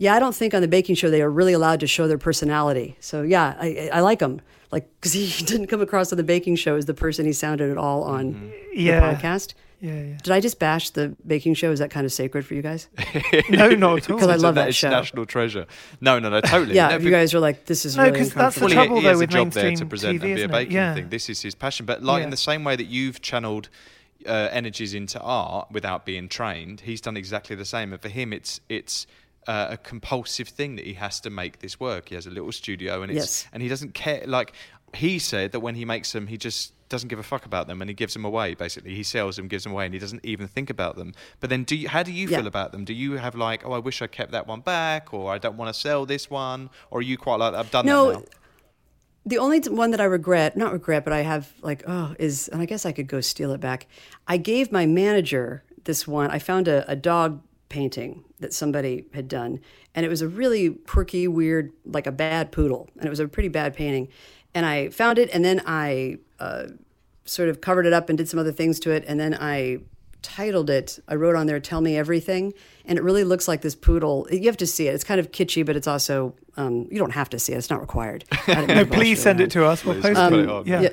yeah, 0.00 0.14
I 0.14 0.20
don't 0.20 0.32
think 0.34 0.54
on 0.54 0.62
the 0.62 0.68
baking 0.68 0.94
show 0.94 1.10
they 1.10 1.22
are 1.22 1.30
really 1.30 1.52
allowed 1.54 1.80
to 1.80 1.88
show 1.88 2.06
their 2.06 2.18
personality. 2.18 2.96
So 3.00 3.22
yeah, 3.22 3.56
I, 3.58 3.90
I 3.92 4.00
like 4.00 4.20
him. 4.20 4.40
Like 4.70 4.88
because 5.00 5.12
he 5.12 5.44
didn't 5.44 5.66
come 5.66 5.80
across 5.80 6.12
on 6.12 6.18
the 6.18 6.22
baking 6.22 6.54
show 6.54 6.76
as 6.76 6.84
the 6.86 6.94
person 6.94 7.26
he 7.26 7.32
sounded 7.32 7.68
at 7.68 7.76
all 7.76 8.04
on 8.04 8.52
Yeah. 8.72 9.00
the 9.00 9.16
podcast. 9.16 9.54
Yeah, 9.80 9.92
yeah. 10.02 10.16
Did 10.22 10.32
I 10.32 10.40
just 10.40 10.58
bash 10.58 10.90
the 10.90 11.14
baking 11.26 11.54
show? 11.54 11.70
Is 11.70 11.78
that 11.78 11.90
kind 11.90 12.04
of 12.04 12.12
sacred 12.12 12.44
for 12.44 12.54
you 12.54 12.62
guys? 12.62 12.88
No, 13.48 13.68
not 13.68 13.98
at 13.98 14.10
all. 14.10 14.16
Because 14.18 14.28
I 14.28 14.36
So 14.36 14.42
love 14.42 14.54
that 14.56 14.68
is 14.68 14.74
show. 14.76 14.90
national 14.90 15.24
treasure. 15.26 15.66
No, 16.00 16.18
no, 16.18 16.28
no, 16.28 16.40
totally. 16.40 16.74
Yeah, 16.74 16.88
No, 16.88 16.96
you 16.98 17.10
guys 17.10 17.32
are 17.34 17.40
like, 17.40 17.66
this 17.66 17.84
is 17.84 17.96
No, 17.96 18.04
really 18.04 18.18
'cause 18.18 18.32
that's 18.34 18.56
the 18.56 18.64
uncomfortable. 18.64 18.66
Well, 18.66 18.74
trouble, 18.74 18.96
he, 18.96 19.02
he 19.02 19.06
though, 19.08 19.14
a 19.14 19.18
with 19.18 19.30
job 19.30 19.50
there 19.52 19.76
to 19.76 19.86
present 19.86 20.20
TV, 20.20 20.24
and 20.24 20.34
be 20.36 20.42
a 20.42 20.48
baking 20.48 20.72
Yeah. 20.74 20.94
thing. 20.94 21.08
This 21.10 21.28
is 21.30 21.42
his 21.42 21.54
passion. 21.54 21.86
But 21.86 22.02
like 22.02 22.22
in 22.24 22.30
the 22.30 22.36
same 22.36 22.64
way 22.64 22.74
that 22.76 22.86
you've 22.86 23.20
channeled 23.22 23.68
uh, 24.26 24.48
energies 24.50 24.94
into 24.94 25.20
art 25.20 25.68
without 25.70 26.04
being 26.04 26.28
trained, 26.28 26.80
he's 26.80 27.00
done 27.00 27.16
exactly 27.16 27.54
the 27.54 27.64
same. 27.64 27.92
And 27.92 28.02
for 28.02 28.08
him, 28.08 28.32
it's 28.32 28.60
it's 28.68 29.06
uh, 29.46 29.68
a 29.70 29.76
compulsive 29.76 30.48
thing 30.48 30.74
that 30.74 30.84
he 30.86 30.94
has 30.94 31.20
to 31.20 31.30
make 31.30 31.60
this 31.60 31.78
work. 31.78 32.08
He 32.08 32.16
has 32.16 32.26
a 32.26 32.30
little 32.30 32.50
studio, 32.50 33.02
and 33.02 33.12
it's 33.12 33.16
Yes. 33.44 33.46
and 33.52 33.62
he 33.62 33.68
doesn't 33.68 33.94
care. 33.94 34.24
Like 34.26 34.52
he 34.94 35.20
said 35.20 35.52
that 35.52 35.60
when 35.60 35.76
he 35.76 35.84
makes 35.84 36.10
them, 36.12 36.26
he 36.26 36.36
just 36.36 36.72
doesn't 36.88 37.08
give 37.08 37.18
a 37.18 37.22
fuck 37.22 37.44
about 37.46 37.66
them 37.66 37.80
and 37.80 37.88
he 37.90 37.94
gives 37.94 38.14
them 38.14 38.24
away 38.24 38.54
basically 38.54 38.94
he 38.94 39.02
sells 39.02 39.36
them 39.36 39.48
gives 39.48 39.64
them 39.64 39.72
away 39.72 39.84
and 39.84 39.94
he 39.94 40.00
doesn't 40.00 40.24
even 40.24 40.46
think 40.48 40.70
about 40.70 40.96
them 40.96 41.12
but 41.40 41.50
then 41.50 41.64
do 41.64 41.76
you 41.76 41.88
how 41.88 42.02
do 42.02 42.12
you 42.12 42.28
Yeah. 42.28 42.38
feel 42.38 42.46
about 42.46 42.72
them 42.72 42.84
do 42.84 42.92
you 42.92 43.12
have 43.18 43.34
like 43.34 43.64
oh 43.66 43.72
i 43.72 43.78
wish 43.78 44.00
i 44.02 44.06
kept 44.06 44.32
that 44.32 44.46
one 44.46 44.60
back 44.60 45.12
or 45.12 45.32
i 45.32 45.38
don't 45.38 45.56
want 45.56 45.72
to 45.74 45.78
sell 45.78 46.06
this 46.06 46.30
one 46.30 46.70
or 46.90 46.98
are 47.00 47.02
you 47.02 47.16
quite 47.18 47.36
like 47.36 47.54
i've 47.54 47.70
done 47.70 47.86
No, 47.86 48.12
that 48.12 48.18
now 48.20 48.24
The 49.26 49.38
only 49.38 49.60
one 49.60 49.90
that 49.90 50.00
I 50.00 50.04
regret, 50.04 50.56
not 50.56 50.72
regret, 50.72 51.04
but 51.04 51.12
I 51.12 51.20
have 51.20 51.52
like, 51.60 51.82
oh, 51.86 52.14
is, 52.18 52.48
and 52.48 52.62
I 52.62 52.64
guess 52.64 52.86
I 52.86 52.92
could 52.92 53.08
go 53.08 53.20
steal 53.20 53.52
it 53.52 53.60
back. 53.60 53.86
I 54.26 54.38
gave 54.38 54.72
my 54.72 54.86
manager 54.86 55.64
this 55.84 56.08
one. 56.08 56.30
I 56.30 56.38
found 56.38 56.66
a, 56.66 56.90
a 56.90 56.96
dog 56.96 57.42
painting 57.68 58.24
that 58.40 58.54
somebody 58.54 59.04
had 59.12 59.28
done, 59.28 59.60
and 59.94 60.06
it 60.06 60.08
was 60.08 60.22
a 60.22 60.28
really 60.28 60.70
quirky, 60.86 61.28
weird, 61.28 61.72
like 61.84 62.06
a 62.06 62.12
bad 62.12 62.52
poodle, 62.52 62.88
and 62.96 63.04
it 63.04 63.10
was 63.10 63.20
a 63.20 63.28
pretty 63.28 63.50
bad 63.50 63.74
painting. 63.74 64.08
And 64.54 64.64
I 64.64 64.88
found 64.88 65.18
it, 65.18 65.28
and 65.34 65.44
then 65.44 65.60
I 65.66 66.18
uh, 66.40 66.66
sort 67.24 67.48
of 67.48 67.60
covered 67.60 67.86
it 67.86 67.92
up 67.92 68.08
and 68.08 68.18
did 68.18 68.28
some 68.28 68.40
other 68.40 68.52
things 68.52 68.80
to 68.80 68.90
it, 68.90 69.04
and 69.06 69.18
then 69.18 69.36
I 69.38 69.78
titled 70.22 70.70
it. 70.70 70.98
I 71.08 71.14
wrote 71.14 71.36
on 71.36 71.46
there, 71.46 71.60
"Tell 71.60 71.80
me 71.80 71.96
everything," 71.96 72.54
and 72.84 72.98
it 72.98 73.02
really 73.02 73.24
looks 73.24 73.48
like 73.48 73.60
this 73.62 73.74
poodle. 73.74 74.26
You 74.30 74.46
have 74.46 74.56
to 74.58 74.66
see 74.66 74.88
it. 74.88 74.94
It's 74.94 75.04
kind 75.04 75.20
of 75.20 75.30
kitschy, 75.32 75.64
but 75.64 75.76
it's 75.76 75.86
also 75.86 76.34
um, 76.56 76.88
you 76.90 76.98
don't 76.98 77.12
have 77.12 77.30
to 77.30 77.38
see 77.38 77.52
it. 77.52 77.58
It's 77.58 77.70
not 77.70 77.80
required. 77.80 78.24
No, 78.48 78.64
know 78.64 78.74
if 78.80 78.92
I 78.92 78.96
please 78.96 79.22
send 79.22 79.40
it 79.40 79.50
to 79.52 79.64
us. 79.64 79.84
We'll 79.84 79.94
Please, 80.00 80.14
post 80.14 80.30
put 80.30 80.38
it. 80.38 80.42
it 80.44 80.50
on. 80.50 80.66
Yeah. 80.66 80.80
yeah. 80.80 80.88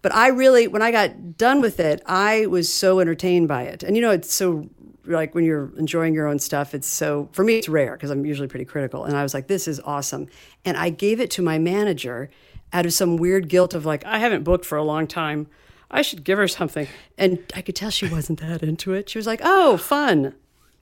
But 0.00 0.14
I 0.14 0.28
really, 0.28 0.68
when 0.68 0.82
I 0.82 0.92
got 0.92 1.36
done 1.36 1.60
with 1.60 1.80
it, 1.80 2.02
I 2.06 2.46
was 2.46 2.72
so 2.72 3.00
entertained 3.00 3.48
by 3.48 3.62
it. 3.62 3.82
And 3.82 3.96
you 3.96 4.02
know, 4.02 4.10
it's 4.10 4.32
so 4.32 4.68
like 5.04 5.34
when 5.34 5.44
you're 5.44 5.72
enjoying 5.76 6.14
your 6.14 6.26
own 6.26 6.38
stuff, 6.38 6.74
it's 6.74 6.86
so, 6.86 7.28
for 7.32 7.42
me, 7.44 7.56
it's 7.56 7.68
rare 7.68 7.92
because 7.92 8.10
I'm 8.10 8.24
usually 8.24 8.48
pretty 8.48 8.64
critical. 8.64 9.04
And 9.04 9.16
I 9.16 9.22
was 9.22 9.34
like, 9.34 9.48
this 9.48 9.66
is 9.66 9.80
awesome. 9.80 10.28
And 10.64 10.76
I 10.76 10.90
gave 10.90 11.20
it 11.20 11.30
to 11.32 11.42
my 11.42 11.58
manager 11.58 12.30
out 12.72 12.86
of 12.86 12.92
some 12.92 13.16
weird 13.16 13.48
guilt 13.48 13.74
of 13.74 13.86
like, 13.86 14.04
I 14.04 14.18
haven't 14.18 14.44
booked 14.44 14.64
for 14.64 14.76
a 14.78 14.82
long 14.82 15.06
time. 15.06 15.46
I 15.90 16.02
should 16.02 16.24
give 16.24 16.38
her 16.38 16.48
something. 16.48 16.86
And 17.16 17.38
I 17.54 17.62
could 17.62 17.74
tell 17.74 17.90
she 17.90 18.08
wasn't 18.08 18.40
that 18.40 18.62
into 18.62 18.92
it. 18.92 19.08
She 19.08 19.18
was 19.18 19.26
like, 19.26 19.40
oh, 19.42 19.76
fun. 19.76 20.34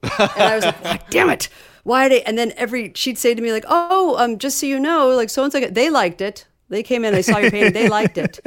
and 0.02 0.12
I 0.20 0.54
was 0.56 0.64
like, 0.64 0.76
"Ah, 0.84 0.98
damn 1.10 1.30
it. 1.30 1.48
Why 1.84 2.08
did 2.08 2.24
and 2.26 2.36
then 2.36 2.52
every 2.56 2.92
she'd 2.94 3.16
say 3.18 3.34
to 3.34 3.40
me 3.40 3.52
like, 3.52 3.64
oh, 3.68 4.16
um, 4.18 4.38
just 4.38 4.58
so 4.58 4.66
you 4.66 4.78
know, 4.78 5.08
like 5.10 5.30
so 5.30 5.44
and 5.44 5.52
so 5.52 5.60
they 5.60 5.90
liked 5.90 6.20
it. 6.20 6.46
They 6.68 6.82
came 6.82 7.04
in, 7.04 7.14
they 7.14 7.22
saw 7.22 7.38
your 7.38 7.50
painting, 7.50 7.72
they 7.72 7.88
liked 7.88 8.18
it. 8.18 8.40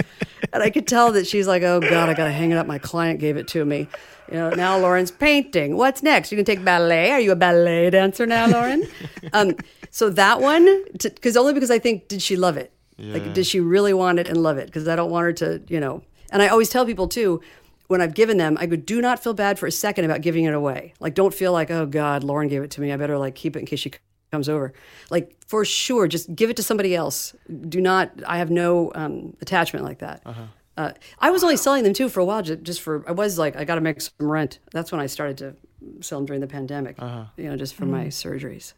And 0.51 0.61
I 0.61 0.69
could 0.69 0.87
tell 0.87 1.11
that 1.13 1.25
she's 1.25 1.47
like, 1.47 1.63
oh 1.63 1.79
God, 1.79 2.09
I 2.09 2.13
gotta 2.13 2.31
hang 2.31 2.51
it 2.51 2.57
up. 2.57 2.67
My 2.67 2.79
client 2.79 3.19
gave 3.19 3.37
it 3.37 3.47
to 3.49 3.63
me. 3.63 3.87
You 4.29 4.35
know, 4.35 4.49
now 4.49 4.77
Lauren's 4.77 5.11
painting. 5.11 5.77
What's 5.77 6.03
next? 6.03 6.31
You 6.31 6.35
can 6.37 6.45
take 6.45 6.63
ballet. 6.63 7.11
Are 7.11 7.19
you 7.19 7.31
a 7.31 7.35
ballet 7.35 7.89
dancer 7.89 8.25
now, 8.25 8.47
Lauren? 8.47 8.85
um, 9.33 9.55
so 9.89 10.09
that 10.09 10.41
one, 10.41 10.85
because 10.93 11.37
only 11.37 11.53
because 11.53 11.71
I 11.71 11.79
think, 11.79 12.07
did 12.09 12.21
she 12.21 12.35
love 12.35 12.57
it? 12.57 12.71
Like, 12.99 13.33
does 13.33 13.47
she 13.47 13.59
really 13.59 13.93
want 13.93 14.19
it 14.19 14.27
and 14.27 14.37
love 14.41 14.57
it? 14.57 14.65
Because 14.67 14.87
I 14.87 14.95
don't 14.95 15.09
want 15.09 15.23
her 15.23 15.33
to, 15.33 15.61
you 15.67 15.79
know. 15.79 16.03
And 16.31 16.41
I 16.41 16.47
always 16.47 16.69
tell 16.69 16.85
people 16.85 17.07
too, 17.07 17.41
when 17.87 18.01
I've 18.01 18.13
given 18.13 18.37
them, 18.37 18.57
I 18.59 18.65
go, 18.67 18.75
do 18.75 19.01
not 19.01 19.23
feel 19.23 19.33
bad 19.33 19.57
for 19.57 19.65
a 19.65 19.71
second 19.71 20.05
about 20.05 20.21
giving 20.21 20.45
it 20.45 20.53
away. 20.53 20.93
Like, 20.99 21.15
don't 21.15 21.33
feel 21.33 21.51
like, 21.51 21.71
oh 21.71 21.85
God, 21.87 22.23
Lauren 22.23 22.47
gave 22.47 22.61
it 22.61 22.71
to 22.71 22.81
me. 22.81 22.91
I 22.91 22.97
better 22.97 23.17
like 23.17 23.33
keep 23.35 23.55
it 23.55 23.59
in 23.59 23.65
case 23.65 23.79
she 23.79 23.91
comes 24.31 24.47
over. 24.47 24.73
Like, 25.09 25.35
for 25.47 25.65
sure, 25.65 26.07
just 26.07 26.33
give 26.35 26.51
it 26.51 26.55
to 26.57 26.63
somebody 26.63 26.95
else. 26.95 27.33
Do 27.67 27.81
not, 27.81 28.11
I 28.27 28.37
have 28.37 28.51
no 28.51 28.91
um, 28.93 29.35
attachment 29.41 29.85
like 29.85 29.99
that. 29.99 30.21
Uh, 30.77 30.91
I 31.17 31.31
was 31.31 31.43
only 31.43 31.57
selling 31.57 31.83
them 31.83 31.93
too 31.93 32.07
for 32.09 32.19
a 32.19 32.25
while, 32.25 32.41
ju- 32.43 32.55
just 32.57 32.81
for, 32.81 33.03
I 33.07 33.11
was 33.11 33.37
like, 33.39 33.55
I 33.55 33.65
got 33.65 33.75
to 33.75 33.81
make 33.81 33.99
some 34.01 34.13
rent. 34.19 34.59
That's 34.71 34.91
when 34.91 35.01
I 35.01 35.07
started 35.07 35.37
to 35.39 35.55
sell 36.01 36.19
them 36.19 36.25
during 36.27 36.41
the 36.41 36.47
pandemic, 36.47 36.97
you 37.37 37.49
know, 37.49 37.57
just 37.57 37.73
for 37.73 37.85
my 37.85 38.05
surgeries. 38.07 38.73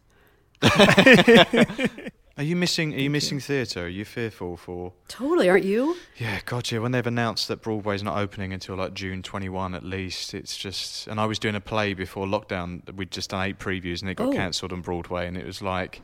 Are 2.42 2.44
you 2.44 2.56
missing? 2.56 2.92
Are 2.92 2.98
you 2.98 3.08
missing 3.08 3.38
theatre? 3.38 3.84
Are 3.84 3.88
you 3.88 4.04
fearful 4.04 4.56
for? 4.56 4.92
Totally, 5.06 5.48
aren't 5.48 5.64
you? 5.64 5.96
Yeah, 6.16 6.40
God, 6.44 6.68
yeah. 6.72 6.80
When 6.80 6.90
they've 6.90 7.06
announced 7.06 7.46
that 7.46 7.62
Broadway's 7.62 8.02
not 8.02 8.18
opening 8.18 8.52
until 8.52 8.74
like 8.74 8.94
June 8.94 9.22
21 9.22 9.76
at 9.76 9.84
least, 9.84 10.34
it's 10.34 10.56
just. 10.56 11.06
And 11.06 11.20
I 11.20 11.26
was 11.26 11.38
doing 11.38 11.54
a 11.54 11.60
play 11.60 11.94
before 11.94 12.26
lockdown. 12.26 12.92
We'd 12.96 13.12
just 13.12 13.30
done 13.30 13.46
eight 13.46 13.60
previews 13.60 14.00
and 14.00 14.10
it 14.10 14.16
got 14.16 14.30
Oh. 14.30 14.32
cancelled 14.32 14.72
on 14.72 14.80
Broadway, 14.80 15.28
and 15.28 15.36
it 15.36 15.46
was 15.46 15.62
like, 15.62 16.02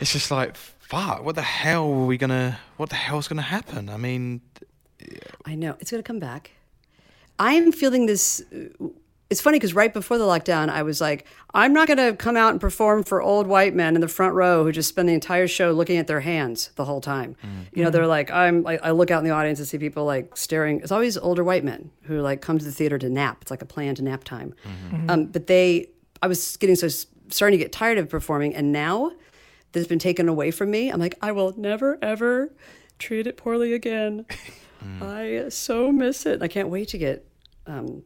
it's 0.00 0.12
just 0.12 0.32
like, 0.32 0.56
fuck. 0.56 1.22
What 1.24 1.36
the 1.36 1.42
hell 1.42 1.84
are 1.84 2.06
we 2.06 2.16
gonna? 2.16 2.58
What 2.76 2.88
the 2.90 2.96
hell's 2.96 3.28
gonna 3.28 3.42
happen? 3.42 3.88
I 3.90 3.98
mean, 3.98 4.40
I 5.44 5.54
know 5.54 5.76
it's 5.78 5.92
going 5.92 6.02
to 6.02 6.06
come 6.06 6.18
back. 6.18 6.50
I'm 7.38 7.70
feeling 7.70 8.06
this. 8.06 8.42
It's 9.32 9.40
funny 9.40 9.58
because 9.58 9.72
right 9.72 9.90
before 9.94 10.18
the 10.18 10.24
lockdown, 10.24 10.68
I 10.68 10.82
was 10.82 11.00
like, 11.00 11.26
I'm 11.54 11.72
not 11.72 11.88
going 11.88 11.96
to 11.96 12.14
come 12.14 12.36
out 12.36 12.50
and 12.52 12.60
perform 12.60 13.02
for 13.02 13.22
old 13.22 13.46
white 13.46 13.74
men 13.74 13.94
in 13.94 14.02
the 14.02 14.08
front 14.08 14.34
row 14.34 14.62
who 14.62 14.70
just 14.72 14.90
spend 14.90 15.08
the 15.08 15.14
entire 15.14 15.48
show 15.48 15.72
looking 15.72 15.96
at 15.96 16.06
their 16.06 16.20
hands 16.20 16.70
the 16.76 16.84
whole 16.84 17.00
time. 17.00 17.36
You 17.72 17.82
know, 17.82 17.88
they're 17.88 18.06
like, 18.06 18.30
I'm. 18.30 18.66
I, 18.66 18.76
I 18.82 18.90
look 18.90 19.10
out 19.10 19.20
in 19.20 19.24
the 19.24 19.30
audience 19.30 19.58
and 19.58 19.66
see 19.66 19.78
people 19.78 20.04
like 20.04 20.36
staring. 20.36 20.80
It's 20.80 20.92
always 20.92 21.16
older 21.16 21.42
white 21.42 21.64
men 21.64 21.90
who 22.02 22.20
like 22.20 22.42
come 22.42 22.58
to 22.58 22.64
the 22.64 22.70
theater 22.70 22.98
to 22.98 23.08
nap. 23.08 23.38
It's 23.40 23.50
like 23.50 23.62
a 23.62 23.64
planned 23.64 24.02
nap 24.02 24.22
time. 24.22 24.54
Um, 25.08 25.26
but 25.28 25.46
they, 25.46 25.88
I 26.20 26.26
was 26.26 26.58
getting 26.58 26.76
so 26.76 26.88
starting 27.30 27.58
to 27.58 27.64
get 27.64 27.72
tired 27.72 27.96
of 27.96 28.10
performing, 28.10 28.54
and 28.54 28.70
now 28.70 29.12
that's 29.72 29.86
been 29.86 29.98
taken 29.98 30.28
away 30.28 30.50
from 30.50 30.70
me. 30.70 30.90
I'm 30.90 31.00
like, 31.00 31.14
I 31.22 31.32
will 31.32 31.54
never 31.56 31.98
ever 32.02 32.52
treat 32.98 33.26
it 33.26 33.38
poorly 33.38 33.72
again. 33.72 34.26
I 35.00 35.46
so 35.48 35.90
miss 35.90 36.26
it. 36.26 36.42
I 36.42 36.48
can't 36.48 36.68
wait 36.68 36.88
to 36.88 36.98
get 36.98 37.26
um, 37.66 38.02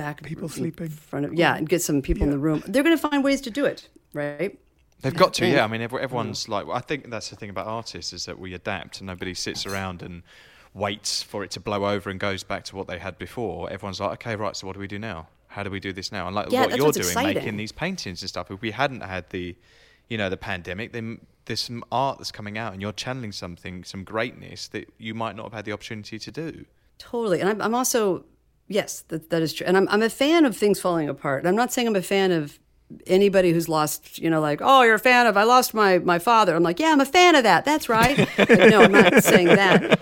back 0.00 0.22
People 0.22 0.48
sleeping 0.48 0.86
in 0.86 0.90
sleeping. 0.90 1.06
front 1.10 1.24
of 1.26 1.34
yeah, 1.34 1.56
and 1.56 1.68
get 1.68 1.82
some 1.82 2.00
people 2.02 2.22
in 2.22 2.30
the 2.30 2.38
room. 2.38 2.62
They're 2.66 2.82
going 2.82 2.96
to 2.96 3.08
find 3.08 3.22
ways 3.24 3.40
to 3.42 3.50
do 3.50 3.64
it, 3.64 3.88
right? 4.12 4.58
They've 5.02 5.14
got 5.14 5.32
to, 5.34 5.46
Yeah. 5.46 5.54
yeah. 5.56 5.64
I 5.64 5.66
mean, 5.66 5.80
everyone's 5.82 6.48
like, 6.48 6.66
I 6.68 6.80
think 6.80 7.10
that's 7.10 7.30
the 7.30 7.36
thing 7.36 7.50
about 7.50 7.66
artists 7.66 8.12
is 8.12 8.26
that 8.26 8.38
we 8.38 8.52
adapt, 8.54 9.00
and 9.00 9.06
nobody 9.06 9.34
sits 9.34 9.64
around 9.66 10.02
and 10.02 10.22
waits 10.74 11.22
for 11.22 11.42
it 11.44 11.50
to 11.52 11.60
blow 11.60 11.86
over 11.86 12.10
and 12.10 12.20
goes 12.20 12.42
back 12.44 12.64
to 12.64 12.76
what 12.76 12.86
they 12.86 12.98
had 12.98 13.18
before. 13.18 13.70
Everyone's 13.70 14.00
like, 14.00 14.12
okay, 14.12 14.36
right. 14.36 14.54
So 14.56 14.66
what 14.66 14.74
do 14.74 14.80
we 14.80 14.86
do 14.86 14.98
now? 14.98 15.28
How 15.48 15.62
do 15.62 15.70
we 15.70 15.80
do 15.80 15.92
this 15.92 16.12
now? 16.12 16.26
And 16.26 16.34
like 16.36 16.50
Yeah, 16.50 16.66
what 16.66 16.76
you're 16.76 16.92
doing, 16.92 17.06
exciting. 17.06 17.34
making 17.34 17.56
these 17.56 17.72
paintings 17.72 18.22
and 18.22 18.28
stuff. 18.28 18.50
If 18.50 18.60
we 18.60 18.70
hadn't 18.70 19.00
had 19.00 19.28
the, 19.30 19.56
you 20.08 20.16
know, 20.18 20.28
the 20.28 20.36
pandemic, 20.36 20.92
then 20.92 21.20
there's 21.46 21.60
some 21.60 21.82
art 21.90 22.18
that's 22.18 22.30
coming 22.30 22.56
out, 22.58 22.72
and 22.72 22.80
you're 22.82 22.92
channeling 22.92 23.32
something, 23.32 23.82
some 23.84 24.04
greatness 24.04 24.68
that 24.68 24.88
you 24.98 25.14
might 25.14 25.34
not 25.34 25.44
have 25.44 25.52
had 25.54 25.64
the 25.64 25.72
opportunity 25.72 26.18
to 26.20 26.30
do. 26.30 26.66
Totally. 26.98 27.40
And 27.40 27.48
I'm, 27.48 27.60
I'm 27.62 27.74
also, 27.74 28.24
yes, 28.70 29.04
that, 29.08 29.28
that 29.28 29.42
is 29.42 29.52
true. 29.52 29.66
And 29.66 29.76
I'm, 29.76 29.86
I'm 29.90 30.00
a 30.02 30.08
fan 30.08 30.46
of 30.46 30.56
things 30.56 30.80
falling 30.80 31.08
apart. 31.10 31.44
I'm 31.44 31.56
not 31.56 31.72
saying 31.72 31.88
I'm 31.88 31.96
a 31.96 32.00
fan 32.02 32.30
of 32.30 32.58
anybody 33.06 33.52
who's 33.52 33.68
lost, 33.68 34.18
you 34.18 34.30
know, 34.30 34.40
like, 34.40 34.60
oh, 34.62 34.82
you're 34.82 34.94
a 34.94 34.98
fan 34.98 35.26
of, 35.26 35.36
I 35.36 35.42
lost 35.42 35.74
my, 35.74 35.98
my 35.98 36.18
father. 36.18 36.56
I'm 36.56 36.62
like, 36.62 36.80
yeah, 36.80 36.90
I'm 36.92 37.00
a 37.00 37.04
fan 37.04 37.34
of 37.34 37.42
that. 37.42 37.64
That's 37.64 37.88
right. 37.88 38.16
No, 38.48 38.82
I'm 38.82 38.92
not 38.92 39.22
saying 39.22 39.48
that. 39.48 40.00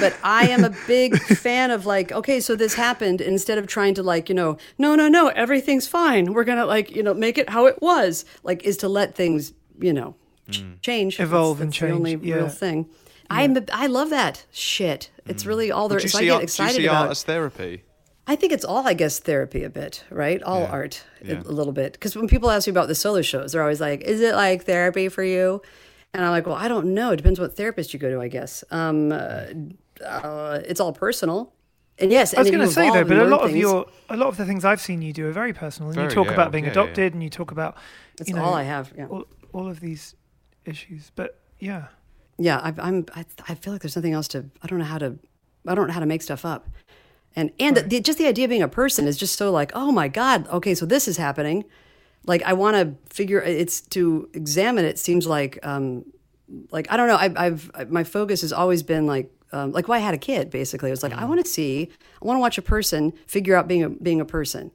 But 0.00 0.16
I 0.22 0.48
am 0.48 0.64
a 0.64 0.74
big 0.86 1.20
fan 1.20 1.70
of 1.70 1.84
like, 1.84 2.10
okay, 2.12 2.40
so 2.40 2.56
this 2.56 2.74
happened. 2.74 3.20
Instead 3.20 3.58
of 3.58 3.66
trying 3.66 3.94
to 3.94 4.02
like, 4.02 4.28
you 4.28 4.34
know, 4.34 4.56
no, 4.78 4.94
no, 4.94 5.08
no, 5.08 5.28
everything's 5.28 5.86
fine. 5.86 6.32
We're 6.32 6.44
going 6.44 6.58
to 6.58 6.66
like, 6.66 6.94
you 6.94 7.02
know, 7.02 7.12
make 7.12 7.38
it 7.38 7.50
how 7.50 7.66
it 7.66 7.80
was. 7.82 8.24
Like, 8.44 8.62
is 8.64 8.76
to 8.78 8.88
let 8.88 9.14
things, 9.14 9.52
you 9.78 9.92
know, 9.92 10.14
ch- 10.50 10.62
mm. 10.62 10.80
change. 10.80 11.16
That's- 11.18 11.28
Evolve 11.28 11.60
and 11.60 11.72
that's 11.72 11.80
The 11.80 11.90
only 11.90 12.14
yeah. 12.16 12.36
real 12.36 12.48
thing. 12.48 12.88
I'm 13.30 13.56
a, 13.56 13.62
I 13.72 13.86
love 13.86 14.10
that 14.10 14.44
shit. 14.50 15.10
It's 15.26 15.46
really 15.46 15.70
all 15.70 15.88
there 15.88 15.98
Do 15.98 16.04
you. 16.04 16.08
I 16.08 16.18
see, 16.18 16.24
get 16.26 16.30
art, 16.32 16.38
do 16.38 16.42
you 16.42 16.44
excited 16.44 16.76
see 16.76 16.86
about. 16.86 17.02
art 17.02 17.10
as 17.12 17.22
therapy? 17.22 17.84
I 18.26 18.36
think 18.36 18.52
it's 18.52 18.64
all, 18.64 18.86
I 18.86 18.94
guess, 18.94 19.18
therapy 19.18 19.64
a 19.64 19.70
bit, 19.70 20.04
right? 20.10 20.42
All 20.42 20.60
Yeah. 20.60 20.70
art 20.70 21.04
a- 21.22 21.26
Yeah. 21.26 21.42
a 21.44 21.50
little 21.52 21.72
bit. 21.72 21.94
Because 21.94 22.14
when 22.16 22.28
people 22.28 22.50
ask 22.50 22.66
me 22.66 22.70
about 22.70 22.88
the 22.88 22.94
solo 22.94 23.22
shows, 23.22 23.52
they're 23.52 23.62
always 23.62 23.80
like, 23.80 24.02
"Is 24.02 24.20
it 24.20 24.34
like 24.34 24.64
therapy 24.64 25.08
for 25.08 25.24
you?" 25.24 25.62
And 26.12 26.24
I'm 26.24 26.30
like, 26.30 26.46
"Well, 26.46 26.56
I 26.56 26.68
don't 26.68 26.92
know. 26.94 27.12
It 27.12 27.16
depends 27.16 27.38
what 27.40 27.56
therapist 27.56 27.92
you 27.94 27.98
go 28.00 28.10
to, 28.10 28.20
I 28.20 28.28
guess. 28.28 28.62
Um, 28.70 29.12
uh, 29.12 29.44
uh, 30.04 30.60
it's 30.66 30.80
all 30.80 30.92
personal." 30.92 31.52
And 31.98 32.10
yes, 32.10 32.32
I 32.34 32.40
was 32.40 32.50
going 32.50 32.60
to 32.62 32.66
say 32.72 32.88
though, 32.90 33.04
but 33.04 33.16
a 33.16 33.20
learn 33.20 33.30
lot 33.30 33.40
of 33.42 33.50
things. 33.50 33.60
your, 33.60 33.86
a 34.08 34.16
lot 34.16 34.28
of 34.28 34.36
the 34.38 34.46
things 34.46 34.64
I've 34.64 34.80
seen 34.80 35.02
you 35.02 35.12
do 35.12 35.26
are 35.28 35.32
very 35.32 35.52
personal, 35.52 35.90
and 35.90 36.00
you 36.00 36.08
talk 36.08 36.26
yeah, 36.28 36.32
about 36.32 36.50
being 36.50 36.64
yeah, 36.64 36.68
yeah, 36.74 36.80
adopted, 36.82 37.12
and 37.14 37.22
you 37.22 37.28
talk 37.30 37.50
about, 37.50 37.76
That's 38.16 38.30
you 38.30 38.36
know, 38.36 38.42
all 38.42 38.54
I 38.54 38.62
have. 38.62 38.92
Yeah, 38.96 39.06
all, 39.06 39.24
all 39.52 39.68
of 39.68 39.80
these 39.80 40.14
issues. 40.64 41.10
But 41.14 41.38
yeah, 41.58 41.86
yeah. 42.40 42.58
I, 42.58 42.72
I'm. 42.78 43.06
I, 43.14 43.24
I 43.48 43.54
feel 43.54 43.72
like 43.72 43.82
there's 43.82 43.96
nothing 43.96 44.12
else 44.14 44.28
to. 44.28 44.44
I 44.62 44.66
don't 44.66 44.78
know 44.78 44.84
how 44.84 44.98
to. 44.98 45.18
I 45.66 45.74
don't 45.74 45.86
know 45.86 45.92
how 45.92 46.00
to 46.00 46.06
make 46.06 46.22
stuff 46.22 46.44
up. 46.44 46.68
And 47.36 47.52
and 47.60 47.76
the, 47.76 47.82
the, 47.82 48.00
just 48.00 48.18
the 48.18 48.26
idea 48.26 48.46
of 48.46 48.48
being 48.50 48.62
a 48.62 48.68
person 48.68 49.06
is 49.06 49.16
just 49.16 49.36
so 49.36 49.52
like, 49.52 49.70
oh 49.74 49.92
my 49.92 50.08
god, 50.08 50.48
okay, 50.48 50.74
so 50.74 50.84
this 50.86 51.06
is 51.06 51.16
happening. 51.16 51.64
Like 52.26 52.42
I 52.42 52.54
want 52.54 52.74
to 52.76 53.14
figure. 53.14 53.40
It's 53.40 53.80
to 53.96 54.28
examine 54.34 54.84
it. 54.84 54.98
Seems 54.98 55.26
like 55.26 55.58
um, 55.64 56.04
like 56.72 56.90
I 56.90 56.96
don't 56.96 57.06
know. 57.08 57.16
I, 57.16 57.32
I've 57.36 57.70
I- 57.74 57.84
my 57.84 58.04
focus 58.04 58.40
has 58.40 58.52
always 58.52 58.82
been 58.82 59.06
like 59.06 59.30
um, 59.52 59.72
like 59.72 59.86
why 59.88 59.96
I 59.96 60.00
had 60.00 60.14
a 60.14 60.18
kid. 60.18 60.50
Basically, 60.50 60.90
it 60.90 60.92
was 60.92 61.02
like 61.02 61.12
I 61.12 61.24
want 61.24 61.44
to 61.44 61.50
see, 61.50 61.88
I 62.20 62.24
want 62.26 62.36
to 62.36 62.40
watch 62.40 62.58
a 62.58 62.62
person 62.62 63.12
figure 63.26 63.54
out 63.56 63.68
being 63.68 63.82
a 63.84 63.90
being 63.90 64.20
a 64.20 64.24
person, 64.24 64.70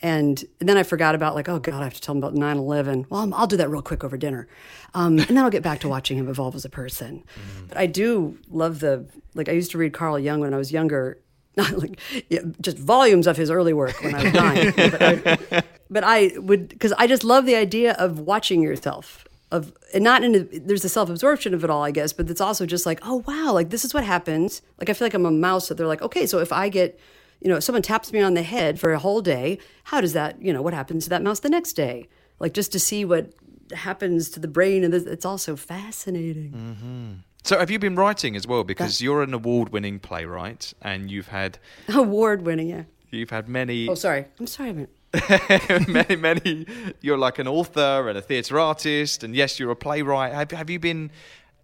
and, 0.00 0.44
and 0.60 0.68
then 0.68 0.76
I 0.76 0.82
forgot 0.82 1.14
about 1.14 1.34
like 1.34 1.48
oh 1.48 1.58
god, 1.58 1.80
I 1.80 1.84
have 1.84 1.94
to 1.94 2.00
tell 2.00 2.14
him 2.14 2.18
about 2.18 2.34
9-11. 2.34 3.06
Well, 3.08 3.20
I'm, 3.20 3.34
I'll 3.34 3.46
do 3.46 3.56
that 3.56 3.70
real 3.70 3.82
quick 3.82 4.04
over 4.04 4.16
dinner, 4.16 4.48
um, 4.94 5.18
and 5.18 5.28
then 5.28 5.38
I'll 5.38 5.50
get 5.50 5.62
back 5.62 5.80
to 5.80 5.88
watching 5.88 6.16
him 6.16 6.28
evolve 6.28 6.54
as 6.54 6.64
a 6.64 6.70
person. 6.70 7.24
But 7.68 7.78
I 7.78 7.86
do 7.86 8.38
love 8.50 8.80
the 8.80 9.06
like 9.34 9.48
I 9.48 9.52
used 9.52 9.70
to 9.72 9.78
read 9.78 9.92
Carl 9.92 10.18
Jung 10.18 10.40
when 10.40 10.54
I 10.54 10.58
was 10.58 10.72
younger. 10.72 11.18
Not 11.58 11.76
like 11.76 11.98
yeah, 12.28 12.42
just 12.60 12.78
volumes 12.78 13.26
of 13.26 13.36
his 13.36 13.50
early 13.50 13.72
work 13.72 14.00
when 14.00 14.14
I 14.14 14.22
was 14.22 14.32
nine. 14.32 14.72
but, 14.76 15.02
I, 15.02 15.62
but 15.90 16.04
I 16.04 16.32
would 16.36 16.68
because 16.68 16.92
I 16.92 17.08
just 17.08 17.24
love 17.24 17.46
the 17.46 17.56
idea 17.56 17.94
of 17.94 18.20
watching 18.20 18.62
yourself 18.62 19.26
of 19.50 19.72
and 19.94 20.04
not 20.04 20.22
in 20.22 20.34
a, 20.34 20.38
there's 20.58 20.82
the 20.82 20.88
self 20.88 21.10
absorption 21.10 21.54
of 21.54 21.64
it 21.64 21.70
all, 21.70 21.82
I 21.82 21.90
guess, 21.90 22.12
but 22.12 22.30
it's 22.30 22.40
also 22.40 22.66
just 22.66 22.86
like 22.86 23.00
oh 23.02 23.24
wow, 23.26 23.52
like 23.52 23.70
this 23.70 23.84
is 23.84 23.92
what 23.92 24.04
happens. 24.04 24.62
Like 24.78 24.88
I 24.88 24.92
feel 24.92 25.06
like 25.06 25.14
I'm 25.14 25.26
a 25.26 25.30
mouse 25.30 25.68
that 25.68 25.76
they're 25.76 25.86
like 25.86 26.02
okay, 26.02 26.26
so 26.26 26.38
if 26.38 26.52
I 26.52 26.68
get 26.68 26.98
you 27.40 27.48
know 27.48 27.56
if 27.56 27.64
someone 27.64 27.82
taps 27.82 28.12
me 28.12 28.20
on 28.20 28.34
the 28.34 28.42
head 28.42 28.78
for 28.80 28.92
a 28.92 28.98
whole 28.98 29.20
day, 29.20 29.58
how 29.84 30.00
does 30.00 30.12
that 30.12 30.40
you 30.42 30.52
know 30.52 30.62
what 30.62 30.74
happens 30.74 31.04
to 31.04 31.10
that 31.10 31.22
mouse 31.22 31.40
the 31.40 31.48
next 31.48 31.74
day? 31.74 32.08
Like 32.40 32.52
just 32.54 32.72
to 32.72 32.78
see 32.78 33.04
what 33.04 33.32
happens 33.72 34.30
to 34.30 34.40
the 34.40 34.48
brain 34.48 34.84
and 34.84 34.94
it's 34.94 35.24
also 35.26 35.56
fascinating. 35.56 37.22
So 37.44 37.58
have 37.58 37.70
you 37.70 37.78
been 37.78 37.94
writing 37.96 38.36
as 38.36 38.46
well? 38.46 38.64
Because 38.64 39.00
you're 39.00 39.22
an 39.22 39.32
award-winning 39.32 40.00
playwright, 40.00 40.74
and 40.82 41.10
you've 41.10 41.28
had 41.28 41.58
Award 41.88 42.42
winning, 42.42 42.68
yeah. 42.68 42.82
you've 43.10 43.30
had 43.30 43.48
many 43.48 43.88
Oh, 43.88 43.94
sorry. 43.94 44.26
I'm 44.38 44.46
sorry. 44.46 44.86
Many, 45.88 46.16
many. 46.16 46.66
You're 47.00 47.16
like 47.16 47.38
an 47.38 47.48
author 47.48 48.08
and 48.10 48.18
a 48.18 48.20
theatre 48.20 48.58
artist, 48.60 49.24
and 49.24 49.34
yes, 49.34 49.58
you're 49.58 49.70
a 49.70 49.76
playwright. 49.76 50.34
Have, 50.34 50.50
have 50.50 50.68
you 50.68 50.78
been 50.78 51.10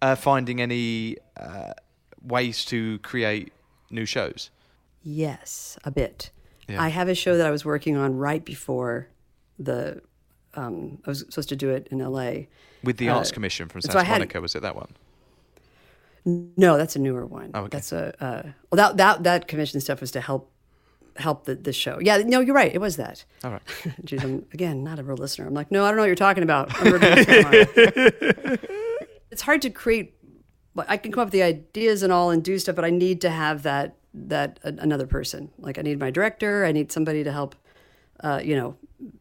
uh, 0.01 0.15
finding 0.15 0.59
any 0.61 1.17
uh, 1.37 1.73
ways 2.23 2.65
to 2.65 2.97
create 2.99 3.53
new 3.91 4.05
shows? 4.05 4.49
Yes, 5.07 5.77
a 5.83 5.91
bit. 5.91 6.31
Yeah. 6.67 6.81
I 6.81 6.89
have 6.89 7.07
a 7.07 7.13
show 7.15 7.37
that 7.37 7.45
I 7.45 7.51
was 7.51 7.63
working 7.63 7.95
on 7.95 8.17
right 8.17 8.43
before 8.43 9.07
the. 9.59 10.01
Um, 10.55 10.97
I 11.05 11.09
was 11.11 11.19
supposed 11.19 11.49
to 11.49 11.55
do 11.55 11.69
it 11.69 11.87
in 11.91 12.01
L.A. 12.01 12.49
With 12.83 12.97
the 12.97 13.09
Uh, 13.09 13.17
Arts 13.17 13.31
Commission 13.31 13.67
from 13.69 13.81
so 13.81 13.89
Santa 13.91 14.03
had- 14.03 14.13
Monica, 14.15 14.41
was 14.41 14.55
it 14.55 14.61
that 14.63 14.75
one? 14.75 14.89
No, 16.25 16.75
that's 16.77 16.95
a 16.95 16.99
newer 16.99 17.23
one. 17.25 17.51
Oh, 17.53 17.59
okay. 17.61 17.69
That's 17.71 17.91
a 17.91 18.15
uh, 18.23 18.41
well 18.71 18.77
that 18.77 18.97
that 18.97 19.23
that 19.25 19.47
commission 19.47 19.79
stuff 19.79 20.01
was 20.01 20.09
to 20.11 20.21
help 20.21 20.51
help 21.17 21.43
the, 21.45 21.53
the 21.53 21.71
show. 21.71 21.99
Yeah, 22.01 22.17
no, 22.25 22.39
you're 22.39 22.55
right. 22.55 22.73
It 22.73 22.81
was 22.81 22.95
that. 22.97 23.23
All 23.43 23.51
right. 23.51 23.61
Jeez, 24.03 24.23
I'm 24.23 24.43
again 24.51 24.83
not 24.83 24.97
a 24.97 25.03
real 25.03 25.17
listener. 25.17 25.45
I'm 25.45 25.53
like, 25.53 25.69
no, 25.69 25.85
I 25.85 25.89
don't 25.89 25.97
know 25.97 26.01
what 26.01 26.07
you're 26.07 26.15
talking 26.15 26.41
about. 26.41 26.73
I'm 26.81 26.91
working 26.91 27.09
on 27.09 27.53
it. 27.53 28.59
it's 29.31 29.43
hard 29.43 29.61
to 29.61 29.69
create. 29.69 30.15
I 30.75 30.97
can 30.97 31.11
come 31.11 31.21
up 31.21 31.27
with 31.27 31.33
the 31.33 31.43
ideas 31.43 32.01
and 32.01 32.11
all 32.11 32.31
and 32.31 32.43
do 32.43 32.57
stuff, 32.57 32.75
but 32.75 32.85
I 32.85 32.89
need 32.89 33.21
to 33.21 33.29
have 33.29 33.61
that 33.61 33.95
that 34.27 34.59
another 34.63 35.07
person. 35.07 35.51
Like 35.59 35.77
I 35.77 35.81
need 35.81 35.99
my 35.99 36.09
director. 36.11 36.65
I 36.65 36.71
need 36.71 36.91
somebody 36.91 37.23
to 37.23 37.31
help. 37.31 37.55
Uh, 38.21 38.39
you 38.41 38.55
know, 38.55 38.77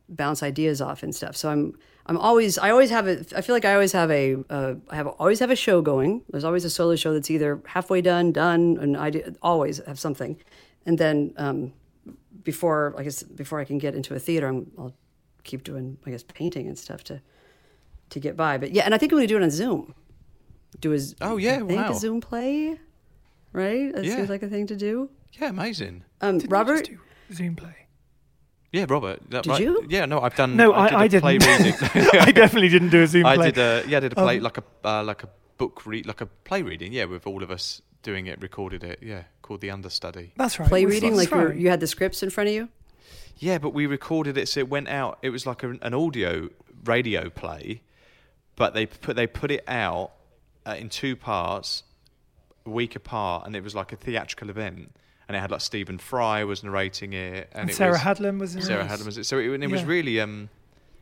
bounce 0.09 0.41
ideas 0.43 0.81
off 0.81 1.03
and 1.03 1.13
stuff. 1.13 1.37
So 1.37 1.51
I'm 1.51 1.77
I'm 2.07 2.17
always 2.17 2.59
I 2.59 2.71
always 2.71 2.91
have 2.91 3.09
a 3.09 3.25
I 3.37 3.41
feel 3.41 3.57
like 3.57 3.65
I 3.65 3.75
always 3.75 3.91
have 3.93 4.09
a 4.11 4.37
uh, 4.49 4.75
I 4.89 4.95
have 4.95 5.09
always 5.09 5.41
have 5.41 5.51
a 5.51 5.57
show 5.57 5.83
going. 5.83 6.23
There's 6.31 6.45
always 6.45 6.65
a 6.65 6.71
solo 6.71 6.95
show 6.95 7.13
that's 7.13 7.29
either 7.29 7.61
halfway 7.67 8.01
done, 8.03 8.31
done, 8.31 8.79
and 8.81 8.97
I 8.97 9.11
do- 9.11 9.35
always 9.43 9.79
have 9.85 9.99
something. 9.99 10.37
And 10.87 10.97
then 10.97 11.35
um, 11.39 11.73
before 12.45 12.95
I 12.97 13.03
guess 13.03 13.25
before 13.25 13.59
I 13.59 13.65
can 13.65 13.79
get 13.79 13.97
into 13.97 14.15
a 14.15 14.19
theater, 14.21 14.47
I'm, 14.47 14.71
I'll 14.79 14.95
keep 15.43 15.65
doing 15.65 15.99
I 16.07 16.11
guess 16.11 16.23
painting 16.23 16.69
and 16.69 16.79
stuff 16.79 17.03
to 17.05 17.21
to 18.11 18.21
get 18.21 18.37
by. 18.37 18.59
But 18.59 18.71
yeah, 18.71 18.85
and 18.85 18.95
I 18.95 18.99
think 18.99 19.11
I'm 19.13 19.19
to 19.19 19.27
do 19.27 19.37
it 19.37 19.43
on 19.43 19.51
Zoom. 19.51 19.93
Do 20.81 20.93
a 20.95 20.99
Oh, 21.21 21.37
yeah, 21.37 21.63
wow. 21.63 21.91
a 21.91 21.95
Zoom 21.95 22.21
play, 22.21 22.79
right? 23.55 23.95
That 23.95 24.05
Yeah. 24.05 24.17
seems 24.17 24.29
like 24.29 24.43
a 24.43 24.49
thing 24.49 24.67
to 24.67 24.77
do. 24.77 25.09
Yeah, 25.41 25.49
amazing. 25.49 26.05
Um, 26.21 26.39
Didn't 26.39 26.53
Robert, 26.53 26.79
just 26.87 26.91
do 26.91 26.99
Zoom 27.33 27.57
play. 27.57 27.75
Yeah, 28.73 28.87
Robert. 28.89 29.21
that- 29.31 29.45
Did 29.45 29.51
right- 29.51 29.61
you? 29.63 29.87
Yeah, 29.89 30.05
no, 30.05 30.21
I've 30.21 30.35
done. 30.37 30.57
No, 30.57 30.73
I, 30.73 30.89
I, 30.89 31.01
I 31.03 31.09
did 31.09 31.19
a 31.19 31.21
play 31.23 31.39
didn't. 31.39 31.81
reading. 31.81 32.11
I 32.21 32.33
definitely 32.33 32.69
didn't 32.69 32.91
do 32.91 33.03
a 33.03 33.07
Zoom 33.07 33.25
I 33.33 33.37
play. 33.37 33.51
did 33.53 33.59
a 33.59 33.85
yeah, 33.89 33.97
I 33.97 34.01
did 34.01 34.13
a 34.13 34.17
play 34.17 34.37
Um, 34.39 34.43
like 34.43 34.59
a 34.59 34.65
uh, 34.85 35.03
like 35.05 35.23
a 35.23 35.29
book 35.59 35.87
read 35.87 36.07
like 36.07 36.21
a 36.21 36.27
play 36.27 36.63
reading. 36.63 36.93
Yeah, 36.93 37.05
with 37.05 37.27
all 37.27 37.43
of 37.43 37.51
us 37.51 37.81
doing 38.03 38.27
it, 38.27 38.43
recorded 38.43 38.83
it. 38.85 38.99
Yeah, 39.01 39.23
called 39.43 39.61
the 39.61 39.71
understudy. 39.71 40.33
That's 40.37 40.59
right. 40.59 40.69
play 40.69 40.85
we- 40.87 40.93
reading, 40.93 41.17
like 41.17 41.31
you, 41.31 41.37
right. 41.37 41.57
you 41.57 41.71
had 41.71 41.81
the 41.81 41.87
scripts 41.87 42.23
in 42.23 42.31
front 42.31 42.49
of 42.49 42.55
you. 42.55 42.69
Yeah, 43.39 43.59
but 43.59 43.71
we 43.75 43.87
recorded 43.87 44.37
it 44.39 44.49
so 44.49 44.61
it 44.61 44.69
went 44.69 44.89
out. 44.89 45.19
It 45.23 45.31
was 45.31 45.47
like 45.47 45.63
a, 45.65 45.71
an 45.83 45.95
audio 45.95 46.49
radio 46.85 47.31
play, 47.31 47.83
but 48.57 48.75
they 48.75 48.87
put 48.87 49.15
they 49.17 49.27
put 49.29 49.51
it 49.53 49.63
out 49.69 50.13
uh, 50.67 50.75
in 50.79 50.89
two 50.89 51.15
parts, 51.17 51.85
a 51.93 51.94
week 52.65 52.97
apart, 52.97 53.47
and 53.47 53.55
it 53.55 53.63
was 53.63 53.75
like 53.75 53.93
a 53.93 53.97
theatrical 53.97 54.51
event. 54.51 54.93
And 55.27 55.37
it 55.37 55.41
had 55.41 55.51
like 55.51 55.63
Stephen 55.63 55.97
Fry 55.97 56.45
was 56.45 56.63
narrating 56.63 57.15
it, 57.15 57.49
and, 57.53 57.63
And 57.63 57.71
it 57.71 57.75
Sarah 57.75 57.93
was, 57.93 58.01
Hadland 58.01 58.39
was 58.39 58.55
in 58.55 58.63
Sarah 58.63 58.85
it. 58.85 58.89
Hadland 58.89 59.07
was 59.07 59.17
it. 59.17 59.25
So 59.25 59.39
it, 59.39 59.49
and 59.49 59.65
it 59.65 59.71
was 59.71 59.83
really 59.83 60.21
um, 60.21 60.51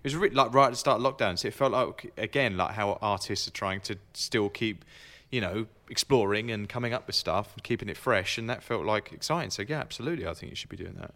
it 0.02 0.06
was 0.06 0.14
really 0.14 0.34
like 0.34 0.54
right 0.54 0.66
at 0.66 0.70
the 0.70 0.76
start 0.76 1.00
of 1.00 1.04
lockdown. 1.04 1.36
So 1.36 1.48
it 1.48 1.54
felt 1.54 1.72
like 1.72 2.12
again 2.16 2.56
like 2.56 2.72
how 2.72 2.98
artists 3.02 3.48
are 3.48 3.52
trying 3.52 3.80
to 3.80 3.96
still 4.14 4.48
keep, 4.48 4.84
you 5.30 5.40
know, 5.40 5.66
exploring 5.90 6.52
and 6.52 6.68
coming 6.68 6.92
up 6.92 7.08
with 7.08 7.16
stuff 7.16 7.52
and 7.54 7.64
keeping 7.64 7.88
it 7.88 7.96
fresh, 7.96 8.38
and 8.38 8.48
that 8.48 8.62
felt 8.62 8.84
like 8.84 9.12
exciting. 9.12 9.50
So 9.50 9.64
yeah, 9.68 9.80
absolutely, 9.80 10.24
I 10.24 10.34
think 10.34 10.50
you 10.50 10.56
should 10.56 10.70
be 10.70 10.76
doing 10.76 10.94
that. 11.00 11.14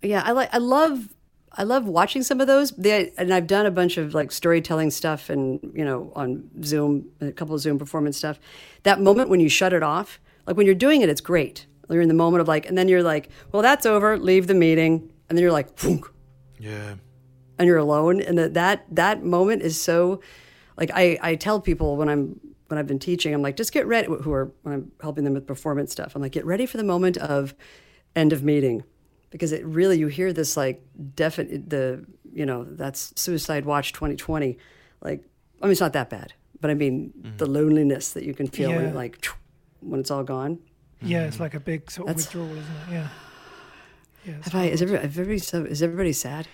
Yeah, 0.00 0.22
I 0.24 0.32
like. 0.32 0.48
I 0.52 0.58
love. 0.58 1.14
I 1.54 1.64
love 1.64 1.86
watching 1.86 2.22
some 2.22 2.40
of 2.40 2.46
those. 2.46 2.70
They, 2.72 3.12
and 3.18 3.32
I've 3.32 3.46
done 3.46 3.66
a 3.66 3.70
bunch 3.70 3.98
of 3.98 4.14
like 4.14 4.32
storytelling 4.32 4.90
stuff, 4.90 5.28
and 5.30 5.60
you 5.74 5.84
know, 5.84 6.12
on 6.16 6.48
Zoom, 6.64 7.10
a 7.20 7.32
couple 7.32 7.54
of 7.54 7.60
Zoom 7.60 7.78
performance 7.78 8.16
stuff. 8.16 8.40
That 8.84 9.00
moment 9.00 9.28
when 9.28 9.40
you 9.40 9.48
shut 9.48 9.72
it 9.72 9.82
off, 9.82 10.18
like 10.46 10.56
when 10.56 10.66
you're 10.66 10.74
doing 10.74 11.02
it, 11.02 11.08
it's 11.08 11.20
great. 11.20 11.66
You're 11.90 12.00
in 12.00 12.08
the 12.08 12.14
moment 12.14 12.40
of 12.40 12.48
like, 12.48 12.64
and 12.66 12.78
then 12.78 12.88
you're 12.88 13.02
like, 13.02 13.28
well, 13.52 13.60
that's 13.60 13.84
over. 13.84 14.16
Leave 14.16 14.46
the 14.46 14.54
meeting, 14.54 15.10
and 15.28 15.36
then 15.36 15.42
you're 15.42 15.52
like, 15.52 15.76
"Phoonk," 15.76 16.04
Yeah. 16.58 16.94
and 17.58 17.66
you're 17.66 17.76
alone. 17.76 18.22
And 18.22 18.38
that 18.38 18.54
that 18.54 18.86
that 18.92 19.22
moment 19.24 19.62
is 19.62 19.78
so. 19.80 20.20
Like 20.78 20.90
I, 20.94 21.18
I 21.20 21.34
tell 21.34 21.60
people 21.60 21.96
when 21.98 22.08
I'm 22.08 22.40
when 22.68 22.78
I've 22.78 22.86
been 22.86 22.98
teaching, 22.98 23.34
I'm 23.34 23.42
like, 23.42 23.56
just 23.56 23.72
get 23.74 23.86
ready. 23.86 24.08
Who 24.08 24.32
are 24.32 24.50
when 24.62 24.74
I'm 24.74 24.92
helping 25.02 25.24
them 25.24 25.34
with 25.34 25.46
performance 25.46 25.92
stuff, 25.92 26.16
I'm 26.16 26.22
like, 26.22 26.32
get 26.32 26.46
ready 26.46 26.64
for 26.64 26.78
the 26.78 26.84
moment 26.84 27.18
of 27.18 27.54
end 28.16 28.32
of 28.32 28.42
meeting, 28.42 28.84
because 29.32 29.50
it 29.50 29.64
really 29.64 29.98
you 29.98 30.06
hear 30.06 30.32
this 30.32 30.56
like 30.56 30.84
definite 31.16 31.68
the 31.68 32.04
you 32.32 32.46
know 32.46 32.64
that's 32.64 33.12
Suicide 33.20 33.64
Watch 33.64 33.92
2020, 33.92 34.56
like 35.00 35.24
I 35.60 35.64
mean 35.64 35.72
it's 35.72 35.80
not 35.80 35.94
that 35.94 36.10
bad, 36.10 36.34
but 36.60 36.70
I 36.70 36.74
mean 36.74 37.12
mm-hmm. 37.18 37.38
the 37.38 37.46
loneliness 37.46 38.12
that 38.12 38.24
you 38.24 38.34
can 38.34 38.46
feel 38.46 38.70
when 38.70 38.84
it 38.84 38.94
like 38.94 39.26
when 39.80 39.98
it's 39.98 40.10
all 40.10 40.22
gone. 40.22 40.60
Yeah, 41.00 41.24
it's 41.24 41.40
like 41.40 41.54
a 41.54 41.60
big 41.60 41.90
sort 41.90 42.08
of 42.08 42.16
That's- 42.16 42.26
withdrawal, 42.26 42.52
isn't 42.52 42.76
it? 42.88 42.92
Yeah. 42.92 43.08
Yeah. 44.24 44.34
Have 44.42 44.54
I, 44.54 44.66
is 44.66 44.80
everybody, 44.80 45.04
everybody 45.04 45.38
so 45.38 45.64
is 45.64 45.82
everybody 45.82 46.12
sad? 46.12 46.46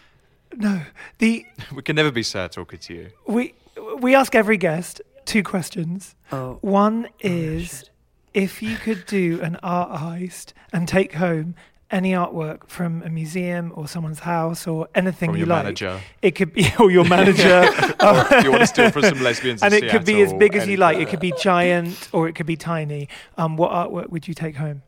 No, 0.56 0.80
the 1.18 1.44
We 1.74 1.82
can 1.82 1.96
never 1.96 2.10
be 2.10 2.22
sad 2.22 2.52
talking 2.52 2.78
to 2.78 2.94
you. 2.94 3.10
we 3.26 3.54
we 3.98 4.14
ask 4.14 4.34
every 4.34 4.56
guest 4.56 5.02
two 5.26 5.42
questions. 5.42 6.14
Oh. 6.32 6.58
One 6.62 7.06
oh, 7.06 7.12
is 7.20 7.90
if 8.32 8.62
you 8.62 8.76
could 8.76 9.04
do 9.06 9.40
an 9.42 9.58
art 9.62 10.00
heist 10.00 10.52
and 10.72 10.86
take 10.86 11.14
home 11.14 11.54
any 11.90 12.12
artwork 12.12 12.68
from 12.68 13.02
a 13.02 13.08
museum 13.08 13.72
or 13.74 13.88
someone's 13.88 14.18
house 14.20 14.66
or 14.66 14.88
anything 14.94 15.30
From 15.30 15.36
you 15.36 15.40
your 15.46 15.48
like. 15.48 15.64
manager. 15.64 16.00
It 16.20 16.32
could 16.32 16.52
be 16.52 16.66
or 16.78 16.90
your 16.90 17.04
manager. 17.04 17.66
Or 18.00 18.24
if 18.30 18.44
you 18.44 18.50
want 18.52 18.60
to 18.62 18.66
steal 18.66 18.90
from 18.92 19.02
some 19.02 19.20
lesbians, 19.22 19.62
and 19.62 19.74
in 19.74 19.82
it 19.84 19.90
could 19.90 20.04
be 20.04 20.20
as 20.22 20.32
big 20.32 20.54
as 20.54 20.68
you 20.68 20.76
like. 20.76 20.98
It 20.98 21.08
could 21.08 21.18
be 21.20 21.32
giant 21.40 22.08
or 22.12 22.28
it 22.28 22.34
could 22.34 22.46
be 22.46 22.56
tiny. 22.56 23.08
Um, 23.36 23.56
what 23.56 23.72
artwork 23.72 24.10
would 24.10 24.28
you 24.28 24.34
take 24.34 24.54
home? 24.56 24.82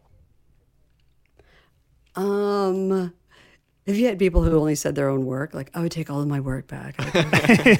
Um, 2.16 3.12
have 3.86 3.96
you 3.96 4.06
had 4.06 4.18
people 4.18 4.42
who 4.44 4.56
only 4.58 4.74
said 4.74 4.94
their 4.94 5.08
own 5.08 5.26
work? 5.26 5.54
Like, 5.54 5.70
I 5.74 5.80
would 5.82 5.90
take 5.92 6.10
all 6.10 6.20
of 6.20 6.28
my 6.28 6.40
work 6.40 6.66
back. 6.68 6.96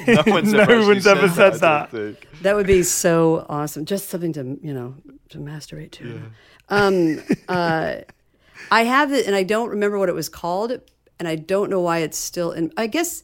No 0.07 0.23
one's 0.27 0.51
No 0.51 0.59
ever, 0.59 0.73
actually 0.73 0.87
one's 0.87 1.07
ever 1.07 1.29
said 1.29 1.53
I 1.53 1.57
that. 1.57 1.91
don't. 1.91 2.17
That 2.41 2.55
would 2.55 2.67
be 2.67 2.83
so 2.83 3.45
awesome. 3.47 3.85
Just 3.85 4.09
something 4.09 4.33
to 4.33 4.57
you 4.61 4.73
know 4.73 4.95
to 5.29 5.37
masturbate 5.37 5.91
to. 5.91 6.21
Um, 6.69 7.21
uh, 7.47 7.95
I 8.69 8.83
have 8.83 9.11
it, 9.11 9.25
and 9.25 9.35
I 9.35 9.43
don't 9.43 9.69
remember 9.69 9.97
what 9.97 10.09
it 10.09 10.15
was 10.15 10.29
called, 10.29 10.71
and 11.19 11.27
I 11.27 11.35
don't 11.35 11.69
know 11.69 11.81
why 11.81 11.99
it's 11.99 12.17
still. 12.17 12.51
in 12.51 12.71
I 12.77 12.87
guess 12.87 13.23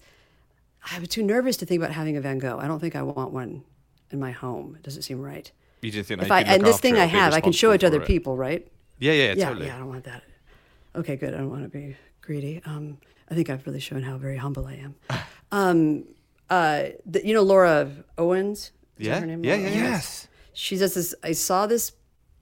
I 0.91 0.99
was 0.99 1.09
too 1.09 1.23
nervous 1.23 1.57
to 1.57 1.65
think 1.65 1.81
about 1.81 1.93
having 1.93 2.17
a 2.17 2.21
Van 2.21 2.39
Gogh. 2.39 2.59
I 2.59 2.67
don't 2.67 2.79
think 2.79 2.95
I 2.95 3.01
want 3.03 3.31
one 3.31 3.63
in 4.11 4.19
my 4.19 4.31
home. 4.31 4.75
It 4.75 4.83
doesn't 4.83 5.01
seem 5.03 5.21
right. 5.21 5.51
You 5.81 5.91
didn't 5.91 6.07
think 6.07 6.21
If 6.21 6.27
they 6.29 6.33
I 6.33 6.43
could 6.43 6.47
look 6.49 6.55
and 6.59 6.65
this 6.65 6.75
after 6.75 6.81
thing 6.87 6.97
I 6.97 7.05
have, 7.05 7.33
I 7.33 7.41
can 7.41 7.51
show 7.51 7.71
it 7.71 7.79
to 7.79 7.87
other 7.87 7.99
responsible 7.99 8.05
for 8.05 8.07
people, 8.07 8.37
right? 8.37 8.67
Yeah, 8.99 9.11
yeah, 9.13 9.33
Yeah, 9.37 9.49
totally. 9.49 9.67
yeah. 9.67 9.75
I 9.75 9.79
don't 9.79 9.89
want 9.89 10.05
that. 10.05 10.23
Okay, 10.95 11.15
good. 11.17 11.33
I 11.33 11.37
don't 11.37 11.49
want 11.51 11.63
to 11.63 11.69
be 11.69 11.95
greedy. 12.21 12.61
Um, 12.65 12.97
I 13.29 13.35
think 13.35 13.49
I've 13.49 13.65
really 13.67 13.79
shown 13.79 14.01
how 14.01 14.17
very 14.17 14.37
humble 14.37 14.65
I 14.65 14.73
am. 14.75 14.95
Um, 15.49 16.03
uh, 16.49 16.87
the, 17.05 17.25
you 17.25 17.33
know 17.33 17.41
Laura 17.41 17.89
Owens. 18.17 18.71
Is 18.97 19.07
Yeah, 19.07 19.21
her 19.21 19.25
name? 19.25 19.45
yeah, 19.45 19.55
yeah, 19.55 19.69
yeah. 19.69 19.75
Yes. 19.75 20.27
She 20.51 20.75
does 20.75 20.93
this. 20.93 21.15
I 21.23 21.31
saw 21.31 21.67
this 21.67 21.93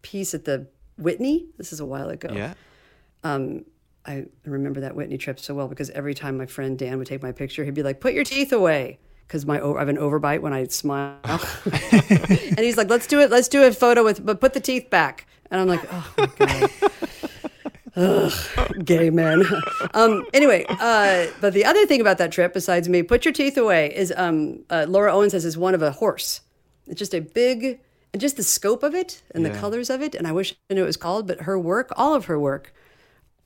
piece 0.02 0.34
at 0.34 0.46
the 0.46 0.68
Whitney. 0.98 1.46
This 1.58 1.72
is 1.72 1.80
a 1.80 1.86
while 1.86 2.10
ago. 2.10 2.30
Yeah. 2.34 2.56
Um, 3.26 3.66
I 4.06 4.26
remember 4.46 4.82
that 4.82 4.96
Whitney 4.96 5.18
trip 5.18 5.40
so 5.40 5.56
well 5.56 5.68
because 5.68 5.90
every 5.90 6.14
time 6.14 6.38
my 6.38 6.46
friend 6.46 6.78
Dan 6.78 7.00
would 7.00 7.08
take 7.08 7.24
my 7.24 7.32
picture, 7.32 7.66
he'd 7.66 7.74
be 7.74 7.82
like, 7.82 8.00
"Put 8.00 8.14
your 8.14 8.24
teeth 8.24 8.54
away," 8.54 9.00
because 9.28 9.48
my 9.48 9.60
I 9.60 9.80
have 9.80 9.90
an 9.90 9.98
overbite 9.98 10.42
when 10.42 10.54
I 10.54 10.66
smile. 10.66 11.18
and 11.26 12.60
he's 12.60 12.78
like, 12.78 12.88
"Let's 12.88 13.08
do 13.08 13.20
it. 13.20 13.32
Let's 13.32 13.48
do 13.48 13.64
a 13.64 13.72
photo 13.72 14.04
with, 14.04 14.24
but 14.24 14.40
put 14.40 14.54
the 14.54 14.60
teeth 14.60 14.92
back." 14.92 15.26
And 15.50 15.60
I'm 15.60 15.68
like, 15.68 15.82
"Oh 15.92 16.14
my 16.18 16.26
god." 16.38 16.72
Ugh, 17.96 18.34
gay 18.84 19.10
men. 19.10 19.44
um, 19.94 20.26
anyway, 20.34 20.66
uh, 20.70 21.28
but 21.42 21.54
the 21.54 21.66
other 21.66 21.86
thing 21.88 22.02
about 22.02 22.18
that 22.20 22.32
trip, 22.32 22.54
besides 22.54 22.90
me, 22.90 23.02
put 23.02 23.26
your 23.26 23.34
teeth 23.34 23.58
away, 23.58 23.92
is 23.96 24.14
um, 24.18 24.66
uh, 24.70 24.86
Laura 24.88 25.14
Owens 25.14 25.32
says 25.32 25.46
this 25.46 25.58
one 25.58 25.74
of 25.74 25.82
a 25.82 25.92
horse. 25.92 26.42
It's 26.88 27.00
just 27.00 27.16
a 27.16 27.22
big, 27.22 27.80
and 28.14 28.22
just 28.22 28.36
the 28.38 28.44
scope 28.44 28.84
of 28.84 28.94
it 28.94 29.24
and 29.34 29.46
the 29.46 29.50
colors 29.50 29.90
of 29.90 30.02
it. 30.02 30.14
And 30.14 30.28
I 30.28 30.34
wish 30.34 30.54
I 30.70 30.74
knew 30.74 30.82
what 30.82 30.86
it 30.86 30.88
was 30.88 30.98
called, 30.98 31.26
but 31.26 31.42
her 31.42 31.58
work, 31.58 31.92
all 31.96 32.14
of 32.14 32.26
her 32.26 32.38
work, 32.40 32.74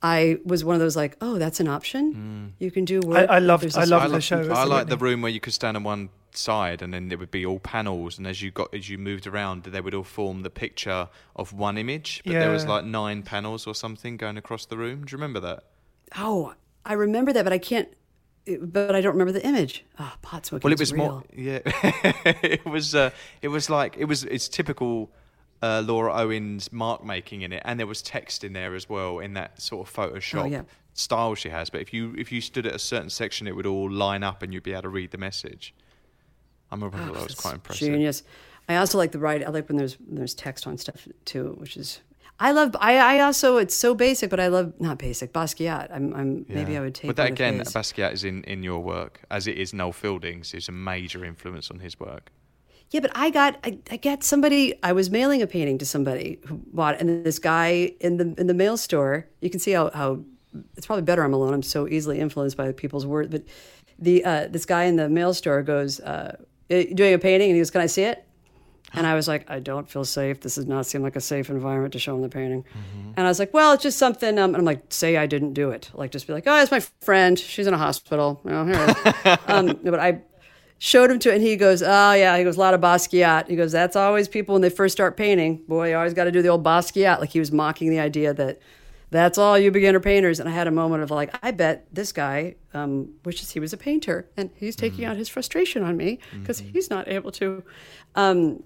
I 0.02 0.38
was 0.44 0.64
one 0.64 0.74
of 0.74 0.80
those 0.80 0.96
like, 0.96 1.16
oh, 1.20 1.38
that's 1.38 1.60
an 1.60 1.68
option. 1.68 2.54
You 2.58 2.70
can 2.70 2.84
do 2.86 3.00
work. 3.00 3.28
I 3.28 3.38
loved- 3.38 3.64
There's 3.64 3.76
I 3.76 3.80
this- 3.80 3.90
loved 3.90 4.04
I 4.06 4.08
the 4.08 4.20
show 4.20 4.50
I 4.52 4.64
like 4.64 4.88
the 4.88 4.96
room 4.96 5.20
where 5.22 5.30
you 5.30 5.40
could 5.40 5.52
stand 5.52 5.76
on 5.76 5.82
one 5.84 6.08
side 6.32 6.80
and 6.80 6.94
then 6.94 7.10
it 7.12 7.18
would 7.18 7.30
be 7.30 7.44
all 7.44 7.58
panels, 7.58 8.16
and 8.16 8.26
as 8.26 8.40
you 8.40 8.50
got 8.50 8.72
as 8.74 8.88
you 8.88 8.96
moved 8.98 9.26
around, 9.26 9.64
they 9.64 9.80
would 9.80 9.94
all 9.94 10.04
form 10.04 10.42
the 10.42 10.48
picture 10.50 11.08
of 11.36 11.52
one 11.52 11.76
image. 11.76 12.22
But 12.24 12.32
there 12.32 12.50
was 12.50 12.64
like 12.66 12.84
nine 12.84 13.22
panels 13.22 13.66
or 13.66 13.74
something 13.74 14.16
going 14.16 14.38
across 14.38 14.64
the 14.66 14.76
room. 14.78 15.04
Do 15.04 15.12
you 15.12 15.16
remember 15.18 15.40
that? 15.40 15.64
Oh, 16.16 16.54
I 16.84 16.94
remember 16.94 17.32
that, 17.34 17.44
but 17.44 17.52
I 17.52 17.58
can't. 17.58 17.88
But 18.58 18.94
I 18.96 19.00
don't 19.02 19.12
remember 19.12 19.32
the 19.32 19.46
image. 19.46 19.84
Oh, 19.98 20.14
pot 20.22 20.46
smoking. 20.46 20.64
Well, 20.66 20.72
it 20.72 20.78
was 20.80 20.94
more. 20.94 21.22
Yeah, 21.36 21.58
it 22.42 22.64
was. 22.64 22.94
Uh, 22.94 23.10
it 23.42 23.48
was 23.48 23.68
like 23.68 23.96
it 23.98 24.06
was. 24.06 24.24
It's 24.24 24.48
typical. 24.48 25.10
Uh, 25.62 25.82
Laura 25.84 26.12
Owens 26.14 26.72
mark 26.72 27.04
making 27.04 27.42
in 27.42 27.52
it, 27.52 27.62
and 27.66 27.78
there 27.78 27.86
was 27.86 28.00
text 28.00 28.44
in 28.44 28.52
there 28.54 28.74
as 28.74 28.88
well 28.88 29.18
in 29.18 29.34
that 29.34 29.60
sort 29.60 29.86
of 29.86 29.94
Photoshop 29.94 30.42
Oh, 30.42 30.46
yeah. 30.46 30.62
style 30.94 31.34
she 31.34 31.50
has. 31.50 31.68
But 31.68 31.82
if 31.82 31.92
you 31.92 32.14
if 32.16 32.32
you 32.32 32.40
stood 32.40 32.66
at 32.66 32.74
a 32.74 32.78
certain 32.78 33.10
section, 33.10 33.46
it 33.46 33.54
would 33.54 33.66
all 33.66 33.90
line 33.90 34.22
up, 34.22 34.42
and 34.42 34.54
you'd 34.54 34.62
be 34.62 34.72
able 34.72 34.82
to 34.82 34.88
read 34.88 35.10
the 35.10 35.18
message. 35.18 35.74
I 36.70 36.76
remember 36.76 36.96
that 37.12 37.22
was 37.24 37.34
quite 37.34 37.54
impressive. 37.54 37.88
Genius. 37.88 38.22
I 38.68 38.76
also 38.76 38.96
like 38.96 39.12
the 39.12 39.18
write. 39.18 39.44
I 39.44 39.50
like 39.50 39.68
when 39.68 39.76
there's 39.76 39.98
there's 40.00 40.32
text 40.34 40.66
on 40.66 40.78
stuff 40.78 41.06
too, 41.24 41.54
which 41.58 41.76
is. 41.76 42.00
I 42.42 42.52
love. 42.52 42.74
I, 42.80 42.96
I 42.96 43.20
also. 43.20 43.58
It's 43.58 43.74
so 43.76 43.94
basic, 43.94 44.30
but 44.30 44.40
I 44.40 44.46
love 44.46 44.72
not 44.80 44.96
basic. 44.98 45.32
Basquiat. 45.34 45.88
I'm. 45.94 46.14
I'm. 46.14 46.46
Maybe 46.48 46.76
I 46.78 46.80
would 46.80 46.94
take. 46.94 47.08
But 47.08 47.16
that 47.16 47.28
again. 47.28 47.58
Basquiat 47.60 48.12
is 48.14 48.24
in, 48.24 48.44
in 48.44 48.62
your 48.62 48.78
work, 48.80 49.20
as 49.30 49.46
it 49.46 49.58
is 49.58 49.74
Noel 49.74 49.92
Fielding's. 49.92 50.54
Is 50.54 50.68
a 50.68 50.72
major 50.72 51.22
influence 51.24 51.70
on 51.70 51.80
his 51.80 52.00
work. 52.00 52.30
Yeah, 52.90 53.00
but 53.00 53.12
I 53.14 53.30
got 53.30 53.58
I, 53.64 53.78
I 53.90 53.96
got 53.96 54.24
somebody. 54.24 54.74
I 54.82 54.92
was 54.92 55.10
mailing 55.10 55.42
a 55.42 55.46
painting 55.46 55.78
to 55.78 55.86
somebody 55.86 56.40
who 56.46 56.60
bought, 56.72 56.96
it, 56.96 57.00
and 57.00 57.24
this 57.24 57.38
guy 57.38 57.92
in 58.00 58.16
the 58.16 58.34
in 58.36 58.46
the 58.46 58.54
mail 58.54 58.76
store. 58.76 59.26
You 59.40 59.50
can 59.50 59.60
see 59.60 59.72
how 59.72 59.90
how 59.92 60.24
it's 60.76 60.86
probably 60.86 61.02
better 61.02 61.22
I'm 61.22 61.32
alone. 61.32 61.54
I'm 61.54 61.62
so 61.62 61.86
easily 61.86 62.18
influenced 62.18 62.56
by 62.56 62.72
people's 62.72 63.06
words. 63.06 63.30
But 63.30 63.44
the 63.98 64.24
uh, 64.24 64.48
this 64.48 64.66
guy 64.66 64.84
in 64.84 64.96
the 64.96 65.08
mail 65.08 65.32
store 65.34 65.62
goes, 65.62 66.00
uh, 66.00 66.36
doing 66.68 67.14
a 67.14 67.18
painting, 67.18 67.50
and 67.50 67.56
he 67.56 67.60
goes, 67.60 67.70
"Can 67.70 67.80
I 67.80 67.86
see 67.86 68.02
it?" 68.02 68.26
And 68.92 69.06
I 69.06 69.14
was 69.14 69.28
like, 69.28 69.48
I 69.48 69.60
don't 69.60 69.88
feel 69.88 70.04
safe. 70.04 70.40
This 70.40 70.56
does 70.56 70.66
not 70.66 70.84
seem 70.84 71.02
like 71.02 71.14
a 71.14 71.20
safe 71.20 71.48
environment 71.48 71.92
to 71.92 72.00
show 72.00 72.16
him 72.16 72.22
the 72.22 72.28
painting. 72.28 72.64
And 73.16 73.24
I 73.24 73.28
was 73.28 73.38
like, 73.38 73.54
well, 73.54 73.72
it's 73.72 73.84
just 73.84 73.98
something. 73.98 74.36
Um, 74.36 74.50
and 74.50 74.56
I'm 74.56 74.64
like, 74.64 74.92
say 74.92 75.16
I 75.16 75.26
didn't 75.26 75.52
do 75.52 75.70
it. 75.70 75.90
Like, 75.94 76.10
just 76.10 76.26
be 76.26 76.32
like, 76.32 76.44
oh, 76.46 76.60
it's 76.60 76.72
my 76.72 76.80
friend. 76.80 77.38
She's 77.38 77.68
in 77.68 77.74
a 77.74 77.78
hospital. 77.78 78.40
You 78.44 78.50
know, 78.50 78.64
here 78.64 79.38
um, 79.46 79.78
but 79.84 80.00
I 80.00 80.22
showed 80.80 81.10
him 81.10 81.18
to 81.20 81.30
it, 81.30 81.34
and 81.36 81.42
he 81.42 81.56
goes, 81.56 81.82
oh, 81.82 82.12
yeah. 82.14 82.36
He 82.36 82.42
goes, 82.42 82.56
a 82.56 82.58
lot 82.58 82.74
of 82.74 82.80
Basquiat. 82.80 83.48
He 83.48 83.54
goes, 83.54 83.70
that's 83.70 83.94
always 83.94 84.26
people 84.28 84.54
when 84.54 84.62
they 84.62 84.70
first 84.70 84.92
start 84.92 85.16
painting. 85.16 85.62
Boy, 85.68 85.90
you 85.90 85.96
always 85.96 86.14
got 86.14 86.24
to 86.24 86.32
do 86.32 86.40
the 86.40 86.48
old 86.48 86.64
Basquiat. 86.64 87.20
Like, 87.20 87.28
he 87.28 87.38
was 87.38 87.52
mocking 87.52 87.90
the 87.90 88.00
idea 88.00 88.32
that 88.34 88.58
that's 89.10 89.36
all 89.38 89.58
you 89.58 89.70
beginner 89.70 90.00
painters. 90.00 90.40
And 90.40 90.48
I 90.48 90.52
had 90.52 90.66
a 90.66 90.70
moment 90.70 91.02
of 91.02 91.10
like, 91.10 91.36
I 91.42 91.50
bet 91.50 91.86
this 91.92 92.12
guy 92.12 92.54
um, 92.72 93.12
wishes 93.24 93.50
he 93.50 93.60
was 93.60 93.72
a 93.72 93.76
painter 93.76 94.28
and 94.36 94.50
he's 94.54 94.76
taking 94.76 95.04
out 95.04 95.16
his 95.16 95.28
frustration 95.28 95.82
on 95.82 95.96
me 95.96 96.18
because 96.32 96.60
he's 96.60 96.88
not 96.88 97.08
able 97.08 97.32
to 97.32 97.62
um, 98.14 98.62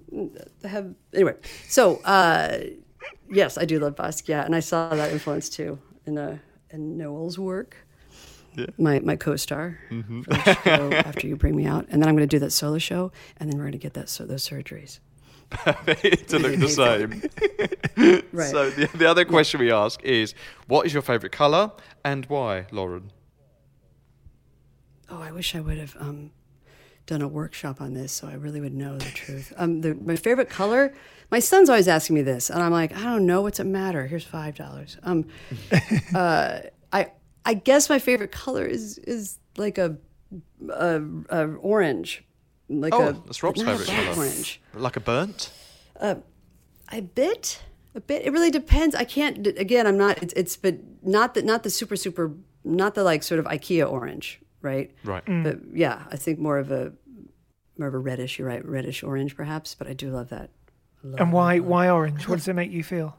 have. 0.63 0.95
Anyway, 1.13 1.35
so 1.69 1.97
uh, 2.05 2.59
yes, 3.31 3.59
I 3.59 3.65
do 3.65 3.79
love 3.79 3.97
Basquiat, 3.97 4.45
and 4.45 4.55
I 4.55 4.61
saw 4.61 4.95
that 4.95 5.13
influence 5.13 5.49
too 5.49 5.79
in 6.07 6.19
uh, 6.19 6.39
in 6.71 6.97
Noel's 6.99 7.39
work. 7.39 7.84
My 8.79 9.01
my 9.01 9.17
co-star 9.17 9.79
Mm-hmm. 9.91 10.23
for 10.23 10.31
the 10.31 10.55
show 10.65 10.93
after 11.07 11.27
you 11.27 11.37
bring 11.37 11.57
me 11.57 11.67
out, 11.67 11.87
and 11.91 12.01
then 12.03 12.09
I'm 12.09 12.17
going 12.17 12.29
to 12.29 12.37
do 12.37 12.41
that 12.41 12.51
solo 12.53 12.79
show, 12.79 13.13
and 13.39 13.51
then 13.51 13.59
we're 13.59 13.65
going 13.65 13.73
to 13.73 13.79
get 13.79 13.95
that 13.95 14.09
so 14.09 14.25
those 14.27 14.47
surgeries. 14.49 15.01
to 15.65 16.39
look 16.39 16.59
the 16.59 16.69
same. 17.97 18.25
Right. 18.33 18.51
So 18.51 18.71
the, 18.71 18.89
the 18.97 19.07
other 19.07 19.25
question 19.25 19.61
we 19.61 19.71
ask 19.71 20.03
is, 20.03 20.35
what 20.67 20.87
is 20.87 20.93
your 20.93 21.03
favourite 21.03 21.33
colour 21.33 21.71
and 22.05 22.25
why, 22.27 22.67
Lauren? 22.73 23.11
Oh, 25.11 25.21
I 25.21 25.33
wish 25.33 25.55
I 25.55 25.61
would 25.61 25.79
have 25.79 25.97
um, 26.01 26.31
done 27.07 27.23
a 27.23 27.29
workshop 27.29 27.81
on 27.81 27.93
this, 27.95 28.11
so 28.13 28.27
I 28.27 28.35
really 28.35 28.61
would 28.61 28.75
know 28.75 28.97
the 28.99 29.11
truth. 29.11 29.53
Um, 29.57 29.81
the, 29.83 29.95
my 29.95 30.17
favorite 30.17 30.49
color. 30.49 30.93
My 31.31 31.39
son's 31.41 31.69
always 31.69 31.89
asking 31.89 32.15
me 32.15 32.23
this, 32.23 32.51
and 32.51 32.63
I'm 32.63 32.73
like, 32.73 32.97
I 32.97 33.03
don't 33.03 33.27
know. 33.27 33.43
What's 33.43 33.61
it 33.61 33.65
matter? 33.65 34.07
Here's 34.07 34.25
five 34.25 34.55
dollars. 34.57 34.97
Um, 35.03 35.27
uh, 36.15 36.61
I 36.93 37.11
I 37.45 37.55
guess 37.55 37.89
my 37.89 37.99
favorite 37.99 38.33
color 38.33 38.65
is 38.65 38.99
is 38.99 39.39
like 39.57 39.79
a, 39.79 39.97
a, 40.71 41.03
a 41.29 41.47
orange, 41.57 42.25
like 42.69 42.95
Oh, 42.95 43.09
a 43.09 43.13
that's 43.13 43.43
Rob's 43.43 43.63
favourite 43.63 43.87
colour. 43.87 44.17
Orange. 44.17 44.61
Like 44.75 44.97
a 44.97 45.01
burnt? 45.01 45.51
Uh, 46.01 46.17
a 46.91 47.01
bit, 47.03 47.63
a 47.95 48.01
bit. 48.01 48.25
It 48.25 48.33
really 48.33 48.51
depends. 48.51 48.95
I 48.95 49.05
can't. 49.05 49.47
Again, 49.47 49.87
I'm 49.87 49.99
not. 49.99 50.23
It's, 50.23 50.33
it's 50.35 50.57
but 50.57 50.77
not 51.03 51.35
the 51.35 51.43
not 51.43 51.63
the 51.63 51.71
super 51.71 51.97
super 51.97 52.33
not 52.65 52.95
the 52.95 53.05
like 53.05 53.23
sort 53.23 53.39
of 53.39 53.45
IKEA 53.47 53.91
orange, 53.91 54.41
right? 54.63 54.91
Right. 55.05 55.25
Mm. 55.27 55.45
But 55.45 55.59
yeah, 55.77 56.05
I 56.11 56.17
think 56.17 56.39
more 56.39 56.59
of 56.59 56.71
a 56.73 56.93
more 57.79 57.89
of 57.89 57.95
a 57.95 57.99
reddish. 57.99 58.39
You're 58.39 58.49
right, 58.49 58.65
reddish 58.65 59.03
orange 59.03 59.37
perhaps. 59.37 59.75
But 59.75 59.87
I 59.87 59.93
do 59.93 60.11
love 60.11 60.31
that. 60.31 60.51
Love 61.03 61.21
And 61.21 61.33
why 61.33 61.59
color. 61.59 61.69
why 61.69 61.91
orange? 61.91 62.27
What 62.27 62.37
does 62.39 62.49
it 62.49 62.55
make 62.55 62.71
you 62.71 62.83
feel? 62.83 63.19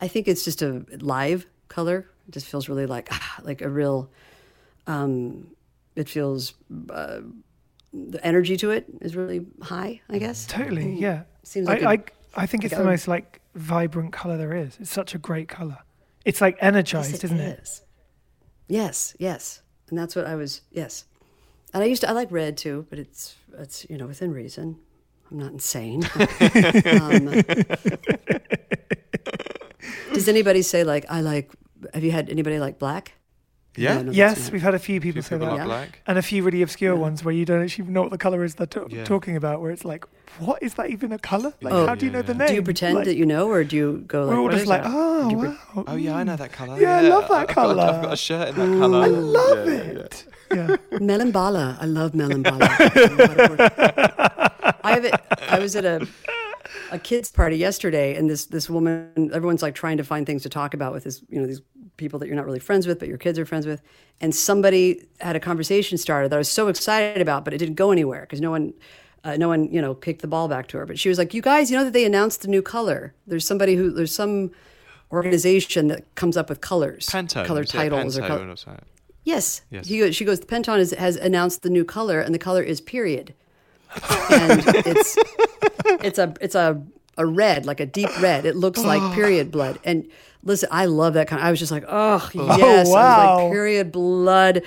I 0.00 0.08
think 0.08 0.28
it's 0.28 0.44
just 0.44 0.62
a 0.62 0.84
live 1.00 1.46
color. 1.68 2.06
It 2.30 2.34
just 2.34 2.46
feels 2.46 2.68
really 2.68 2.86
like 2.86 3.08
ah, 3.10 3.40
like 3.42 3.60
a 3.60 3.68
real. 3.68 4.08
Um, 4.86 5.48
it 5.96 6.08
feels 6.08 6.54
uh, 6.90 7.22
the 7.92 8.24
energy 8.24 8.56
to 8.58 8.70
it 8.70 8.86
is 9.00 9.16
really 9.16 9.46
high. 9.60 10.00
I 10.08 10.18
guess 10.18 10.46
Totally, 10.46 10.94
yeah. 10.94 11.24
Seems 11.42 11.66
like 11.66 11.82
I, 11.82 11.94
a- 11.94 11.96
I, 11.96 12.04
I 12.44 12.46
think 12.46 12.64
it's 12.64 12.70
like 12.72 12.78
the 12.78 12.86
a- 12.86 12.90
most 12.92 13.08
like 13.08 13.40
vibrant 13.56 14.12
color 14.12 14.36
there 14.38 14.54
is. 14.54 14.76
It's 14.78 14.92
such 14.92 15.12
a 15.12 15.18
great 15.18 15.48
color. 15.48 15.78
It's 16.24 16.40
like 16.40 16.56
energized, 16.60 17.10
Yes, 17.14 17.24
isn't 17.24 17.40
it? 17.40 17.80
Yes, 18.68 19.16
yes, 19.18 19.62
and 19.88 19.98
that's 19.98 20.14
what 20.14 20.28
I 20.28 20.36
was. 20.36 20.60
Yes, 20.70 21.06
and 21.74 21.82
I 21.82 21.86
used 21.86 22.02
to. 22.02 22.08
I 22.08 22.12
like 22.12 22.30
red 22.30 22.56
too, 22.56 22.86
but 22.90 23.00
it's 23.00 23.34
it's 23.58 23.84
you 23.90 23.98
know 23.98 24.06
within 24.06 24.30
reason. 24.32 24.76
I'm 25.32 25.38
not 25.38 25.50
insane. 25.50 26.04
um, 27.00 27.42
does 30.12 30.28
anybody 30.28 30.62
say 30.62 30.84
like 30.84 31.06
I 31.10 31.22
like? 31.22 31.50
Have 31.94 32.04
you 32.04 32.10
had 32.12 32.28
anybody 32.30 32.58
like 32.58 32.78
black? 32.78 33.12
Yeah. 33.76 33.94
No, 33.98 34.02
no, 34.02 34.12
Yes, 34.12 34.50
we've 34.50 34.62
had 34.62 34.74
a 34.74 34.78
few 34.80 35.00
people 35.00 35.22
say 35.22 35.36
People 35.36 35.46
that. 35.46 35.52
like 35.52 35.58
Yeah. 35.60 35.64
black. 35.66 36.00
And 36.08 36.18
a 36.18 36.22
few 36.22 36.42
really 36.42 36.60
obscure 36.62 36.96
ones 36.96 37.22
where 37.24 37.32
you 37.32 37.44
don't 37.44 37.62
actually 37.62 37.88
know 37.88 38.02
what 38.02 38.10
the 38.10 38.18
color 38.18 38.42
is 38.42 38.56
they're 38.56 38.66
to- 38.66 38.88
Yeah. 38.90 39.04
talking 39.04 39.36
about, 39.36 39.60
where 39.60 39.70
it's 39.70 39.84
like, 39.84 40.04
what 40.40 40.60
is 40.60 40.74
that 40.74 40.90
even 40.90 41.12
a 41.12 41.18
color? 41.18 41.52
Like, 41.62 41.72
Oh. 41.72 41.86
how 41.86 41.94
do 41.94 42.04
you 42.04 42.10
know 42.10 42.18
Yeah, 42.18 42.22
the 42.32 42.34
name? 42.34 42.48
Do 42.48 42.54
you 42.54 42.62
pretend 42.62 42.96
Like, 42.96 43.04
that 43.04 43.14
you 43.16 43.24
know, 43.26 43.48
or 43.48 43.62
do 43.62 43.76
you 43.76 44.04
go 44.08 44.24
like? 44.24 44.34
We're 44.34 44.40
all 44.42 44.48
just 44.50 44.66
like, 44.66 44.82
that?" 44.82 44.90
oh, 44.92 45.30
Do 45.30 45.36
you 45.36 45.42
pre- 45.74 45.84
Oh 45.86 45.96
yeah, 45.96 46.16
I 46.16 46.24
know 46.24 46.34
that 46.36 46.50
colour. 46.52 46.80
Yeah, 46.80 46.96
I 46.98 47.00
love 47.02 47.28
that 47.28 47.32
I've 47.32 47.46
got- 47.46 47.54
colour. 47.54 47.82
I've 47.82 48.02
got 48.02 48.12
a 48.12 48.16
shirt 48.16 48.48
in 48.48 48.54
that 48.56 48.78
colour. 48.80 49.02
I 49.04 49.06
love 49.06 49.68
Yeah, 49.68 49.74
yeah, 49.74 49.80
it. 50.06 50.24
Yeah. 50.52 50.76
Melon 51.00 51.30
bala. 51.30 51.78
I 51.80 51.86
love 51.86 52.12
melon 52.12 52.42
bala. 52.48 52.58
I 54.82 54.90
have 54.94 55.04
it. 55.04 55.14
I 55.48 55.58
was 55.60 55.76
at 55.76 55.84
a 55.84 56.06
a 56.90 56.98
kids 56.98 57.30
party 57.30 57.56
yesterday, 57.56 58.16
and 58.16 58.28
this 58.28 58.46
this 58.46 58.68
woman. 58.68 59.30
Everyone's 59.32 59.62
like 59.62 59.74
trying 59.74 59.96
to 59.96 60.04
find 60.04 60.26
things 60.26 60.42
to 60.42 60.48
talk 60.48 60.74
about 60.74 60.92
with 60.92 61.04
this, 61.04 61.22
you 61.28 61.40
know, 61.40 61.46
these 61.46 61.62
people 61.96 62.18
that 62.18 62.26
you're 62.26 62.36
not 62.36 62.46
really 62.46 62.58
friends 62.58 62.86
with, 62.86 62.98
but 62.98 63.08
your 63.08 63.18
kids 63.18 63.38
are 63.38 63.44
friends 63.44 63.66
with. 63.66 63.82
And 64.20 64.34
somebody 64.34 65.06
had 65.20 65.36
a 65.36 65.40
conversation 65.40 65.98
started 65.98 66.30
that 66.30 66.36
I 66.36 66.38
was 66.38 66.50
so 66.50 66.68
excited 66.68 67.20
about, 67.20 67.44
but 67.44 67.54
it 67.54 67.58
didn't 67.58 67.74
go 67.76 67.90
anywhere 67.90 68.22
because 68.22 68.40
no 68.40 68.50
one. 68.50 68.74
Uh, 69.22 69.36
no 69.36 69.48
one, 69.48 69.70
you 69.70 69.82
know, 69.82 69.94
kicked 69.94 70.22
the 70.22 70.26
ball 70.26 70.48
back 70.48 70.66
to 70.66 70.78
her. 70.78 70.86
But 70.86 70.98
she 70.98 71.10
was 71.10 71.18
like, 71.18 71.34
"You 71.34 71.42
guys, 71.42 71.70
you 71.70 71.76
know 71.76 71.84
that 71.84 71.92
they 71.92 72.06
announced 72.06 72.40
the 72.40 72.48
new 72.48 72.62
color. 72.62 73.12
There's 73.26 73.46
somebody 73.46 73.74
who, 73.74 73.90
there's 73.90 74.14
some 74.14 74.50
organization 75.12 75.88
that 75.88 76.14
comes 76.14 76.36
up 76.36 76.48
with 76.48 76.60
colors, 76.60 77.06
Pantone. 77.06 77.44
color 77.44 77.64
titles, 77.64 78.16
or 78.16 78.26
color. 78.26 78.48
or? 78.48 78.78
Yes. 79.24 79.62
Yes. 79.70 79.86
He 79.86 79.98
goes, 79.98 80.16
she 80.16 80.24
goes, 80.24 80.40
Pantone 80.40 80.78
is, 80.78 80.92
has 80.92 81.16
announced 81.16 81.62
the 81.62 81.70
new 81.70 81.84
color, 81.84 82.20
and 82.20 82.34
the 82.34 82.38
color 82.38 82.62
is 82.62 82.80
period. 82.80 83.34
And 84.30 84.62
it's 84.86 85.18
it's 86.02 86.18
a 86.18 86.34
it's 86.40 86.54
a 86.54 86.82
a 87.16 87.26
red, 87.26 87.66
like 87.66 87.80
a 87.80 87.86
deep 87.86 88.10
red. 88.20 88.46
It 88.46 88.56
looks 88.56 88.82
like 88.82 89.14
period 89.14 89.50
blood. 89.50 89.78
And 89.84 90.08
listen, 90.42 90.68
I 90.72 90.86
love 90.86 91.14
that 91.14 91.28
kind. 91.28 91.42
I 91.42 91.50
was 91.50 91.58
just 91.58 91.70
like, 91.70 91.84
oh 91.86 92.30
yes, 92.34 92.86
was 92.86 92.94
wow. 92.94 93.44
like 93.44 93.52
period 93.52 93.92
blood, 93.92 94.62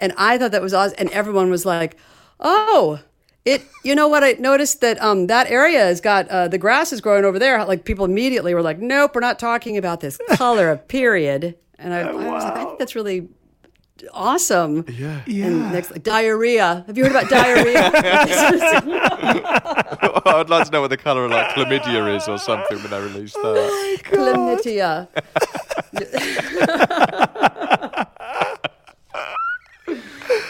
and 0.00 0.12
I 0.16 0.38
thought 0.38 0.52
that 0.52 0.62
was 0.62 0.72
awesome. 0.72 0.94
And 0.98 1.10
everyone 1.10 1.50
was 1.50 1.66
like, 1.66 1.96
oh. 2.40 3.00
It, 3.44 3.62
you 3.84 3.94
know 3.94 4.08
what? 4.08 4.24
I 4.24 4.32
noticed 4.32 4.80
that 4.80 5.00
um, 5.00 5.28
that 5.28 5.48
area 5.48 5.78
has 5.78 6.00
got 6.00 6.26
uh, 6.26 6.48
the 6.48 6.58
grass 6.58 6.92
is 6.92 7.00
growing 7.00 7.24
over 7.24 7.38
there. 7.38 7.64
Like 7.64 7.84
people 7.84 8.04
immediately 8.04 8.54
were 8.54 8.60
like, 8.60 8.80
"Nope, 8.80 9.14
we're 9.14 9.20
not 9.20 9.38
talking 9.38 9.76
about 9.76 10.00
this 10.00 10.18
color 10.30 10.68
of 10.68 10.88
period." 10.88 11.54
And 11.78 11.94
I, 11.94 12.00
I 12.00 12.12
was 12.12 12.42
like, 12.42 12.54
I 12.54 12.64
think 12.64 12.80
that's 12.80 12.96
really 12.96 13.28
awesome. 14.12 14.84
Yeah. 14.88 15.22
And 15.26 15.72
next, 15.72 15.90
like, 15.90 16.02
diarrhea. 16.02 16.84
Have 16.86 16.96
you 16.98 17.04
heard 17.04 17.12
about 17.12 17.28
diarrhea? 17.30 17.90
I'd 20.26 20.50
like 20.50 20.66
to 20.66 20.70
know 20.72 20.80
what 20.82 20.90
the 20.90 20.96
colour 20.96 21.24
of 21.24 21.30
like 21.30 21.48
chlamydia 21.54 22.16
is 22.16 22.28
or 22.28 22.38
something 22.38 22.78
when 22.78 22.90
they 22.90 23.00
release 23.00 23.32
that. 23.34 23.98
Chlamydia. 24.04 25.08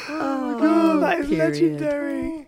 Oh, 0.08 0.50
my 0.50 0.60
God, 0.60 1.02
that 1.02 1.18
is 1.20 1.26
period. 1.28 1.38
legendary. 1.52 2.46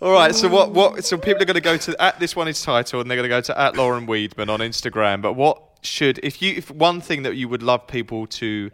All 0.00 0.12
right, 0.12 0.34
so 0.34 0.48
what? 0.48 0.72
What? 0.72 1.04
So 1.04 1.16
people 1.16 1.42
are 1.42 1.46
going 1.46 1.54
to 1.54 1.60
go 1.60 1.76
to 1.76 2.02
at 2.02 2.18
this 2.18 2.34
one 2.34 2.48
is 2.48 2.60
titled, 2.60 3.02
and 3.02 3.10
they're 3.10 3.16
going 3.16 3.28
to 3.28 3.28
go 3.28 3.40
to 3.40 3.58
at 3.58 3.76
Lauren 3.76 4.06
Weedman 4.06 4.48
on 4.48 4.58
Instagram. 4.58 5.22
But 5.22 5.34
what 5.34 5.62
should 5.82 6.18
if 6.24 6.42
you 6.42 6.54
if 6.56 6.70
one 6.72 7.00
thing 7.00 7.22
that 7.22 7.36
you 7.36 7.48
would 7.48 7.62
love 7.62 7.86
people 7.86 8.26
to 8.26 8.70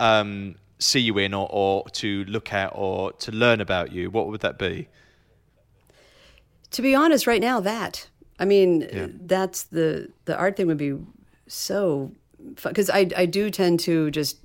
um, 0.00 0.56
see 0.78 1.00
you 1.00 1.18
in, 1.18 1.32
or, 1.34 1.48
or 1.50 1.88
to 1.90 2.24
look 2.24 2.52
at, 2.52 2.70
or 2.74 3.12
to 3.12 3.32
learn 3.32 3.60
about 3.60 3.92
you, 3.92 4.10
what 4.10 4.26
would 4.28 4.40
that 4.42 4.58
be? 4.58 4.88
to 6.72 6.82
be 6.82 6.94
honest, 6.94 7.26
right 7.26 7.40
now, 7.40 7.60
that 7.60 8.08
I 8.38 8.44
mean, 8.44 8.82
Yeah. 8.92 9.06
that's 9.26 9.64
the 9.64 10.08
the 10.26 10.36
art 10.36 10.56
thing 10.56 10.66
would 10.66 10.76
be 10.78 10.94
so 11.46 12.12
fun. 12.56 12.72
because 12.72 12.90
I 12.90 13.08
I 13.16 13.26
do 13.26 13.50
tend 13.50 13.80
to 13.80 14.10
just 14.10 14.38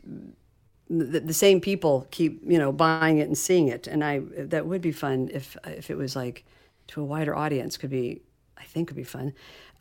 the, 0.89 1.19
the 1.19 1.33
same 1.33 1.59
people 1.59 2.07
keep 2.11 2.41
you 2.45 2.57
know 2.57 2.71
buying 2.71 3.17
it 3.17 3.27
and 3.27 3.37
seeing 3.37 3.67
it, 3.67 3.87
and 3.87 4.03
I 4.03 4.19
that 4.37 4.65
would 4.65 4.81
be 4.81 4.91
fun 4.91 5.29
if 5.33 5.57
if 5.65 5.89
it 5.89 5.97
was 5.97 6.15
like 6.15 6.45
to 6.87 7.01
a 7.01 7.03
wider 7.03 7.35
audience 7.35 7.77
could 7.77 7.89
be 7.89 8.21
I 8.57 8.63
think 8.63 8.87
could 8.87 8.97
be 8.97 9.03
fun. 9.03 9.33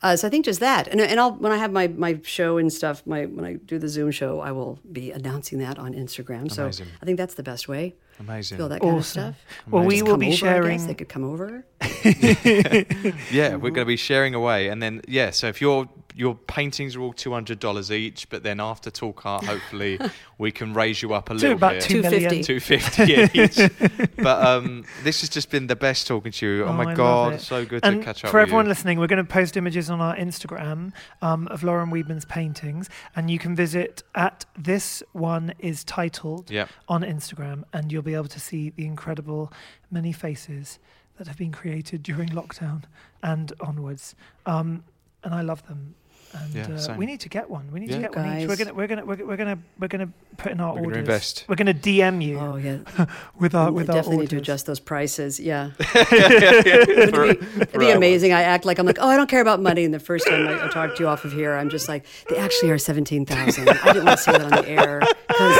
Uh, 0.03 0.15
so 0.15 0.27
I 0.27 0.31
think 0.31 0.45
just 0.45 0.59
that, 0.61 0.87
and 0.87 0.99
and 0.99 1.19
I'll 1.19 1.33
when 1.33 1.51
I 1.51 1.57
have 1.57 1.71
my 1.71 1.87
my 1.87 2.19
show 2.23 2.57
and 2.57 2.73
stuff, 2.73 3.03
my 3.05 3.25
when 3.25 3.45
I 3.45 3.53
do 3.53 3.77
the 3.77 3.87
Zoom 3.87 4.09
show, 4.11 4.39
I 4.39 4.51
will 4.51 4.79
be 4.91 5.11
announcing 5.11 5.59
that 5.59 5.77
on 5.77 5.93
Instagram. 5.93 6.51
So 6.51 6.67
I 7.01 7.05
think 7.05 7.17
that's 7.17 7.35
the 7.35 7.43
best 7.43 7.67
way. 7.67 7.93
Amazing. 8.19 8.57
Feel 8.57 8.69
that 8.69 8.81
kind 8.81 8.93
of 8.93 8.99
Awesome. 8.99 9.33
stuff. 9.35 9.35
Well, 9.69 9.83
we 9.85 10.01
will 10.01 10.17
be 10.17 10.27
over, 10.27 10.27
I 10.27 10.29
guess. 10.29 10.39
sharing. 10.39 10.87
They 10.87 10.93
could 10.95 11.09
come 11.09 11.23
over. 11.23 11.65
Yeah, 13.31 13.55
we're 13.55 13.71
going 13.71 13.85
to 13.85 13.85
be 13.85 13.95
sharing 13.97 14.33
away, 14.35 14.67
and 14.67 14.81
then 14.81 15.01
yeah. 15.07 15.31
So 15.31 15.47
if 15.47 15.61
your 15.61 15.89
your 16.13 16.35
paintings 16.35 16.95
are 16.97 17.01
all 17.01 17.13
two 17.13 17.31
hundred 17.31 17.59
dollars 17.59 17.91
each, 17.91 18.27
but 18.29 18.43
then 18.43 18.59
after 18.59 18.91
talk 18.91 19.25
art, 19.25 19.45
hopefully 19.45 19.97
we 20.37 20.51
can 20.51 20.73
raise 20.73 21.01
you 21.01 21.13
up 21.13 21.29
a 21.29 21.33
To 21.35 21.39
little 21.39 21.53
about 21.57 21.73
bit. 21.73 21.81
two 21.83 22.01
million. 22.01 22.43
250. 22.43 23.05
250 23.05 23.39
each. 24.03 24.15
but 24.17 24.45
um, 24.45 24.83
this 25.03 25.21
has 25.21 25.29
just 25.29 25.49
been 25.49 25.67
the 25.67 25.75
best 25.75 26.07
talking 26.07 26.31
to 26.33 26.45
you. 26.45 26.63
Oh, 26.65 26.67
Oh, 26.69 26.73
my 26.73 26.85
love 26.85 26.97
god, 26.97 27.41
so 27.41 27.65
good 27.65 27.85
and 27.85 27.99
to 27.99 28.03
catch 28.05 28.23
up 28.25 28.31
for 28.31 28.37
with 28.37 28.43
everyone 28.47 28.65
you. 28.65 28.69
listening, 28.69 28.99
we're 28.99 29.07
going 29.07 29.23
to 29.25 29.29
post 29.29 29.55
images 29.57 29.89
on 29.89 30.01
our 30.01 30.15
Instagram 30.15 30.91
um, 31.21 31.47
of 31.47 31.63
Lauren 31.63 31.91
Weedman's 31.91 32.25
paintings, 32.25 32.89
and 33.15 33.29
you 33.31 33.37
can 33.39 33.55
visit 33.55 34.03
at 34.15 34.45
this 34.57 35.03
one 35.13 35.53
is 35.59 35.83
titled 35.83 36.49
Yep. 36.51 36.69
on 36.89 37.01
Instagram, 37.03 37.63
and 37.73 37.91
you'll 37.91 38.01
be 38.01 38.13
able 38.15 38.27
to 38.27 38.39
see 38.39 38.69
the 38.69 38.85
incredible 38.85 39.51
many 39.89 40.11
faces 40.11 40.79
that 41.21 41.27
have 41.27 41.37
been 41.37 41.51
created 41.51 42.01
during 42.01 42.29
lockdown 42.29 42.81
and 43.21 43.53
onwards. 43.61 44.15
Um, 44.47 44.83
and 45.23 45.35
I 45.35 45.41
love 45.41 45.63
them. 45.67 45.93
And 46.33 46.51
Yeah, 46.55 46.63
uh, 46.91 46.95
we 46.97 47.05
need 47.05 47.19
to 47.19 47.29
get 47.29 47.47
one. 47.47 47.69
We 47.71 47.79
need 47.79 47.91
Yeah. 47.91 47.97
to 47.97 48.01
get 48.01 48.15
one 48.15 48.39
each. 48.39 48.47
We're 48.47 48.55
gonna, 48.55 48.73
we're 48.73 48.87
gonna, 48.87 49.05
we're 49.05 49.15
gonna, 49.15 49.27
we're 49.27 49.37
gonna, 49.37 49.57
we're 49.79 49.87
gonna 49.87 50.09
put 50.37 50.51
in 50.53 50.59
our 50.59 50.69
We're 50.69 50.75
gonna 50.77 50.87
orders. 50.87 50.97
invest. 51.01 51.45
We're 51.47 51.55
gonna 51.57 51.75
DM 51.75 52.23
you 52.25 52.39
Oh 52.39 52.55
yeah, 52.55 52.77
with 53.39 53.53
our 53.53 53.69
We 53.71 53.81
with 53.83 53.89
our 53.91 53.97
definitely 53.97 54.21
need 54.23 54.29
to 54.31 54.37
adjust 54.37 54.65
those 54.65 54.79
prices. 54.79 55.39
Yeah, 55.39 55.71
For- 55.73 55.83
it'd 56.15 57.13
be, 57.39 57.61
it'd 57.61 57.79
be 57.79 57.91
amazing. 57.91 58.33
I 58.33 58.41
act 58.41 58.65
like 58.65 58.79
I'm 58.79 58.87
like, 58.87 58.97
oh, 58.99 59.07
I 59.07 59.15
don't 59.15 59.29
care 59.29 59.41
about 59.41 59.61
money. 59.61 59.83
And 59.83 59.93
the 59.93 59.99
first 59.99 60.25
time 60.25 60.47
I, 60.47 60.65
I 60.65 60.69
talk 60.69 60.95
to 60.95 61.03
you 61.03 61.07
off 61.07 61.23
of 61.23 61.33
here, 61.33 61.53
I'm 61.53 61.69
just 61.69 61.87
like, 61.87 62.05
they 62.29 62.37
actually 62.37 62.71
are 62.71 62.79
seventeen 62.79 63.27
thousand. 63.27 63.69
I 63.69 63.93
didn't 63.93 64.05
want 64.05 64.17
to 64.17 64.23
say 64.23 64.31
that 64.31 64.41
on 64.41 64.49
the 64.63 64.67
air 64.69 65.03
because 65.27 65.59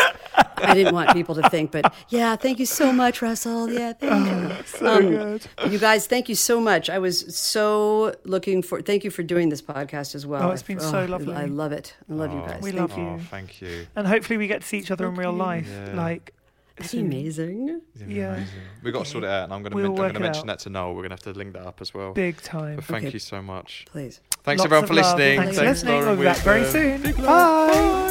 I 0.64 0.74
didn't 0.74 0.94
want 0.94 1.12
people 1.14 1.36
to 1.36 1.50
think, 1.50 1.72
but 1.72 1.94
yeah, 2.10 2.36
thank 2.36 2.60
you 2.60 2.66
so 2.66 2.92
much, 2.94 3.22
Russell. 3.22 3.72
Yeah, 3.72 3.94
thank 3.94 4.26
you. 4.28 4.56
Oh, 4.58 4.62
so 4.66 4.96
Um, 4.96 5.10
good. 5.10 5.48
You 5.72 5.80
guys, 5.80 6.08
thank 6.08 6.30
you 6.30 6.36
so 6.36 6.60
much. 6.62 6.90
I 6.90 7.00
was 7.00 7.36
so 7.36 8.14
looking 8.24 8.62
for. 8.62 8.82
Thank 8.82 9.04
you 9.04 9.12
for 9.12 9.24
doing 9.24 9.50
this 9.50 9.62
podcast 9.62 10.16
as 10.16 10.26
well. 10.26 10.50
Oh, 10.50 10.52
it's 10.52 10.64
been 10.64 10.80
so 10.80 11.06
lovely. 11.06 11.34
I 11.36 11.46
love 11.46 11.72
it. 11.72 11.96
I 12.10 12.14
love 12.14 12.34
you 12.34 12.40
guys. 12.40 12.62
We 12.62 12.72
Thank 12.72 12.82
love 12.90 12.98
you. 12.98 13.04
you. 13.04 13.10
Oh, 13.12 13.20
thank 13.30 13.62
you. 13.62 13.88
And 13.96 14.08
hopefully 14.08 14.38
we 14.38 14.48
get 14.48 14.62
to 14.62 14.68
see 14.68 14.78
each 14.78 14.92
other 14.92 15.08
in 15.08 15.16
real 15.16 15.32
life. 15.34 15.68
Yeah. 15.70 15.94
Like, 15.96 16.34
That'd 16.78 16.92
be 16.92 16.98
soon. 16.98 17.06
amazing. 17.08 17.82
Yeah. 18.08 18.44
We've 18.82 18.94
got 18.94 19.06
to 19.06 19.12
sort 19.12 19.24
it 19.24 19.30
out, 19.30 19.44
and 19.46 19.54
I'm 19.54 19.62
going 19.62 19.72
to 19.72 19.76
We'll 19.76 19.88
I'm 19.92 19.96
going 19.96 20.14
to 20.14 20.20
mention 20.20 20.50
out. 20.50 20.58
that 20.58 20.60
to 20.64 20.70
Noel. 20.70 20.90
We're 20.96 21.02
going 21.08 21.10
to 21.16 21.16
have 21.16 21.34
to 21.34 21.38
link 21.38 21.54
that 21.54 21.66
up 21.68 21.82
as 21.82 21.94
well. 21.94 22.14
Big 22.14 22.42
time. 22.42 22.78
But 22.78 22.86
thank 22.86 23.06
Okay. 23.06 23.14
you 23.14 23.20
so 23.20 23.42
much. 23.42 23.86
Please. 23.92 24.22
Thanks 24.44 24.60
Lots 24.60 24.66
everyone 24.66 24.88
for 24.88 24.94
love. 24.96 25.18
listening. 25.20 25.40
Thanks 25.40 25.58
for 25.60 25.66
listening. 25.66 26.00
We'll 26.06 26.16
be 26.16 26.24
back 26.24 26.38
very 26.38 26.66
soon. 26.66 27.02
Big 27.04 27.18
Bye. 27.18 28.11